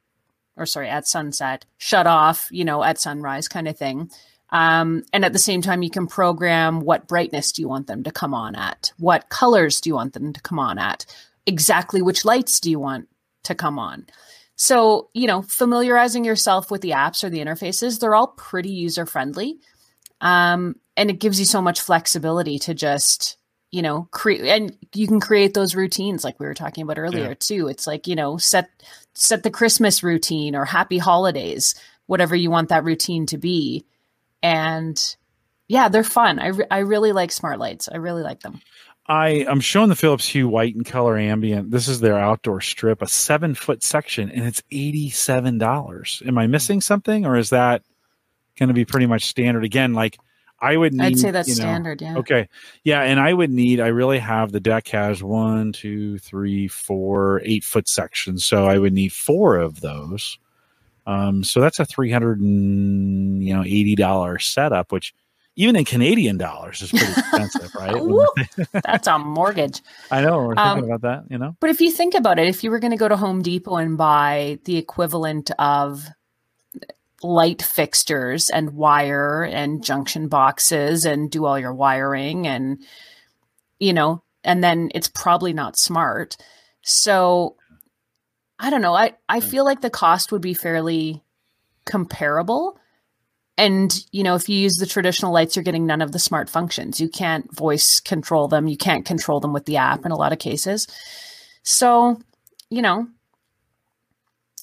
or 0.57 0.64
sorry, 0.64 0.89
at 0.89 1.07
sunset, 1.07 1.66
shut 1.77 2.07
off, 2.07 2.49
you 2.51 2.64
know, 2.64 2.83
at 2.83 2.99
sunrise, 2.99 3.49
kind 3.49 3.68
of 3.68 3.77
thing. 3.77 4.11
Um, 4.53 5.05
and 5.13 5.25
at 5.25 5.33
the 5.33 5.39
same 5.39 5.63
time, 5.63 5.83
you 5.83 5.91
can 5.91 6.07
program 6.07 6.81
what 6.81 7.07
brightness 7.07 7.53
do 7.53 7.63
you 7.63 7.69
want 7.69 7.87
them 7.87 8.03
to 8.03 8.11
come 8.11 8.35
on 8.35 8.57
at, 8.57 8.93
what 8.99 9.29
colors 9.29 9.81
do 9.81 9.91
you 9.91 9.95
want 9.95 10.13
them 10.13 10.33
to 10.33 10.41
come 10.41 10.59
on 10.59 10.79
at, 10.79 11.07
exactly 11.47 12.03
which 12.03 12.25
lights 12.25 12.59
do 12.61 12.71
you 12.71 12.79
want 12.79 13.09
to 13.45 13.55
come 13.55 13.79
on. 13.79 14.07
So, 14.57 15.09
you 15.15 15.27
know, 15.27 15.43
familiarizing 15.43 16.25
yourself 16.25 16.71
with 16.71 16.83
the 16.83 16.91
apps 16.91 17.25
or 17.25 17.31
the 17.31 17.39
interfaces, 17.39 17.99
they're 17.99 18.15
all 18.15 18.27
pretty 18.27 18.71
user 18.71 19.07
friendly. 19.07 19.59
Um, 20.21 20.77
and 20.97 21.09
it 21.09 21.19
gives 21.19 21.39
you 21.39 21.47
so 21.47 21.63
much 21.63 21.81
flexibility 21.81 22.59
to 22.61 22.75
just, 22.75 23.39
you 23.71 23.81
know, 23.81 24.07
create 24.11 24.43
and 24.43 24.77
you 24.95 25.07
can 25.07 25.19
create 25.19 25.55
those 25.55 25.75
routines 25.75 26.25
like 26.25 26.39
we 26.39 26.45
were 26.45 26.55
talking 26.55 26.83
about 26.83 26.99
earlier 26.99 27.29
yeah. 27.29 27.35
too. 27.39 27.69
It's 27.69 27.87
like, 27.87 28.07
you 28.07 28.17
know, 28.17 28.37
set 28.37 28.69
set 29.15 29.43
the 29.45 29.51
Christmas 29.51 30.03
routine 30.03 30.55
or 30.55 30.67
happy 30.67 30.99
holidays, 30.99 31.75
whatever 32.07 32.37
you 32.37 32.51
want 32.51 32.69
that 32.69 32.85
routine 32.85 33.25
to 33.27 33.39
be. 33.39 33.87
And 34.43 34.99
yeah, 35.68 35.88
they're 35.88 36.05
fun. 36.05 36.38
I, 36.38 36.49
re- 36.49 36.66
I 36.70 36.78
really 36.78 37.12
like 37.12 37.32
smart 37.32 37.59
lights. 37.59 37.88
I 37.91 37.97
really 37.97 38.22
like 38.22 38.41
them. 38.41 38.61
I 39.07 39.45
I'm 39.49 39.61
showing 39.61 39.88
the 39.88 39.97
Philips 39.97 40.26
Hue 40.28 40.49
white 40.49 40.74
and 40.74 40.86
color 40.86 41.18
ambient. 41.18 41.70
This 41.70 41.88
is 41.88 42.01
their 42.01 42.18
outdoor 42.18 42.61
strip, 42.61 43.03
a 43.03 43.09
seven 43.09 43.55
foot 43.55 43.82
section, 43.82 44.30
and 44.30 44.47
it's 44.47 44.62
eighty 44.70 45.11
seven 45.11 45.59
dollars. 45.59 46.22
Am 46.26 46.38
I 46.38 46.47
missing 46.47 46.80
something, 46.80 47.26
or 47.26 47.36
is 47.36 47.51
that 47.51 47.82
going 48.59 48.68
to 48.68 48.74
be 48.74 48.84
pretty 48.84 49.07
much 49.07 49.26
standard 49.26 49.64
again? 49.64 49.95
Like 49.95 50.18
I 50.61 50.76
would 50.76 50.93
need. 50.93 51.03
I'd 51.03 51.18
say 51.18 51.30
that's 51.30 51.49
you 51.49 51.55
know, 51.55 51.62
standard. 51.62 52.03
Yeah. 52.03 52.18
Okay. 52.18 52.49
Yeah, 52.84 53.01
and 53.03 53.18
I 53.18 53.32
would 53.32 53.51
need. 53.51 53.80
I 53.80 53.88
really 53.88 54.18
have 54.18 54.53
the 54.53 54.61
deck 54.61 54.88
has 54.88 55.22
one, 55.22 55.72
two, 55.72 56.18
three, 56.18 56.68
four, 56.68 57.41
eight 57.45 57.64
foot 57.64 57.88
sections, 57.88 58.45
so 58.45 58.66
I 58.66 58.78
would 58.78 58.93
need 58.93 59.12
four 59.12 59.57
of 59.57 59.80
those. 59.80 60.38
Um, 61.11 61.43
so 61.43 61.61
that's 61.61 61.81
a 61.81 61.85
three 61.85 62.11
hundred 62.11 62.41
and 62.41 63.43
you 63.43 63.55
know 63.55 63.63
eighty 63.63 63.97
dollar 63.97 64.39
setup, 64.39 64.93
which 64.93 65.13
even 65.57 65.75
in 65.75 65.85
Canadian 65.85 66.39
dollars 66.39 66.83
is 66.83 66.91
pretty 66.91 67.07
expensive, 67.17 67.75
right? 67.75 68.01
That's 68.85 69.09
a 69.09 69.19
mortgage. 69.19 69.83
I 70.11 70.23
know. 70.23 70.39
We're 70.39 70.55
thinking 70.55 70.85
um, 70.85 70.91
about 70.91 71.01
that, 71.03 71.25
you 71.29 71.39
know. 71.39 71.57
But 71.61 71.71
if 71.71 71.81
you 71.81 71.91
think 71.91 72.15
about 72.15 72.39
it, 72.39 72.47
if 72.47 72.63
you 72.63 72.71
were 72.71 72.79
going 72.79 72.93
to 72.93 72.97
go 72.97 73.09
to 73.09 73.17
Home 73.17 73.43
Depot 73.43 73.77
and 73.77 73.99
buy 73.99 74.61
the 74.65 74.77
equivalent 74.77 75.51
of 75.59 76.07
light 77.23 77.61
fixtures 77.61 78.49
and 78.49 78.71
wire 78.71 79.43
and 79.43 79.85
junction 79.85 80.29
boxes 80.29 81.05
and 81.05 81.31
do 81.31 81.45
all 81.45 81.59
your 81.59 81.75
wiring 81.75 82.47
and 82.47 82.79
you 83.81 83.93
know, 83.93 84.23
and 84.45 84.63
then 84.63 84.91
it's 84.95 85.09
probably 85.09 85.53
not 85.53 85.77
smart. 85.77 86.37
So 86.83 87.57
I 88.61 88.69
don't 88.69 88.83
know. 88.83 88.95
I 88.95 89.15
I 89.29 89.41
mm. 89.41 89.43
feel 89.43 89.65
like 89.65 89.81
the 89.81 89.91
cost 89.91 90.31
would 90.31 90.43
be 90.43 90.55
fairly 90.55 91.23
comparable. 91.87 92.79
And 93.57 93.93
you 94.13 94.23
know 94.23 94.37
if 94.37 94.49
you 94.49 94.57
use 94.57 94.77
the 94.77 94.87
traditional 94.87 95.33
lights 95.33 95.57
you're 95.57 95.63
getting 95.65 95.87
none 95.87 96.03
of 96.03 96.13
the 96.13 96.19
smart 96.19 96.51
functions. 96.51 97.01
You 97.01 97.09
can't 97.09 97.53
voice 97.55 98.01
control 98.01 98.49
them. 98.49 98.69
You 98.69 98.77
can't 98.77 99.05
control 99.05 99.41
them 99.41 99.53
with 99.53 99.65
the 99.65 99.79
app 99.79 100.05
in 100.05 100.13
a 100.13 100.17
lot 100.17 100.33
of 100.33 100.39
cases. 100.39 100.87
So 101.63 102.21
you 102.69 102.83
know 102.83 103.09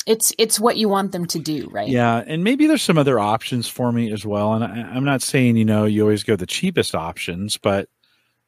it's 0.05 0.31
it's 0.37 0.59
what 0.59 0.77
you 0.77 0.87
want 0.87 1.11
them 1.11 1.25
to 1.25 1.39
do 1.39 1.67
right? 1.71 1.89
Yeah 1.89 2.23
and 2.25 2.43
maybe 2.43 2.67
there's 2.67 2.83
some 2.83 2.99
other 2.99 3.19
options 3.19 3.67
for 3.67 3.91
me 3.91 4.11
as 4.11 4.25
well. 4.25 4.53
And 4.53 4.63
I, 4.63 4.91
i'm 4.95 5.05
not 5.05 5.23
saying 5.23 5.57
you 5.57 5.65
know 5.65 5.85
you 5.85 6.03
always 6.03 6.23
go 6.23 6.35
the 6.35 6.45
cheapest 6.45 6.93
options 6.93 7.57
but 7.57 7.89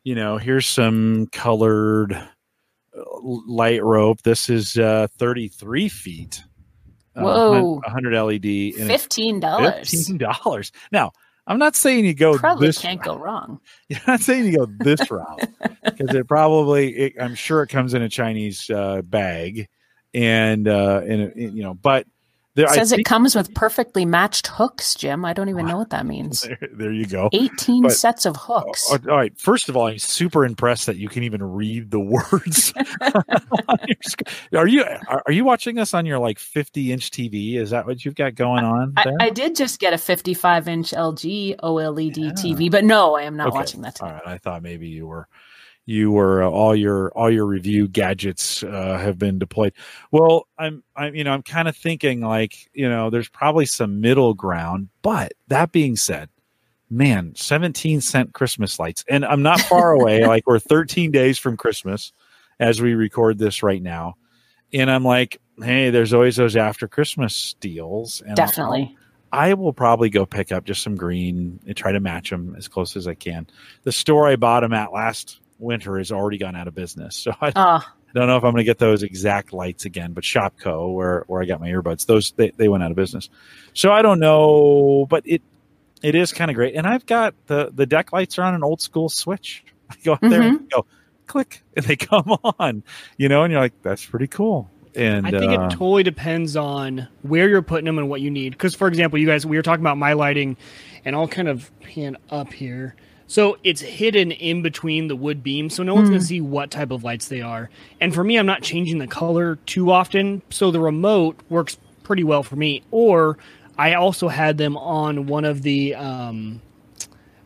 you 0.03 0.13
know 0.13 0.37
here's 0.37 0.67
some 0.67 1.27
colored 1.31 2.15
light 3.23 3.83
rope 3.83 4.21
this 4.23 4.49
is 4.49 4.77
uh 4.77 5.07
33 5.17 5.89
feet 5.89 6.43
uh, 7.15 7.23
Whoa. 7.23 7.81
Uh, 7.85 7.91
100 7.91 8.23
LED. 8.23 8.87
Fifteen 8.87 9.39
dollars. 9.39 9.89
Fifteen 9.89 10.17
dollars. 10.17 10.71
Now, 10.91 11.11
I'm 11.47 11.57
not 11.57 11.75
saying 11.75 12.05
you 12.05 12.13
go. 12.13 12.37
Probably 12.37 12.67
this 12.67 12.77
can't 12.77 12.99
route. 12.99 13.17
go 13.17 13.23
wrong. 13.23 13.59
You're 13.89 13.99
not 14.05 14.19
saying 14.19 14.45
you 14.45 14.57
go 14.57 14.67
this 14.67 15.09
route 15.09 15.47
because 15.83 16.13
it 16.13 16.27
probably. 16.27 16.95
It, 16.95 17.13
I'm 17.19 17.35
sure 17.35 17.63
it 17.63 17.69
comes 17.69 17.93
in 17.95 18.03
a 18.03 18.09
Chinese 18.09 18.69
uh, 18.69 19.01
bag, 19.01 19.67
and 20.13 20.67
uh, 20.67 21.01
and 21.07 21.33
you 21.35 21.63
know, 21.63 21.73
but 21.73 22.05
there, 22.55 22.65
it 22.65 22.73
says 22.73 22.89
think, 22.89 23.01
it 23.01 23.03
comes 23.03 23.35
with 23.35 23.53
perfectly 23.53 24.05
matched 24.05 24.47
hooks, 24.47 24.95
Jim. 24.95 25.23
I 25.23 25.33
don't 25.33 25.49
even 25.49 25.67
know 25.67 25.77
what 25.77 25.91
that 25.91 26.05
means. 26.05 26.47
There, 26.59 26.69
there 26.73 26.91
you 26.91 27.05
go. 27.05 27.29
18 27.31 27.83
but, 27.83 27.91
sets 27.91 28.25
of 28.25 28.35
hooks. 28.35 28.91
Uh, 28.91 28.97
all 29.07 29.17
right. 29.17 29.37
First 29.37 29.69
of 29.69 29.77
all, 29.77 29.87
I'm 29.87 29.99
super 29.99 30.43
impressed 30.43 30.87
that 30.87 30.97
you 30.97 31.07
can 31.07 31.23
even 31.23 31.43
read 31.43 31.91
the 31.91 31.99
words. 31.99 32.73
are 34.55 34.67
you 34.67 34.83
are, 34.83 35.31
you 35.31 35.45
watching 35.45 35.77
us 35.77 35.93
on 35.93 36.07
your 36.07 36.17
like 36.17 36.39
50 36.39 36.91
inch 36.91 37.11
TV? 37.11 37.55
Is 37.55 37.69
that 37.69 37.85
what 37.85 38.03
you've 38.03 38.15
got 38.15 38.33
going 38.35 38.63
on? 38.63 38.93
I, 38.97 39.13
I 39.19 39.29
did 39.29 39.55
just 39.55 39.79
get 39.79 39.93
a 39.93 39.97
55 39.97 40.67
inch 40.67 40.91
LG 40.91 41.57
OLED 41.57 42.17
yeah. 42.17 42.31
TV, 42.31 42.71
but 42.71 42.83
no, 42.83 43.15
I 43.15 43.23
am 43.23 43.37
not 43.37 43.49
okay. 43.49 43.57
watching 43.57 43.81
that. 43.81 43.95
TV. 43.95 44.07
All 44.07 44.13
right. 44.13 44.25
I 44.25 44.37
thought 44.39 44.63
maybe 44.63 44.87
you 44.87 45.05
were 45.05 45.27
you 45.89 46.11
were 46.11 46.43
uh, 46.43 46.49
all 46.49 46.75
your 46.75 47.09
all 47.13 47.31
your 47.31 47.47
review 47.47 47.87
gadgets 47.87 48.61
uh, 48.61 48.99
have 49.01 49.17
been 49.17 49.39
deployed. 49.39 49.73
Well, 50.11 50.47
I'm 50.55 50.83
I'm 50.95 51.15
you 51.15 51.23
know 51.23 51.31
I'm 51.31 51.41
kind 51.41 51.67
of 51.67 51.75
thinking 51.75 52.21
like 52.21 52.69
you 52.73 52.87
know 52.87 53.09
there's 53.09 53.27
probably 53.27 53.65
some 53.65 53.99
middle 53.99 54.35
ground. 54.35 54.89
But 55.01 55.33
that 55.47 55.71
being 55.71 55.95
said, 55.95 56.29
man, 56.91 57.33
17 57.35 58.01
cent 58.01 58.33
Christmas 58.33 58.77
lights, 58.77 59.03
and 59.09 59.25
I'm 59.25 59.41
not 59.41 59.61
far 59.61 59.91
away. 59.91 60.25
like 60.27 60.45
we're 60.45 60.59
13 60.59 61.09
days 61.09 61.39
from 61.39 61.57
Christmas 61.57 62.13
as 62.59 62.79
we 62.79 62.93
record 62.93 63.39
this 63.39 63.63
right 63.63 63.81
now, 63.81 64.13
and 64.71 64.91
I'm 64.91 65.03
like, 65.03 65.41
hey, 65.59 65.89
there's 65.89 66.13
always 66.13 66.35
those 66.35 66.55
after 66.55 66.87
Christmas 66.87 67.55
deals. 67.61 68.21
And 68.21 68.35
Definitely. 68.35 68.95
I 69.31 69.55
will 69.55 69.73
probably 69.73 70.11
go 70.11 70.27
pick 70.27 70.51
up 70.51 70.65
just 70.65 70.83
some 70.83 70.95
green 70.95 71.59
and 71.65 71.75
try 71.75 71.91
to 71.91 71.99
match 71.99 72.29
them 72.29 72.55
as 72.55 72.67
close 72.67 72.95
as 72.95 73.07
I 73.07 73.15
can. 73.15 73.47
The 73.83 73.91
store 73.91 74.27
I 74.27 74.35
bought 74.35 74.61
them 74.61 74.73
at 74.73 74.93
last 74.93 75.39
winter 75.59 75.97
has 75.97 76.11
already 76.11 76.37
gone 76.37 76.55
out 76.55 76.67
of 76.67 76.75
business. 76.75 77.15
So 77.15 77.33
I 77.41 77.51
uh. 77.55 77.81
don't 78.13 78.27
know 78.27 78.37
if 78.37 78.43
I'm 78.43 78.51
going 78.51 78.61
to 78.61 78.63
get 78.63 78.79
those 78.79 79.03
exact 79.03 79.53
lights 79.53 79.85
again. 79.85 80.13
But 80.13 80.23
Shopko, 80.23 80.93
where 80.93 81.23
where 81.27 81.41
I 81.41 81.45
got 81.45 81.59
my 81.59 81.69
earbuds, 81.69 82.05
those 82.05 82.31
they, 82.31 82.51
they 82.51 82.67
went 82.67 82.83
out 82.83 82.91
of 82.91 82.97
business. 82.97 83.29
So 83.73 83.91
I 83.91 84.01
don't 84.01 84.19
know, 84.19 85.05
but 85.09 85.23
it 85.25 85.41
it 86.01 86.15
is 86.15 86.33
kind 86.33 86.49
of 86.49 86.55
great. 86.55 86.75
And 86.75 86.87
I've 86.87 87.05
got 87.05 87.35
the 87.47 87.71
the 87.73 87.85
deck 87.85 88.13
lights 88.13 88.39
are 88.39 88.43
on 88.43 88.55
an 88.55 88.63
old 88.63 88.81
school 88.81 89.09
switch. 89.09 89.63
I 89.89 89.95
go 90.03 90.13
out 90.13 90.21
mm-hmm. 90.21 90.29
there 90.29 90.41
and 90.41 90.69
go 90.69 90.85
click, 91.27 91.63
and 91.75 91.85
they 91.85 91.95
come 91.97 92.37
on. 92.59 92.83
You 93.17 93.29
know, 93.29 93.43
and 93.43 93.51
you're 93.51 93.61
like, 93.61 93.81
that's 93.81 94.05
pretty 94.05 94.27
cool. 94.27 94.69
And 94.95 95.27
I 95.27 95.31
think 95.31 95.51
uh, 95.51 95.65
it 95.65 95.71
totally 95.71 96.03
depends 96.03 96.55
on 96.55 97.07
where 97.21 97.47
you're 97.47 97.61
putting 97.61 97.85
them 97.85 97.99
and 97.99 98.09
what 98.09 98.21
you 98.21 98.31
need. 98.31 98.51
Because, 98.51 98.73
for 98.73 98.87
example, 98.87 99.19
you 99.19 99.27
guys, 99.27 99.45
we 99.45 99.55
were 99.55 99.61
talking 99.61 99.83
about 99.83 99.97
my 99.97 100.13
lighting, 100.13 100.57
and 101.05 101.15
I'll 101.15 101.27
kind 101.27 101.47
of 101.47 101.71
pan 101.79 102.17
up 102.29 102.51
here. 102.51 102.95
So 103.29 103.59
it's 103.63 103.79
hidden 103.79 104.31
in 104.31 104.63
between 104.63 105.07
the 105.07 105.15
wood 105.15 105.43
beams, 105.43 105.75
so 105.75 105.83
no 105.83 105.93
one's 105.93 106.07
mm. 106.07 106.13
going 106.13 106.21
to 106.21 106.25
see 106.25 106.41
what 106.41 106.71
type 106.71 106.89
of 106.89 107.03
lights 107.03 107.27
they 107.27 107.41
are. 107.41 107.69
And 108.01 108.11
for 108.11 108.23
me, 108.23 108.37
I'm 108.37 108.47
not 108.47 108.63
changing 108.63 108.97
the 108.97 109.05
color 109.05 109.57
too 109.67 109.91
often, 109.91 110.41
so 110.49 110.71
the 110.71 110.79
remote 110.79 111.39
works 111.47 111.77
pretty 112.01 112.23
well 112.23 112.41
for 112.41 112.55
me. 112.55 112.81
Or 112.89 113.37
I 113.77 113.93
also 113.93 114.29
had 114.29 114.57
them 114.57 114.75
on 114.77 115.27
one 115.27 115.45
of 115.45 115.61
the 115.61 115.93
um, 115.93 116.59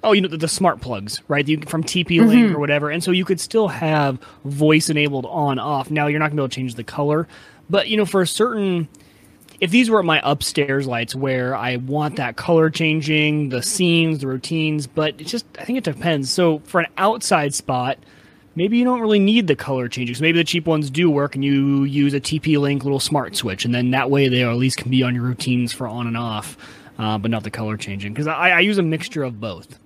oh, 0.06 0.14
you 0.14 0.22
know, 0.22 0.30
the, 0.30 0.38
the, 0.38 0.48
smart 0.48 0.80
plugs, 0.80 1.22
right? 1.28 1.46
You, 1.46 1.60
from 1.68 1.84
TP 1.84 2.26
Link 2.26 2.48
mm-hmm. 2.48 2.56
or 2.56 2.60
whatever. 2.60 2.90
And 2.90 3.04
so 3.04 3.12
you 3.12 3.26
could 3.26 3.42
still 3.42 3.68
have 3.68 4.20
voice 4.46 4.90
enabled 4.90 5.26
on 5.26 5.60
off. 5.60 5.92
Now 5.92 6.08
you're 6.08 6.20
not 6.20 6.28
going 6.28 6.38
to 6.38 6.42
be 6.42 6.44
able 6.44 6.50
to 6.50 6.56
change 6.56 6.76
the 6.76 6.86
color, 6.86 7.28
but 7.70 7.90
you 7.90 7.98
know, 7.98 8.06
for 8.06 8.22
a 8.22 8.28
certain 8.28 8.88
if 9.64 9.72
these 9.72 9.90
were 9.90 10.04
my 10.04 10.20
upstairs 10.26 10.88
lights 10.88 11.16
where 11.16 11.56
I 11.56 11.78
want 11.78 12.18
that 12.18 12.36
color 12.36 12.70
changing, 12.70 13.48
the 13.48 13.64
scenes, 13.64 14.20
the 14.20 14.28
routines, 14.28 14.88
but 14.88 15.22
it 15.22 15.24
just 15.26 15.46
I 15.58 15.64
think 15.64 15.78
it 15.78 15.86
depends. 15.86 16.30
So 16.30 16.60
for 16.66 16.82
an 16.82 16.88
outside 16.98 17.54
spot, 17.54 17.98
maybe 18.56 18.78
you 18.78 18.84
don't 18.84 19.00
really 19.00 19.20
need 19.20 19.48
the 19.48 19.56
color 19.56 19.88
changing. 19.88 20.16
So 20.16 20.22
maybe 20.22 20.38
the 20.38 20.44
cheap 20.44 20.68
ones 20.68 20.90
do 20.90 21.10
work 21.10 21.36
and 21.36 21.46
you 21.46 21.86
use 21.86 22.14
a 22.14 22.20
TP 22.20 22.60
Link 22.60 22.84
little 22.84 23.00
smart 23.00 23.38
switch, 23.38 23.64
and 23.64 23.74
then 23.74 23.92
that 23.92 24.12
way 24.12 24.28
they 24.28 24.44
at 24.44 24.54
least 24.58 24.76
can 24.76 24.92
be 24.92 25.02
on 25.02 25.16
your 25.16 25.24
routines 25.24 25.72
for 25.72 25.88
on 25.88 26.08
and 26.08 26.18
off, 26.18 26.58
uh, 27.00 27.18
but 27.18 27.32
not 27.32 27.44
the 27.44 27.50
color 27.50 27.78
changing. 27.78 28.12
Because 28.12 28.28
I, 28.28 28.50
I, 28.50 28.60
use 28.60 28.78
a 28.80 28.84
mixture 28.84 29.24
of 29.24 29.40
both. 29.40 29.80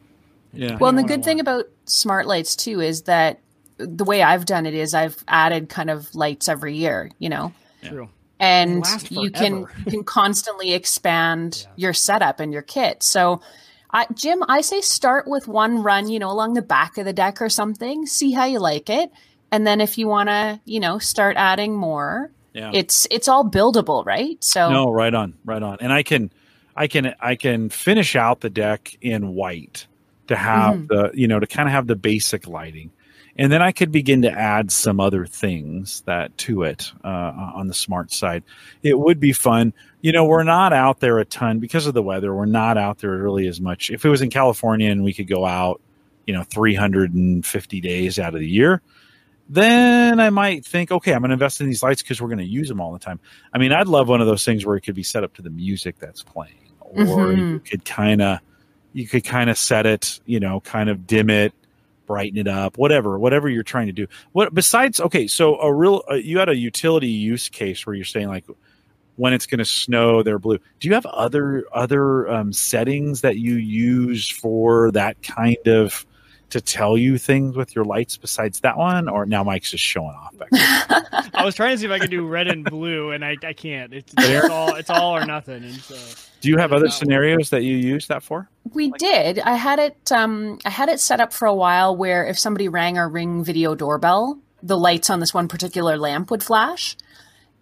Yeah. 0.53 0.77
Well, 0.77 0.89
and 0.89 0.97
the 0.97 1.03
good 1.03 1.23
thing 1.23 1.39
about 1.39 1.65
smart 1.85 2.25
lights 2.25 2.55
too 2.55 2.81
is 2.81 3.03
that 3.03 3.41
the 3.77 4.05
way 4.05 4.23
I've 4.23 4.45
done 4.45 4.65
it 4.65 4.73
is 4.73 4.95
I've 4.95 5.23
added 5.27 5.69
kind 5.69 5.91
of 5.91 6.15
lights 6.15 6.49
every 6.49 6.73
year, 6.73 7.11
you 7.19 7.29
know. 7.29 7.53
True. 7.83 8.09
And 8.39 8.85
you 9.09 9.31
can 9.31 9.65
you 9.85 9.91
can 9.91 10.03
constantly 10.03 10.73
expand 10.73 11.67
your 11.75 11.93
setup 11.93 12.39
and 12.39 12.53
your 12.53 12.61
kit. 12.61 13.01
So 13.03 13.41
I, 13.91 14.05
Jim, 14.13 14.43
I 14.47 14.61
say 14.61 14.81
start 14.81 15.27
with 15.27 15.47
one 15.47 15.81
run, 15.81 16.09
you 16.09 16.19
know, 16.19 16.29
along 16.29 16.53
the 16.53 16.61
back 16.61 16.97
of 16.97 17.05
the 17.05 17.13
deck 17.13 17.41
or 17.41 17.49
something. 17.49 18.05
See 18.05 18.31
how 18.31 18.45
you 18.45 18.59
like 18.59 18.89
it, 18.89 19.11
and 19.51 19.65
then 19.65 19.81
if 19.81 19.97
you 19.97 20.07
want 20.07 20.29
to, 20.29 20.59
you 20.65 20.79
know, 20.79 20.99
start 20.99 21.35
adding 21.37 21.75
more, 21.75 22.29
Yeah. 22.53 22.71
it's 22.73 23.07
it's 23.09 23.27
all 23.27 23.49
buildable, 23.49 24.05
right? 24.05 24.37
So 24.43 24.69
No, 24.71 24.91
right 24.91 25.13
on, 25.13 25.33
right 25.45 25.63
on. 25.63 25.77
And 25.79 25.91
I 25.91 26.03
can, 26.03 26.31
I 26.75 26.87
can, 26.87 27.15
I 27.19 27.35
can 27.35 27.69
finish 27.69 28.15
out 28.15 28.41
the 28.41 28.49
deck 28.49 28.95
in 29.01 29.33
white 29.33 29.87
to 30.27 30.35
have 30.35 30.75
Mhm. 30.75 30.87
the, 30.89 31.11
you 31.13 31.27
know, 31.27 31.39
to 31.39 31.47
kind 31.47 31.67
of 31.67 31.73
have 31.73 31.87
the 31.87 31.95
basic 31.95 32.45
lighting, 32.47 32.91
and 33.37 33.51
then 33.51 33.61
I 33.61 33.71
could 33.71 33.91
begin 33.91 34.21
to 34.23 34.31
add 34.31 34.71
some 34.71 34.99
other 34.99 35.25
things 35.25 36.01
that 36.01 36.37
to 36.39 36.63
it 36.63 36.91
uh, 37.03 37.33
on 37.55 37.67
the 37.67 37.73
smart 37.73 38.11
side. 38.11 38.43
It 38.83 38.97
would 38.99 39.19
be 39.19 39.33
fun. 39.33 39.73
You 40.01 40.11
know, 40.11 40.25
we're 40.25 40.43
not 40.43 40.73
out 40.73 40.99
there 40.99 41.19
a 41.19 41.25
ton 41.25 41.59
because 41.59 41.87
of 41.87 41.93
the 41.93 42.03
weather. 42.03 42.33
We're 42.33 42.45
not 42.45 42.77
out 42.77 42.99
there 42.99 43.11
really 43.11 43.47
as 43.47 43.59
much. 43.61 43.89
If 43.89 44.05
it 44.05 44.09
was 44.09 44.21
in 44.21 44.29
California 44.29 44.89
and 44.91 45.03
we 45.03 45.13
could 45.13 45.27
go 45.27 45.45
out, 45.45 45.81
you 46.25 46.33
know, 46.33 46.43
350 46.43 47.81
days 47.81 48.19
out 48.19 48.33
of 48.33 48.39
the 48.39 48.47
year, 48.47 48.81
then 49.49 50.19
I 50.19 50.29
might 50.29 50.65
think, 50.65 50.91
okay, 50.91 51.13
I'm 51.13 51.21
going 51.21 51.29
to 51.29 51.33
invest 51.33 51.61
in 51.61 51.67
these 51.67 51.81
lights 51.81 52.01
because 52.01 52.21
we're 52.21 52.27
going 52.27 52.39
to 52.39 52.45
use 52.45 52.67
them 52.67 52.81
all 52.81 52.91
the 52.91 52.99
time. 52.99 53.19
I 53.53 53.57
mean, 53.57 53.71
I'd 53.71 53.87
love 53.87 54.09
one 54.09 54.19
of 54.19 54.27
those 54.27 54.43
things 54.43 54.65
where 54.65 54.75
it 54.75 54.81
could 54.81 54.95
be 54.95 55.03
set 55.03 55.23
up 55.23 55.33
to 55.35 55.41
the 55.41 55.49
music 55.49 55.97
that's 55.99 56.21
playing, 56.23 56.71
or 56.81 56.95
Mhm. 57.05 57.37
you 57.37 57.59
could 57.59 57.85
kind 57.85 58.21
of, 58.21 58.39
you 58.93 59.07
could 59.07 59.23
kind 59.23 59.49
of 59.49 59.57
set 59.57 59.85
it, 59.85 60.19
you 60.25 60.39
know, 60.39 60.59
kind 60.61 60.89
of 60.89 61.07
dim 61.07 61.29
it, 61.29 61.53
brighten 62.07 62.39
it 62.39 62.47
up, 62.47 62.77
whatever, 62.77 63.19
whatever 63.19 63.47
you're 63.47 63.61
trying 63.61 63.85
to 63.85 63.93
do. 63.93 64.07
What 64.31 64.53
besides, 64.53 64.99
okay, 64.99 65.27
so 65.27 65.59
a 65.59 65.71
real, 65.71 66.03
uh, 66.09 66.15
you 66.15 66.39
had 66.39 66.49
a 66.49 66.55
utility 66.55 67.09
use 67.09 67.49
case 67.49 67.85
where 67.85 67.95
you're 67.95 68.05
saying 68.05 68.29
like 68.29 68.45
when 69.17 69.33
it's 69.33 69.45
going 69.45 69.59
to 69.59 69.65
snow, 69.65 70.23
they're 70.23 70.39
blue. 70.39 70.59
Do 70.79 70.87
you 70.87 70.93
have 70.93 71.05
other 71.07 71.65
other 71.73 72.29
um, 72.29 72.53
settings 72.53 73.21
that 73.21 73.37
you 73.37 73.55
use 73.55 74.29
for 74.29 74.91
that 74.91 75.21
kind 75.21 75.67
of? 75.67 76.05
To 76.51 76.61
tell 76.61 76.97
you 76.97 77.17
things 77.17 77.57
with 77.57 77.75
your 77.75 77.83
lights 77.83 78.15
besides 78.15 78.61
that 78.61 78.77
one, 78.77 79.09
or 79.09 79.25
now 79.25 79.43
Mike's 79.43 79.71
just 79.71 79.83
showing 79.83 80.15
off 80.15 80.33
back. 80.37 80.47
I 81.33 81.43
was 81.43 81.55
trying 81.55 81.75
to 81.75 81.77
see 81.77 81.85
if 81.85 81.91
I 81.91 81.99
could 81.99 82.09
do 82.09 82.25
red 82.25 82.47
and 82.47 82.63
blue, 82.63 83.11
and 83.11 83.25
I, 83.25 83.35
I 83.43 83.51
can't. 83.51 83.93
It's, 83.93 84.13
it's 84.17 84.49
all 84.49 84.75
it's 84.75 84.89
all 84.89 85.13
or 85.13 85.25
nothing. 85.25 85.65
And 85.65 85.73
so 85.73 85.97
Do 86.47 86.51
you 86.51 86.59
have 86.59 86.71
other 86.71 86.87
scenarios 86.87 87.49
that 87.49 87.63
you 87.63 87.75
use 87.75 88.07
that 88.07 88.23
for? 88.23 88.49
We 88.73 88.91
did. 88.91 89.37
I 89.37 89.55
had 89.55 89.79
it. 89.79 90.13
Um, 90.13 90.59
I 90.63 90.69
had 90.69 90.87
it 90.87 91.01
set 91.01 91.19
up 91.19 91.33
for 91.33 91.45
a 91.45 91.53
while 91.53 91.93
where 91.93 92.25
if 92.25 92.39
somebody 92.39 92.69
rang 92.69 92.97
our 92.97 93.09
Ring 93.09 93.43
video 93.43 93.75
doorbell, 93.75 94.39
the 94.63 94.77
lights 94.77 95.09
on 95.09 95.19
this 95.19 95.33
one 95.33 95.49
particular 95.49 95.97
lamp 95.97 96.31
would 96.31 96.41
flash. 96.41 96.95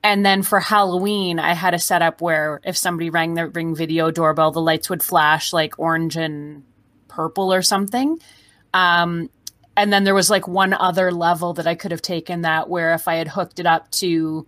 And 0.04 0.24
then 0.24 0.44
for 0.44 0.60
Halloween, 0.60 1.40
I 1.40 1.56
had 1.56 1.74
a 1.74 1.80
setup 1.80 2.22
where 2.22 2.62
if 2.64 2.78
somebody 2.78 3.10
rang 3.10 3.34
the 3.34 3.48
Ring 3.48 3.76
video 3.76 4.12
doorbell, 4.12 4.52
the 4.52 4.62
lights 4.62 4.88
would 4.92 5.02
flash 5.02 5.52
like 5.52 5.80
orange 5.80 6.16
and 6.16 6.62
purple 7.08 7.52
or 7.52 7.64
something. 7.64 8.20
Um, 8.72 9.32
and 9.76 9.92
then 9.92 10.04
there 10.04 10.14
was 10.14 10.30
like 10.30 10.48
one 10.48 10.74
other 10.74 11.12
level 11.12 11.54
that 11.54 11.66
I 11.66 11.74
could 11.74 11.90
have 11.90 12.04
taken 12.04 12.42
that 12.44 12.70
where 12.70 12.94
if 12.94 13.08
I 13.08 13.16
had 13.16 13.30
hooked 13.30 13.60
it 13.60 13.66
up 13.66 13.90
to, 13.94 14.46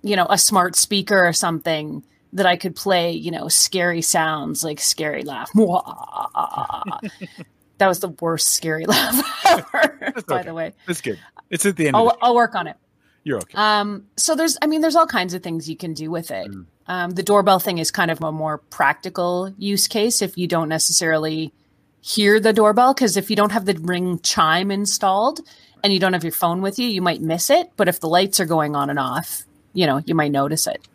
you 0.00 0.14
know, 0.14 0.28
a 0.30 0.38
smart 0.38 0.76
speaker 0.76 1.26
or 1.26 1.32
something, 1.32 2.04
that 2.32 2.46
I 2.46 2.56
could 2.56 2.74
play, 2.74 3.12
you 3.12 3.30
know, 3.30 3.48
scary 3.48 4.02
sounds 4.02 4.64
like 4.64 4.80
scary 4.80 5.22
laugh. 5.22 5.50
that 7.78 7.88
was 7.88 8.00
the 8.00 8.08
worst 8.20 8.48
scary 8.54 8.86
laugh 8.86 9.44
ever, 9.46 10.12
by 10.26 10.36
okay. 10.36 10.42
the 10.42 10.54
way. 10.54 10.72
That's 10.86 11.00
good. 11.00 11.18
It's 11.50 11.66
at 11.66 11.76
the 11.76 11.88
end. 11.88 11.96
I'll, 11.96 12.16
I'll 12.22 12.34
work 12.34 12.54
on 12.54 12.66
it. 12.66 12.76
You're 13.24 13.38
okay. 13.38 13.56
Um, 13.56 14.06
so 14.16 14.34
there's, 14.34 14.56
I 14.62 14.66
mean, 14.66 14.80
there's 14.80 14.96
all 14.96 15.06
kinds 15.06 15.34
of 15.34 15.42
things 15.42 15.68
you 15.68 15.76
can 15.76 15.92
do 15.94 16.10
with 16.10 16.30
it. 16.30 16.48
Mm. 16.48 16.66
Um, 16.86 17.10
the 17.12 17.22
doorbell 17.22 17.60
thing 17.60 17.78
is 17.78 17.90
kind 17.90 18.10
of 18.10 18.22
a 18.22 18.32
more 18.32 18.58
practical 18.58 19.54
use 19.58 19.86
case 19.86 20.22
if 20.22 20.36
you 20.36 20.48
don't 20.48 20.68
necessarily 20.68 21.52
hear 22.00 22.40
the 22.40 22.52
doorbell, 22.52 22.94
because 22.94 23.16
if 23.16 23.30
you 23.30 23.36
don't 23.36 23.52
have 23.52 23.64
the 23.64 23.74
ring 23.74 24.18
chime 24.20 24.70
installed 24.70 25.40
and 25.84 25.92
you 25.92 26.00
don't 26.00 26.14
have 26.14 26.24
your 26.24 26.32
phone 26.32 26.60
with 26.60 26.78
you, 26.78 26.88
you 26.88 27.00
might 27.00 27.22
miss 27.22 27.50
it. 27.50 27.70
But 27.76 27.88
if 27.88 28.00
the 28.00 28.08
lights 28.08 28.40
are 28.40 28.46
going 28.46 28.74
on 28.74 28.90
and 28.90 28.98
off, 28.98 29.44
you 29.72 29.86
know, 29.86 30.02
you 30.04 30.14
might 30.14 30.32
notice 30.32 30.66
it. 30.66 30.86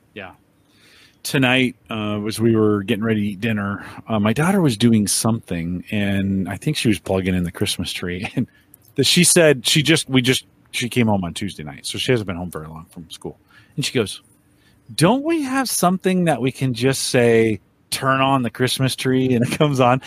Tonight, 1.27 1.75
uh, 1.89 2.23
as 2.25 2.39
we 2.39 2.55
were 2.55 2.83
getting 2.83 3.03
ready 3.03 3.19
to 3.19 3.27
eat 3.27 3.41
dinner, 3.41 3.85
uh, 4.07 4.17
my 4.17 4.31
daughter 4.31 4.61
was 4.61 4.77
doing 4.77 5.07
something, 5.07 5.83
and 5.91 6.47
I 6.47 6.55
think 6.55 6.77
she 6.77 6.87
was 6.87 6.99
plugging 6.99 7.35
in 7.35 7.43
the 7.43 7.51
Christmas 7.51 7.91
tree. 7.91 8.31
And 8.37 8.47
the, 8.95 9.03
she 9.03 9.25
said 9.25 9.67
she 9.67 9.83
just 9.83 10.07
we 10.07 10.21
just 10.21 10.45
she 10.71 10.87
came 10.87 11.07
home 11.07 11.25
on 11.25 11.33
Tuesday 11.33 11.63
night, 11.63 11.85
so 11.85 11.97
she 11.97 12.13
hasn't 12.13 12.27
been 12.27 12.37
home 12.37 12.49
very 12.49 12.67
long 12.67 12.85
from 12.91 13.09
school. 13.09 13.37
And 13.75 13.83
she 13.83 13.91
goes, 13.91 14.21
"Don't 14.95 15.21
we 15.21 15.41
have 15.41 15.67
something 15.67 16.23
that 16.25 16.41
we 16.41 16.49
can 16.49 16.73
just 16.73 17.09
say 17.09 17.59
turn 17.89 18.21
on 18.21 18.43
the 18.43 18.49
Christmas 18.49 18.95
tree 18.95 19.33
and 19.33 19.45
it 19.45 19.57
comes 19.57 19.81
on?" 19.81 20.01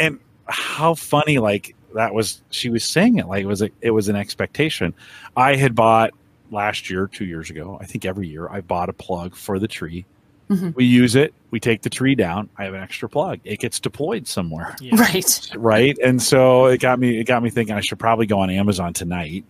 And 0.00 0.18
how 0.46 0.94
funny! 0.94 1.38
Like 1.38 1.76
that 1.94 2.14
was 2.14 2.42
she 2.50 2.68
was 2.68 2.82
saying 2.82 3.18
it 3.18 3.28
like 3.28 3.44
it 3.44 3.46
was 3.46 3.62
a, 3.62 3.70
it 3.80 3.92
was 3.92 4.08
an 4.08 4.16
expectation. 4.16 4.92
I 5.36 5.54
had 5.54 5.76
bought 5.76 6.10
last 6.50 6.90
year, 6.90 7.06
two 7.06 7.26
years 7.26 7.48
ago. 7.48 7.78
I 7.80 7.86
think 7.86 8.04
every 8.04 8.26
year 8.26 8.48
I 8.48 8.60
bought 8.60 8.88
a 8.88 8.92
plug 8.92 9.36
for 9.36 9.60
the 9.60 9.68
tree. 9.68 10.04
Mhm. 10.50 10.74
We 10.74 10.84
use 10.84 11.16
it. 11.16 11.32
We 11.50 11.60
take 11.60 11.82
the 11.82 11.90
tree 11.90 12.14
down. 12.14 12.48
I 12.58 12.64
have 12.64 12.74
an 12.74 12.82
extra 12.82 13.08
plug. 13.08 13.40
It 13.44 13.60
gets 13.60 13.80
deployed 13.80 14.26
somewhere, 14.26 14.76
yeah. 14.80 15.00
Right. 15.00 15.50
right? 15.56 15.98
And 16.04 16.22
so 16.22 16.66
it 16.66 16.80
got 16.80 16.98
me. 16.98 17.18
It 17.18 17.24
got 17.24 17.42
me 17.42 17.50
thinking. 17.50 17.74
I 17.74 17.80
should 17.80 17.98
probably 17.98 18.26
go 18.26 18.40
on 18.40 18.50
Amazon 18.50 18.92
tonight 18.92 19.44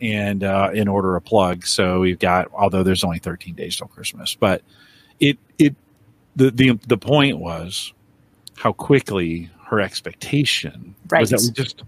and 0.00 0.44
uh, 0.44 0.70
and 0.74 0.88
order 0.88 1.16
a 1.16 1.20
plug. 1.20 1.66
So 1.66 2.00
we've 2.00 2.18
got. 2.18 2.50
Although 2.52 2.82
there's 2.82 3.04
only 3.04 3.18
13 3.18 3.54
days 3.54 3.76
till 3.76 3.86
Christmas, 3.86 4.34
but 4.34 4.62
it 5.20 5.38
it 5.58 5.74
the 6.36 6.50
the 6.50 6.78
the 6.86 6.98
point 6.98 7.38
was 7.38 7.92
how 8.56 8.72
quickly 8.72 9.50
her 9.66 9.80
expectation 9.80 10.94
right. 11.08 11.20
was 11.20 11.30
that 11.30 11.40
we 11.40 11.50
just 11.52 11.82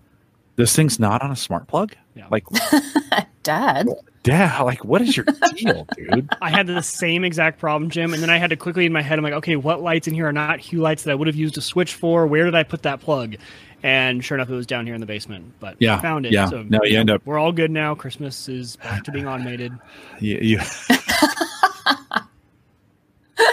this 0.56 0.74
thing's 0.74 0.98
not 0.98 1.22
on 1.22 1.30
a 1.30 1.36
smart 1.36 1.66
plug. 1.68 1.94
Yeah. 2.14 2.26
Like, 2.30 2.44
Dad. 3.42 3.88
Yeah, 4.26 4.60
like 4.62 4.84
what 4.84 5.00
is 5.02 5.16
your 5.16 5.24
deal, 5.54 5.86
dude? 5.96 6.28
I 6.42 6.50
had 6.50 6.66
the 6.66 6.82
same 6.82 7.24
exact 7.24 7.58
problem, 7.58 7.90
Jim, 7.90 8.12
and 8.12 8.22
then 8.22 8.30
I 8.30 8.38
had 8.38 8.50
to 8.50 8.56
quickly 8.56 8.86
in 8.86 8.92
my 8.92 9.02
head. 9.02 9.18
I'm 9.18 9.24
like, 9.24 9.34
okay, 9.34 9.56
what 9.56 9.80
lights 9.82 10.08
in 10.08 10.14
here 10.14 10.26
are 10.28 10.32
not 10.32 10.60
Hue 10.60 10.80
lights 10.80 11.04
that 11.04 11.12
I 11.12 11.14
would 11.14 11.26
have 11.26 11.36
used 11.36 11.56
a 11.58 11.60
switch 11.62 11.94
for? 11.94 12.26
Where 12.26 12.44
did 12.44 12.54
I 12.54 12.62
put 12.62 12.82
that 12.82 13.00
plug? 13.00 13.36
And 13.82 14.24
sure 14.24 14.36
enough, 14.36 14.48
it 14.50 14.54
was 14.54 14.66
down 14.66 14.86
here 14.86 14.94
in 14.94 15.00
the 15.00 15.06
basement. 15.06 15.52
But 15.60 15.76
Yeah, 15.78 15.96
I 15.96 16.02
found 16.02 16.26
it. 16.26 16.32
yeah. 16.32 16.46
So, 16.48 16.62
No, 16.62 16.80
you 16.82 16.98
end 16.98 17.10
up- 17.10 17.22
We're 17.24 17.38
all 17.38 17.52
good 17.52 17.70
now. 17.70 17.94
Christmas 17.94 18.48
is 18.48 18.76
back 18.76 19.04
to 19.04 19.12
being 19.12 19.28
automated. 19.28 19.72
You, 20.18 20.38
you 20.40 20.58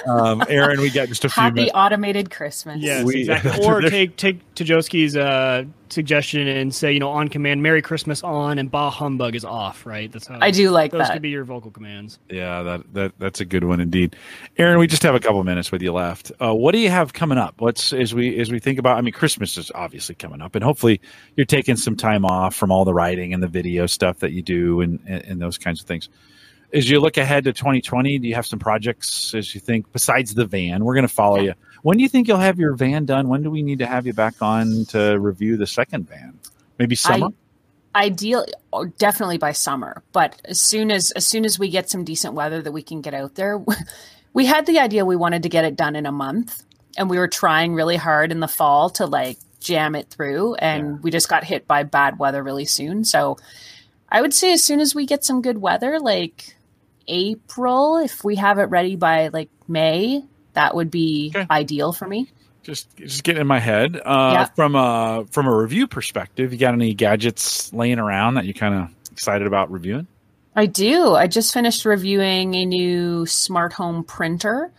um, 0.07 0.43
Erin, 0.47 0.79
we 0.81 0.89
got 0.89 1.07
just 1.07 1.25
a 1.25 1.29
few 1.29 1.41
Happy 1.43 1.55
minutes. 1.55 1.71
automated 1.75 2.29
Christmas. 2.31 2.77
Yes, 2.81 3.03
We- 3.05 3.21
exactly. 3.21 3.51
Or 3.65 3.81
take 3.81 4.15
take 4.17 4.55
Tajowski's 4.55 5.15
uh, 5.15 5.65
suggestion 5.89 6.47
and 6.47 6.73
say, 6.73 6.91
you 6.91 6.99
know, 6.99 7.09
on 7.09 7.27
command, 7.29 7.61
"Merry 7.63 7.81
Christmas" 7.81 8.23
on 8.23 8.59
and 8.59 8.69
"Bah 8.69 8.89
humbug" 8.89 9.35
is 9.35 9.45
off. 9.45 9.85
Right? 9.85 10.11
That's 10.11 10.27
how 10.27 10.37
I 10.41 10.51
do 10.51 10.69
like 10.69 10.91
Those 10.91 11.07
that. 11.07 11.13
could 11.13 11.21
be 11.21 11.29
your 11.29 11.43
vocal 11.43 11.71
commands. 11.71 12.19
Yeah, 12.29 12.63
that, 12.63 12.93
that 12.93 13.13
that's 13.19 13.41
a 13.41 13.45
good 13.45 13.63
one 13.63 13.79
indeed. 13.79 14.15
Erin, 14.57 14.77
we 14.79 14.87
just 14.87 15.03
have 15.03 15.15
a 15.15 15.19
couple 15.19 15.43
minutes 15.43 15.71
with 15.71 15.81
you 15.81 15.91
left. 15.93 16.31
Uh, 16.41 16.53
what 16.53 16.71
do 16.73 16.79
you 16.79 16.89
have 16.89 17.13
coming 17.13 17.37
up? 17.37 17.55
What's 17.59 17.93
as 17.93 18.13
we 18.13 18.37
as 18.39 18.51
we 18.51 18.59
think 18.59 18.79
about? 18.79 18.97
I 18.97 19.01
mean, 19.01 19.13
Christmas 19.13 19.57
is 19.57 19.71
obviously 19.73 20.15
coming 20.15 20.41
up, 20.41 20.55
and 20.55 20.63
hopefully 20.63 21.01
you're 21.35 21.45
taking 21.45 21.75
some 21.75 21.95
time 21.95 22.25
off 22.25 22.55
from 22.55 22.71
all 22.71 22.85
the 22.85 22.93
writing 22.93 23.33
and 23.33 23.41
the 23.41 23.47
video 23.47 23.85
stuff 23.85 24.19
that 24.19 24.31
you 24.31 24.41
do, 24.41 24.81
and 24.81 24.99
and, 25.07 25.23
and 25.25 25.41
those 25.41 25.57
kinds 25.57 25.81
of 25.81 25.87
things. 25.87 26.09
As 26.73 26.89
you 26.89 26.99
look 26.99 27.17
ahead 27.17 27.43
to 27.43 27.53
2020, 27.53 28.17
do 28.19 28.27
you 28.27 28.33
have 28.33 28.47
some 28.47 28.57
projects 28.57 29.35
as 29.35 29.53
you 29.53 29.61
think 29.61 29.91
besides 29.91 30.33
the 30.33 30.45
van? 30.45 30.83
We're 30.83 30.95
going 30.95 31.07
to 31.07 31.13
follow 31.13 31.39
you. 31.39 31.53
When 31.83 31.97
do 31.97 32.03
you 32.03 32.09
think 32.09 32.27
you'll 32.27 32.37
have 32.37 32.57
your 32.57 32.73
van 32.73 33.05
done? 33.05 33.27
When 33.27 33.43
do 33.43 33.51
we 33.51 33.61
need 33.61 33.79
to 33.79 33.85
have 33.85 34.07
you 34.07 34.13
back 34.13 34.41
on 34.41 34.85
to 34.89 35.19
review 35.19 35.55
the 35.55 35.67
second 35.67 36.09
van? 36.09 36.39
Maybe 36.79 36.95
summer. 36.95 37.27
Ideal, 37.95 38.45
or 38.71 38.87
definitely 38.87 39.37
by 39.37 39.51
summer. 39.51 40.01
But 40.13 40.41
as 40.45 40.59
soon 40.59 40.89
as 40.89 41.11
as 41.11 41.27
soon 41.27 41.45
as 41.45 41.59
we 41.59 41.69
get 41.69 41.91
some 41.91 42.03
decent 42.03 42.33
weather 42.33 42.59
that 42.63 42.71
we 42.71 42.81
can 42.81 43.01
get 43.01 43.13
out 43.13 43.35
there, 43.35 43.63
we 44.33 44.47
had 44.47 44.65
the 44.65 44.79
idea 44.79 45.05
we 45.05 45.15
wanted 45.15 45.43
to 45.43 45.49
get 45.49 45.65
it 45.65 45.75
done 45.75 45.95
in 45.95 46.07
a 46.07 46.11
month, 46.11 46.63
and 46.97 47.07
we 47.07 47.19
were 47.19 47.27
trying 47.27 47.75
really 47.75 47.97
hard 47.97 48.31
in 48.31 48.39
the 48.39 48.47
fall 48.47 48.89
to 48.91 49.05
like 49.05 49.37
jam 49.59 49.93
it 49.93 50.09
through, 50.09 50.55
and 50.55 50.83
Yeah. 50.87 50.97
we 51.03 51.11
just 51.11 51.29
got 51.29 51.43
hit 51.43 51.67
by 51.67 51.83
bad 51.83 52.17
weather 52.17 52.41
really 52.41 52.65
soon. 52.65 53.05
So 53.05 53.37
I 54.09 54.21
would 54.21 54.33
say 54.33 54.53
as 54.53 54.63
soon 54.63 54.79
as 54.79 54.95
we 54.95 55.05
get 55.05 55.23
some 55.23 55.43
good 55.43 55.59
weather, 55.59 55.99
like 55.99 56.55
April, 57.07 57.97
if 57.97 58.23
we 58.23 58.35
have 58.37 58.59
it 58.59 58.63
ready 58.65 58.95
by 58.95 59.27
like 59.29 59.49
May, 59.67 60.23
that 60.53 60.75
would 60.75 60.91
be 60.91 61.31
Okay. 61.35 61.45
ideal 61.49 61.93
for 61.93 62.07
me. 62.07 62.29
just 62.63 62.95
just 62.95 63.23
getting 63.25 63.41
in 63.41 63.47
my 63.47 63.59
head. 63.59 63.97
Uh, 64.05 64.29
Yeah. 64.33 64.45
From 64.55 64.75
a 64.75 65.25
from 65.31 65.47
a 65.47 65.55
review 65.55 65.85
perspective, 65.87 66.53
you 66.53 66.57
got 66.59 66.73
any 66.73 66.93
gadgets 66.93 67.73
laying 67.73 67.99
around 67.99 68.35
that 68.35 68.45
you 68.45 68.53
kind 68.53 68.73
of 68.73 68.89
excited 69.11 69.45
about 69.45 69.69
reviewing? 69.71 70.07
I 70.55 70.67
do. 70.67 71.13
I 71.15 71.27
just 71.27 71.53
finished 71.53 71.83
reviewing 71.83 72.53
a 72.55 72.65
new 72.65 73.25
smart 73.25 73.73
home 73.73 74.03
printer, 74.05 74.71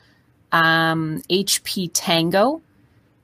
um, 0.52 1.20
HP 1.28 1.90
Tango. 1.92 2.62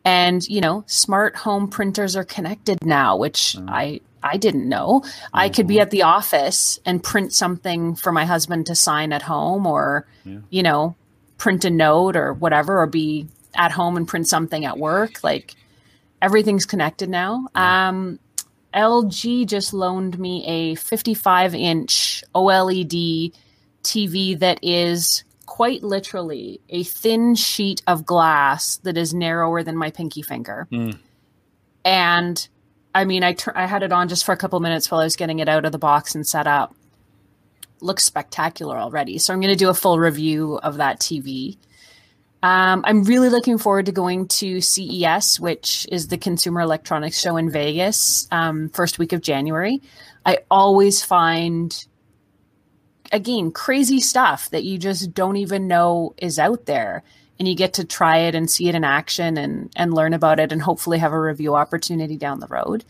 And, 0.04 0.46
you 0.48 0.60
know, 0.60 0.82
smart 0.86 1.36
home 1.36 1.68
printers 1.68 2.16
are 2.16 2.24
connected 2.24 2.78
now, 2.84 3.16
which 3.16 3.56
Mhm. 3.58 3.68
I 3.70 4.00
I 4.22 4.36
didn't 4.36 4.68
know. 4.68 5.00
Mm-hmm. 5.00 5.26
I 5.36 5.48
could 5.48 5.66
be 5.66 5.74
mm-hmm. 5.74 5.82
at 5.82 5.90
the 5.90 6.02
office 6.02 6.78
and 6.84 7.02
print 7.02 7.32
something 7.32 7.94
for 7.94 8.12
my 8.12 8.24
husband 8.24 8.66
to 8.66 8.74
sign 8.74 9.12
at 9.12 9.22
home 9.22 9.66
or, 9.66 10.06
yeah. 10.24 10.38
you 10.50 10.62
know, 10.62 10.96
print 11.38 11.64
a 11.64 11.70
note 11.70 12.16
or 12.16 12.32
whatever, 12.32 12.80
or 12.80 12.86
be 12.86 13.26
at 13.54 13.72
home 13.72 13.96
and 13.96 14.06
print 14.06 14.28
something 14.28 14.64
at 14.64 14.78
work. 14.78 15.24
Like 15.24 15.54
everything's 16.20 16.66
connected 16.66 17.08
now. 17.08 17.48
Um, 17.54 18.18
LG 18.74 19.46
just 19.46 19.72
loaned 19.72 20.18
me 20.18 20.44
a 20.46 20.74
55 20.76 21.54
inch 21.54 22.22
OLED 22.34 23.34
TV 23.82 24.38
that 24.38 24.60
is 24.62 25.24
quite 25.46 25.82
literally 25.82 26.60
a 26.68 26.84
thin 26.84 27.34
sheet 27.34 27.82
of 27.86 28.06
glass 28.06 28.76
that 28.78 28.96
is 28.96 29.12
narrower 29.12 29.62
than 29.62 29.76
my 29.76 29.90
pinky 29.90 30.22
finger. 30.22 30.68
Mm. 30.70 30.98
And 31.84 32.48
I 32.94 33.04
mean, 33.04 33.22
I, 33.22 33.36
I 33.54 33.66
had 33.66 33.82
it 33.82 33.92
on 33.92 34.08
just 34.08 34.24
for 34.24 34.32
a 34.32 34.36
couple 34.36 34.58
minutes 34.60 34.90
while 34.90 35.00
I 35.00 35.04
was 35.04 35.16
getting 35.16 35.38
it 35.38 35.48
out 35.48 35.64
of 35.64 35.72
the 35.72 35.78
box 35.78 36.14
and 36.14 36.26
set 36.26 36.46
up. 36.46 36.74
Looks 37.80 38.04
spectacular 38.04 38.78
already. 38.78 39.18
So 39.18 39.32
I'm 39.32 39.40
going 39.40 39.52
to 39.52 39.58
do 39.58 39.70
a 39.70 39.74
full 39.74 39.98
review 39.98 40.56
of 40.56 40.76
that 40.78 41.00
TV. 41.00 41.56
Um, 42.42 42.82
I'm 42.86 43.04
really 43.04 43.28
looking 43.28 43.58
forward 43.58 43.86
to 43.86 43.92
going 43.92 44.26
to 44.28 44.60
CES, 44.60 45.38
which 45.38 45.86
is 45.92 46.08
the 46.08 46.18
Consumer 46.18 46.60
Electronics 46.62 47.20
Show 47.20 47.36
in 47.36 47.50
Vegas, 47.50 48.26
um, 48.30 48.70
first 48.70 48.98
week 48.98 49.12
of 49.12 49.20
January. 49.20 49.80
I 50.24 50.38
always 50.50 51.04
find, 51.04 51.86
again, 53.12 53.52
crazy 53.52 54.00
stuff 54.00 54.50
that 54.50 54.64
you 54.64 54.78
just 54.78 55.12
don't 55.12 55.36
even 55.36 55.68
know 55.68 56.14
is 56.16 56.38
out 56.38 56.64
there. 56.64 57.02
And 57.40 57.48
you 57.48 57.56
get 57.56 57.74
to 57.74 57.84
try 57.84 58.18
it 58.18 58.36
and 58.36 58.48
see 58.48 58.68
it 58.68 58.76
in 58.76 58.84
action 58.84 59.36
and, 59.36 59.72
and 59.74 59.92
learn 59.92 60.14
about 60.14 60.38
it 60.38 60.52
and 60.52 60.62
hopefully 60.62 60.98
have 60.98 61.12
a 61.12 61.20
review 61.20 61.56
opportunity 61.56 62.16
down 62.16 62.38
the 62.38 62.46
road. 62.46 62.84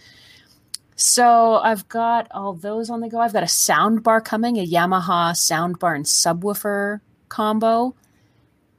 So 0.97 1.55
I've 1.55 1.89
got 1.89 2.27
all 2.31 2.53
those 2.53 2.91
on 2.91 3.01
the 3.01 3.09
go. 3.09 3.21
I've 3.21 3.33
got 3.33 3.43
a 3.43 3.49
sound 3.49 4.03
bar 4.03 4.21
coming, 4.21 4.59
a 4.59 4.67
Yamaha 4.67 5.33
soundbar 5.33 5.95
and 5.95 6.05
subwoofer 6.05 7.01
combo. 7.31 7.95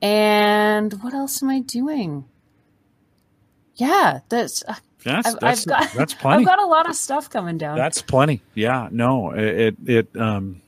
And 0.03 0.93
what 1.01 1.13
else 1.15 1.41
am 1.41 1.49
I 1.49 1.61
doing? 1.61 2.25
Yeah, 3.75 4.19
that's. 4.29 4.63
Uh, 4.67 4.75
that's, 5.03 5.27
I've, 5.27 5.39
that's, 5.39 5.61
I've 5.61 5.67
got, 5.67 5.93
that's 5.93 6.13
plenty. 6.13 6.37
I've 6.41 6.45
got 6.45 6.59
a 6.59 6.67
lot 6.67 6.87
of 6.87 6.95
stuff 6.95 7.29
coming 7.29 7.57
down. 7.57 7.77
That's 7.77 8.03
plenty. 8.03 8.41
Yeah, 8.53 8.87
no, 8.91 9.31
it, 9.31 9.75
it, 9.85 10.15
um, 10.15 10.61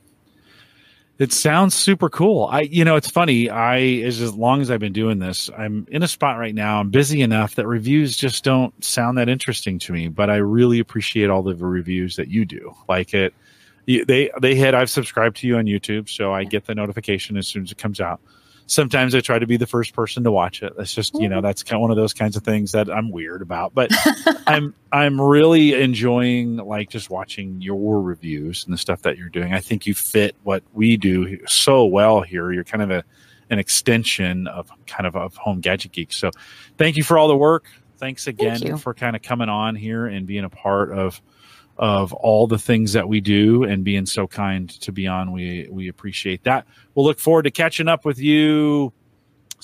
it 1.18 1.32
sounds 1.32 1.74
super 1.74 2.08
cool. 2.08 2.46
I, 2.46 2.62
you 2.62 2.84
know, 2.84 2.96
it's 2.96 3.10
funny. 3.10 3.48
I, 3.48 3.78
as, 3.78 4.20
as 4.20 4.34
long 4.34 4.60
as 4.60 4.70
I've 4.70 4.80
been 4.80 4.92
doing 4.92 5.20
this, 5.20 5.48
I'm 5.56 5.86
in 5.90 6.02
a 6.02 6.08
spot 6.08 6.38
right 6.38 6.54
now. 6.54 6.80
I'm 6.80 6.90
busy 6.90 7.22
enough 7.22 7.54
that 7.54 7.66
reviews 7.66 8.16
just 8.16 8.42
don't 8.42 8.84
sound 8.84 9.16
that 9.18 9.28
interesting 9.28 9.78
to 9.80 9.92
me, 9.92 10.08
but 10.08 10.28
I 10.28 10.36
really 10.36 10.80
appreciate 10.80 11.30
all 11.30 11.42
the 11.42 11.54
reviews 11.54 12.16
that 12.16 12.28
you 12.28 12.44
do. 12.44 12.74
Like 12.88 13.14
it, 13.14 13.32
they, 13.86 14.30
they 14.40 14.54
hit, 14.56 14.74
I've 14.74 14.90
subscribed 14.90 15.36
to 15.38 15.46
you 15.46 15.56
on 15.58 15.66
YouTube, 15.66 16.08
so 16.08 16.32
I 16.32 16.44
get 16.44 16.66
the 16.66 16.74
notification 16.74 17.36
as 17.36 17.46
soon 17.46 17.62
as 17.62 17.70
it 17.70 17.78
comes 17.78 18.00
out 18.00 18.20
sometimes 18.66 19.14
I 19.14 19.20
try 19.20 19.38
to 19.38 19.46
be 19.46 19.56
the 19.56 19.66
first 19.66 19.94
person 19.94 20.24
to 20.24 20.32
watch 20.32 20.62
it. 20.62 20.72
That's 20.76 20.94
just 20.94 21.14
you 21.14 21.28
know 21.28 21.36
mm-hmm. 21.36 21.46
that's 21.46 21.62
kind 21.62 21.76
of 21.76 21.82
one 21.82 21.90
of 21.90 21.96
those 21.96 22.12
kinds 22.12 22.36
of 22.36 22.42
things 22.42 22.72
that 22.72 22.90
I'm 22.90 23.10
weird 23.10 23.42
about. 23.42 23.74
But 23.74 23.90
I'm 24.46 24.74
I'm 24.92 25.20
really 25.20 25.80
enjoying 25.80 26.56
like 26.56 26.90
just 26.90 27.10
watching 27.10 27.60
your 27.60 28.00
reviews 28.00 28.64
and 28.64 28.72
the 28.72 28.78
stuff 28.78 29.02
that 29.02 29.18
you're 29.18 29.28
doing. 29.28 29.54
I 29.54 29.60
think 29.60 29.86
you 29.86 29.94
fit 29.94 30.36
what 30.42 30.62
we 30.72 30.96
do 30.96 31.38
so 31.46 31.84
well 31.84 32.22
here. 32.22 32.52
You're 32.52 32.64
kind 32.64 32.82
of 32.82 32.90
a 32.90 33.04
an 33.50 33.58
extension 33.58 34.46
of 34.48 34.70
kind 34.86 35.06
of 35.06 35.16
of 35.16 35.36
home 35.36 35.60
gadget 35.60 35.92
geek. 35.92 36.12
So 36.12 36.30
thank 36.78 36.96
you 36.96 37.04
for 37.04 37.18
all 37.18 37.28
the 37.28 37.36
work. 37.36 37.66
Thanks 37.98 38.26
again 38.26 38.58
Thank 38.58 38.80
for 38.80 38.92
kind 38.92 39.14
of 39.14 39.22
coming 39.22 39.48
on 39.48 39.76
here 39.76 40.06
and 40.06 40.26
being 40.26 40.44
a 40.44 40.50
part 40.50 40.90
of 40.90 41.20
of 41.76 42.12
all 42.12 42.46
the 42.46 42.58
things 42.58 42.92
that 42.92 43.08
we 43.08 43.20
do 43.20 43.64
and 43.64 43.84
being 43.84 44.06
so 44.06 44.26
kind 44.26 44.68
to 44.80 44.92
be 44.92 45.06
on. 45.06 45.32
We 45.32 45.68
we 45.70 45.88
appreciate 45.88 46.44
that. 46.44 46.66
We'll 46.94 47.06
look 47.06 47.18
forward 47.18 47.42
to 47.42 47.50
catching 47.50 47.88
up 47.88 48.04
with 48.04 48.18
you 48.18 48.92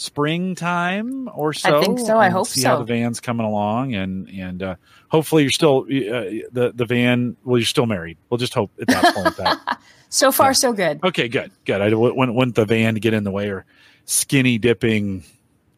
springtime 0.00 1.28
or 1.34 1.52
so. 1.52 1.78
I 1.78 1.84
think 1.84 1.98
so. 1.98 2.18
I 2.18 2.30
hope 2.30 2.46
see 2.46 2.62
so. 2.62 2.70
how 2.70 2.78
the 2.78 2.84
van's 2.84 3.20
coming 3.20 3.46
along, 3.46 3.94
and 3.94 4.28
and 4.28 4.62
uh, 4.62 4.74
hopefully 5.08 5.42
you're 5.42 5.52
still 5.52 5.82
uh, 5.82 6.48
the 6.52 6.72
the 6.74 6.86
van. 6.86 7.36
Well, 7.44 7.58
you're 7.58 7.66
still 7.66 7.86
married. 7.86 8.16
We'll 8.28 8.38
just 8.38 8.54
hope 8.54 8.70
at 8.80 8.88
that 8.88 9.14
point 9.14 9.36
that. 9.36 9.80
so 10.08 10.32
far, 10.32 10.48
yeah. 10.48 10.52
so 10.52 10.72
good. 10.72 11.00
Okay, 11.04 11.28
good, 11.28 11.52
good. 11.64 11.80
I 11.80 11.94
wouldn't 11.94 12.34
want 12.34 12.54
the 12.54 12.64
van 12.64 12.94
to 12.94 13.00
get 13.00 13.14
in 13.14 13.24
the 13.24 13.30
way 13.30 13.50
or 13.50 13.66
skinny 14.06 14.58
dipping 14.58 15.22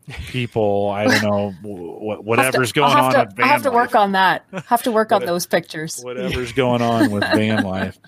people. 0.09 0.91
I 0.91 1.05
don't 1.05 1.23
know 1.23 1.51
whatever's 1.63 2.73
to, 2.73 2.81
going 2.81 2.97
on. 2.97 3.13
To, 3.13 3.43
I 3.43 3.47
have 3.47 3.63
to 3.63 3.71
work 3.71 3.95
on 3.95 4.13
that. 4.13 4.45
Have 4.67 4.83
to 4.83 4.93
work 4.93 5.13
on 5.13 5.25
those 5.25 5.47
pictures. 5.47 6.01
Whatever's 6.03 6.53
going 6.53 6.83
on 6.83 7.11
with 7.11 7.23
van 7.23 7.63
life. 7.65 7.99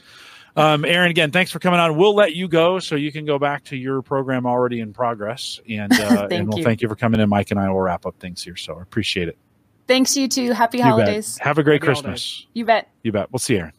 Um, 0.57 0.85
Erin, 0.85 1.11
again, 1.11 1.33
thanks 1.33 1.51
for 1.51 1.59
coming 1.59 1.81
on. 1.81 1.97
We'll 1.97 2.15
let 2.15 2.35
you 2.37 2.47
go 2.47 2.79
so 2.79 2.95
you 2.95 3.11
can 3.11 3.25
go 3.25 3.39
back 3.39 3.65
to 3.65 3.77
your 3.77 4.03
program 4.03 4.47
already 4.47 4.81
in 4.81 4.93
progress. 4.93 5.61
And, 5.69 5.93
uh, 6.01 6.29
and 6.31 6.49
we'll 6.49 6.59
you. 6.59 6.65
thank 6.65 6.81
you 6.81 6.89
for 6.89 6.97
coming 6.97 7.21
in. 7.21 7.29
Mike 7.29 7.51
and 7.51 7.59
I 7.59 7.69
will 7.71 7.81
wrap 7.81 8.07
up 8.07 8.19
things 8.21 8.43
here. 8.43 8.57
So 8.57 8.79
I 8.79 8.83
appreciate 8.83 9.29
it. 9.29 9.37
Thanks, 9.87 10.17
you 10.17 10.29
too. 10.29 10.53
Happy 10.53 10.79
you 10.79 10.85
holidays. 10.85 11.39
Bet. 11.39 11.47
Have 11.47 11.59
a 11.59 11.63
great 11.63 11.83
Happy 11.83 11.87
Christmas. 11.87 12.23
Holidays. 12.23 12.47
You 12.55 12.65
bet. 12.65 12.91
You 13.03 13.13
bet. 13.13 13.33
We'll 13.33 13.39
see 13.39 13.55
you, 13.55 13.61
Erin. 13.61 13.73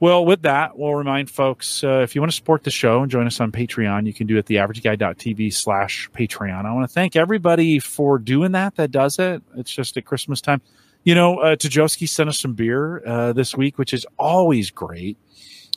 Well, 0.00 0.24
with 0.24 0.42
that, 0.42 0.78
we'll 0.78 0.94
remind 0.94 1.28
folks 1.28 1.82
uh, 1.82 2.00
if 2.04 2.14
you 2.14 2.20
want 2.20 2.30
to 2.30 2.36
support 2.36 2.62
the 2.62 2.70
show 2.70 3.02
and 3.02 3.10
join 3.10 3.26
us 3.26 3.40
on 3.40 3.50
Patreon, 3.50 4.06
you 4.06 4.14
can 4.14 4.28
do 4.28 4.36
it 4.36 4.40
at 4.40 4.46
theaverageguy.tv 4.46 5.52
slash 5.52 6.08
Patreon. 6.12 6.64
I 6.64 6.72
want 6.72 6.88
to 6.88 6.92
thank 6.92 7.16
everybody 7.16 7.80
for 7.80 8.18
doing 8.18 8.52
that 8.52 8.76
that 8.76 8.92
does 8.92 9.18
it. 9.18 9.42
It's 9.56 9.72
just 9.72 9.96
at 9.96 10.04
Christmas 10.04 10.40
time. 10.40 10.60
You 11.02 11.16
know, 11.16 11.38
uh, 11.38 11.56
Tajowski 11.56 12.08
sent 12.08 12.28
us 12.28 12.38
some 12.38 12.54
beer 12.54 13.04
uh, 13.04 13.32
this 13.32 13.56
week, 13.56 13.76
which 13.76 13.92
is 13.92 14.06
always 14.18 14.70
great. 14.70 15.16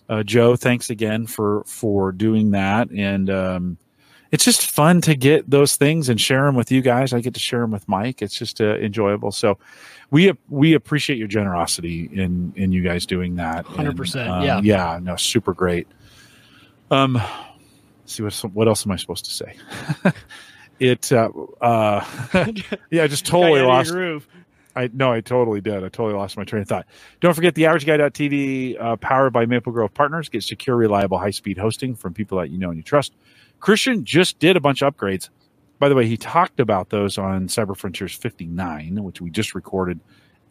Uh, 0.08 0.22
Joe, 0.24 0.56
thanks 0.56 0.90
again 0.90 1.26
for 1.26 1.64
for 1.66 2.12
doing 2.12 2.52
that. 2.52 2.92
And 2.92 3.30
um, 3.30 3.78
it's 4.32 4.46
just 4.46 4.72
fun 4.72 5.02
to 5.02 5.16
get 5.16 5.50
those 5.50 5.76
things 5.76 6.08
and 6.08 6.20
share 6.20 6.46
them 6.46 6.56
with 6.56 6.72
you 6.72 6.82
guys. 6.82 7.14
I 7.14 7.20
get 7.20 7.34
to 7.34 7.40
share 7.40 7.62
them 7.62 7.72
with 7.72 7.88
Mike. 7.88 8.22
It's 8.22 8.34
just 8.34 8.62
uh, 8.62 8.76
enjoyable. 8.78 9.32
So 9.32 9.58
we 10.10 10.34
we 10.50 10.74
appreciate 10.74 11.20
your 11.20 11.28
generosity 11.28 12.10
in 12.14 12.54
in 12.56 12.72
you 12.72 12.82
guys 12.82 13.06
doing 13.06 13.36
that. 13.36 13.66
Hundred 13.66 13.98
percent. 13.98 14.30
Um, 14.30 14.44
yeah. 14.44 14.62
Yeah. 14.64 15.00
No, 15.02 15.16
super 15.18 15.54
great. 15.54 15.88
Um, 16.90 17.22
see 18.06 18.24
what 18.24 18.34
what 18.54 18.68
else 18.68 18.86
am 18.86 18.92
I 18.92 18.96
supposed 18.96 19.26
to 19.26 19.32
say? 19.32 19.56
it 20.80 21.12
uh, 21.12 21.30
uh 21.60 22.06
yeah, 22.90 23.04
I 23.04 23.08
just 23.08 23.26
totally 23.26 23.62
lost. 23.62 23.94
I 24.74 24.90
no, 24.94 25.12
I 25.12 25.20
totally 25.20 25.60
did. 25.60 25.84
I 25.84 25.90
totally 25.90 26.14
lost 26.14 26.38
my 26.38 26.46
train 26.46 26.62
of 26.62 26.70
thought. 26.70 26.86
Don't 27.20 27.34
forget 27.34 27.56
the 27.56 27.66
average 27.66 27.86
guy.tv 27.86 28.82
uh, 28.82 28.96
powered 28.96 29.34
by 29.34 29.46
Maple 29.46 29.74
Grove 29.74 29.94
Partners. 29.94 30.30
Get 30.30 30.44
secure, 30.44 30.78
reliable, 30.78 31.18
high 31.18 31.32
speed 31.32 31.58
hosting 31.58 31.96
from 31.96 32.14
people 32.14 32.38
that 32.38 32.50
you 32.50 32.58
know 32.58 32.70
and 32.70 32.78
you 32.78 32.84
trust. 32.84 33.14
Christian 33.62 34.04
just 34.04 34.40
did 34.40 34.58
a 34.58 34.60
bunch 34.60 34.82
of 34.82 34.94
upgrades 34.94 35.30
by 35.82 35.90
the 35.90 35.96
way, 35.96 36.06
he 36.06 36.16
talked 36.16 36.60
about 36.60 36.92
those 36.92 37.18
on 37.18 37.48
Cyber 37.48 37.76
Frontiers 37.76 38.14
59, 38.14 39.04
which 39.04 39.20
we 39.20 39.32
just 39.32 39.56
recorded, 39.56 40.00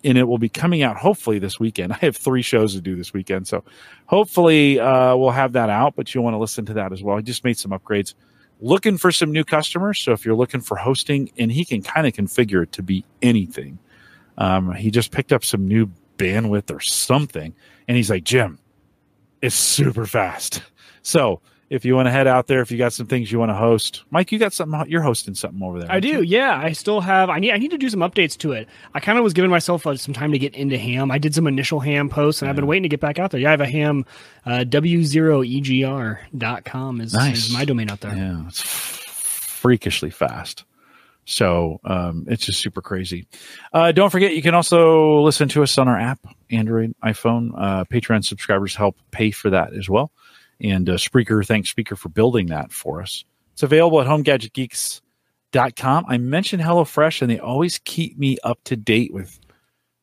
and 0.03 0.19
it 0.19 0.24
will 0.24 0.39
be 0.39 0.49
coming 0.49 0.82
out 0.82 0.97
hopefully 0.97 1.39
this 1.39 1.61
weekend. 1.61 1.93
I 1.93 1.99
have 1.99 2.16
three 2.16 2.43
shows 2.43 2.74
to 2.74 2.81
do 2.81 2.97
this 2.97 3.12
weekend, 3.12 3.47
so 3.47 3.62
hopefully 4.07 4.81
uh, 4.81 5.15
we'll 5.15 5.31
have 5.31 5.53
that 5.53 5.70
out. 5.70 5.95
But 5.95 6.12
you'll 6.12 6.24
want 6.24 6.35
to 6.35 6.39
listen 6.39 6.66
to 6.66 6.73
that 6.74 6.93
as 6.93 7.05
well. 7.05 7.16
He 7.16 7.23
just 7.23 7.45
made 7.45 7.57
some 7.57 7.70
upgrades, 7.70 8.15
looking 8.61 8.99
for 8.99 9.12
some 9.12 9.31
new 9.31 9.45
customers. 9.45 10.01
So 10.01 10.11
if 10.11 10.24
you're 10.24 10.35
looking 10.35 10.61
for 10.61 10.77
hosting, 10.77 11.31
and 11.39 11.53
he 11.53 11.65
can 11.65 11.81
kind 11.81 12.09
of 12.09 12.12
configure 12.12 12.65
it 12.65 12.73
to 12.73 12.82
be 12.82 13.05
anything. 13.23 13.78
Um, 14.37 14.74
he 14.74 14.91
just 14.91 15.12
picked 15.12 15.32
up 15.32 15.45
some 15.45 15.69
new 15.69 15.93
bandwidth 16.19 16.74
or 16.74 16.81
something, 16.81 17.55
and 17.87 17.97
he's 17.97 18.11
like, 18.11 18.24
Jim, 18.24 18.59
it's 19.41 19.55
super 19.55 20.07
fast. 20.07 20.62
So 21.03 21.41
if 21.70 21.84
you 21.84 21.94
want 21.94 22.06
to 22.06 22.10
head 22.10 22.26
out 22.26 22.48
there, 22.48 22.60
if 22.60 22.72
you 22.72 22.78
got 22.78 22.92
some 22.92 23.06
things 23.06 23.30
you 23.30 23.38
want 23.38 23.51
to 23.51 23.55
host, 23.55 24.02
Mike, 24.10 24.32
you 24.32 24.40
got 24.40 24.52
something. 24.52 24.82
You're 24.88 25.02
hosting 25.02 25.36
something 25.36 25.62
over 25.62 25.78
there. 25.78 25.88
I 25.90 26.01
do. 26.01 26.09
You? 26.09 26.22
Yeah, 26.22 26.60
I 26.60 26.72
still 26.72 27.01
have. 27.01 27.30
I 27.30 27.38
need. 27.38 27.52
I 27.52 27.59
need 27.59 27.70
to 27.70 27.78
do 27.78 27.88
some 27.88 28.01
updates 28.01 28.36
to 28.38 28.51
it. 28.52 28.68
I 28.92 28.98
kind 28.98 29.16
of 29.16 29.24
was 29.24 29.32
giving 29.32 29.52
myself 29.52 29.86
uh, 29.86 29.97
some 29.97 30.12
time 30.12 30.32
to 30.32 30.38
get 30.38 30.56
into 30.56 30.76
ham. 30.76 31.12
I 31.12 31.18
did 31.18 31.32
some 31.32 31.47
initial 31.47 31.78
ham 31.78 32.09
posts, 32.09 32.42
and 32.42 32.48
yeah. 32.48 32.51
I've 32.51 32.56
been 32.56 32.66
waiting 32.66 32.82
to 32.82 32.88
get 32.88 32.98
back 32.98 33.20
out 33.20 33.30
there. 33.30 33.40
Yeah, 33.40 33.47
I 33.48 33.52
have 33.52 33.60
a 33.60 33.68
ham. 33.68 34.05
Uh, 34.44 34.64
w0egr.com 34.66 37.01
is, 37.01 37.14
nice. 37.14 37.47
is 37.47 37.52
my 37.52 37.64
domain 37.64 37.88
out 37.88 38.01
there. 38.01 38.16
Yeah, 38.16 38.48
it's 38.48 38.60
freakishly 38.60 40.10
fast. 40.10 40.64
So 41.24 41.78
um, 41.84 42.24
it's 42.28 42.47
just 42.47 42.59
super 42.59 42.82
crazy. 42.82 43.28
Uh, 43.72 43.92
don't 43.92 44.10
forget, 44.10 44.34
you 44.34 44.42
can 44.42 44.55
also 44.55 45.20
listen 45.20 45.48
to 45.51 45.62
us 45.62 45.78
on 45.78 45.86
our 45.86 45.97
app, 45.97 46.18
Android, 46.51 46.97
iPhone. 47.05 47.52
Uh, 47.56 47.84
Patreon 47.84 48.24
subscribers 48.24 48.74
help 48.74 48.97
pay 49.12 49.30
for 49.30 49.51
that 49.51 49.72
as 49.72 49.88
well. 49.88 50.10
And 50.61 50.89
uh, 50.89 50.95
Spreaker, 50.95 51.45
thanks 51.47 51.73
Spreaker 51.73 51.97
for 51.97 52.09
building 52.11 52.47
that 52.49 52.73
for 52.73 53.01
us. 53.03 53.24
It's 53.53 53.62
available 53.62 54.01
at 54.01 54.07
homegadgetgeeks.com. 54.07 56.05
I 56.09 56.19
mentioned 56.19 56.62
HelloFresh, 56.62 57.23
and 57.23 57.31
they 57.31 57.39
always 57.39 57.78
keep 57.85 58.19
me 58.19 58.39
up 58.45 58.59
to 58.65 58.77
date 58.77 59.12
with 59.12 59.39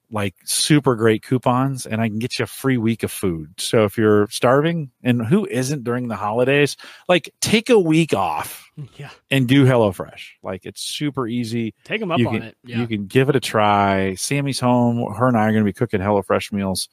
like 0.10 0.36
super 0.46 0.96
great 0.96 1.22
coupons, 1.22 1.86
and 1.86 2.00
I 2.02 2.08
can 2.08 2.18
get 2.20 2.40
you 2.40 2.44
a 2.44 2.48
free 2.48 2.78
week 2.78 3.04
of 3.04 3.12
food. 3.12 3.54
So 3.58 3.84
if 3.84 3.98
you're 3.98 4.28
starving, 4.30 4.90
and 5.04 5.26
who 5.26 5.46
isn't 5.48 5.84
during 5.84 6.08
the 6.08 6.16
holidays, 6.16 6.78
like 7.10 7.30
take 7.42 7.70
a 7.70 7.78
week 7.78 8.14
off 8.14 8.70
Yeah. 8.96 9.10
and 9.30 9.48
do 9.50 9.66
HelloFresh. 9.66 10.22
Like 10.44 10.66
it's 10.66 10.82
super 10.82 11.28
easy. 11.28 11.74
Take 11.84 12.00
them 12.00 12.12
up 12.12 12.20
you 12.20 12.30
on 12.30 12.36
can 12.36 12.44
it. 12.44 12.58
Yeah. 12.64 12.80
you 12.80 12.88
can 12.88 13.08
give 13.08 13.28
it 13.30 13.36
a 13.36 13.42
try. 13.42 14.16
Sammy's 14.16 14.62
home. 14.62 15.14
Her 15.14 15.28
and 15.28 15.36
I 15.38 15.42
are 15.48 15.52
going 15.52 15.64
to 15.64 15.70
be 15.70 15.74
cooking 15.74 16.00
HelloFresh 16.00 16.54
meals 16.54 16.88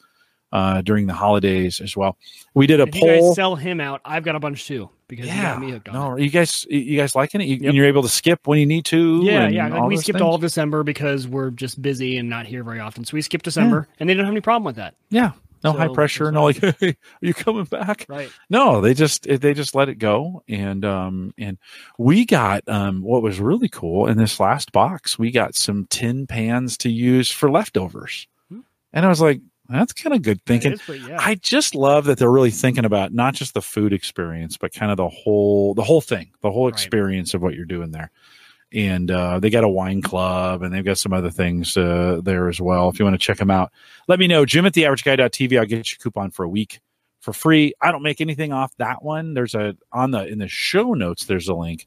uh, 0.55 0.81
during 0.81 1.06
the 1.06 1.12
holidays 1.12 1.81
as 1.82 1.94
well. 1.97 2.16
We 2.55 2.66
did 2.66 2.81
a 2.81 2.85
if 2.85 2.94
you 2.94 3.02
guys 3.02 3.20
poll. 3.20 3.35
sell 3.35 3.56
him 3.56 3.81
out, 3.81 4.01
I've 4.05 4.22
got 4.24 4.36
a 4.36 4.40
bunch 4.40 4.66
too 4.66 4.89
because 5.09 5.26
you 5.26 5.32
yeah, 5.32 5.52
got 5.55 5.60
me 5.60 5.70
hooked 5.72 5.89
on 5.90 5.94
no, 5.94 6.16
it. 6.16 6.22
you 6.22 6.31
guys, 6.31 6.64
you 6.70 6.97
guys 6.97 7.14
liking 7.14 7.40
it? 7.43 7.44
You, 7.44 7.56
Yep. 7.56 7.64
And 7.68 7.74
you're 7.76 7.86
able 7.86 8.02
to 8.02 8.09
skip 8.09 8.47
when 8.47 8.59
you 8.59 8.64
need 8.66 8.86
to. 8.86 9.20
Yeah, 9.24 9.48
yeah. 9.48 9.68
Like 9.68 9.82
we 9.89 9.97
skipped 9.98 10.18
things? 10.18 10.22
all 10.22 10.36
of 10.36 10.40
December 10.40 10.82
because 10.85 11.28
we're 11.28 11.51
just 11.51 11.82
busy 11.82 12.16
and 12.16 12.31
not 12.31 12.47
here 12.47 12.62
very 12.64 12.81
often. 12.81 13.05
So 13.05 13.14
we 13.14 13.20
skipped 13.22 13.44
December, 13.44 13.86
and 14.01 14.09
they 14.09 14.14
didn't 14.14 14.26
have 14.26 14.32
any 14.32 14.40
problem 14.40 14.64
with 14.64 14.76
that. 14.76 14.94
Yeah, 15.10 15.32
no 15.64 15.72
So, 15.72 15.78
high 15.78 15.89
pressure. 15.89 16.31
No, 16.31 16.44
like, 16.44 16.56
hey, 16.78 16.89
are 16.90 16.97
you 17.20 17.35
coming 17.35 17.64
back? 17.64 18.06
Right. 18.09 18.31
No, 18.48 18.81
they 18.81 18.94
just 18.94 19.24
they 19.24 19.55
just 19.55 19.74
let 19.74 19.89
it 19.89 19.97
go, 19.98 20.43
and 20.48 20.85
um 20.85 21.35
and 21.36 21.59
we 21.98 22.24
got 22.24 22.62
um 22.68 23.02
what 23.02 23.22
was 23.22 23.40
really 23.40 23.68
cool 23.68 24.06
in 24.06 24.18
this 24.18 24.39
last 24.39 24.70
box. 24.72 25.18
We 25.18 25.32
got 25.32 25.55
some 25.56 25.86
tin 25.90 26.26
pans 26.28 26.78
to 26.78 26.90
use 26.90 27.31
for 27.31 27.51
leftovers, 27.51 28.28
Hmm. 28.51 28.60
and 28.93 29.05
I 29.05 29.09
was 29.09 29.20
like, 29.20 29.40
that's 29.69 29.93
kind 29.93 30.15
of 30.15 30.23
good 30.23 30.45
thinking. 30.45 30.73
Is 30.73 30.82
yeah. 30.89 31.16
I 31.19 31.36
just 31.36 31.74
love 31.74 32.05
that 32.07 32.19
they're 32.19 32.31
really 32.31 32.51
thinking 32.51 32.85
about 32.85 33.12
not 33.12 33.35
just 33.35 33.55
the 33.55 33.62
food 33.62 33.93
experience, 33.93 34.57
but 34.57 34.73
kind 34.73 34.91
of 34.91 34.97
the 34.97 35.09
whole 35.09 35.74
the 35.74 35.82
whole 35.82 36.01
thing, 36.01 36.31
the 36.43 36.51
whole 36.51 36.66
Right. 36.66 36.73
experience 36.74 37.35
of 37.35 37.43
what 37.43 37.55
you're 37.55 37.65
doing 37.65 37.91
there. 37.91 38.11
And 38.73 39.11
uh, 39.11 39.39
they 39.39 39.51
got 39.51 39.62
a 39.62 39.69
wine 39.69 40.03
club, 40.03 40.62
and 40.62 40.74
they've 40.74 40.85
got 40.85 40.99
some 40.99 41.12
other 41.12 41.31
things 41.31 41.77
uh, 41.77 42.20
there 42.24 42.49
as 42.49 42.61
well. 42.61 42.89
If 42.89 42.99
you 42.99 43.05
want 43.05 43.15
to 43.15 43.24
check 43.24 43.36
them 43.39 43.51
out, 43.51 43.70
let 44.09 44.19
me 44.19 44.27
know. 44.27 44.45
Jim 44.45 44.66
at 44.66 44.73
theaverageguy.tv. 44.73 45.59
I'll 45.59 45.65
get 45.66 45.91
you 45.91 45.97
a 45.99 46.03
coupon 46.03 46.31
for 46.32 46.45
a 46.45 46.49
week 46.49 46.81
for 47.20 47.32
free. 47.32 47.73
I 47.81 47.93
don't 47.93 48.03
make 48.03 48.20
anything 48.20 48.53
off 48.53 48.77
that 48.78 49.03
one. 49.03 49.35
There's 49.35 49.55
a 49.55 49.77
on 49.93 50.11
the 50.11 50.27
in 50.27 50.39
the 50.39 50.49
show 50.49 50.93
notes. 50.95 51.27
There's 51.27 51.49
a 51.49 51.55
link. 51.55 51.86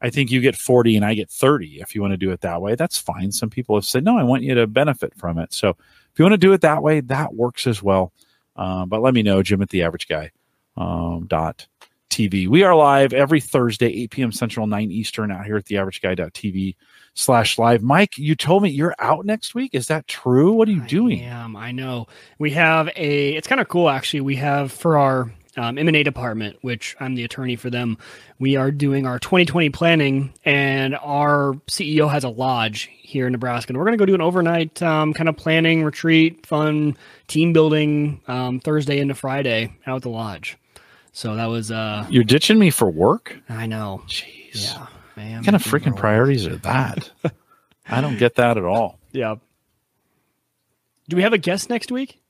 I 0.00 0.10
think 0.10 0.30
you 0.30 0.40
get 0.40 0.54
40 0.54 0.94
and 0.94 1.04
I 1.04 1.14
get 1.14 1.28
30 1.28 1.80
if 1.80 1.92
you 1.92 2.00
want 2.00 2.12
to 2.12 2.16
do 2.16 2.30
it 2.30 2.42
that 2.42 2.62
way. 2.62 2.76
That's 2.76 2.98
fine. 2.98 3.32
Some 3.32 3.50
people 3.50 3.74
have 3.76 3.84
said, 3.84 4.04
no, 4.04 4.16
I 4.16 4.22
want 4.22 4.44
you 4.44 4.54
to 4.54 4.68
benefit 4.68 5.12
from 5.16 5.38
it. 5.38 5.52
So 5.52 5.76
if 6.18 6.20
you 6.20 6.24
want 6.24 6.32
to 6.32 6.38
do 6.48 6.52
it 6.52 6.62
that 6.62 6.82
way, 6.82 6.98
that 6.98 7.32
works 7.32 7.68
as 7.68 7.80
well. 7.80 8.12
Uh, 8.56 8.84
but 8.86 9.00
let 9.02 9.14
me 9.14 9.22
know, 9.22 9.40
Jim 9.40 9.62
at 9.62 9.68
the 9.68 9.84
average 9.84 10.08
guy 10.08 10.32
um, 10.76 11.28
dot 11.28 11.68
TV. 12.10 12.48
We 12.48 12.64
are 12.64 12.74
live 12.74 13.12
every 13.12 13.40
Thursday, 13.40 13.86
8 13.86 14.10
p.m. 14.10 14.32
Central, 14.32 14.66
9 14.66 14.90
Eastern, 14.90 15.30
out 15.30 15.46
here 15.46 15.56
at 15.56 15.66
the 15.66 15.76
average 15.76 16.02
guy 16.02 16.16
TV 16.16 16.74
slash 17.14 17.56
live. 17.56 17.84
Mike, 17.84 18.18
you 18.18 18.34
told 18.34 18.64
me 18.64 18.70
you're 18.70 18.96
out 18.98 19.26
next 19.26 19.54
week. 19.54 19.76
Is 19.76 19.86
that 19.86 20.08
true? 20.08 20.54
What 20.54 20.66
are 20.66 20.72
you 20.72 20.80
doing? 20.80 21.20
I 21.20 21.26
am. 21.26 21.54
I 21.54 21.70
know. 21.70 22.08
We 22.40 22.50
have 22.50 22.88
a. 22.96 23.36
It's 23.36 23.46
kind 23.46 23.60
of 23.60 23.68
cool, 23.68 23.88
actually. 23.88 24.22
We 24.22 24.34
have 24.34 24.72
for 24.72 24.98
our 24.98 25.32
um, 25.58 25.76
M&A 25.76 26.02
department, 26.02 26.56
which 26.62 26.96
I'm 27.00 27.14
the 27.14 27.24
attorney 27.24 27.56
for 27.56 27.68
them. 27.70 27.98
We 28.38 28.56
are 28.56 28.70
doing 28.70 29.06
our 29.06 29.18
2020 29.18 29.70
planning, 29.70 30.32
and 30.44 30.96
our 30.96 31.54
CEO 31.68 32.10
has 32.10 32.24
a 32.24 32.28
lodge 32.28 32.88
here 33.00 33.26
in 33.26 33.32
Nebraska, 33.32 33.70
and 33.70 33.78
we're 33.78 33.84
going 33.84 33.98
to 33.98 34.02
go 34.02 34.06
do 34.06 34.14
an 34.14 34.20
overnight 34.20 34.80
um, 34.82 35.12
kind 35.12 35.28
of 35.28 35.36
planning 35.36 35.82
retreat, 35.84 36.46
fun 36.46 36.96
team 37.26 37.52
building 37.52 38.20
um, 38.28 38.60
Thursday 38.60 38.98
into 38.98 39.14
Friday 39.14 39.72
out 39.86 39.96
at 39.96 40.02
the 40.02 40.10
lodge. 40.10 40.56
So 41.12 41.34
that 41.34 41.46
was. 41.46 41.70
uh 41.72 42.06
You're 42.08 42.24
ditching 42.24 42.58
me 42.58 42.70
for 42.70 42.88
work? 42.88 43.36
I 43.48 43.66
know. 43.66 44.02
Jeez. 44.06 44.72
Yeah, 44.72 44.86
man. 45.16 45.38
What 45.38 45.44
kind 45.46 45.56
of 45.56 45.62
freaking 45.64 45.96
priorities 45.96 46.46
are 46.46 46.56
that? 46.58 47.10
I 47.88 48.00
don't 48.00 48.18
get 48.18 48.36
that 48.36 48.56
at 48.56 48.64
all. 48.64 48.98
Yeah. 49.12 49.36
Do 51.08 51.16
we 51.16 51.22
have 51.22 51.32
a 51.32 51.38
guest 51.38 51.70
next 51.70 51.90
week? 51.90 52.20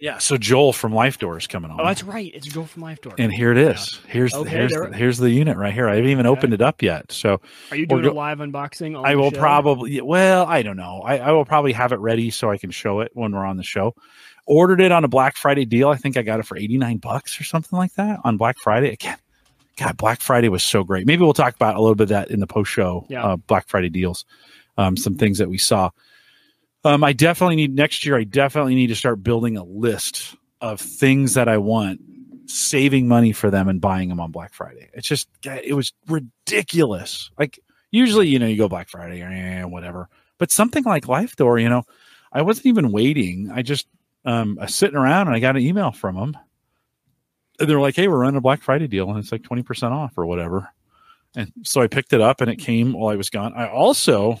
Yeah. 0.00 0.18
So 0.18 0.36
Joel 0.36 0.72
from 0.72 0.94
Life 0.94 1.18
Door 1.18 1.38
is 1.38 1.46
coming 1.48 1.70
on. 1.70 1.80
Oh, 1.80 1.84
that's 1.84 2.04
right. 2.04 2.30
It's 2.32 2.46
Joel 2.46 2.66
from 2.66 2.82
Life 2.82 3.00
Door. 3.00 3.14
and 3.18 3.32
here 3.32 3.50
it 3.50 3.58
is. 3.58 3.98
Here's 4.06 4.32
Okay, 4.32 4.48
here's 4.48 4.72
the, 4.72 4.90
here's 4.94 5.18
the 5.18 5.30
unit 5.30 5.56
right 5.56 5.72
here. 5.74 5.88
I 5.88 5.96
haven't 5.96 6.10
even 6.10 6.26
opened 6.26 6.54
it 6.54 6.60
up 6.62 6.82
yet. 6.82 7.10
So 7.10 7.40
Are 7.70 7.76
you 7.76 7.84
doing 7.86 8.04
a 8.04 8.12
live 8.12 8.38
unboxing? 8.38 8.96
On 8.96 9.04
I 9.04 9.12
the 9.14 9.18
will 9.18 9.32
probably 9.32 10.00
well, 10.00 10.46
I 10.46 10.62
don't 10.62 10.76
know. 10.76 11.00
I, 11.04 11.18
I 11.18 11.32
will 11.32 11.44
probably 11.44 11.72
have 11.72 11.92
it 11.92 11.98
ready 11.98 12.30
so 12.30 12.50
I 12.50 12.58
can 12.58 12.70
show 12.70 13.00
it 13.00 13.10
when 13.14 13.32
we're 13.32 13.44
on 13.44 13.56
the 13.56 13.64
show. 13.64 13.94
Ordered 14.46 14.80
it 14.80 14.92
on 14.92 15.04
a 15.04 15.08
Black 15.08 15.36
Friday 15.36 15.64
deal. 15.64 15.88
I 15.88 15.96
think 15.96 16.16
I 16.16 16.22
got 16.22 16.38
it 16.40 16.46
for 16.46 16.56
89 16.56 16.98
bucks 16.98 17.38
or 17.40 17.44
something 17.44 17.76
like 17.76 17.92
that 17.94 18.20
on 18.24 18.36
Black 18.36 18.56
Friday. 18.58 18.92
Again, 18.92 19.18
God, 19.76 19.96
Black 19.96 20.20
Friday 20.20 20.48
was 20.48 20.62
so 20.62 20.84
great. 20.84 21.06
Maybe 21.06 21.22
we'll 21.22 21.34
talk 21.34 21.54
about 21.54 21.74
a 21.76 21.80
little 21.80 21.94
bit 21.96 22.04
of 22.04 22.08
that 22.10 22.30
in 22.30 22.40
the 22.40 22.46
post 22.46 22.70
show 22.70 23.04
Yeah. 23.08 23.24
uh, 23.24 23.36
Black 23.36 23.66
Friday 23.68 23.88
deals. 23.90 24.24
Um, 24.78 24.96
some 24.96 25.16
things 25.16 25.38
that 25.38 25.50
we 25.50 25.58
saw. 25.58 25.90
Um, 26.84 27.02
I 27.02 27.12
definitely 27.12 27.56
need 27.56 27.74
next 27.74 28.06
year. 28.06 28.16
I 28.16 28.24
definitely 28.24 28.74
need 28.74 28.86
to 28.88 28.94
start 28.94 29.22
building 29.22 29.56
a 29.56 29.64
list 29.64 30.36
of 30.60 30.80
things 30.80 31.34
that 31.34 31.48
I 31.48 31.58
want, 31.58 32.00
saving 32.46 33.08
money 33.08 33.32
for 33.32 33.50
them 33.50 33.68
and 33.68 33.80
buying 33.80 34.08
them 34.08 34.20
on 34.20 34.30
Black 34.30 34.54
Friday. 34.54 34.88
It's 34.92 35.08
just 35.08 35.28
it 35.44 35.74
was 35.74 35.92
ridiculous. 36.06 37.30
Like 37.38 37.58
usually, 37.90 38.28
you 38.28 38.38
know, 38.38 38.46
you 38.46 38.56
go 38.56 38.68
Black 38.68 38.88
Friday 38.88 39.22
or 39.22 39.28
eh, 39.28 39.64
whatever, 39.64 40.08
but 40.38 40.50
something 40.50 40.84
like 40.84 41.08
Life 41.08 41.36
Door, 41.36 41.58
you 41.58 41.68
know, 41.68 41.82
I 42.32 42.42
wasn't 42.42 42.66
even 42.66 42.92
waiting. 42.92 43.50
I 43.52 43.62
just 43.62 43.86
um, 44.24 44.58
I 44.60 44.64
was 44.64 44.74
sitting 44.74 44.96
around 44.96 45.26
and 45.26 45.36
I 45.36 45.40
got 45.40 45.56
an 45.56 45.62
email 45.62 45.90
from 45.90 46.16
them. 46.16 46.36
And 47.60 47.68
they're 47.68 47.80
like, 47.80 47.96
"Hey, 47.96 48.06
we're 48.06 48.18
running 48.18 48.36
a 48.36 48.40
Black 48.40 48.62
Friday 48.62 48.86
deal, 48.86 49.10
and 49.10 49.18
it's 49.18 49.32
like 49.32 49.42
twenty 49.42 49.64
percent 49.64 49.92
off 49.92 50.16
or 50.16 50.26
whatever." 50.26 50.68
And 51.34 51.52
so 51.64 51.80
I 51.80 51.88
picked 51.88 52.12
it 52.12 52.20
up, 52.20 52.40
and 52.40 52.48
it 52.48 52.56
came 52.56 52.92
while 52.92 53.12
I 53.12 53.16
was 53.16 53.30
gone. 53.30 53.52
I 53.54 53.68
also 53.68 54.38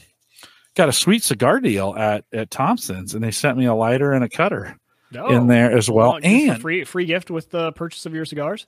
got 0.78 0.88
a 0.88 0.92
sweet 0.92 1.22
cigar 1.22 1.60
deal 1.60 1.94
at 1.98 2.24
at 2.32 2.50
Thompson's, 2.50 3.14
and 3.14 3.22
they 3.22 3.30
sent 3.32 3.58
me 3.58 3.66
a 3.66 3.74
lighter 3.74 4.12
and 4.12 4.24
a 4.24 4.28
cutter 4.30 4.78
Oh. 5.16 5.28
in 5.34 5.46
there 5.48 5.76
as 5.76 5.90
well. 5.90 6.12
Oh, 6.14 6.18
and 6.22 6.60
free 6.60 6.84
free 6.84 7.04
gift 7.04 7.30
with 7.30 7.50
the 7.50 7.72
purchase 7.72 8.06
of 8.06 8.14
your 8.14 8.24
cigars. 8.24 8.66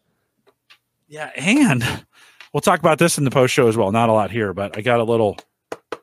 yeah, 1.08 1.30
and 1.36 1.82
we'll 2.52 2.60
talk 2.60 2.78
about 2.80 2.98
this 2.98 3.16
in 3.18 3.24
the 3.24 3.30
post 3.30 3.54
show 3.54 3.68
as 3.68 3.76
well. 3.76 3.90
Not 3.92 4.08
a 4.08 4.12
lot 4.12 4.30
here, 4.30 4.52
but 4.52 4.76
I 4.76 4.80
got 4.82 5.00
a 5.00 5.04
little 5.04 5.38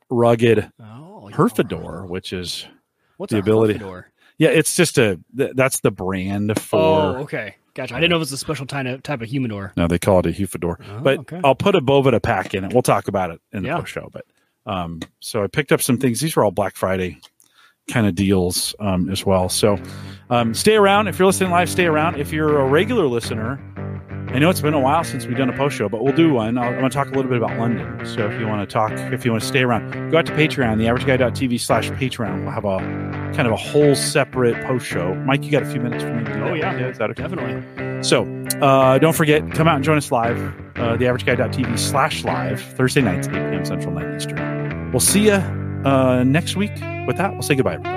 rugged 0.09 0.71
Oh, 0.81 1.29
Herfador, 1.34 2.07
which 2.07 2.34
is 2.34 2.65
What's 3.17 3.31
the 3.34 3.39
ability- 3.39 3.75
Herfador? 3.79 4.05
yeah, 4.38 4.49
it's 4.49 4.75
just 4.75 4.97
a 4.97 5.19
th- 5.35 5.51
that's 5.55 5.79
the 5.81 5.91
brand 5.91 6.59
for. 6.61 6.77
Oh, 6.79 7.21
okay, 7.23 7.55
gotcha. 7.73 7.95
I 7.95 7.99
didn't 7.99 8.11
know 8.11 8.17
it 8.17 8.19
was 8.19 8.31
a 8.31 8.38
special 8.38 8.65
type 8.65 8.85
of 8.85 9.03
type 9.03 9.21
of 9.21 9.27
humidor. 9.29 9.73
No, 9.75 9.88
they 9.88 9.99
call 9.99 10.19
it 10.19 10.25
a 10.27 10.29
Hufador. 10.29 10.77
Oh, 10.89 10.99
but 11.01 11.19
okay. 11.19 11.41
I'll 11.43 11.55
put 11.55 11.75
a 11.75 11.81
Boveda 11.81 12.21
pack 12.21 12.53
in 12.53 12.63
it. 12.63 12.73
We'll 12.73 12.81
talk 12.84 13.07
about 13.07 13.31
it 13.31 13.41
in 13.51 13.63
the 13.63 13.69
Yeah. 13.69 13.77
post 13.79 13.91
show. 13.91 14.09
But 14.11 14.25
um, 14.68 14.99
so 15.19 15.44
I 15.44 15.48
picked 15.48 15.72
up 15.72 15.81
some 15.81 15.98
things. 15.98 16.19
These 16.19 16.35
were 16.35 16.44
all 16.44 16.52
Black 16.52 16.76
Friday 16.76 17.19
kind 17.89 18.06
of 18.06 18.15
deals 18.15 18.76
um, 18.80 19.10
as 19.10 19.26
well. 19.26 19.48
So 19.49 19.77
um, 20.30 20.53
stay 20.53 20.76
around. 20.76 21.07
If 21.07 21.18
you're 21.18 21.26
listening 21.26 21.52
live, 21.52 21.69
stay 21.69 21.85
around. 21.85 22.18
If 22.19 22.31
you're 22.34 22.60
a 22.60 22.65
regular 22.68 23.07
listener, 23.07 23.60
I 24.34 24.39
know 24.39 24.49
it's 24.49 24.60
been 24.60 24.73
a 24.73 24.80
while 24.80 25.06
since 25.06 25.26
we've 25.26 25.38
done 25.38 25.49
a 25.49 25.56
post 25.56 25.77
show, 25.77 25.88
but 25.88 26.03
we'll 26.03 26.14
do 26.15 26.34
one. 26.34 26.57
I'll, 26.57 26.65
I'm 26.68 26.80
going 26.80 26.89
to 26.89 26.94
talk 26.94 27.07
a 27.07 27.11
little 27.11 27.30
bit 27.30 27.38
about 27.41 27.57
London. 27.57 28.06
So 28.06 28.30
if 28.30 28.38
you 28.39 28.45
want 28.45 28.69
to 28.69 28.72
talk, 28.72 28.91
if 29.14 29.23
you 29.23 29.31
want 29.31 29.41
to 29.41 29.48
stay 29.48 29.61
around, 29.64 30.11
go 30.11 30.18
out 30.18 30.26
to 30.26 30.34
Patreon, 30.34 30.76
theaverageguy.tv 30.81 31.60
slash 31.61 31.89
Patreon. 31.91 32.44
We'll 32.44 32.52
have 32.52 32.65
a 32.65 32.80
kind 33.34 33.48
of 33.48 33.53
a 33.53 33.56
whole 33.56 33.95
separate 33.95 34.61
post 34.65 34.85
show. 34.85 35.15
Mike, 35.15 35.44
you 35.45 35.52
got 35.52 35.64
a 35.64 35.65
few 35.72 35.80
minutes 35.80 36.03
for 36.03 36.14
me 36.14 36.26
to 36.26 36.34
do 36.34 36.39
Oh 36.44 36.48
that? 36.49 36.57
yeah, 36.57 36.88
Is 36.89 36.98
that 36.98 37.10
okay? 37.11 37.23
definitely. 37.23 37.86
So 38.01 38.23
uh, 38.61 38.97
don't 38.99 39.15
forget, 39.15 39.51
come 39.51 39.67
out 39.67 39.75
and 39.75 39.83
join 39.83 39.97
us 39.97 40.11
live, 40.11 40.37
uh, 40.75 40.97
theaverageguy.tv 40.97 41.77
slash 41.77 42.23
live, 42.23 42.61
Thursday 42.61 43.01
nights, 43.01 43.27
8 43.27 43.33
p.m. 43.33 43.65
Central, 43.65 43.93
9 43.93 44.15
Eastern. 44.15 44.91
We'll 44.91 44.99
see 44.99 45.25
you 45.25 45.33
uh, 45.33 46.23
next 46.25 46.55
week. 46.55 46.71
With 47.07 47.17
that, 47.17 47.31
we'll 47.33 47.41
say 47.41 47.55
goodbye, 47.55 47.75
everybody. 47.75 47.96